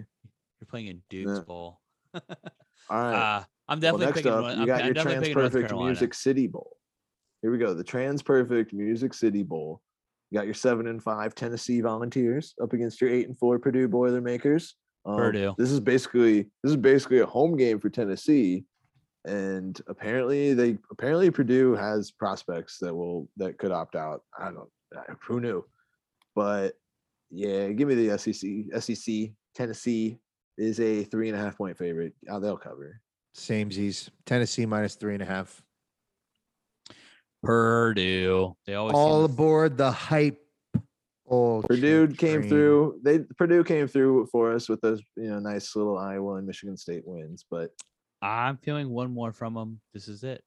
you're 0.61 0.67
playing 0.69 0.87
in 0.87 1.03
Duke's 1.11 1.31
Yeah. 1.39 1.41
Bowl. 1.47 1.81
All 2.15 2.21
right. 2.21 2.35
Uh, 2.91 3.45
I'm 3.67 3.81
well, 3.81 3.93
definitely 3.99 4.07
next 4.07 4.17
picking. 4.19 4.33
up, 4.33 4.41
North- 4.41 4.55
you 4.57 4.61
I'm, 4.61 4.67
got 4.67 4.81
I'm 4.81 4.85
your 4.87 4.95
definitely 4.95 5.35
TransPerfect 5.35 5.85
Music 5.87 6.13
City 6.15 6.47
Bowl. 6.47 6.77
Here 7.41 7.51
we 7.51 7.57
go. 7.57 7.73
The 7.73 7.83
TransPerfect 7.85 8.73
Music 8.75 9.15
City 9.15 9.43
Bowl. 9.43 9.81
You 10.31 10.39
got 10.39 10.45
your 10.45 10.53
seven 10.55 10.87
and 10.89 11.03
five 11.03 11.35
Tennessee 11.35 11.81
Volunteers 11.81 12.55
up 12.63 12.75
against 12.75 13.01
your 13.01 13.09
eight 13.09 13.27
and 13.27 13.39
four 13.39 13.59
Purdue 13.59 13.89
Boilermakers. 13.89 14.75
Um, 15.07 15.17
Purdue. 15.17 15.55
This 15.57 15.71
is 15.71 15.81
basically 15.81 16.43
this 16.63 16.71
is 16.73 16.77
basically 16.77 17.21
a 17.21 17.27
home 17.27 17.57
game 17.57 17.81
for 17.81 17.89
Tennessee, 17.89 18.65
and 19.25 19.81
apparently 19.89 20.53
they 20.55 20.79
apparently 20.91 21.31
Purdue 21.31 21.75
has 21.75 22.11
prospects 22.11 22.79
that 22.81 22.95
will 22.95 23.29
that 23.37 23.59
could 23.59 23.73
opt 23.73 23.97
out. 23.97 24.23
I 24.39 24.47
don't 24.47 24.69
uh, 24.97 25.15
who 25.27 25.41
knew, 25.41 25.65
but 26.35 26.75
yeah, 27.31 27.69
give 27.71 27.89
me 27.89 27.95
the 27.95 28.19
SEC. 28.19 28.81
SEC 28.83 29.31
Tennessee 29.55 30.19
is 30.59 30.79
a 30.81 31.05
three 31.05 31.29
and 31.29 31.37
a 31.39 31.41
half 31.41 31.57
point 31.57 31.77
favorite. 31.77 32.13
Uh, 32.31 32.39
they'll 32.39 32.57
cover. 32.57 33.01
Samesies. 33.37 34.11
Tennessee 34.27 34.67
minus 34.67 34.95
three 34.95 35.15
and 35.15 35.23
a 35.23 35.27
half. 35.27 35.63
Purdue. 37.43 38.57
They 38.67 38.75
always 38.75 38.93
seem 38.95 39.01
All 39.01 39.27
to- 39.27 39.33
aboard 39.33 39.77
the 39.77 39.91
hype. 39.91 40.41
Old 41.27 41.65
Purdue 41.67 42.09
came 42.09 42.41
train. 42.41 42.49
through. 42.51 43.01
They 43.03 43.21
Purdue 43.39 43.65
came 43.65 43.89
through 43.89 44.27
for 44.27 44.53
us 44.53 44.69
with 44.69 44.81
those 44.83 45.01
you 45.17 45.31
know 45.31 45.39
nice 45.39 45.75
little 45.75 45.97
Iowa 45.99 46.35
and 46.35 46.47
Michigan 46.47 46.77
State 46.77 47.03
wins, 47.07 47.47
but 47.51 47.71
I'm 48.25 48.57
feeling 48.57 48.89
one 48.89 49.13
more 49.13 49.33
from 49.33 49.53
them. 49.53 49.81
This 49.93 50.09
is 50.09 50.25
it. 50.25 50.43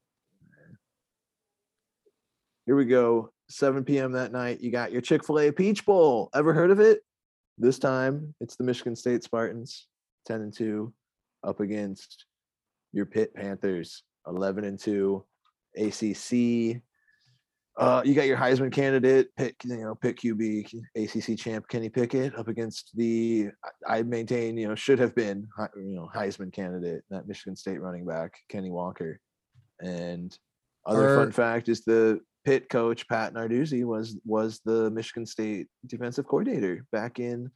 Here 2.66 2.76
we 2.76 2.86
go. 2.86 3.32
7 3.50 3.86
p.m. 3.86 4.14
that 4.14 4.32
night. 4.32 4.62
You 4.62 4.72
got 4.72 4.92
your 4.92 5.02
Chick 5.02 5.24
fil 5.24 5.40
A 5.40 5.52
Peach 5.52 5.86
Bowl. 5.86 6.30
Ever 6.34 6.54
heard 6.54 6.72
of 6.72 6.80
it? 6.80 7.02
This 7.58 7.78
time 7.78 8.34
it's 8.42 8.56
the 8.56 8.64
Michigan 8.64 8.96
State 8.96 9.24
Spartans, 9.24 9.88
10 10.26 10.42
and 10.42 10.54
2, 10.54 10.92
up 11.44 11.60
against 11.60 12.26
your 12.94 13.06
Pitt 13.06 13.34
Panthers, 13.36 14.04
11 14.28 14.64
and 14.64 14.80
2. 14.80 15.24
ACC. 15.78 16.82
Uh, 17.78 18.02
you 18.04 18.16
got 18.16 18.26
your 18.26 18.38
Heisman 18.38 18.72
candidate, 18.72 19.28
pick, 19.38 19.56
you 19.64 19.78
know, 19.78 19.94
pick 19.94 20.18
QB, 20.18 20.74
ACC 20.96 21.38
champ 21.38 21.68
Kenny 21.68 21.90
Pickett, 21.90 22.36
up 22.36 22.48
against 22.48 22.90
the 22.96 23.50
I 23.88 24.02
maintain, 24.02 24.58
you 24.58 24.68
know, 24.68 24.74
should 24.74 24.98
have 24.98 25.14
been, 25.14 25.48
you 25.76 25.96
know, 25.96 26.10
Heisman 26.14 26.52
candidate, 26.52 27.04
that 27.12 27.28
Michigan 27.28 27.56
State 27.56 27.80
running 27.80 28.04
back 28.04 28.34
Kenny 28.50 28.72
Walker. 28.72 29.20
And 29.80 30.36
other 30.88 31.18
fun 31.18 31.32
fact 31.32 31.70
is 31.70 31.84
the 31.84 32.20
Pitt 32.46 32.70
coach 32.70 33.08
Pat 33.10 33.34
Narduzzi 33.34 33.84
was 33.84 34.18
was 34.26 34.62
the 34.66 34.90
Michigan 34.90 35.26
State 35.26 35.68
defensive 35.86 36.26
coordinator 36.26 36.86
back 36.92 37.20
in 37.20 37.52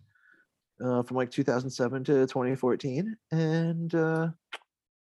uh, 0.84 1.01
from 1.01 1.17
like 1.17 1.32
2007 1.32 2.03
to 2.03 2.13
2014, 2.28 3.15
and 3.32 3.95
uh, 3.95 4.28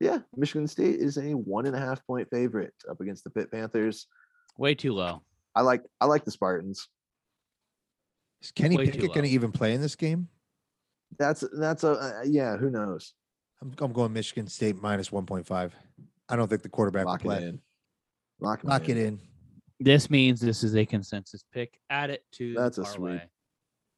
yeah, 0.00 0.18
Michigan 0.36 0.66
State 0.66 1.00
is 1.00 1.16
a 1.18 1.32
one 1.32 1.66
and 1.66 1.76
a 1.76 1.80
half 1.80 2.04
point 2.06 2.28
favorite 2.30 2.74
up 2.90 3.00
against 3.00 3.24
the 3.24 3.30
Pitt 3.30 3.50
Panthers. 3.50 4.08
Way 4.58 4.74
too 4.74 4.92
low. 4.92 5.22
I 5.54 5.62
like 5.62 5.82
I 6.00 6.06
like 6.06 6.24
the 6.24 6.30
Spartans. 6.30 6.88
Is 8.42 8.50
Kenny 8.52 8.76
Way 8.76 8.86
too 8.86 8.92
Pickett 8.92 9.08
going 9.08 9.22
to 9.24 9.28
low. 9.30 9.34
even 9.34 9.52
play 9.52 9.74
in 9.74 9.80
this 9.80 9.96
game? 9.96 10.28
That's 11.18 11.44
that's 11.58 11.84
a 11.84 11.90
uh, 11.92 12.22
yeah. 12.24 12.56
Who 12.56 12.70
knows? 12.70 13.14
I'm, 13.62 13.72
I'm 13.78 13.92
going 13.92 14.12
Michigan 14.12 14.48
State 14.48 14.80
minus 14.82 15.08
1.5. 15.10 15.70
I 16.28 16.36
don't 16.36 16.48
think 16.48 16.62
the 16.62 16.68
quarterback 16.68 17.04
will 17.06 17.12
Lock 17.12 17.20
it 17.20 17.24
play. 17.24 17.42
in. 17.44 17.60
Lock, 18.40 18.60
'em 18.62 18.68
Lock 18.70 18.88
it 18.88 18.98
in. 18.98 19.18
This 19.80 20.10
means 20.10 20.40
this 20.40 20.62
is 20.62 20.74
a 20.76 20.84
consensus 20.84 21.44
pick. 21.52 21.78
Add 21.90 22.10
it 22.10 22.24
to 22.32 22.54
That's 22.54 22.78
a 22.78 22.84
sweep. 22.84 23.20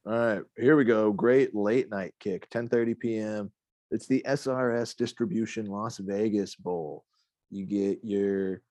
All 0.06 0.12
right, 0.12 0.42
here 0.56 0.76
we 0.76 0.84
go. 0.84 1.12
Great 1.12 1.54
late 1.54 1.90
night 1.90 2.14
kick, 2.20 2.48
10:30 2.50 2.98
p.m. 2.98 3.52
It's 3.90 4.06
the 4.06 4.22
SRS 4.26 4.94
Distribution 4.96 5.66
Las 5.66 5.98
Vegas 5.98 6.54
Bowl. 6.56 7.04
You 7.50 7.64
get 7.64 8.00
your 8.02 8.62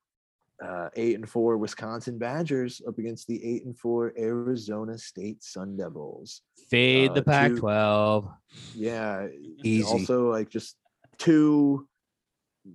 uh, 0.64 0.90
eight 0.96 1.16
and 1.16 1.30
four 1.30 1.58
Wisconsin 1.58 2.18
Badgers 2.18 2.82
up 2.88 2.98
against 2.98 3.28
the 3.28 3.44
eight 3.46 3.66
and 3.66 3.78
four 3.78 4.14
Arizona 4.18 4.98
State 4.98 5.44
Sun 5.44 5.78
Devils. 5.78 6.42
Fade 6.70 7.12
Uh, 7.12 7.14
the 7.14 7.22
two- 7.22 7.26
Pac-12. 7.26 8.34
Yeah, 8.76 9.28
Easy. 9.64 9.84
Also, 9.84 10.32
like 10.32 10.50
just 10.50 10.76
two 11.18 11.88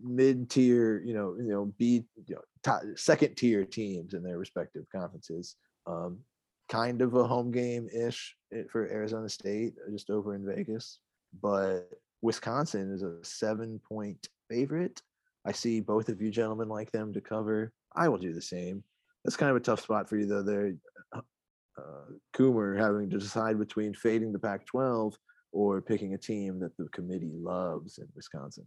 mid-tier, 0.03 1.03
you 1.05 1.15
know, 1.15 1.35
you 1.37 1.49
know, 1.49 1.73
B, 1.79 2.05
you 2.27 2.35
know, 2.37 2.41
top, 2.63 2.83
second 2.97 3.37
tier 3.37 3.65
teams 3.65 4.15
in 4.15 4.23
their 4.23 4.39
respective 4.39 4.85
conferences. 4.95 5.57
Um, 5.87 6.19
kind 6.69 7.03
of 7.03 7.15
a 7.15 7.27
home 7.27 7.51
game 7.51 7.89
ish 7.95 8.35
for 8.71 8.89
Arizona 8.91 9.29
State, 9.29 9.75
uh, 9.87 9.91
just 9.91 10.09
over 10.11 10.35
in 10.35 10.47
Vegas. 10.47 11.01
But 11.43 11.91
Wisconsin 12.23 12.93
is 12.93 13.03
a 13.03 13.17
seven 13.23 13.81
point 13.87 14.29
favorite. 14.49 15.03
I 15.45 15.53
see 15.53 15.81
both 15.81 16.09
of 16.09 16.21
you 16.21 16.31
gentlemen 16.31 16.69
like 16.69 16.91
them 16.93 17.13
to 17.13 17.21
cover. 17.21 17.73
I 17.95 18.09
will 18.09 18.19
do 18.19 18.33
the 18.33 18.43
same. 18.43 18.85
That's 19.25 19.37
kind 19.37 19.51
of 19.51 19.57
a 19.57 19.61
tough 19.61 19.81
spot 19.81 20.09
for 20.09 20.17
you 20.17 20.27
though. 20.27 20.43
There, 20.43 20.73
uh, 21.15 21.21
Coomer 22.35 22.79
having 22.79 23.11
to 23.11 23.19
decide 23.19 23.59
between 23.59 23.95
fading 23.95 24.33
the 24.33 24.39
Pac-12 24.39 25.15
or 25.53 25.81
picking 25.81 26.15
a 26.15 26.19
team 26.19 26.59
that 26.61 26.77
the 26.77 26.89
committee 26.89 27.33
loves 27.35 27.99
in 27.99 28.07
Wisconsin. 28.15 28.65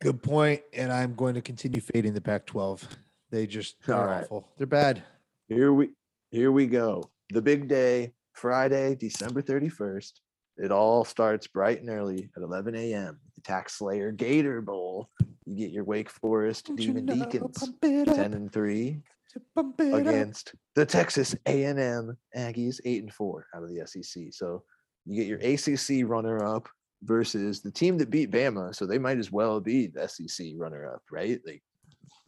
Good 0.00 0.22
point, 0.22 0.62
And 0.72 0.92
I'm 0.92 1.14
going 1.14 1.34
to 1.34 1.40
continue 1.42 1.80
fading 1.80 2.14
the 2.14 2.20
Pac 2.20 2.46
12. 2.46 2.86
They 3.30 3.46
just, 3.46 3.76
they're 3.86 3.96
All 3.96 4.06
right. 4.06 4.24
awful. 4.24 4.48
They're 4.58 4.66
bad. 4.66 5.02
Here 5.48 5.72
we 5.72 5.90
here 6.30 6.50
we 6.50 6.66
go. 6.66 7.10
The 7.30 7.42
big 7.42 7.68
day, 7.68 8.14
Friday, 8.32 8.94
December 8.94 9.42
31st. 9.42 10.12
It 10.58 10.70
all 10.70 11.04
starts 11.04 11.46
bright 11.46 11.80
and 11.80 11.88
early 11.90 12.30
at 12.36 12.42
11 12.42 12.74
a.m. 12.74 13.18
The 13.36 13.40
TaxSlayer 13.42 14.14
Gator 14.16 14.60
Bowl. 14.60 15.08
You 15.44 15.56
get 15.56 15.70
your 15.72 15.84
Wake 15.84 16.10
Forest 16.10 16.66
Don't 16.66 16.80
you 16.80 16.88
Demon 16.88 17.06
know, 17.06 17.14
Deacons, 17.24 17.58
pump 17.58 17.76
it 17.82 18.08
up. 18.08 18.16
10 18.16 18.34
and 18.34 18.52
3, 18.52 19.00
To 19.32 19.40
bump 19.56 19.80
it 19.80 19.92
up. 19.94 20.00
against 20.00 20.54
the 20.74 20.86
Texas 20.86 21.34
A&M 21.46 22.16
Aggies, 22.36 22.80
eight 22.84 23.02
and 23.02 23.12
four 23.12 23.46
out 23.54 23.62
of 23.62 23.70
the 23.70 23.84
SEC. 23.86 24.24
So 24.30 24.62
you 25.04 25.16
get 25.16 25.26
your 25.26 25.38
ACC 25.38 26.08
runner-up 26.08 26.68
versus 27.02 27.60
the 27.60 27.70
team 27.70 27.98
that 27.98 28.10
beat 28.10 28.30
Bama, 28.30 28.72
so 28.74 28.86
they 28.86 28.98
might 28.98 29.18
as 29.18 29.32
well 29.32 29.58
be 29.60 29.88
the 29.88 30.06
SEC 30.06 30.48
runner-up, 30.56 31.02
right? 31.10 31.40
Like 31.44 31.62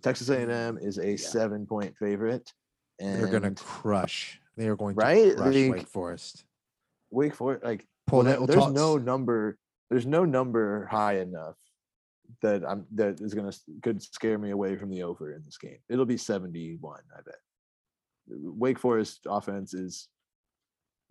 Texas 0.02 0.28
A&M 0.30 0.78
is 0.80 0.98
a 0.98 1.16
seven-point 1.16 1.94
favorite, 1.98 2.52
and 2.98 3.20
They're 3.22 3.28
gonna 3.30 3.52
crush. 3.54 4.40
They 4.56 4.66
are 4.68 4.76
going 4.76 4.94
to 4.94 5.00
Right? 5.00 5.36
crush 5.36 5.54
Like, 5.54 5.72
Wake 5.72 5.88
Forest. 5.88 6.44
Wake 7.10 7.34
Forest. 7.34 7.64
Like 7.64 7.86
Pull 8.06 8.24
well, 8.24 8.40
that. 8.40 8.46
there's 8.46 8.64
talk- 8.64 8.72
no 8.72 8.96
number. 8.96 9.58
There's 9.90 10.06
no 10.06 10.24
number 10.24 10.86
high 10.86 11.18
enough 11.20 11.56
that 12.42 12.64
I'm 12.64 12.86
that 12.94 13.20
is 13.20 13.34
gonna 13.34 13.52
could 13.82 14.02
scare 14.02 14.38
me 14.38 14.50
away 14.50 14.76
from 14.76 14.90
the 14.90 15.02
over 15.02 15.32
in 15.32 15.42
this 15.44 15.58
game. 15.58 15.78
It'll 15.88 16.06
be 16.06 16.16
71, 16.16 17.00
I 17.16 17.20
bet. 17.22 17.34
Wake 18.26 18.78
Forest 18.78 19.26
offense 19.28 19.74
is 19.74 20.08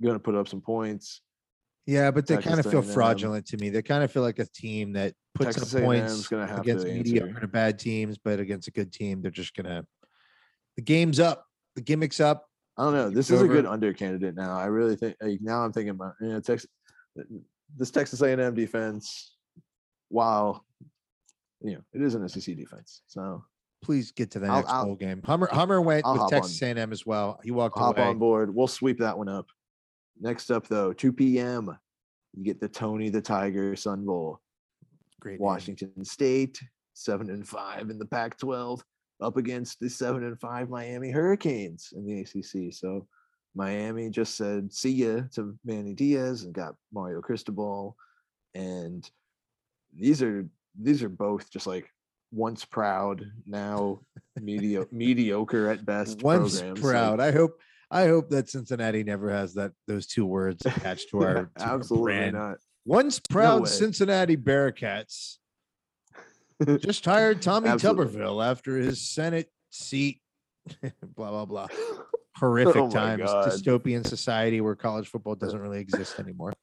gonna 0.02 0.20
put 0.20 0.36
up 0.36 0.48
some 0.48 0.62
points. 0.62 1.22
Yeah, 1.86 2.12
but 2.12 2.26
they 2.28 2.36
Texas 2.36 2.50
kind 2.50 2.66
of 2.66 2.72
feel 2.72 2.82
A&M. 2.82 2.94
fraudulent 2.94 3.46
to 3.48 3.58
me. 3.58 3.70
They 3.70 3.82
kind 3.82 4.04
of 4.04 4.12
feel 4.12 4.24
like 4.24 4.40
a 4.40 4.46
team 4.46 4.94
that 4.94 5.14
puts 5.36 5.56
Texas 5.56 5.76
up 5.76 5.84
points 5.84 6.28
gonna 6.28 6.48
have 6.48 6.60
against 6.60 6.86
mediocre 6.86 7.28
answer. 7.28 7.48
bad 7.48 7.80
teams, 7.80 8.18
but 8.18 8.40
against 8.40 8.68
a 8.68 8.72
good 8.72 8.92
team, 8.92 9.22
they're 9.22 9.32
just 9.32 9.56
gonna. 9.56 9.86
The 10.78 10.82
game's 10.82 11.20
up. 11.20 11.46
The 11.76 11.82
gimmick's 11.82 12.20
up. 12.20 12.48
I 12.78 12.86
don't 12.86 12.94
know. 12.94 13.10
This 13.10 13.30
is 13.30 13.42
a 13.42 13.48
good 13.48 13.66
under 13.66 13.94
candidate 13.94 14.36
now. 14.36 14.58
I 14.58 14.66
really 14.66 14.96
think 14.96 15.16
like, 15.22 15.40
now 15.42 15.64
I'm 15.64 15.72
thinking 15.72 15.92
about 15.92 16.14
you 16.22 16.30
know 16.30 16.40
Texas 16.40 16.70
this 17.78 17.92
Texas 17.92 18.22
A&M 18.22 18.54
defense. 18.56 19.36
While 20.10 20.64
you 21.62 21.74
know 21.74 21.82
it 21.94 22.02
is 22.02 22.14
an 22.16 22.28
SEC 22.30 22.56
defense, 22.56 23.02
so 23.08 23.44
Please 23.82 24.14
get 24.14 24.32
to 24.32 24.40
the 24.40 24.48
I'll- 24.48 24.56
next 24.62 24.70
I'll- 24.70 24.86
bowl 24.86 24.96
game. 24.96 25.22
Hummer 25.24 25.48
Hummer 25.52 25.82
went 25.82 26.06
I'll 26.06 26.14
with 26.24 26.30
Texas 26.30 26.62
on. 26.64 26.78
A&M 26.78 26.94
as 26.94 27.06
well. 27.06 27.40
He 27.44 27.52
walked 27.52 27.78
hop 27.78 27.98
away. 27.98 28.08
on 28.08 28.18
board. 28.18 28.56
We'll 28.56 28.68
sweep 28.70 29.00
that 29.00 29.18
one 29.18 29.28
up. 29.28 29.48
Next 30.22 30.52
up, 30.52 30.68
though, 30.70 30.94
2 30.94 31.12
p.m. 31.12 31.78
You 32.34 32.44
get 32.46 32.62
the 32.62 32.70
Tony 32.70 33.10
the 33.10 33.22
Tiger 33.22 33.76
Sun 33.76 34.06
Bowl. 34.06 34.40
Great. 35.20 35.38
Washington 35.40 36.06
State, 36.06 36.62
seven 36.94 37.30
and 37.30 37.46
five 37.46 37.90
in 37.90 38.00
the 38.00 38.06
Pac-12, 38.06 38.82
up 39.20 39.36
against 39.36 39.80
the 39.82 39.90
seven 39.90 40.24
and 40.24 40.40
five 40.40 40.70
Miami 40.70 41.12
Hurricanes 41.12 41.92
in 41.94 42.06
the 42.06 42.22
ACC. 42.22 42.72
So 42.74 43.06
Miami 43.56 44.10
just 44.10 44.36
said 44.36 44.74
see 44.74 44.92
ya 44.92 45.22
to 45.34 45.58
Manny 45.64 45.94
Diaz 45.94 46.44
and 46.44 46.54
got 46.54 46.76
Mario 46.92 47.22
Cristobal, 47.22 47.96
and 48.56 49.10
these 49.96 50.22
are 50.24 50.48
these 50.80 51.04
are 51.04 51.10
both 51.10 51.50
just 51.52 51.68
like 51.68 51.88
once 52.32 52.66
proud 52.66 53.24
now 53.46 54.00
medio- 54.42 54.88
mediocre 54.92 55.70
at 55.70 55.86
best 55.86 56.22
Once 56.24 56.58
programs. 56.60 56.82
like- 56.82 56.92
proud. 56.92 57.20
I 57.20 57.32
hope. 57.32 57.60
I 57.92 58.08
hope 58.08 58.30
that 58.32 58.50
Cincinnati 58.50 59.04
never 59.04 59.30
has 59.30 59.54
that 59.54 59.72
those 59.86 60.08
two 60.08 60.26
words 60.26 60.66
attached 60.66 61.10
to 61.12 61.22
our, 61.22 61.34
to 61.58 61.64
our 61.64 61.76
absolutely 61.76 62.06
brand. 62.14 62.34
not. 62.36 62.58
Once 62.86 63.20
proud 63.20 63.62
way. 63.64 63.70
Cincinnati 63.70 64.36
Bearcats 64.36 65.38
just 66.80 67.06
hired 67.06 67.44
Tommy 67.44 67.70
Tuberville 67.70 68.44
after 68.44 68.78
his 68.78 69.00
Senate 69.00 69.52
seat. 69.70 70.22
blah 70.82 71.30
blah 71.30 71.46
blah. 71.46 71.68
Horrific 72.36 72.76
Oh 72.76 72.90
times. 72.90 73.24
God. 73.26 73.48
Dystopian 73.52 74.06
society 74.06 74.60
where 74.62 74.76
college 74.76 75.08
football 75.08 75.36
doesn't 75.36 75.60
really 75.60 75.80
exist 75.80 76.20
anymore. 76.20 76.54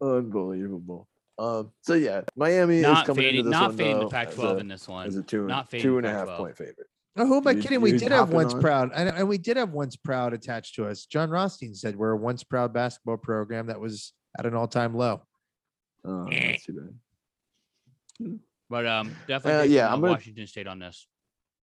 Unbelievable. 0.00 1.08
Um, 1.38 1.72
so 1.80 1.94
yeah, 1.94 2.22
Miami 2.36 2.76
is 2.76 2.82
Not 2.82 3.06
coming 3.06 3.24
fading, 3.24 3.38
into 3.40 3.50
this 3.50 3.58
not 3.58 3.68
one 3.70 3.76
fading 3.76 3.96
though, 3.98 4.04
the 4.04 4.10
Pac-12 4.10 4.54
a, 4.54 4.56
in 4.58 4.68
this 4.68 4.86
one. 4.86 5.06
as 5.08 5.16
a 5.16 5.22
two, 5.22 5.46
not 5.46 5.68
fading 5.68 5.82
two 5.82 5.96
and 5.98 6.06
the 6.06 6.10
a 6.10 6.12
half 6.12 6.28
point 6.38 6.56
favorite. 6.56 6.86
Oh, 7.16 7.26
who 7.26 7.38
am 7.38 7.46
I 7.48 7.52
You- 7.52 7.62
kidding? 7.62 7.80
We 7.80 7.92
did 7.98 8.12
have 8.12 8.30
once 8.32 8.54
on? 8.54 8.60
proud, 8.60 8.90
and, 8.94 9.08
and 9.08 9.28
we 9.28 9.38
did 9.38 9.56
have 9.56 9.70
once 9.70 9.96
proud 9.96 10.32
attached 10.32 10.76
to 10.76 10.86
us. 10.86 11.06
Jon 11.06 11.30
Rothstein 11.30 11.74
said 11.74 11.96
we're 11.96 12.10
a 12.12 12.16
once 12.16 12.44
proud 12.44 12.72
basketball 12.72 13.16
program 13.16 13.66
that 13.66 13.80
was 13.80 14.12
at 14.38 14.46
an 14.46 14.54
all 14.54 14.68
time 14.68 14.94
low. 14.96 15.22
Oh, 16.04 16.28
that's 16.30 16.64
too 16.66 16.72
bad. 18.20 18.38
But 18.70 18.86
um, 18.86 19.14
definitely 19.26 19.60
Uh, 19.76 19.76
yeah, 19.76 19.92
I'm 19.92 20.00
gonna- 20.00 20.12
Washington 20.12 20.46
State 20.46 20.66
on 20.68 20.78
this. 20.78 21.08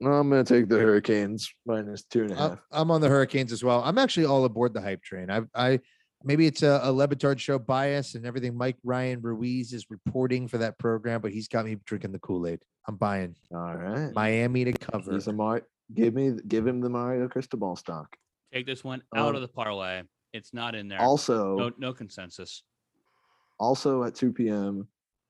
I'm 0.01 0.29
gonna 0.29 0.43
take 0.43 0.69
the 0.69 0.79
Hurricanes 0.79 1.51
minus 1.65 2.03
two 2.03 2.23
and 2.23 2.31
a 2.31 2.33
I'm, 2.35 2.49
half. 2.51 2.59
I'm 2.71 2.91
on 2.91 3.01
the 3.01 3.09
Hurricanes 3.09 3.51
as 3.51 3.63
well. 3.63 3.81
I'm 3.83 3.97
actually 3.97 4.25
all 4.25 4.45
aboard 4.45 4.73
the 4.73 4.81
hype 4.81 5.03
train. 5.03 5.29
I, 5.29 5.41
I 5.53 5.79
maybe 6.23 6.45
it's 6.47 6.63
a, 6.63 6.79
a 6.83 6.91
Le 6.91 7.07
Batard 7.07 7.39
show 7.39 7.59
bias 7.59 8.15
and 8.15 8.25
everything. 8.25 8.55
Mike 8.55 8.77
Ryan 8.83 9.19
Ruiz 9.21 9.73
is 9.73 9.85
reporting 9.89 10.47
for 10.47 10.57
that 10.59 10.77
program, 10.79 11.19
but 11.21 11.31
he's 11.33 11.47
got 11.49 11.65
me 11.65 11.77
drinking 11.85 12.13
the 12.13 12.19
Kool 12.19 12.47
Aid. 12.47 12.61
I'm 12.87 12.95
buying 12.95 13.35
All 13.53 13.75
right. 13.75 14.13
Miami 14.13 14.65
to 14.65 14.71
cover. 14.73 15.11
He's 15.13 15.27
a 15.27 15.33
Mar- 15.33 15.63
give 15.93 16.13
me 16.13 16.31
give 16.47 16.65
him 16.65 16.79
the 16.79 16.89
Mario 16.89 17.27
Cristobal 17.27 17.75
stock. 17.75 18.15
Take 18.53 18.65
this 18.65 18.83
one 18.83 19.03
out 19.15 19.29
Um, 19.29 19.35
of 19.35 19.41
the 19.41 19.47
parlay. 19.49 20.03
It's 20.33 20.53
not 20.53 20.75
in 20.75 20.87
there. 20.87 21.01
Also, 21.01 21.55
no, 21.57 21.71
no 21.77 21.93
consensus. 21.93 22.63
also 23.59 24.03
at 24.03 24.15
2 24.15 24.31
p.m. 24.31 24.87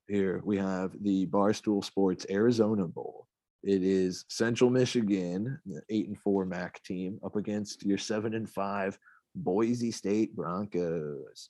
here 0.07 0.41
we 0.43 0.57
have 0.57 0.91
the 1.01 1.26
Barstool 1.28 1.84
Sports 1.84 2.26
Arizona 2.30 2.86
Bowl. 2.88 3.26
It 3.64 3.84
is 3.84 4.26
Central 4.30 4.70
Michigan, 4.70 5.60
the 5.66 5.82
eight 5.89 6.07
and 6.07 6.18
four 6.18 6.45
MAC 6.45 6.82
team, 6.84 7.20
up 7.24 7.36
against 7.36 7.86
your 7.86 7.97
seven 7.97 8.34
and 8.34 8.49
five 8.49 8.97
Boise 9.36 9.91
State 9.91 10.36
Broncos. 10.36 11.49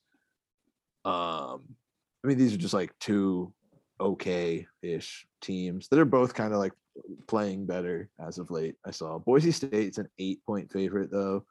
Um, 1.06 1.64
I 2.24 2.28
mean, 2.28 2.38
these 2.38 2.54
are 2.54 2.58
just 2.58 2.74
like 2.74 2.98
two 3.00 3.54
okay-ish 4.02 5.28
teams 5.42 5.88
that 5.88 6.00
are 6.00 6.06
both 6.06 6.34
kind 6.34 6.54
of 6.54 6.60
like 6.60 6.74
playing 7.28 7.66
better 7.66 8.10
as 8.20 8.38
of 8.38 8.52
late. 8.52 8.76
I 8.86 8.92
saw 8.92 9.20
Boise 9.20 9.52
State's 9.52 9.98
an 9.98 10.10
eight-point 10.18 10.72
favorite 10.72 11.12
though. 11.12 11.46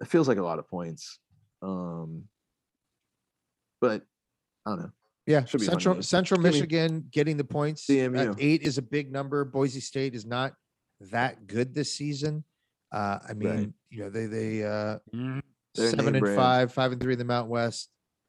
It 0.00 0.08
feels 0.08 0.28
like 0.28 0.38
a 0.38 0.42
lot 0.42 0.58
of 0.58 0.68
points. 0.68 1.18
Um, 1.62 2.24
but 3.80 4.02
I 4.66 4.70
don't 4.70 4.80
know. 4.80 4.92
Yeah, 5.26 5.44
Should 5.44 5.60
be 5.60 5.66
Central. 5.66 6.02
Central 6.02 6.38
Give 6.38 6.44
me- 6.44 6.50
Michigan 6.50 7.08
getting 7.10 7.36
the 7.36 7.44
points. 7.44 7.86
CMU. 7.86 8.32
At 8.32 8.36
eight 8.38 8.62
is 8.62 8.78
a 8.78 8.82
big 8.82 9.10
number. 9.10 9.44
Boise 9.44 9.80
State 9.80 10.14
is 10.14 10.26
not 10.26 10.54
that 11.10 11.46
good 11.46 11.74
this 11.74 11.92
season. 11.92 12.44
Uh, 12.92 13.18
I 13.28 13.32
mean, 13.32 13.74
you 13.90 14.04
know, 14.04 14.10
they 14.10 14.26
they 14.26 14.64
uh, 14.64 14.98
They're 15.12 15.90
seven 15.90 16.12
name 16.12 16.24
and 16.24 16.36
five, 16.36 16.72
five 16.72 16.92
and 16.92 17.00
three 17.00 17.14
in 17.14 17.18
the 17.18 17.24
Mountain 17.24 17.50
West. 17.50 17.88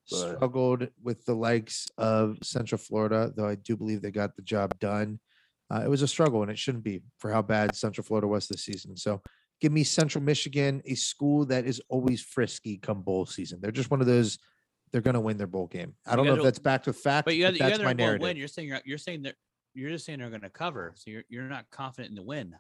But- 0.10 0.36
Struggled 0.36 0.88
with 1.02 1.26
the 1.26 1.34
likes 1.36 1.88
of 1.98 2.38
Central 2.44 2.78
Florida, 2.80 3.32
though 3.36 3.48
I 3.48 3.56
do 3.56 3.76
believe 3.76 4.02
they 4.02 4.12
got 4.12 4.36
the 4.36 4.44
job 4.44 4.80
done. 4.80 5.20
Uh, 5.74 5.82
it 5.84 5.90
was 5.90 6.04
a 6.04 6.08
struggle, 6.08 6.44
and 6.44 6.52
it 6.52 6.60
shouldn't 6.60 6.84
be 6.84 7.02
for 7.18 7.32
how 7.32 7.42
bad 7.42 7.76
Central 7.76 8.06
Florida 8.06 8.28
was 8.28 8.48
this 8.48 8.64
season. 8.64 8.96
So, 8.96 9.20
give 9.60 9.72
me 9.72 9.84
Central 9.84 10.24
Michigan, 10.24 10.84
a 10.86 10.94
school 10.94 11.44
that 11.48 11.66
is 11.66 11.82
always 11.90 12.22
frisky 12.22 12.78
come 12.78 13.02
bowl 13.02 13.26
season. 13.26 13.60
They're 13.62 13.72
just 13.72 13.90
one 13.92 14.00
of 14.00 14.06
those. 14.08 14.38
They're 14.96 15.02
going 15.02 15.16
to 15.16 15.20
win 15.20 15.36
their 15.36 15.46
bowl 15.46 15.68
game. 15.68 15.94
I 16.08 16.12
You 16.12 16.16
don't 16.16 16.26
know 16.26 16.32
if 16.32 16.38
gotta- 16.38 16.48
that's 16.48 16.60
backed 16.60 16.88
with 16.88 16.96
fact, 16.96 17.26
But 17.26 17.36
you 17.36 17.44
but 17.44 17.48
got 17.50 17.54
you 17.56 17.60
that's 17.60 17.78
got 17.80 17.84
my 17.84 17.94
their 17.94 18.06
narrative. 18.08 18.22
win. 18.22 18.38
You're 18.38 18.48
saying 18.48 18.70
you're, 18.70 18.80
you're 18.86 18.98
saying 18.98 19.24
that 19.24 19.36
you're 19.74 19.90
just 19.90 20.06
saying 20.06 20.20
they're 20.20 20.30
going 20.30 20.40
to 20.40 20.50
cover. 20.50 20.94
So 20.96 21.12
you're 21.12 21.24
you're 21.28 21.44
not 21.50 21.66
confident 21.70 22.12
in 22.12 22.16
the 22.16 22.24
win. 22.24 22.56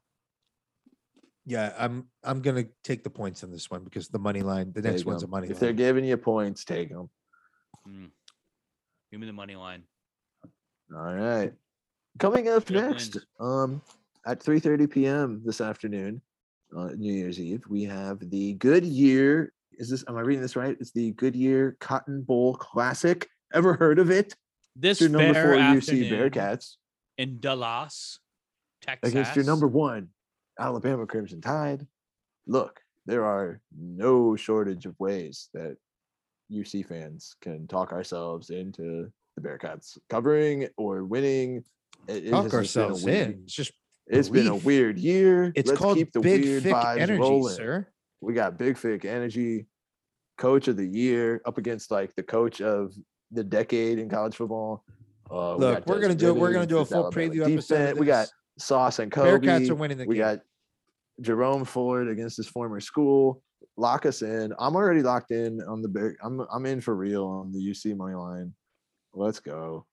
Yeah, 1.45 1.74
I'm 1.80 2.07
I'm 2.26 2.41
gonna 2.41 2.66
take 2.84 3.06
the 3.06 3.10
points 3.10 3.41
on 3.45 3.52
this 3.52 3.72
one 3.72 3.86
because 3.86 4.10
the 4.10 4.20
money 4.20 4.41
line, 4.41 4.74
the 4.74 4.82
next 4.82 5.02
Take 5.03 5.07
one's 5.07 5.24
a 5.24 5.28
money 5.28 5.48
If 5.49 5.60
they're 5.60 5.72
giving 5.72 6.03
you 6.03 6.18
points, 6.18 6.66
take 6.66 6.90
them. 6.90 7.10
Mm. 7.88 8.10
Give 9.12 9.22
me 9.22 9.28
the 9.28 9.32
money 9.32 9.56
line. 9.56 9.84
All 10.94 11.14
right. 11.16 11.53
Coming 12.20 12.49
up 12.49 12.66
Good 12.66 12.82
next, 12.82 13.14
wins. 13.14 13.26
um, 13.40 13.82
at 14.26 14.41
3:30 14.44 14.91
p.m. 14.91 15.41
this 15.45 15.62
afternoon, 15.62 16.22
uh, 16.76 16.88
New 16.98 17.14
Year's 17.14 17.40
Eve, 17.40 17.64
we 17.70 17.84
have 17.84 18.30
the 18.30 18.56
Goodyear. 18.56 19.53
Is 19.77 19.89
this? 19.89 20.03
Am 20.07 20.18
I 20.18 20.22
reading 20.22 20.41
this 20.41 20.56
right? 20.56 20.76
It's 20.80 20.91
the 20.91 21.11
Goodyear 21.14 21.77
Cotton 21.80 22.22
Bowl 22.22 22.56
Classic. 22.56 23.27
Ever 23.53 23.73
heard 23.73 23.99
of 23.99 24.10
it? 24.11 24.35
This 24.76 24.99
your 24.99 25.10
number 25.10 25.34
four 25.34 25.53
UC 25.56 26.10
Bearcats 26.10 26.76
in 27.18 27.39
Dallas, 27.39 28.19
Texas. 28.81 29.11
against 29.11 29.35
your 29.35 29.45
number 29.45 29.68
one 29.68 30.10
Alabama 30.60 31.06
Crimson 31.06 31.41
Tide. 31.41 31.88
Look, 32.47 32.81
there 33.06 33.23
are 33.26 33.61
no 33.77 34.35
shortage 34.35 34.85
of 34.85 34.95
ways 34.99 35.49
that 35.53 35.77
UC 36.52 36.85
fans 36.88 37.35
can 37.41 37.68
talk 37.68 37.91
ourselves 37.93 38.49
into 38.49 39.11
the 39.38 39.41
Bearcats 39.41 39.97
covering 40.10 40.68
or 40.77 41.06
winning. 41.06 41.64
It, 42.07 42.26
it 42.26 42.31
Talk 42.31 42.43
has 42.43 42.52
just 42.52 42.73
been 42.76 42.84
a 42.84 42.85
ourselves 42.88 43.03
weird- 43.03 43.27
in. 43.30 43.41
It's 43.43 43.53
just 43.53 43.72
It's 44.07 44.30
been 44.30 44.47
a 44.47 44.56
weird 44.56 44.99
year. 44.99 45.52
it's 45.56 45.69
Let's 45.69 45.80
called 45.80 45.97
keep 45.97 46.11
the 46.11 46.19
big 46.19 46.43
weird 46.43 46.64
thick 46.64 46.73
vibes 46.76 46.99
energy, 46.99 47.19
rolling. 47.22 47.56
sir. 47.56 47.88
We 48.22 48.34
got 48.34 48.58
big 48.58 48.78
thick 48.78 49.06
energy, 49.06 49.68
coach 50.38 50.68
of 50.68 50.78
the 50.78 50.86
year 50.86 51.42
up 51.46 51.58
against 51.58 51.92
like 51.92 52.16
the 52.16 52.24
coach 52.24 52.62
of 52.62 52.94
the 53.32 53.44
decade 53.44 54.00
in 54.00 54.10
college 54.10 54.36
football. 54.36 54.84
Uh, 55.30 55.56
we 55.58 55.66
Look, 55.66 55.80
got 55.80 55.88
we're 55.88 56.02
gonna 56.02 56.16
do 56.16 56.34
we're 56.34 56.54
gonna 56.54 56.66
do 56.66 56.80
a 56.80 56.86
full 56.86 57.06
Alabama 57.06 57.30
preview 57.34 57.42
episode. 57.42 57.76
defense. 57.78 57.92
of 57.94 57.98
We 58.00 58.06
got. 58.06 58.28
Sauce 58.58 59.00
and 59.00 59.12
Coby. 59.12 59.42
Bearcats 59.42 59.70
are 59.70 59.76
winning 59.76 59.98
the 59.98 60.06
we 60.06 60.16
game. 60.16 60.24
got 60.24 60.40
Jerome 61.20 61.66
Ford 61.66 62.08
against 62.08 62.38
his 62.38 62.48
former 62.48 62.80
school. 62.80 63.42
Lock 63.76 64.06
us 64.06 64.22
in. 64.22 64.54
I'm 64.60 64.78
already 64.78 65.02
locked 65.02 65.32
in 65.32 65.62
on 65.64 65.82
the 65.82 65.90
Bear. 65.90 66.16
I'm 66.24 66.40
I'm 66.50 66.66
in 66.66 66.80
for 66.80 66.96
real 66.96 67.26
on 67.26 67.52
the 67.52 67.60
UC 67.60 67.98
money 67.98 68.16
line. 68.16 68.54
Let's 69.14 69.42
go. 69.42 69.86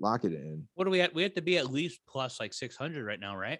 Lock 0.00 0.24
it 0.24 0.32
in. 0.32 0.66
What 0.76 0.84
do 0.84 0.90
we 0.90 1.00
have? 1.00 1.12
We 1.14 1.24
have 1.24 1.34
to 1.34 1.42
be 1.42 1.58
at 1.58 1.70
least 1.70 2.00
plus 2.08 2.40
like 2.40 2.54
600 2.54 3.04
right 3.04 3.20
now, 3.20 3.36
right? 3.36 3.58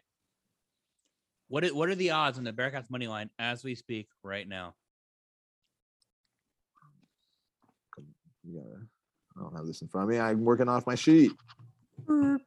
What 1.49 1.65
is, 1.65 1.73
what 1.73 1.89
are 1.89 1.95
the 1.95 2.11
odds 2.11 2.39
on 2.39 2.45
the 2.45 2.53
Bearcats 2.53 2.91
money 2.91 3.07
line 3.07 3.31
as 3.39 3.63
we 3.63 3.75
speak 3.75 4.09
right 4.23 4.49
now? 4.49 4.75
Yeah, 8.45 8.61
I 9.37 9.43
don't 9.43 9.57
have 9.57 9.67
this 9.67 9.83
in 9.83 9.89
front 9.89 10.05
of 10.05 10.11
me. 10.11 10.21
I'm 10.21 10.45
working 10.45 10.69
off 10.69 10.87
my 10.87 10.95
sheet. 10.95 11.33
Look, 12.09 12.41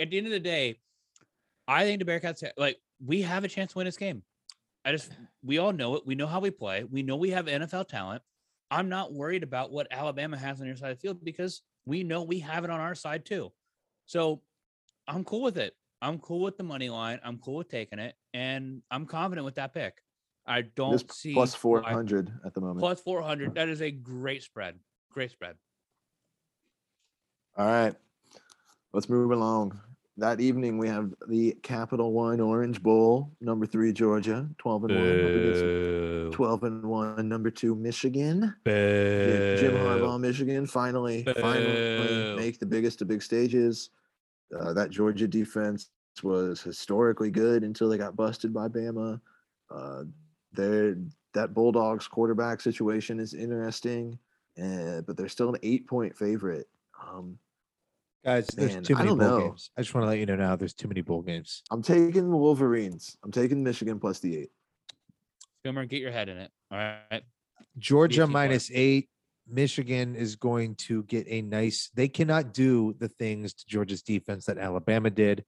at 0.00 0.10
the 0.10 0.18
end 0.18 0.26
of 0.26 0.32
the 0.32 0.40
day, 0.40 0.78
I 1.68 1.84
think 1.84 2.04
the 2.04 2.10
Bearcats 2.10 2.42
like 2.56 2.78
we 3.04 3.22
have 3.22 3.44
a 3.44 3.48
chance 3.48 3.72
to 3.72 3.78
win 3.78 3.84
this 3.84 3.96
game. 3.96 4.22
I 4.84 4.92
just 4.92 5.10
we 5.44 5.58
all 5.58 5.72
know 5.72 5.96
it. 5.96 6.06
We 6.06 6.14
know 6.14 6.26
how 6.26 6.40
we 6.40 6.50
play. 6.50 6.84
We 6.84 7.02
know 7.02 7.16
we 7.16 7.30
have 7.30 7.46
NFL 7.46 7.88
talent. 7.88 8.22
I'm 8.70 8.88
not 8.88 9.12
worried 9.12 9.42
about 9.42 9.72
what 9.72 9.88
Alabama 9.90 10.36
has 10.36 10.60
on 10.60 10.66
your 10.66 10.76
side 10.76 10.92
of 10.92 10.98
the 10.98 11.00
field 11.00 11.24
because 11.24 11.62
we 11.84 12.02
know 12.02 12.22
we 12.22 12.40
have 12.40 12.64
it 12.64 12.70
on 12.70 12.80
our 12.80 12.94
side 12.94 13.24
too. 13.24 13.52
So 14.06 14.42
I'm 15.08 15.24
cool 15.24 15.42
with 15.42 15.56
it. 15.58 15.74
I'm 16.02 16.18
cool 16.18 16.40
with 16.40 16.56
the 16.56 16.62
money 16.62 16.88
line. 16.90 17.20
I'm 17.24 17.38
cool 17.38 17.56
with 17.56 17.68
taking 17.68 17.98
it, 17.98 18.14
and 18.34 18.82
I'm 18.90 19.06
confident 19.06 19.44
with 19.44 19.54
that 19.54 19.72
pick. 19.72 20.02
I 20.46 20.62
don't 20.62 20.92
This 20.92 21.04
see 21.16 21.34
400 21.34 22.32
at 22.44 22.54
the 22.54 22.60
moment. 22.60 22.78
plus 22.78 23.00
400. 23.00 23.54
That 23.54 23.68
is 23.68 23.82
a 23.82 23.90
great 23.90 24.42
spread. 24.42 24.78
Great 25.10 25.30
spread. 25.30 25.56
All 27.56 27.66
right. 27.66 27.94
Let's 28.92 29.08
move 29.08 29.32
along. 29.32 29.80
That 30.18 30.40
evening 30.40 30.78
we 30.78 30.88
have 30.88 31.12
the 31.28 31.56
Capital 31.62 32.12
One 32.12 32.40
Orange 32.40 32.82
Bowl, 32.82 33.32
number 33.40 33.66
three 33.66 33.92
Georgia, 33.92 34.48
12 34.58 34.84
and 34.84 34.94
1 34.94 36.30
12 36.32 36.62
and 36.64 36.84
1, 36.84 37.28
number 37.28 37.50
two 37.50 37.74
Michigan. 37.74 38.54
Jim 38.64 39.56
Jim 39.58 39.74
Harbaugh, 39.74 40.20
Michigan, 40.20 40.66
finally, 40.66 41.24
finally 41.40 42.36
make 42.36 42.58
the 42.58 42.66
biggest 42.66 43.02
of 43.02 43.08
big 43.08 43.22
stages. 43.22 43.90
Uh, 44.58 44.72
that 44.72 44.90
Georgia 44.90 45.26
defense 45.26 45.90
was 46.22 46.62
historically 46.62 47.30
good 47.30 47.64
until 47.64 47.88
they 47.88 47.98
got 47.98 48.16
busted 48.16 48.52
by 48.52 48.68
Bama. 48.68 49.20
Uh, 49.70 50.04
their 50.52 50.96
that 51.34 51.52
Bulldogs 51.52 52.06
quarterback 52.08 52.60
situation 52.60 53.20
is 53.20 53.34
interesting, 53.34 54.18
uh, 54.62 55.02
but 55.02 55.16
they're 55.16 55.28
still 55.28 55.52
an 55.52 55.60
eight 55.62 55.86
point 55.86 56.16
favorite. 56.16 56.68
Um, 57.04 57.38
Guys, 58.24 58.48
there's 58.48 58.74
Man, 58.74 58.82
too 58.82 58.96
I 58.96 59.04
many 59.04 59.08
bowl 59.10 59.16
know. 59.18 59.40
games. 59.40 59.70
I 59.76 59.82
just 59.82 59.94
want 59.94 60.02
to 60.02 60.08
let 60.08 60.18
you 60.18 60.26
know 60.26 60.34
now 60.34 60.56
there's 60.56 60.74
too 60.74 60.88
many 60.88 61.00
bowl 61.00 61.22
games. 61.22 61.62
I'm 61.70 61.80
taking 61.80 62.28
the 62.28 62.36
Wolverines. 62.36 63.16
I'm 63.22 63.30
taking 63.30 63.62
Michigan 63.62 64.00
plus 64.00 64.18
the 64.18 64.36
eight. 64.36 64.50
Skimmer, 65.60 65.84
get 65.84 66.00
your 66.00 66.10
head 66.10 66.28
in 66.28 66.38
it. 66.38 66.50
All 66.72 66.78
right. 66.78 67.22
Georgia 67.78 68.24
keep 68.24 68.32
minus 68.32 68.68
eight. 68.74 69.08
Michigan 69.48 70.16
is 70.16 70.36
going 70.36 70.74
to 70.74 71.02
get 71.04 71.26
a 71.28 71.42
nice. 71.42 71.90
They 71.94 72.08
cannot 72.08 72.52
do 72.52 72.94
the 72.98 73.08
things 73.08 73.54
to 73.54 73.64
Georgia's 73.66 74.02
defense 74.02 74.46
that 74.46 74.58
Alabama 74.58 75.10
did. 75.10 75.44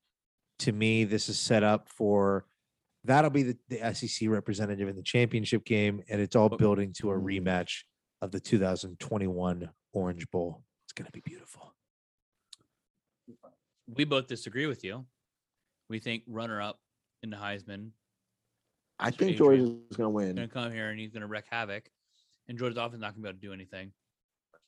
To 0.61 0.73
me, 0.73 1.05
this 1.05 1.29
is 1.29 1.39
set 1.39 1.63
up 1.63 1.89
for 1.89 2.47
that'll 3.05 3.31
be 3.31 3.43
the, 3.45 3.57
the 3.69 3.95
SEC 3.95 4.29
representative 4.29 4.89
in 4.89 4.97
the 4.97 5.03
championship 5.03 5.65
game, 5.65 6.03
and 6.09 6.21
it's 6.21 6.37
all 6.37 6.49
building 6.49 6.93
to 6.95 7.11
a 7.11 7.15
Mm. 7.15 7.43
rematch 7.43 7.83
of 8.21 8.31
the 8.33 8.41
2021 8.41 9.71
Orange 9.93 10.31
Bowl. 10.31 10.63
It's 10.87 10.93
going 10.93 11.07
to 11.07 11.13
be 11.13 11.21
beautiful. 11.21 11.75
We 13.95 14.05
both 14.05 14.27
disagree 14.27 14.67
with 14.67 14.85
you. 14.85 15.07
We 15.89 15.99
think 16.01 16.25
runner 16.27 16.61
up 16.61 16.79
in 17.23 17.31
the 17.31 17.37
Heisman 17.37 17.91
I 19.01 19.11
think 19.11 19.33
Adrian 19.33 19.39
Georgia's 19.39 19.97
going 19.97 20.13
to 20.13 20.19
is 20.19 20.35
Going 20.35 20.49
to 20.49 20.55
come 20.55 20.73
here 20.73 20.91
and 20.91 20.99
he's 20.99 21.13
going 21.13 21.21
to 21.23 21.29
wreak 21.29 21.45
havoc. 21.49 21.89
And 22.49 22.59
Georgia's 22.59 22.79
offense 22.79 23.01
not 23.01 23.15
going 23.15 23.17
to 23.17 23.21
be 23.23 23.29
able 23.29 23.39
to 23.39 23.47
do 23.47 23.53
anything. 23.53 23.93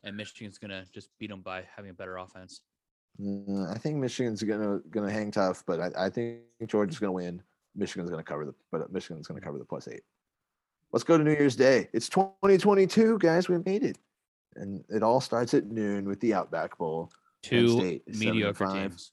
And 0.04 0.16
Michigan's 0.16 0.58
going 0.58 0.70
to 0.70 0.84
just 0.92 1.08
beat 1.18 1.30
them 1.30 1.40
by 1.40 1.64
having 1.76 1.90
a 1.90 1.94
better 1.94 2.18
offense. 2.18 2.60
Mm, 3.20 3.74
I 3.74 3.78
think 3.78 3.96
Michigan's 3.96 4.42
gonna 4.42 4.80
gonna 4.90 5.10
hang 5.10 5.30
tough, 5.30 5.64
but 5.66 5.80
I, 5.80 6.06
I 6.06 6.10
think 6.10 6.40
Georgia's 6.66 6.98
gonna 6.98 7.12
win. 7.12 7.42
Michigan's 7.74 8.10
gonna 8.10 8.22
cover 8.22 8.46
the, 8.46 8.54
but 8.70 8.92
Michigan's 8.92 9.26
gonna 9.26 9.40
cover 9.40 9.58
the 9.58 9.64
plus 9.64 9.88
eight. 9.88 10.02
Let's 10.92 11.04
go 11.04 11.18
to 11.18 11.24
New 11.24 11.32
Year's 11.32 11.56
Day. 11.56 11.88
It's 11.92 12.08
2022, 12.08 13.18
guys. 13.18 13.48
We 13.48 13.58
made 13.58 13.84
it, 13.84 13.98
and 14.56 14.84
it 14.88 15.02
all 15.02 15.20
starts 15.20 15.54
at 15.54 15.66
noon 15.66 16.06
with 16.06 16.20
the 16.20 16.34
Outback 16.34 16.78
Bowl. 16.78 17.10
Two 17.42 17.78
State 17.78 18.02
is 18.06 18.18
seven 18.18 18.28
and 18.28 18.36
mediocre 18.36 18.66
teams. 18.66 19.12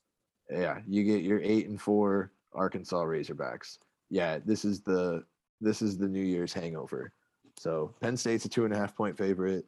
Yeah, 0.49 0.79
you 0.87 1.03
get 1.03 1.23
your 1.23 1.41
eight 1.41 1.67
and 1.67 1.79
four 1.79 2.31
Arkansas 2.53 3.03
Razorbacks. 3.03 3.77
Yeah, 4.09 4.39
this 4.43 4.63
is 4.63 4.81
the 4.81 5.23
this 5.59 5.81
is 5.81 5.97
the 5.97 6.07
New 6.07 6.23
Year's 6.23 6.53
hangover. 6.53 7.11
So 7.57 7.95
Penn 8.01 8.17
State's 8.17 8.45
a 8.45 8.49
two 8.49 8.65
and 8.65 8.73
a 8.73 8.77
half 8.77 8.95
point 8.95 9.17
favorite. 9.17 9.65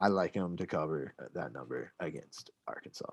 I 0.00 0.08
like 0.08 0.32
them 0.32 0.56
to 0.56 0.66
cover 0.66 1.14
that 1.34 1.52
number 1.52 1.92
against 2.00 2.50
Arkansas. 2.66 3.10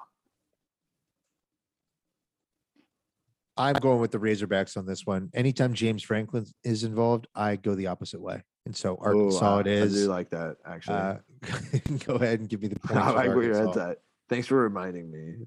I'm 3.58 3.76
going 3.76 4.00
with 4.00 4.12
the 4.12 4.20
Razorbacks 4.20 4.78
on 4.78 4.86
this 4.86 5.06
one. 5.06 5.30
Anytime 5.34 5.74
James 5.74 6.04
Franklin 6.04 6.46
is 6.64 6.84
involved, 6.84 7.28
I 7.36 7.56
go 7.56 7.76
the 7.76 7.88
opposite 7.88 8.22
way. 8.22 8.44
And 8.66 8.76
so 8.76 8.94
Ooh, 8.94 8.98
Arkansas 9.02 9.58
I- 9.58 9.60
it 9.62 9.68
is. 9.68 9.96
I 9.96 10.06
do 10.06 10.08
like 10.10 10.30
that 10.30 10.58
actually. 10.66 10.96
Uh, 10.96 11.16
go 12.06 12.16
ahead 12.16 12.40
and 12.40 12.48
give 12.48 12.62
me 12.62 12.68
the 12.68 12.80
points. 12.84 13.02
I 13.04 13.12
like 13.12 13.28
where 13.30 13.44
your 13.44 13.56
head's 13.56 13.68
Arkansas. 13.70 13.92
at. 13.92 13.98
Thanks 14.30 14.48
for 14.48 14.58
reminding 14.62 15.10
me. 15.12 15.46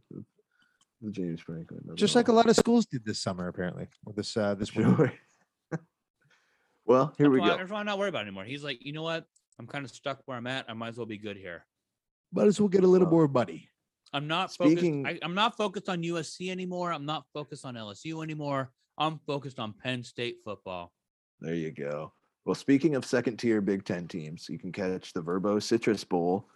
The 1.02 1.10
James 1.10 1.40
Franklin. 1.40 1.80
Just 1.94 2.14
like 2.14 2.28
a 2.28 2.32
lot 2.32 2.46
of 2.48 2.56
schools 2.56 2.84
did 2.86 3.04
this 3.04 3.22
summer, 3.22 3.48
apparently, 3.48 3.86
or 4.04 4.12
this 4.12 4.36
uh, 4.36 4.54
this 4.54 4.74
winter. 4.74 5.12
Well, 6.86 7.14
here 7.18 7.26
That's 7.26 7.32
we 7.34 7.40
why, 7.40 7.48
go. 7.48 7.56
that's 7.58 7.70
why 7.70 7.80
I'm 7.80 7.86
not 7.86 7.98
worried 7.98 8.08
about 8.10 8.20
it 8.20 8.28
anymore. 8.28 8.44
He's 8.44 8.64
like, 8.64 8.84
you 8.84 8.92
know 8.92 9.02
what? 9.02 9.24
I'm 9.58 9.66
kind 9.66 9.84
of 9.84 9.90
stuck 9.90 10.20
where 10.24 10.36
I'm 10.36 10.46
at. 10.46 10.64
I 10.68 10.72
might 10.72 10.88
as 10.88 10.96
well 10.96 11.06
be 11.06 11.18
good 11.18 11.36
here. 11.36 11.64
Might 12.32 12.46
as 12.46 12.60
well 12.60 12.68
get 12.68 12.84
a 12.84 12.86
little 12.86 13.06
Well, 13.06 13.16
more 13.16 13.28
money. 13.28 13.68
I'm 14.12 14.26
not 14.26 14.52
Speaking- 14.52 15.04
focused. 15.04 15.20
I, 15.22 15.26
I'm 15.26 15.34
not 15.34 15.56
focused 15.56 15.88
on 15.88 16.02
USC 16.02 16.50
anymore. 16.50 16.92
I'm 16.92 17.06
not 17.06 17.24
focused 17.32 17.64
on 17.64 17.74
LSU 17.74 18.22
anymore. 18.24 18.70
I'm 18.98 19.20
focused 19.26 19.58
on 19.58 19.72
Penn 19.72 20.02
State 20.02 20.36
football. 20.44 20.92
There 21.40 21.54
you 21.54 21.70
go. 21.70 22.12
Well, 22.44 22.54
speaking 22.54 22.96
of 22.96 23.04
second 23.04 23.36
tier 23.36 23.60
Big 23.60 23.84
Ten 23.84 24.08
teams, 24.08 24.48
you 24.48 24.58
can 24.58 24.72
catch 24.72 25.12
the 25.12 25.22
Vrbo 25.22 25.62
Citrus 25.62 26.04
Bowl 26.04 26.48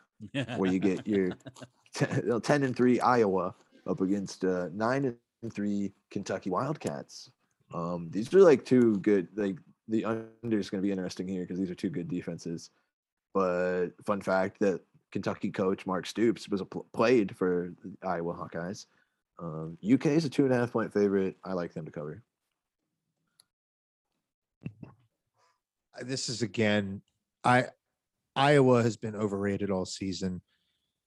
where 0.57 0.71
you 0.73 0.79
get 0.79 1.07
your 1.07 1.31
10, 1.95 2.33
uh, 2.33 2.41
10 2.41 2.63
and 2.65 2.75
3 2.77 3.01
Iowa 3.01 3.55
up 3.87 4.01
against 4.01 4.45
uh, 4.45 4.69
9 4.73 5.15
and 5.43 5.53
3 5.53 5.93
Kentucky 6.11 6.51
Wildcats. 6.51 7.31
Um, 7.73 8.09
these 8.11 8.33
are 8.35 8.41
like 8.41 8.65
two 8.65 8.99
good, 8.99 9.29
like 9.37 9.57
the 9.89 10.05
under 10.05 10.59
is 10.59 10.71
going 10.71 10.83
to 10.83 10.87
be 10.87 10.93
interesting 10.93 11.29
here 11.29 11.43
because 11.43 11.59
these 11.59 11.71
are 11.71 11.75
two 11.75 11.91
good 11.91 12.09
defenses. 12.09 12.71
But 13.33 13.89
fun 14.05 14.21
fact 14.21 14.61
that 14.61 14.81
Kentucky 15.13 15.51
coach 15.51 15.87
Mark 15.87 16.07
Stoops 16.07 16.49
was 16.49 16.61
a 16.61 16.65
pl- 16.65 16.87
played 16.93 17.37
for 17.37 17.73
the 17.83 18.09
Iowa 18.09 18.35
Hawkeyes. 18.35 18.87
Um, 19.39 19.77
UK 19.83 20.07
is 20.07 20.25
a 20.25 20.29
two 20.29 20.45
and 20.45 20.55
a 20.55 20.57
half 20.57 20.73
point 20.73 20.93
favorite. 20.93 21.37
I 21.45 21.53
like 21.53 21.75
them 21.75 21.85
to 21.85 21.91
cover. 21.91 22.23
This 26.03 26.29
is 26.29 26.43
again, 26.43 27.03
I 27.45 27.67
Iowa 28.35 28.83
has 28.83 28.97
been 28.97 29.15
overrated 29.15 29.71
all 29.71 29.85
season. 29.85 30.41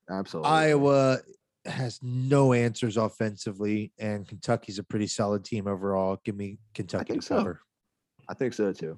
Absolutely. 0.10 0.50
Iowa 0.50 1.18
has 1.66 2.00
no 2.02 2.54
answers 2.54 2.96
offensively, 2.96 3.92
and 4.00 4.26
Kentucky's 4.26 4.80
a 4.80 4.84
pretty 4.84 5.08
solid 5.08 5.44
team 5.44 5.68
overall. 5.68 6.22
Give 6.24 6.36
me 6.36 6.60
Kentucky 6.74 7.16
to 7.16 7.22
so. 7.22 7.38
cover. 7.38 7.62
I 8.30 8.34
think 8.34 8.54
so 8.54 8.72
too. 8.74 8.98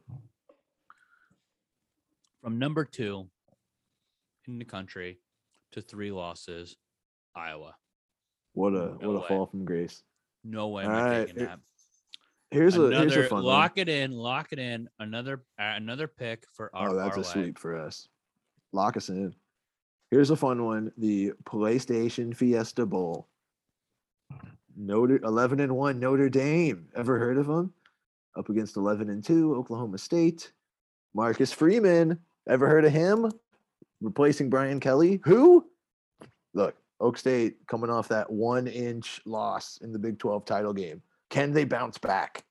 From 2.42 2.58
number 2.58 2.86
two 2.86 3.28
in 4.48 4.60
the 4.60 4.66
country 4.66 5.20
to 5.74 5.82
three 5.82 6.12
losses, 6.12 6.78
Iowa. 7.36 7.76
What 8.54 8.74
a 8.74 8.96
No 9.02 9.12
what 9.12 9.24
a 9.24 9.28
fall 9.28 9.46
from 9.46 9.66
grace. 9.66 10.04
No 10.44 10.70
way 10.70 10.86
I 10.86 10.88
right, 10.88 11.28
taking 11.28 11.42
it- 11.44 11.46
that. 11.46 11.60
Here's 12.52 12.76
a 12.78 12.86
another 12.86 13.10
here's 13.10 13.26
a 13.28 13.30
fun 13.30 13.44
one. 13.44 13.54
lock 13.54 13.74
it 13.78 13.88
in, 13.90 14.12
lock 14.12 14.52
it 14.52 14.58
in. 14.58 14.90
Another 14.98 15.44
uh, 15.60 15.74
another 15.76 16.08
pick 16.08 16.46
for 16.52 16.76
our 16.76 16.90
Oh, 16.90 16.96
that's 16.96 17.16
a 17.18 17.22
parlay. 17.22 17.32
sweep 17.44 17.60
for 17.60 17.78
us. 17.80 18.08
Lock 18.72 18.98
us 18.98 19.10
in. 19.10 19.36
Here's 20.10 20.32
a 20.32 20.36
fun 20.36 20.66
one: 20.66 20.92
the 20.98 21.34
PlayStation 21.44 22.36
Fiesta 22.36 22.88
Bowl. 22.88 23.28
Notre 24.76 25.18
eleven 25.24 25.60
and 25.60 25.76
one 25.76 26.00
Notre 26.00 26.28
Dame. 26.30 26.88
Ever 26.96 27.20
heard 27.20 27.38
of 27.38 27.46
them? 27.46 27.72
Up 28.38 28.50
against 28.50 28.78
eleven 28.78 29.10
and 29.10 29.24
two 29.24 29.56
Oklahoma 29.56 29.98
State. 29.98 30.52
Marcus 31.14 31.52
Freeman. 31.52 32.20
Ever 32.48 32.68
heard 32.68 32.86
of 32.86 32.92
him? 32.92 33.32
Replacing 34.02 34.50
Brian 34.50 34.80
Kelly. 34.80 35.20
Who? 35.26 35.66
Look, 36.54 36.76
Oak 37.00 37.18
State 37.18 37.58
coming 37.68 37.90
off 37.90 38.08
that 38.08 38.32
one 38.32 38.68
inch 38.68 39.22
loss 39.26 39.78
in 39.82 39.92
the 39.92 40.00
Big 40.00 40.20
12 40.20 40.46
title 40.46 40.74
game. 40.74 41.02
Can 41.30 41.52
they 41.52 41.64
bounce 41.64 41.98
back? 41.98 42.44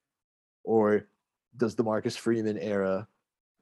Or 0.64 1.06
does 1.56 1.74
the 1.74 1.82
Marcus 1.82 2.16
Freeman 2.16 2.58
era 2.58 3.08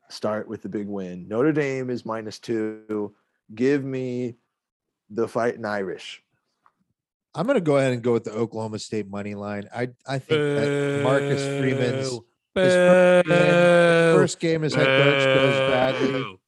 start 0.09 0.49
with 0.49 0.63
the 0.63 0.69
big 0.69 0.89
win? 0.89 1.27
Notre 1.29 1.53
Dame 1.53 1.91
is 1.91 2.05
minus 2.05 2.39
two. 2.39 3.15
Give 3.55 3.85
me 3.85 4.37
the 5.11 5.29
fighting 5.29 5.65
Irish. 5.65 6.23
I'm 7.37 7.45
going 7.47 7.55
to 7.57 7.61
go 7.61 7.77
ahead 7.77 7.93
and 7.93 8.03
go 8.03 8.13
with 8.15 8.25
the 8.25 8.33
Oklahoma 8.33 8.79
State 8.79 9.09
money 9.09 9.35
line. 9.35 9.69
I 9.75 9.89
I 10.07 10.19
think 10.19 10.41
that 10.41 11.01
Marcus 11.05 11.43
Freeman's 11.61 12.09
his 12.55 12.75
first 12.75 13.27
game, 13.27 13.45
Boo. 13.51 14.17
first 14.19 14.41
game 14.41 14.65
as 14.65 14.75
head 14.75 14.87
coach 14.87 15.25
goes 15.25 15.59
badly. 15.71 16.39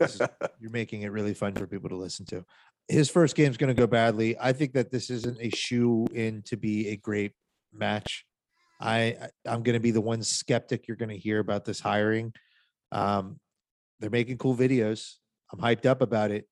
Is- 0.00 0.20
you're 0.60 0.70
making 0.70 1.02
it 1.02 1.08
really 1.12 1.34
fun 1.34 1.54
for 1.54 1.66
people 1.66 1.88
to 1.88 1.96
listen 1.96 2.26
to. 2.26 2.44
his 2.88 3.08
first 3.08 3.34
game's 3.36 3.56
going 3.56 3.74
to 3.74 3.80
go 3.80 3.86
badly. 3.86 4.36
I 4.38 4.52
think 4.52 4.74
that 4.74 4.90
this 4.90 5.08
isn't 5.08 5.38
a 5.40 5.48
shoe 5.50 6.06
in 6.12 6.42
to 6.42 6.56
be 6.58 6.88
a 6.88 6.96
great 6.96 7.32
match. 7.72 8.26
I 8.80 8.98
I- 8.98 9.30
I'm 9.46 9.62
going 9.62 9.74
to 9.74 9.80
be 9.80 9.90
the 9.92 10.00
one 10.02 10.22
skeptic 10.22 10.86
you're 10.86 10.96
going 10.98 11.08
to 11.10 11.16
hear 11.16 11.38
about 11.38 11.64
this 11.64 11.80
hiring. 11.80 12.34
Um, 12.92 13.40
they're 14.00 14.10
making 14.10 14.36
cool 14.38 14.54
videos. 14.54 15.14
I'm 15.52 15.60
hyped 15.60 15.86
up 15.86 16.02
about 16.02 16.30
it, 16.30 16.46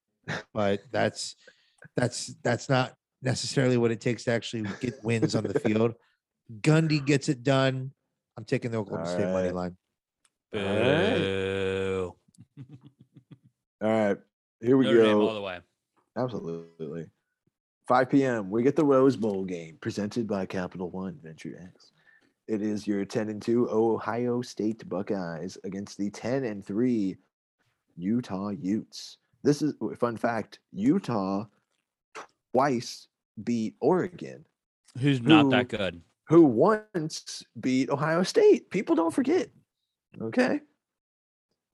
but 0.55 0.81
that's 0.91 1.37
that's 1.97 2.35
that's 2.43 2.69
not 2.71 2.95
necessarily 3.23 3.77
what 3.77 3.91
it 3.91 4.01
takes 4.01 4.25
to 4.25 4.33
actually 4.33 4.65
get 4.81 5.03
wins 5.03 5.35
on 5.35 5.45
the 5.45 5.59
field. 5.59 5.95
Gundy 6.61 7.05
gets 7.05 7.29
it 7.29 7.43
done. 7.43 7.93
I'm 8.37 8.45
taking 8.45 8.71
the 8.71 8.79
Oklahoma 8.79 9.09
State 9.09 9.33
money 9.33 9.51
line. 9.51 9.77
Alright. 10.55 11.19
Boo. 11.19 12.15
All 13.83 13.89
right, 13.89 14.17
here 14.61 14.77
we 14.77 14.85
Notre 14.85 15.03
Dame 15.03 15.17
all 15.17 15.29
go. 15.29 15.35
the 15.35 15.41
way. 15.41 15.59
Absolutely. 16.17 17.07
5 17.89 18.11
p.m. 18.11 18.51
We 18.51 18.63
get 18.63 18.77
the 18.77 18.85
Rose 18.85 19.17
Bowl 19.17 19.45
game 19.45 19.77
presented 19.81 20.29
by 20.29 20.47
Capital 20.47 20.91
One 20.91 21.19
Venture 21.23 21.59
X. 21.75 21.93
It 22.47 22.63
is 22.63 22.87
your 22.87 23.05
10 23.05 23.29
and 23.29 23.43
2 23.43 23.71
Ohio 23.71 24.41
State 24.41 24.89
Buckeyes 24.89 25.59
against 25.65 25.99
the 25.99 26.11
10 26.11 26.45
and 26.45 26.65
3 26.65 27.17
Utah 27.97 28.51
Utes. 28.51 29.19
This 29.43 29.63
is 29.63 29.75
fun 29.99 30.17
fact 30.17 30.61
Utah 30.73 31.45
twice 32.53 33.09
beat 33.45 33.75
Oregon, 33.81 34.45
Who's 34.99 35.21
not 35.21 35.51
that 35.51 35.69
good? 35.69 36.03
who 36.29 36.43
once 36.43 37.43
beat 37.61 37.91
Ohio 37.91 38.23
State. 38.23 38.71
People 38.71 38.95
don't 38.97 39.13
forget. 39.13 39.49
Okay. 40.21 40.61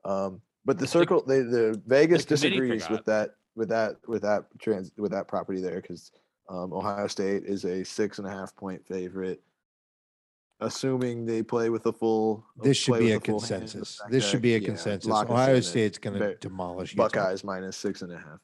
Um, 0.05 0.41
but 0.65 0.79
the 0.79 0.87
circle, 0.97 1.23
they, 1.27 1.41
the 1.41 1.81
Vegas 1.87 2.25
the 2.25 2.31
disagrees 2.31 2.85
forgot. 2.85 2.91
with 2.91 3.05
that, 3.07 3.31
with 3.57 3.69
that, 3.69 3.97
with 4.07 4.23
that 4.23 4.45
trans, 4.61 4.93
with 4.97 5.13
that 5.13 5.29
property 5.29 5.61
there 5.61 5.81
because 5.81 6.11
um, 6.49 6.73
Ohio 6.73 7.07
State 7.07 7.45
is 7.45 7.65
a 7.65 7.85
six 7.85 8.19
and 8.19 8.27
a 8.27 8.31
half 8.31 8.55
point 8.57 8.85
favorite. 8.87 9.43
Assuming 10.61 11.25
they 11.25 11.41
play 11.45 11.71
with 11.71 11.87
a 11.87 11.93
full, 11.93 12.45
This 12.61 12.77
should 12.77 12.99
be 12.99 13.13
a 13.13 13.19
with 13.19 13.27
full 13.27 13.39
hand 13.41 13.53
in 13.53 13.61
the 13.61 13.67
consensus. 13.67 14.01
This 14.11 14.29
should 14.29 14.43
be 14.43 14.57
a 14.57 14.59
yeah, 14.59 14.67
consensus. 14.67 15.09
Ohio. 15.13 15.61
State's 15.61 15.99
going 15.99 16.19
to 16.19 16.35
demolish 16.35 16.95
Utah. 16.95 17.05
Buckeyes 17.05 17.45
minus 17.45 17.77
six 17.77 18.03
and 18.03 18.13
a 18.13 18.19
half. 18.19 18.41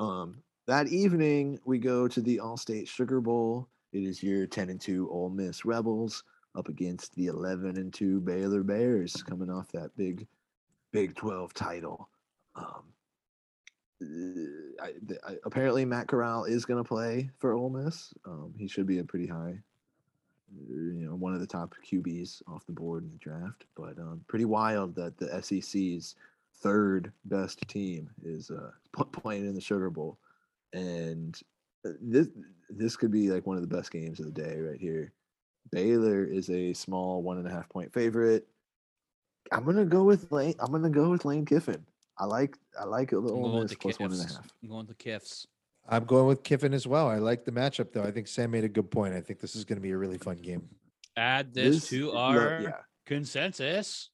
Um, 0.00 0.42
that 0.66 0.88
evening 0.88 1.58
we 1.64 1.78
go 1.78 2.08
to 2.08 2.20
the 2.20 2.38
Allstate 2.38 2.88
Sugar 2.88 3.20
Bowl. 3.20 3.68
It 3.92 4.02
is 4.02 4.22
your 4.22 4.46
ten 4.46 4.70
and 4.70 4.80
two 4.80 5.08
Ole 5.10 5.30
Miss 5.30 5.64
Rebels 5.64 6.24
up 6.56 6.68
against 6.68 7.14
the 7.14 7.26
eleven 7.26 7.76
and 7.76 7.92
two 7.92 8.20
Baylor 8.20 8.62
Bears, 8.62 9.22
coming 9.22 9.50
off 9.50 9.70
that 9.72 9.96
big 9.96 10.26
Big 10.92 11.14
Twelve 11.16 11.52
title. 11.54 12.08
Um, 12.56 12.84
uh, 14.02 14.84
I, 14.84 14.92
I, 15.26 15.36
apparently 15.44 15.84
Matt 15.84 16.08
Corral 16.08 16.44
is 16.44 16.64
going 16.64 16.82
to 16.82 16.88
play 16.88 17.30
for 17.38 17.52
Ole 17.52 17.70
Miss. 17.70 18.12
Um, 18.24 18.54
he 18.58 18.68
should 18.68 18.86
be 18.86 18.98
a 18.98 19.04
pretty 19.04 19.26
high, 19.26 19.58
you 20.68 21.06
know, 21.06 21.14
one 21.14 21.34
of 21.34 21.40
the 21.40 21.46
top 21.46 21.74
QBs 21.90 22.42
off 22.48 22.66
the 22.66 22.72
board 22.72 23.04
in 23.04 23.10
the 23.10 23.18
draft. 23.18 23.64
But 23.76 23.98
um, 23.98 24.24
pretty 24.28 24.44
wild 24.44 24.94
that 24.96 25.16
the 25.18 25.42
SEC's 25.42 26.16
third 26.56 27.12
best 27.24 27.66
team 27.68 28.10
is 28.24 28.50
uh, 28.50 28.70
playing 29.12 29.46
in 29.46 29.54
the 29.54 29.60
Sugar 29.60 29.90
Bowl, 29.90 30.18
and 30.74 31.40
uh, 31.86 31.92
this 32.00 32.28
this 32.68 32.96
could 32.96 33.10
be 33.10 33.30
like 33.30 33.46
one 33.46 33.56
of 33.56 33.62
the 33.62 33.74
best 33.74 33.90
games 33.90 34.20
of 34.20 34.26
the 34.26 34.42
day 34.42 34.60
right 34.60 34.80
here. 34.80 35.12
Baylor 35.70 36.24
is 36.24 36.50
a 36.50 36.74
small 36.74 37.22
one 37.22 37.38
and 37.38 37.46
a 37.46 37.50
half 37.50 37.68
point 37.68 37.92
favorite. 37.92 38.46
I'm 39.52 39.64
gonna 39.64 39.84
go 39.84 40.04
with 40.04 40.30
Lane. 40.30 40.54
I'm 40.60 40.72
gonna 40.72 40.90
go 40.90 41.10
with 41.10 41.24
Lane 41.24 41.46
Kiffin. 41.46 41.84
I 42.18 42.26
like 42.26 42.56
I 42.78 42.84
like 42.84 43.12
a 43.12 43.16
I'm 43.16 43.24
little 43.24 43.40
going 43.42 43.54
with 43.54 43.62
Miss 43.64 43.70
the 43.72 43.76
plus 43.76 43.98
one 43.98 44.12
and 44.12 44.20
a 44.20 44.24
Kiffs. 44.24 44.36
half. 44.36 44.52
I'm 44.62 44.68
going 44.68 44.86
to 44.86 44.88
the 44.88 44.94
Kiffs. 44.94 45.46
I'm 45.88 46.04
going 46.04 46.26
with 46.26 46.42
Kiffin 46.42 46.72
as 46.72 46.86
well. 46.86 47.08
I 47.08 47.18
like 47.18 47.44
the 47.44 47.52
matchup 47.52 47.92
though. 47.92 48.02
I 48.02 48.10
think 48.10 48.26
Sam 48.26 48.50
made 48.50 48.64
a 48.64 48.68
good 48.68 48.90
point. 48.90 49.14
I 49.14 49.20
think 49.20 49.40
this 49.40 49.54
is 49.54 49.64
going 49.64 49.76
to 49.76 49.82
be 49.82 49.90
a 49.90 49.96
really 49.98 50.18
fun 50.18 50.36
game. 50.36 50.68
Add 51.16 51.52
this, 51.52 51.88
to 51.88 52.08
lo- 52.08 52.16
our 52.16 52.60
yeah, 52.62 52.76
consensus. 53.06 54.10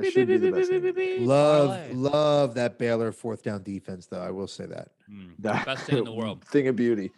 That 0.00 0.10
should 0.12 0.26
be 0.28 0.36
the 0.38 0.50
best. 0.52 0.70
game. 0.70 1.26
Love, 1.26 1.68
Parlay. 1.68 1.92
love 1.94 2.54
that 2.54 2.78
Baylor 2.78 3.12
fourth 3.12 3.42
down 3.42 3.62
defense 3.62 4.06
though. 4.06 4.20
I 4.20 4.30
will 4.30 4.46
say 4.48 4.66
that. 4.66 4.88
Hmm. 5.08 5.30
That- 5.40 5.66
Best 5.66 5.84
thing 5.86 5.98
in 5.98 6.04
the 6.04 6.12
world. 6.12 6.44
Thing 6.44 6.68
of 6.68 6.76
beauty. 6.76 7.10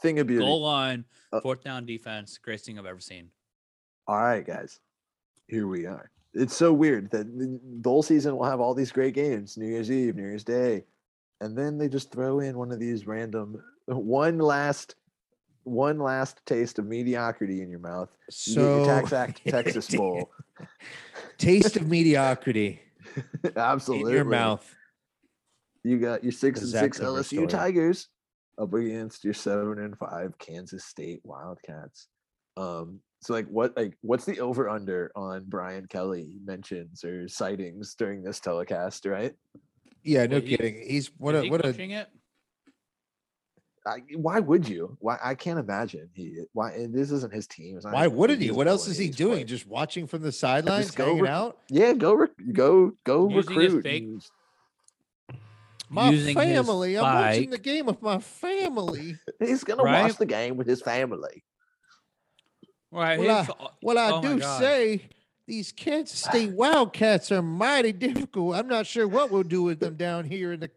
Thing 0.00 0.18
of 0.18 0.26
beauty. 0.26 0.44
Goal 0.44 0.62
line, 0.62 1.04
Uh, 1.32 1.40
fourth 1.40 1.62
down 1.64 1.86
defense, 1.86 2.38
greatest 2.38 2.66
thing 2.66 2.78
I've 2.78 2.86
ever 2.86 3.00
seen. 3.00 3.30
All 4.06 4.16
right, 4.18 4.46
guys. 4.46 4.80
Here 5.48 5.66
we 5.66 5.86
are. 5.86 6.10
It's 6.34 6.54
so 6.54 6.72
weird 6.72 7.10
that 7.12 7.26
the 7.38 7.58
bowl 7.62 8.02
season 8.02 8.36
will 8.36 8.44
have 8.44 8.60
all 8.60 8.74
these 8.74 8.92
great 8.92 9.14
games, 9.14 9.56
New 9.56 9.66
Year's 9.68 9.90
Eve, 9.90 10.16
New 10.16 10.22
Year's 10.22 10.44
Day, 10.44 10.84
and 11.40 11.56
then 11.56 11.78
they 11.78 11.88
just 11.88 12.12
throw 12.12 12.40
in 12.40 12.58
one 12.58 12.70
of 12.72 12.78
these 12.78 13.06
random 13.06 13.62
one 13.86 14.38
last 14.38 14.96
one 15.64 15.98
last 15.98 16.44
taste 16.46 16.78
of 16.78 16.86
mediocrity 16.86 17.62
in 17.62 17.70
your 17.70 17.80
mouth. 17.80 18.10
You 18.46 18.54
get 18.54 18.60
your 18.60 18.84
So 18.84 18.86
TaxAct 18.86 19.42
Texas 19.50 19.88
Bowl. 19.94 20.30
Taste 21.38 21.76
of 21.76 21.88
mediocrity 21.88 22.80
Absolutely. 23.56 24.10
in 24.12 24.16
your 24.16 24.24
mouth. 24.24 24.74
You 25.84 25.98
got 25.98 26.24
your 26.24 26.32
six 26.32 26.60
and 26.62 26.70
six 26.70 26.98
Zimmer 26.98 27.10
LSU 27.10 27.24
story. 27.24 27.46
Tigers 27.46 28.08
up 28.58 28.72
against 28.74 29.24
your 29.24 29.34
seven 29.34 29.78
and 29.78 29.96
five 29.96 30.36
Kansas 30.38 30.84
State 30.84 31.20
Wildcats. 31.24 32.08
Um, 32.56 33.00
so 33.22 33.32
like 33.32 33.46
what 33.48 33.76
like 33.76 33.96
what's 34.02 34.24
the 34.24 34.40
over 34.40 34.68
under 34.68 35.10
on 35.14 35.44
Brian 35.46 35.86
Kelly 35.86 36.38
mentions 36.44 37.04
or 37.04 37.28
sightings 37.28 37.94
during 37.94 38.22
this 38.22 38.40
telecast, 38.40 39.06
right? 39.06 39.34
Yeah, 40.02 40.26
no 40.26 40.36
Wait, 40.36 40.46
kidding. 40.46 40.82
He's 40.86 41.10
what 41.18 41.34
a 41.34 41.42
he 41.42 41.50
what 41.50 41.64
a 41.64 41.68
it? 41.68 42.08
I, 43.86 44.02
why 44.16 44.40
would 44.40 44.68
you? 44.68 44.96
Why 45.00 45.16
I 45.22 45.34
can't 45.34 45.58
imagine 45.58 46.08
he 46.12 46.40
why 46.52 46.72
and 46.72 46.92
this 46.92 47.10
isn't 47.12 47.32
his 47.32 47.46
team. 47.46 47.78
Not 47.82 47.92
why 47.92 48.06
wouldn't 48.08 48.42
he? 48.42 48.50
What 48.50 48.66
else 48.66 48.88
is 48.88 48.98
he 48.98 49.08
doing? 49.08 49.32
playing. 49.34 49.46
Just 49.46 49.66
watching 49.66 50.06
from 50.06 50.22
the 50.22 50.32
sidelines, 50.32 50.90
go 50.90 51.06
hanging 51.06 51.22
rec- 51.22 51.30
out. 51.32 51.58
yeah, 51.70 51.92
go 51.92 52.14
rec- 52.14 52.30
go 52.52 52.92
go 53.04 53.28
Using 53.28 53.56
recruit. 53.56 53.82
fake- 53.82 54.02
and- 54.02 54.26
My 55.88 56.10
Using 56.10 56.34
family. 56.34 56.98
I'm 56.98 57.04
watching 57.04 57.50
the 57.50 57.58
game 57.58 57.86
with 57.86 58.02
my 58.02 58.18
family. 58.18 59.16
He's 59.38 59.62
gonna 59.62 59.84
Right? 59.84 60.02
watch 60.02 60.16
the 60.16 60.26
game 60.26 60.56
with 60.56 60.66
his 60.66 60.82
family. 60.82 61.44
Right. 62.90 63.18
Well, 63.18 63.44
his- 63.44 63.54
Well, 63.82 63.98
I 63.98 64.10
Oh 64.12 64.22
do 64.22 64.40
say 64.40 65.08
these 65.46 65.70
Kansas 65.72 66.18
State 66.24 66.50
Wildcats 66.52 67.30
are 67.30 67.42
mighty 67.42 67.92
difficult. 68.06 68.56
I'm 68.56 68.66
not 68.68 68.86
sure 68.86 69.06
what 69.06 69.30
we'll 69.30 69.42
do 69.44 69.62
with 69.62 69.78
them 69.78 69.94
down 69.94 70.24
here 70.24 70.52
in 70.54 70.60
the 70.60 70.70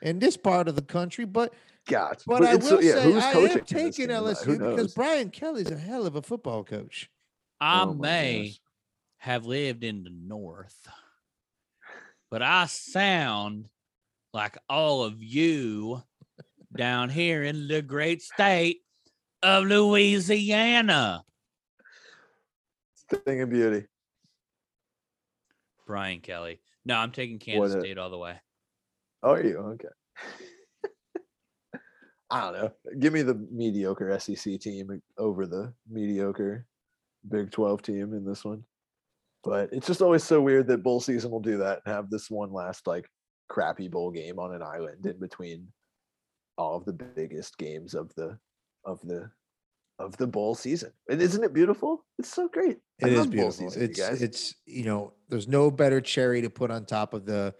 in 0.00 0.20
this 0.20 0.36
part 0.36 0.68
of 0.68 0.76
the 0.76 0.82
country, 0.82 1.24
but 1.24 1.52
God, 1.88 2.18
but 2.26 2.44
I 2.44 2.54
it's 2.54 2.68
so- 2.68 2.76
will 2.76 2.84
yeah, 2.84 2.94
say 2.94 3.02
who's 3.04 3.22
I 3.24 3.32
coaching 3.32 3.58
am 3.58 3.64
taking 3.64 4.08
LSU 4.08 4.58
because? 4.58 4.94
Brian 4.94 5.30
Kelly's 5.30 5.70
a 5.70 5.76
hell 5.76 6.06
of 6.06 6.14
a 6.14 6.22
football 6.22 6.62
coach. 6.64 7.10
I 7.60 7.82
Oh 7.82 7.94
may 7.94 8.48
gosh. 8.48 8.60
have 9.18 9.46
lived 9.46 9.82
in 9.84 10.04
the 10.04 10.10
north, 10.10 10.76
but 12.30 12.42
I 12.42 12.66
sound 12.66 13.68
like 14.32 14.56
all 14.68 15.02
of 15.04 15.22
you 15.22 16.02
down 16.76 17.10
here 17.10 17.42
in 17.42 17.66
the 17.68 17.82
great 17.82 18.22
state 18.22 18.80
of 19.42 19.64
Louisiana. 19.64 21.24
Thing 23.26 23.42
of 23.42 23.50
beauty. 23.50 23.86
Brian 25.86 26.20
Kelly. 26.20 26.60
No, 26.84 26.96
I'm 26.96 27.10
taking 27.12 27.38
Kansas 27.38 27.80
State 27.82 27.98
all 27.98 28.08
the 28.08 28.16
way. 28.18 28.40
Oh, 29.22 29.32
are 29.32 29.44
you 29.44 29.58
okay? 29.58 29.88
I 32.32 32.40
don't 32.40 32.54
know. 32.54 32.72
Give 32.98 33.12
me 33.12 33.22
the 33.22 33.34
mediocre 33.50 34.18
SEC 34.18 34.58
team 34.58 35.02
over 35.18 35.46
the 35.46 35.72
mediocre 35.88 36.66
Big 37.28 37.50
12 37.50 37.82
team 37.82 38.14
in 38.14 38.24
this 38.24 38.44
one. 38.44 38.64
But 39.44 39.72
it's 39.72 39.86
just 39.86 40.02
always 40.02 40.24
so 40.24 40.40
weird 40.40 40.66
that 40.68 40.82
bowl 40.82 41.00
season 41.00 41.30
will 41.30 41.40
do 41.40 41.58
that 41.58 41.82
and 41.84 41.94
have 41.94 42.10
this 42.10 42.30
one 42.30 42.52
last 42.52 42.86
like 42.86 43.06
crappy 43.48 43.88
bowl 43.88 44.10
game 44.10 44.38
on 44.38 44.54
an 44.54 44.62
island 44.62 45.04
in 45.04 45.18
between 45.18 45.68
all 46.56 46.76
of 46.76 46.84
the 46.84 46.92
biggest 46.92 47.58
games 47.58 47.94
of 47.94 48.12
the 48.14 48.38
of 48.84 49.00
the 49.02 49.30
of 49.98 50.16
the 50.16 50.26
bowl 50.26 50.54
season. 50.54 50.90
And 51.08 51.20
isn't 51.20 51.44
it 51.44 51.52
beautiful? 51.52 52.04
It's 52.18 52.32
so 52.32 52.48
great. 52.48 52.78
I 53.02 53.08
It 53.08 53.12
is 53.12 53.26
beautiful. 53.26 53.70
season, 53.70 53.82
It's 53.82 54.00
guys. 54.00 54.22
it's 54.22 54.54
you 54.64 54.84
know, 54.84 55.12
there's 55.28 55.48
no 55.48 55.70
better 55.70 56.00
cherry 56.00 56.40
to 56.42 56.50
put 56.50 56.70
on 56.70 56.86
top 56.86 57.12
of 57.12 57.26
the 57.26 57.54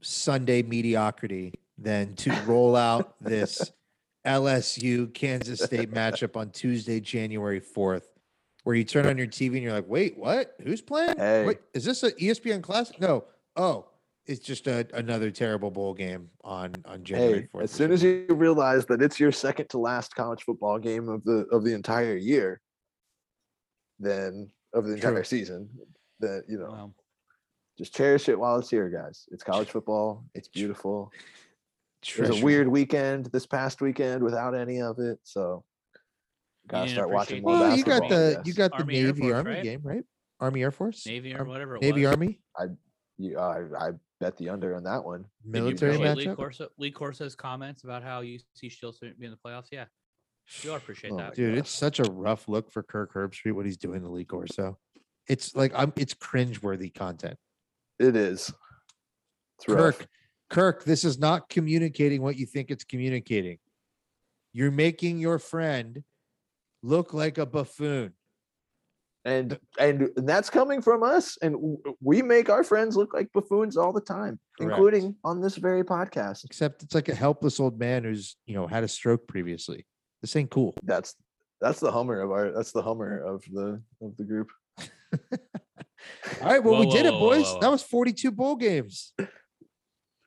Sunday 0.00 0.62
mediocrity 0.62 1.54
than 1.78 2.14
to 2.16 2.30
roll 2.46 2.76
out 2.76 3.14
this 3.20 3.72
LSU 4.26 5.12
Kansas 5.14 5.60
State 5.60 5.90
matchup 5.92 6.36
on 6.36 6.50
Tuesday, 6.50 7.00
January 7.00 7.60
4th, 7.60 8.04
where 8.64 8.76
you 8.76 8.84
turn 8.84 9.06
on 9.06 9.18
your 9.18 9.26
TV 9.26 9.54
and 9.54 9.62
you're 9.62 9.72
like, 9.72 9.88
wait, 9.88 10.16
what? 10.16 10.54
Who's 10.62 10.80
playing? 10.80 11.16
Hey. 11.16 11.44
Wait, 11.44 11.58
is 11.74 11.84
this 11.84 12.02
an 12.02 12.12
ESPN 12.12 12.62
classic? 12.62 13.00
No. 13.00 13.24
Oh, 13.56 13.86
it's 14.26 14.40
just 14.40 14.68
a, 14.68 14.86
another 14.94 15.30
terrible 15.32 15.70
bowl 15.70 15.94
game 15.94 16.28
on 16.44 16.72
on 16.84 17.02
January 17.02 17.40
Hey, 17.40 17.48
4th. 17.58 17.62
as 17.64 17.70
soon 17.72 17.90
as 17.90 18.02
you 18.04 18.26
realize 18.30 18.86
that 18.86 19.02
it's 19.02 19.18
your 19.18 19.32
second 19.32 19.68
to 19.70 19.78
last 19.78 20.14
college 20.14 20.44
football 20.44 20.78
game 20.78 21.08
of 21.08 21.24
the 21.24 21.46
of 21.50 21.64
the 21.64 21.72
entire 21.74 22.16
year, 22.16 22.60
then 23.98 24.48
of 24.72 24.84
the 24.84 24.96
True. 24.96 25.10
entire 25.10 25.24
season, 25.24 25.68
then 26.20 26.44
you 26.48 26.56
know, 26.58 26.70
Well, 26.70 26.94
just 27.76 27.94
cherish 27.96 28.28
it 28.28 28.38
while 28.38 28.58
it's 28.58 28.70
here, 28.70 28.88
guys. 28.88 29.26
It's 29.32 29.42
college 29.42 29.70
football. 29.70 30.24
It's 30.34 30.48
beautiful. 30.48 31.10
It 32.08 32.18
was 32.18 32.40
a 32.40 32.44
weird 32.44 32.68
weekend 32.68 33.26
this 33.26 33.46
past 33.46 33.80
weekend 33.80 34.22
without 34.22 34.54
any 34.54 34.80
of 34.80 34.98
it. 34.98 35.18
So 35.22 35.64
gotta 36.66 36.88
start 36.88 37.10
watching 37.10 37.42
more 37.42 37.52
Well, 37.52 37.76
you 37.76 37.84
got 37.84 38.08
the 38.08 38.42
you 38.44 38.54
got 38.54 38.72
the 38.72 38.78
Army, 38.78 38.94
Navy 38.94 39.20
Force, 39.20 39.34
Army 39.34 39.50
right? 39.50 39.62
game, 39.62 39.80
right? 39.82 40.04
Army 40.40 40.62
Air 40.62 40.72
Force, 40.72 41.06
Navy 41.06 41.34
or 41.34 41.44
whatever. 41.44 41.76
It 41.76 41.82
Navy 41.82 42.04
was. 42.04 42.14
Army 42.14 42.40
You, 43.18 43.38
I, 43.38 43.60
I 43.78 43.90
bet 44.20 44.36
the 44.36 44.48
under 44.48 44.74
on 44.74 44.82
that 44.84 45.04
one. 45.04 45.24
Military 45.44 45.94
appreciate 45.94 46.16
Lee, 46.16 46.26
matchup. 46.26 46.36
Corso, 46.36 46.68
Lee 46.78 46.90
Corso's 46.90 47.36
comments 47.36 47.84
about 47.84 48.02
how 48.02 48.20
you 48.20 48.38
see 48.54 48.68
shouldn't 48.68 49.20
be 49.20 49.26
in 49.26 49.30
the 49.30 49.38
playoffs? 49.44 49.66
Yeah, 49.70 49.84
we 50.64 50.70
all 50.70 50.76
appreciate 50.76 51.12
Oh 51.12 51.18
that. 51.18 51.34
Dude, 51.36 51.56
it's 51.56 51.70
such 51.70 52.00
a 52.00 52.04
rough 52.04 52.48
look 52.48 52.72
for 52.72 52.82
Kirk 52.82 53.14
Herbstreit 53.14 53.52
what 53.52 53.64
he's 53.64 53.76
doing 53.76 54.00
to 54.02 54.08
Lee 54.08 54.24
Corso. 54.24 54.78
It's 55.28 55.54
like 55.54 55.72
I'm 55.76 55.92
it's 55.96 56.14
cringeworthy 56.14 56.92
content. 56.92 57.36
It 58.00 58.16
is. 58.16 58.52
It's 59.58 59.68
rough. 59.68 60.04
Kirk, 60.52 60.76
Kirk, 60.78 60.84
this 60.84 61.04
is 61.04 61.18
not 61.18 61.48
communicating 61.48 62.22
what 62.22 62.36
you 62.36 62.46
think 62.46 62.70
it's 62.70 62.84
communicating. 62.84 63.58
You're 64.52 64.70
making 64.70 65.18
your 65.18 65.38
friend 65.38 66.04
look 66.82 67.14
like 67.14 67.38
a 67.38 67.46
buffoon. 67.46 68.12
and 69.24 69.58
and 69.78 70.10
that's 70.16 70.50
coming 70.50 70.82
from 70.82 71.02
us 71.04 71.38
and 71.42 71.56
we 72.00 72.22
make 72.22 72.50
our 72.50 72.64
friends 72.64 72.96
look 72.96 73.14
like 73.14 73.32
buffoons 73.32 73.76
all 73.76 73.92
the 73.92 74.00
time 74.00 74.38
Correct. 74.58 74.72
including 74.72 75.14
on 75.22 75.40
this 75.40 75.56
very 75.56 75.84
podcast 75.84 76.44
Except 76.44 76.82
it's 76.82 76.94
like 76.94 77.08
a 77.08 77.14
helpless 77.14 77.60
old 77.60 77.78
man 77.78 78.02
who's, 78.02 78.36
you 78.46 78.54
know, 78.54 78.66
had 78.66 78.82
a 78.82 78.88
stroke 78.88 79.28
previously. 79.28 79.86
This 80.20 80.34
ain't 80.36 80.50
cool. 80.50 80.74
that's 80.82 81.14
that's 81.60 81.78
the 81.80 81.92
hummer 81.92 82.20
of 82.20 82.30
our 82.32 82.50
that's 82.50 82.72
the 82.72 82.82
hummer 82.82 83.20
of 83.24 83.44
the 83.52 83.80
of 84.02 84.16
the 84.16 84.24
group 84.24 84.50
All 86.40 86.48
right, 86.48 86.62
well, 86.64 86.74
Whoa, 86.74 86.80
we 86.80 86.90
did 86.90 87.06
it, 87.06 87.12
boys. 87.12 87.44
whoa, 87.44 87.60
That 87.60 87.70
was 87.70 87.82
42 87.82 88.32
bowl 88.32 88.56
games. 88.56 89.12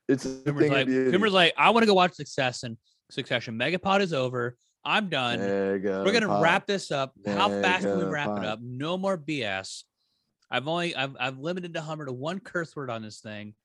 It's 0.07 0.26
Coomer's 0.26 0.60
thing 0.60 0.72
like. 0.72 0.88
Coomer's 0.88 1.34
like, 1.34 1.53
I 1.57 1.69
want 1.72 1.84
to 1.84 1.88
go 1.88 1.94
watch 1.94 2.14
Success 2.14 2.64
and 2.64 2.77
Succession. 3.11 3.57
Megapod 3.57 4.02
is 4.02 4.14
over. 4.14 4.56
I'm 4.84 5.10
done. 5.10 5.40
Mega 5.40 6.03
We're 6.06 6.11
gonna 6.11 6.41
wrap 6.41 6.68
this 6.68 6.91
up. 6.91 7.14
How 7.26 7.49
fast 7.49 7.84
can 7.84 7.98
we 7.98 8.06
wrap 8.06 8.38
it 8.38 8.45
up? 8.45 8.60
No 8.61 8.98
more 8.98 9.18
BS. 9.18 9.84
I've 10.52 10.68
only 10.68 10.95
I've 10.95 11.15
I've 11.19 11.40
limited 11.40 11.73
the 11.73 11.82
Hummer 11.82 12.06
to 12.06 12.14
one 12.14 12.40
curse 12.40 12.76
word 12.76 12.91
on 12.91 13.02
this 13.02 13.19
thing. 13.19 13.56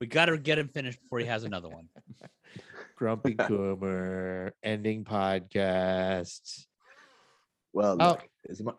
We 0.00 0.06
got 0.06 0.26
to 0.26 0.38
get 0.38 0.58
him 0.58 0.68
finished 0.68 1.00
before 1.00 1.18
he 1.18 1.26
has 1.26 1.44
another 1.44 1.68
one. 1.68 1.88
Grumpy 2.96 3.34
Coomer, 3.34 4.50
ending 4.62 5.04
podcasts. 5.04 6.64
well 7.72 7.96
Oh, 8.00 8.18
look, 8.48 8.60
my- 8.64 8.72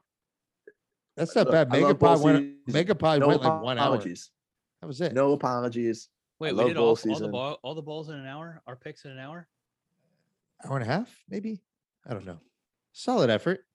That's 1.17 1.35
not 1.35 1.45
look, 1.47 1.51
bad. 1.51 1.67
I 1.71 1.79
love 1.79 1.99
bowl 1.99 2.17
Megapod 2.17 2.23
went. 2.23 2.67
Megapod 2.67 3.19
no 3.19 3.27
went 3.27 3.41
like 3.43 3.61
one 3.61 3.79
hour. 3.79 3.97
That 3.97 4.87
was 4.87 5.01
it. 5.01 5.13
no 5.13 5.33
apologies 5.33 6.09
Wait, 6.41 6.53
we 6.53 6.57
love 6.57 6.68
did 6.69 6.76
bowl 6.76 6.84
all, 6.84 6.89
all 6.89 6.95
the 6.95 7.01
season. 7.01 7.31
ball, 7.31 7.59
all 7.61 7.76
the 7.76 7.81
bowls 7.84 8.09
in 8.09 8.15
an 8.15 8.26
hour. 8.26 8.61
Our 8.65 8.76
picks 8.76 9.05
in 9.05 9.11
an 9.11 9.19
hour. 9.19 9.47
hour 10.65 10.77
and 10.77 10.84
a 10.84 10.91
half, 10.91 11.15
maybe. 11.30 11.61
I 12.07 12.13
don't 12.13 12.26
know. 12.26 12.39
Solid 12.93 13.30
effort. 13.30 13.65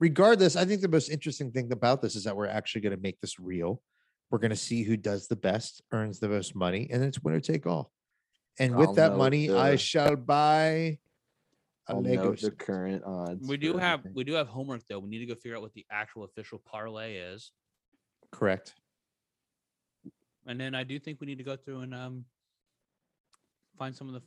Regardless, 0.00 0.56
I 0.56 0.64
think 0.64 0.80
the 0.80 0.88
most 0.88 1.10
interesting 1.10 1.52
thing 1.52 1.70
about 1.72 2.02
this 2.02 2.16
is 2.16 2.24
that 2.24 2.36
we're 2.36 2.48
actually 2.48 2.80
going 2.80 2.94
to 2.96 3.00
make 3.00 3.20
this 3.20 3.38
real. 3.38 3.82
We're 4.30 4.38
going 4.38 4.50
to 4.50 4.56
see 4.56 4.82
who 4.82 4.96
does 4.96 5.28
the 5.28 5.36
best, 5.36 5.82
earns 5.92 6.18
the 6.18 6.28
most 6.28 6.54
money, 6.56 6.88
and 6.92 7.02
it's 7.04 7.20
winner 7.22 7.40
take 7.40 7.66
all. 7.66 7.92
And 8.58 8.74
with 8.74 8.88
I'll 8.88 8.94
that 8.94 9.10
note 9.12 9.18
money, 9.18 9.50
I 9.50 9.76
shall 9.76 10.16
buy 10.16 10.98
a 11.88 11.94
I'll 11.94 12.02
Lego. 12.02 12.24
note 12.24 12.40
the 12.40 12.46
set. 12.46 12.58
current 12.58 13.04
odds 13.04 13.46
We 13.48 13.56
do 13.56 13.74
for 13.74 13.80
have 13.80 14.00
everything. 14.00 14.14
we 14.16 14.24
do 14.24 14.32
have 14.34 14.48
homework 14.48 14.82
though. 14.88 14.98
We 14.98 15.08
need 15.08 15.20
to 15.20 15.26
go 15.26 15.34
figure 15.36 15.56
out 15.56 15.62
what 15.62 15.72
the 15.72 15.86
actual 15.90 16.24
official 16.24 16.60
parlay 16.66 17.14
is, 17.16 17.52
Correct. 18.32 18.74
And 20.48 20.58
then 20.58 20.74
I 20.74 20.82
do 20.82 20.98
think 20.98 21.20
we 21.20 21.26
need 21.26 21.38
to 21.38 21.44
go 21.44 21.56
through 21.56 21.80
and 21.80 21.94
um 21.94 22.24
find 23.78 23.94
some 23.94 24.08
of 24.08 24.14
the. 24.14 24.22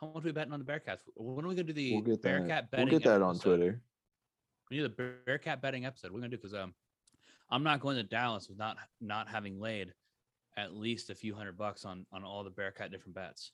How 0.00 0.06
much 0.06 0.22
are 0.24 0.26
we 0.26 0.32
betting 0.32 0.54
on 0.54 0.58
the 0.58 0.64
Bearcats? 0.64 1.00
When 1.14 1.44
are 1.44 1.48
we 1.48 1.54
gonna 1.54 1.64
do 1.64 1.72
the 1.74 1.92
we'll 1.92 2.02
get 2.02 2.22
Bearcat 2.22 2.48
that 2.48 2.70
betting? 2.70 2.86
we'll 2.86 2.98
get 2.98 3.06
that 3.06 3.20
on 3.20 3.38
twitter 3.38 3.82
We 4.70 4.78
need 4.78 4.86
a 4.86 4.88
Bear- 4.88 5.18
Bearcat 5.26 5.60
betting 5.60 5.84
episode. 5.84 6.10
We're 6.12 6.20
gonna 6.20 6.30
do 6.30 6.38
because 6.38 6.54
um, 6.54 6.72
I'm 7.50 7.62
not 7.62 7.80
going 7.80 7.96
to 7.96 8.02
Dallas 8.02 8.48
with 8.48 8.56
not 8.56 8.78
not 9.00 9.28
having 9.28 9.60
laid 9.60 9.92
at 10.56 10.74
least 10.74 11.10
a 11.10 11.14
few 11.14 11.34
hundred 11.34 11.58
bucks 11.58 11.84
on 11.84 12.06
on 12.12 12.24
all 12.24 12.44
the 12.44 12.50
Bearcat 12.50 12.90
different 12.90 13.14
bets. 13.14 13.52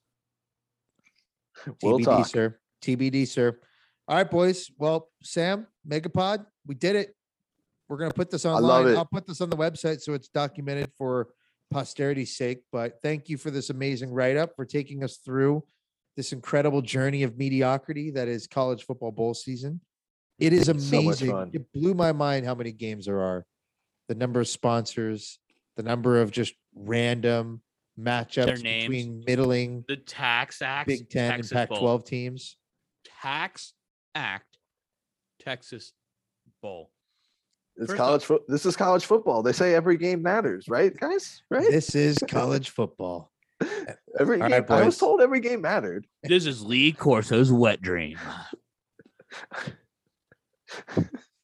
we'll 1.82 1.98
TBD, 1.98 2.04
talk 2.04 2.26
sir. 2.26 2.58
TBD, 2.82 3.26
sir. 3.26 3.58
All 4.06 4.16
right, 4.16 4.30
boys. 4.30 4.70
Well, 4.78 5.08
Sam, 5.22 5.66
Megapod, 5.88 6.46
we 6.64 6.76
did 6.76 6.94
it. 6.94 7.15
We're 7.88 7.98
gonna 7.98 8.12
put 8.12 8.30
this 8.30 8.44
online. 8.44 8.62
love 8.62 8.86
it. 8.86 8.96
I'll 8.96 9.04
put 9.04 9.26
this 9.26 9.40
on 9.40 9.50
the 9.50 9.56
website 9.56 10.00
so 10.00 10.14
it's 10.14 10.28
documented 10.28 10.90
for 10.98 11.28
posterity's 11.70 12.36
sake. 12.36 12.58
But 12.72 13.00
thank 13.02 13.28
you 13.28 13.36
for 13.36 13.50
this 13.50 13.70
amazing 13.70 14.10
write-up 14.12 14.52
for 14.56 14.64
taking 14.64 15.04
us 15.04 15.18
through 15.18 15.64
this 16.16 16.32
incredible 16.32 16.82
journey 16.82 17.22
of 17.22 17.36
mediocrity 17.36 18.10
that 18.12 18.28
is 18.28 18.46
college 18.46 18.84
football 18.84 19.12
bowl 19.12 19.34
season. 19.34 19.80
It 20.38 20.52
is 20.52 20.68
amazing. 20.68 21.30
fun. 21.30 21.50
it 21.52 21.72
blew 21.72 21.94
my 21.94 22.12
mind 22.12 22.46
how 22.46 22.54
many 22.54 22.72
games 22.72 23.06
there 23.06 23.20
are, 23.20 23.44
the 24.08 24.14
number 24.14 24.40
of 24.40 24.48
sponsors, 24.48 25.38
the 25.76 25.82
number 25.82 26.20
of 26.20 26.30
just 26.30 26.54
random 26.74 27.62
matchups 27.98 28.62
names. 28.62 28.88
between 28.88 29.24
middling 29.26 29.84
The 29.88 29.96
TaxAct, 29.96 30.86
Big 30.86 31.08
Ten 31.08 31.32
Texas 31.32 31.52
and 31.52 31.68
Pac-12 31.68 32.04
teams. 32.04 32.56
Tax 33.22 33.72
Act, 34.14 34.58
Texas 35.40 35.92
Bowl. 36.62 36.90
It's 37.78 37.92
First 37.92 37.96
college. 37.98 38.42
This 38.48 38.64
is 38.64 38.76
college 38.76 39.04
football. 39.04 39.42
They 39.42 39.52
say 39.52 39.74
every 39.74 39.98
game 39.98 40.22
matters, 40.22 40.66
right, 40.68 40.96
guys? 40.98 41.42
Right. 41.50 41.70
This 41.70 41.94
is 41.94 42.18
college 42.28 42.70
football. 42.70 43.30
every 44.18 44.38
game. 44.38 44.50
Right, 44.50 44.70
I 44.70 44.84
was 44.84 44.98
told 44.98 45.20
every 45.20 45.40
game 45.40 45.60
mattered. 45.60 46.06
This 46.22 46.46
is 46.46 46.64
Lee 46.64 46.92
Corso's 46.92 47.52
wet 47.52 47.82
dream. 47.82 48.18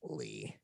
Lee. 0.03 0.57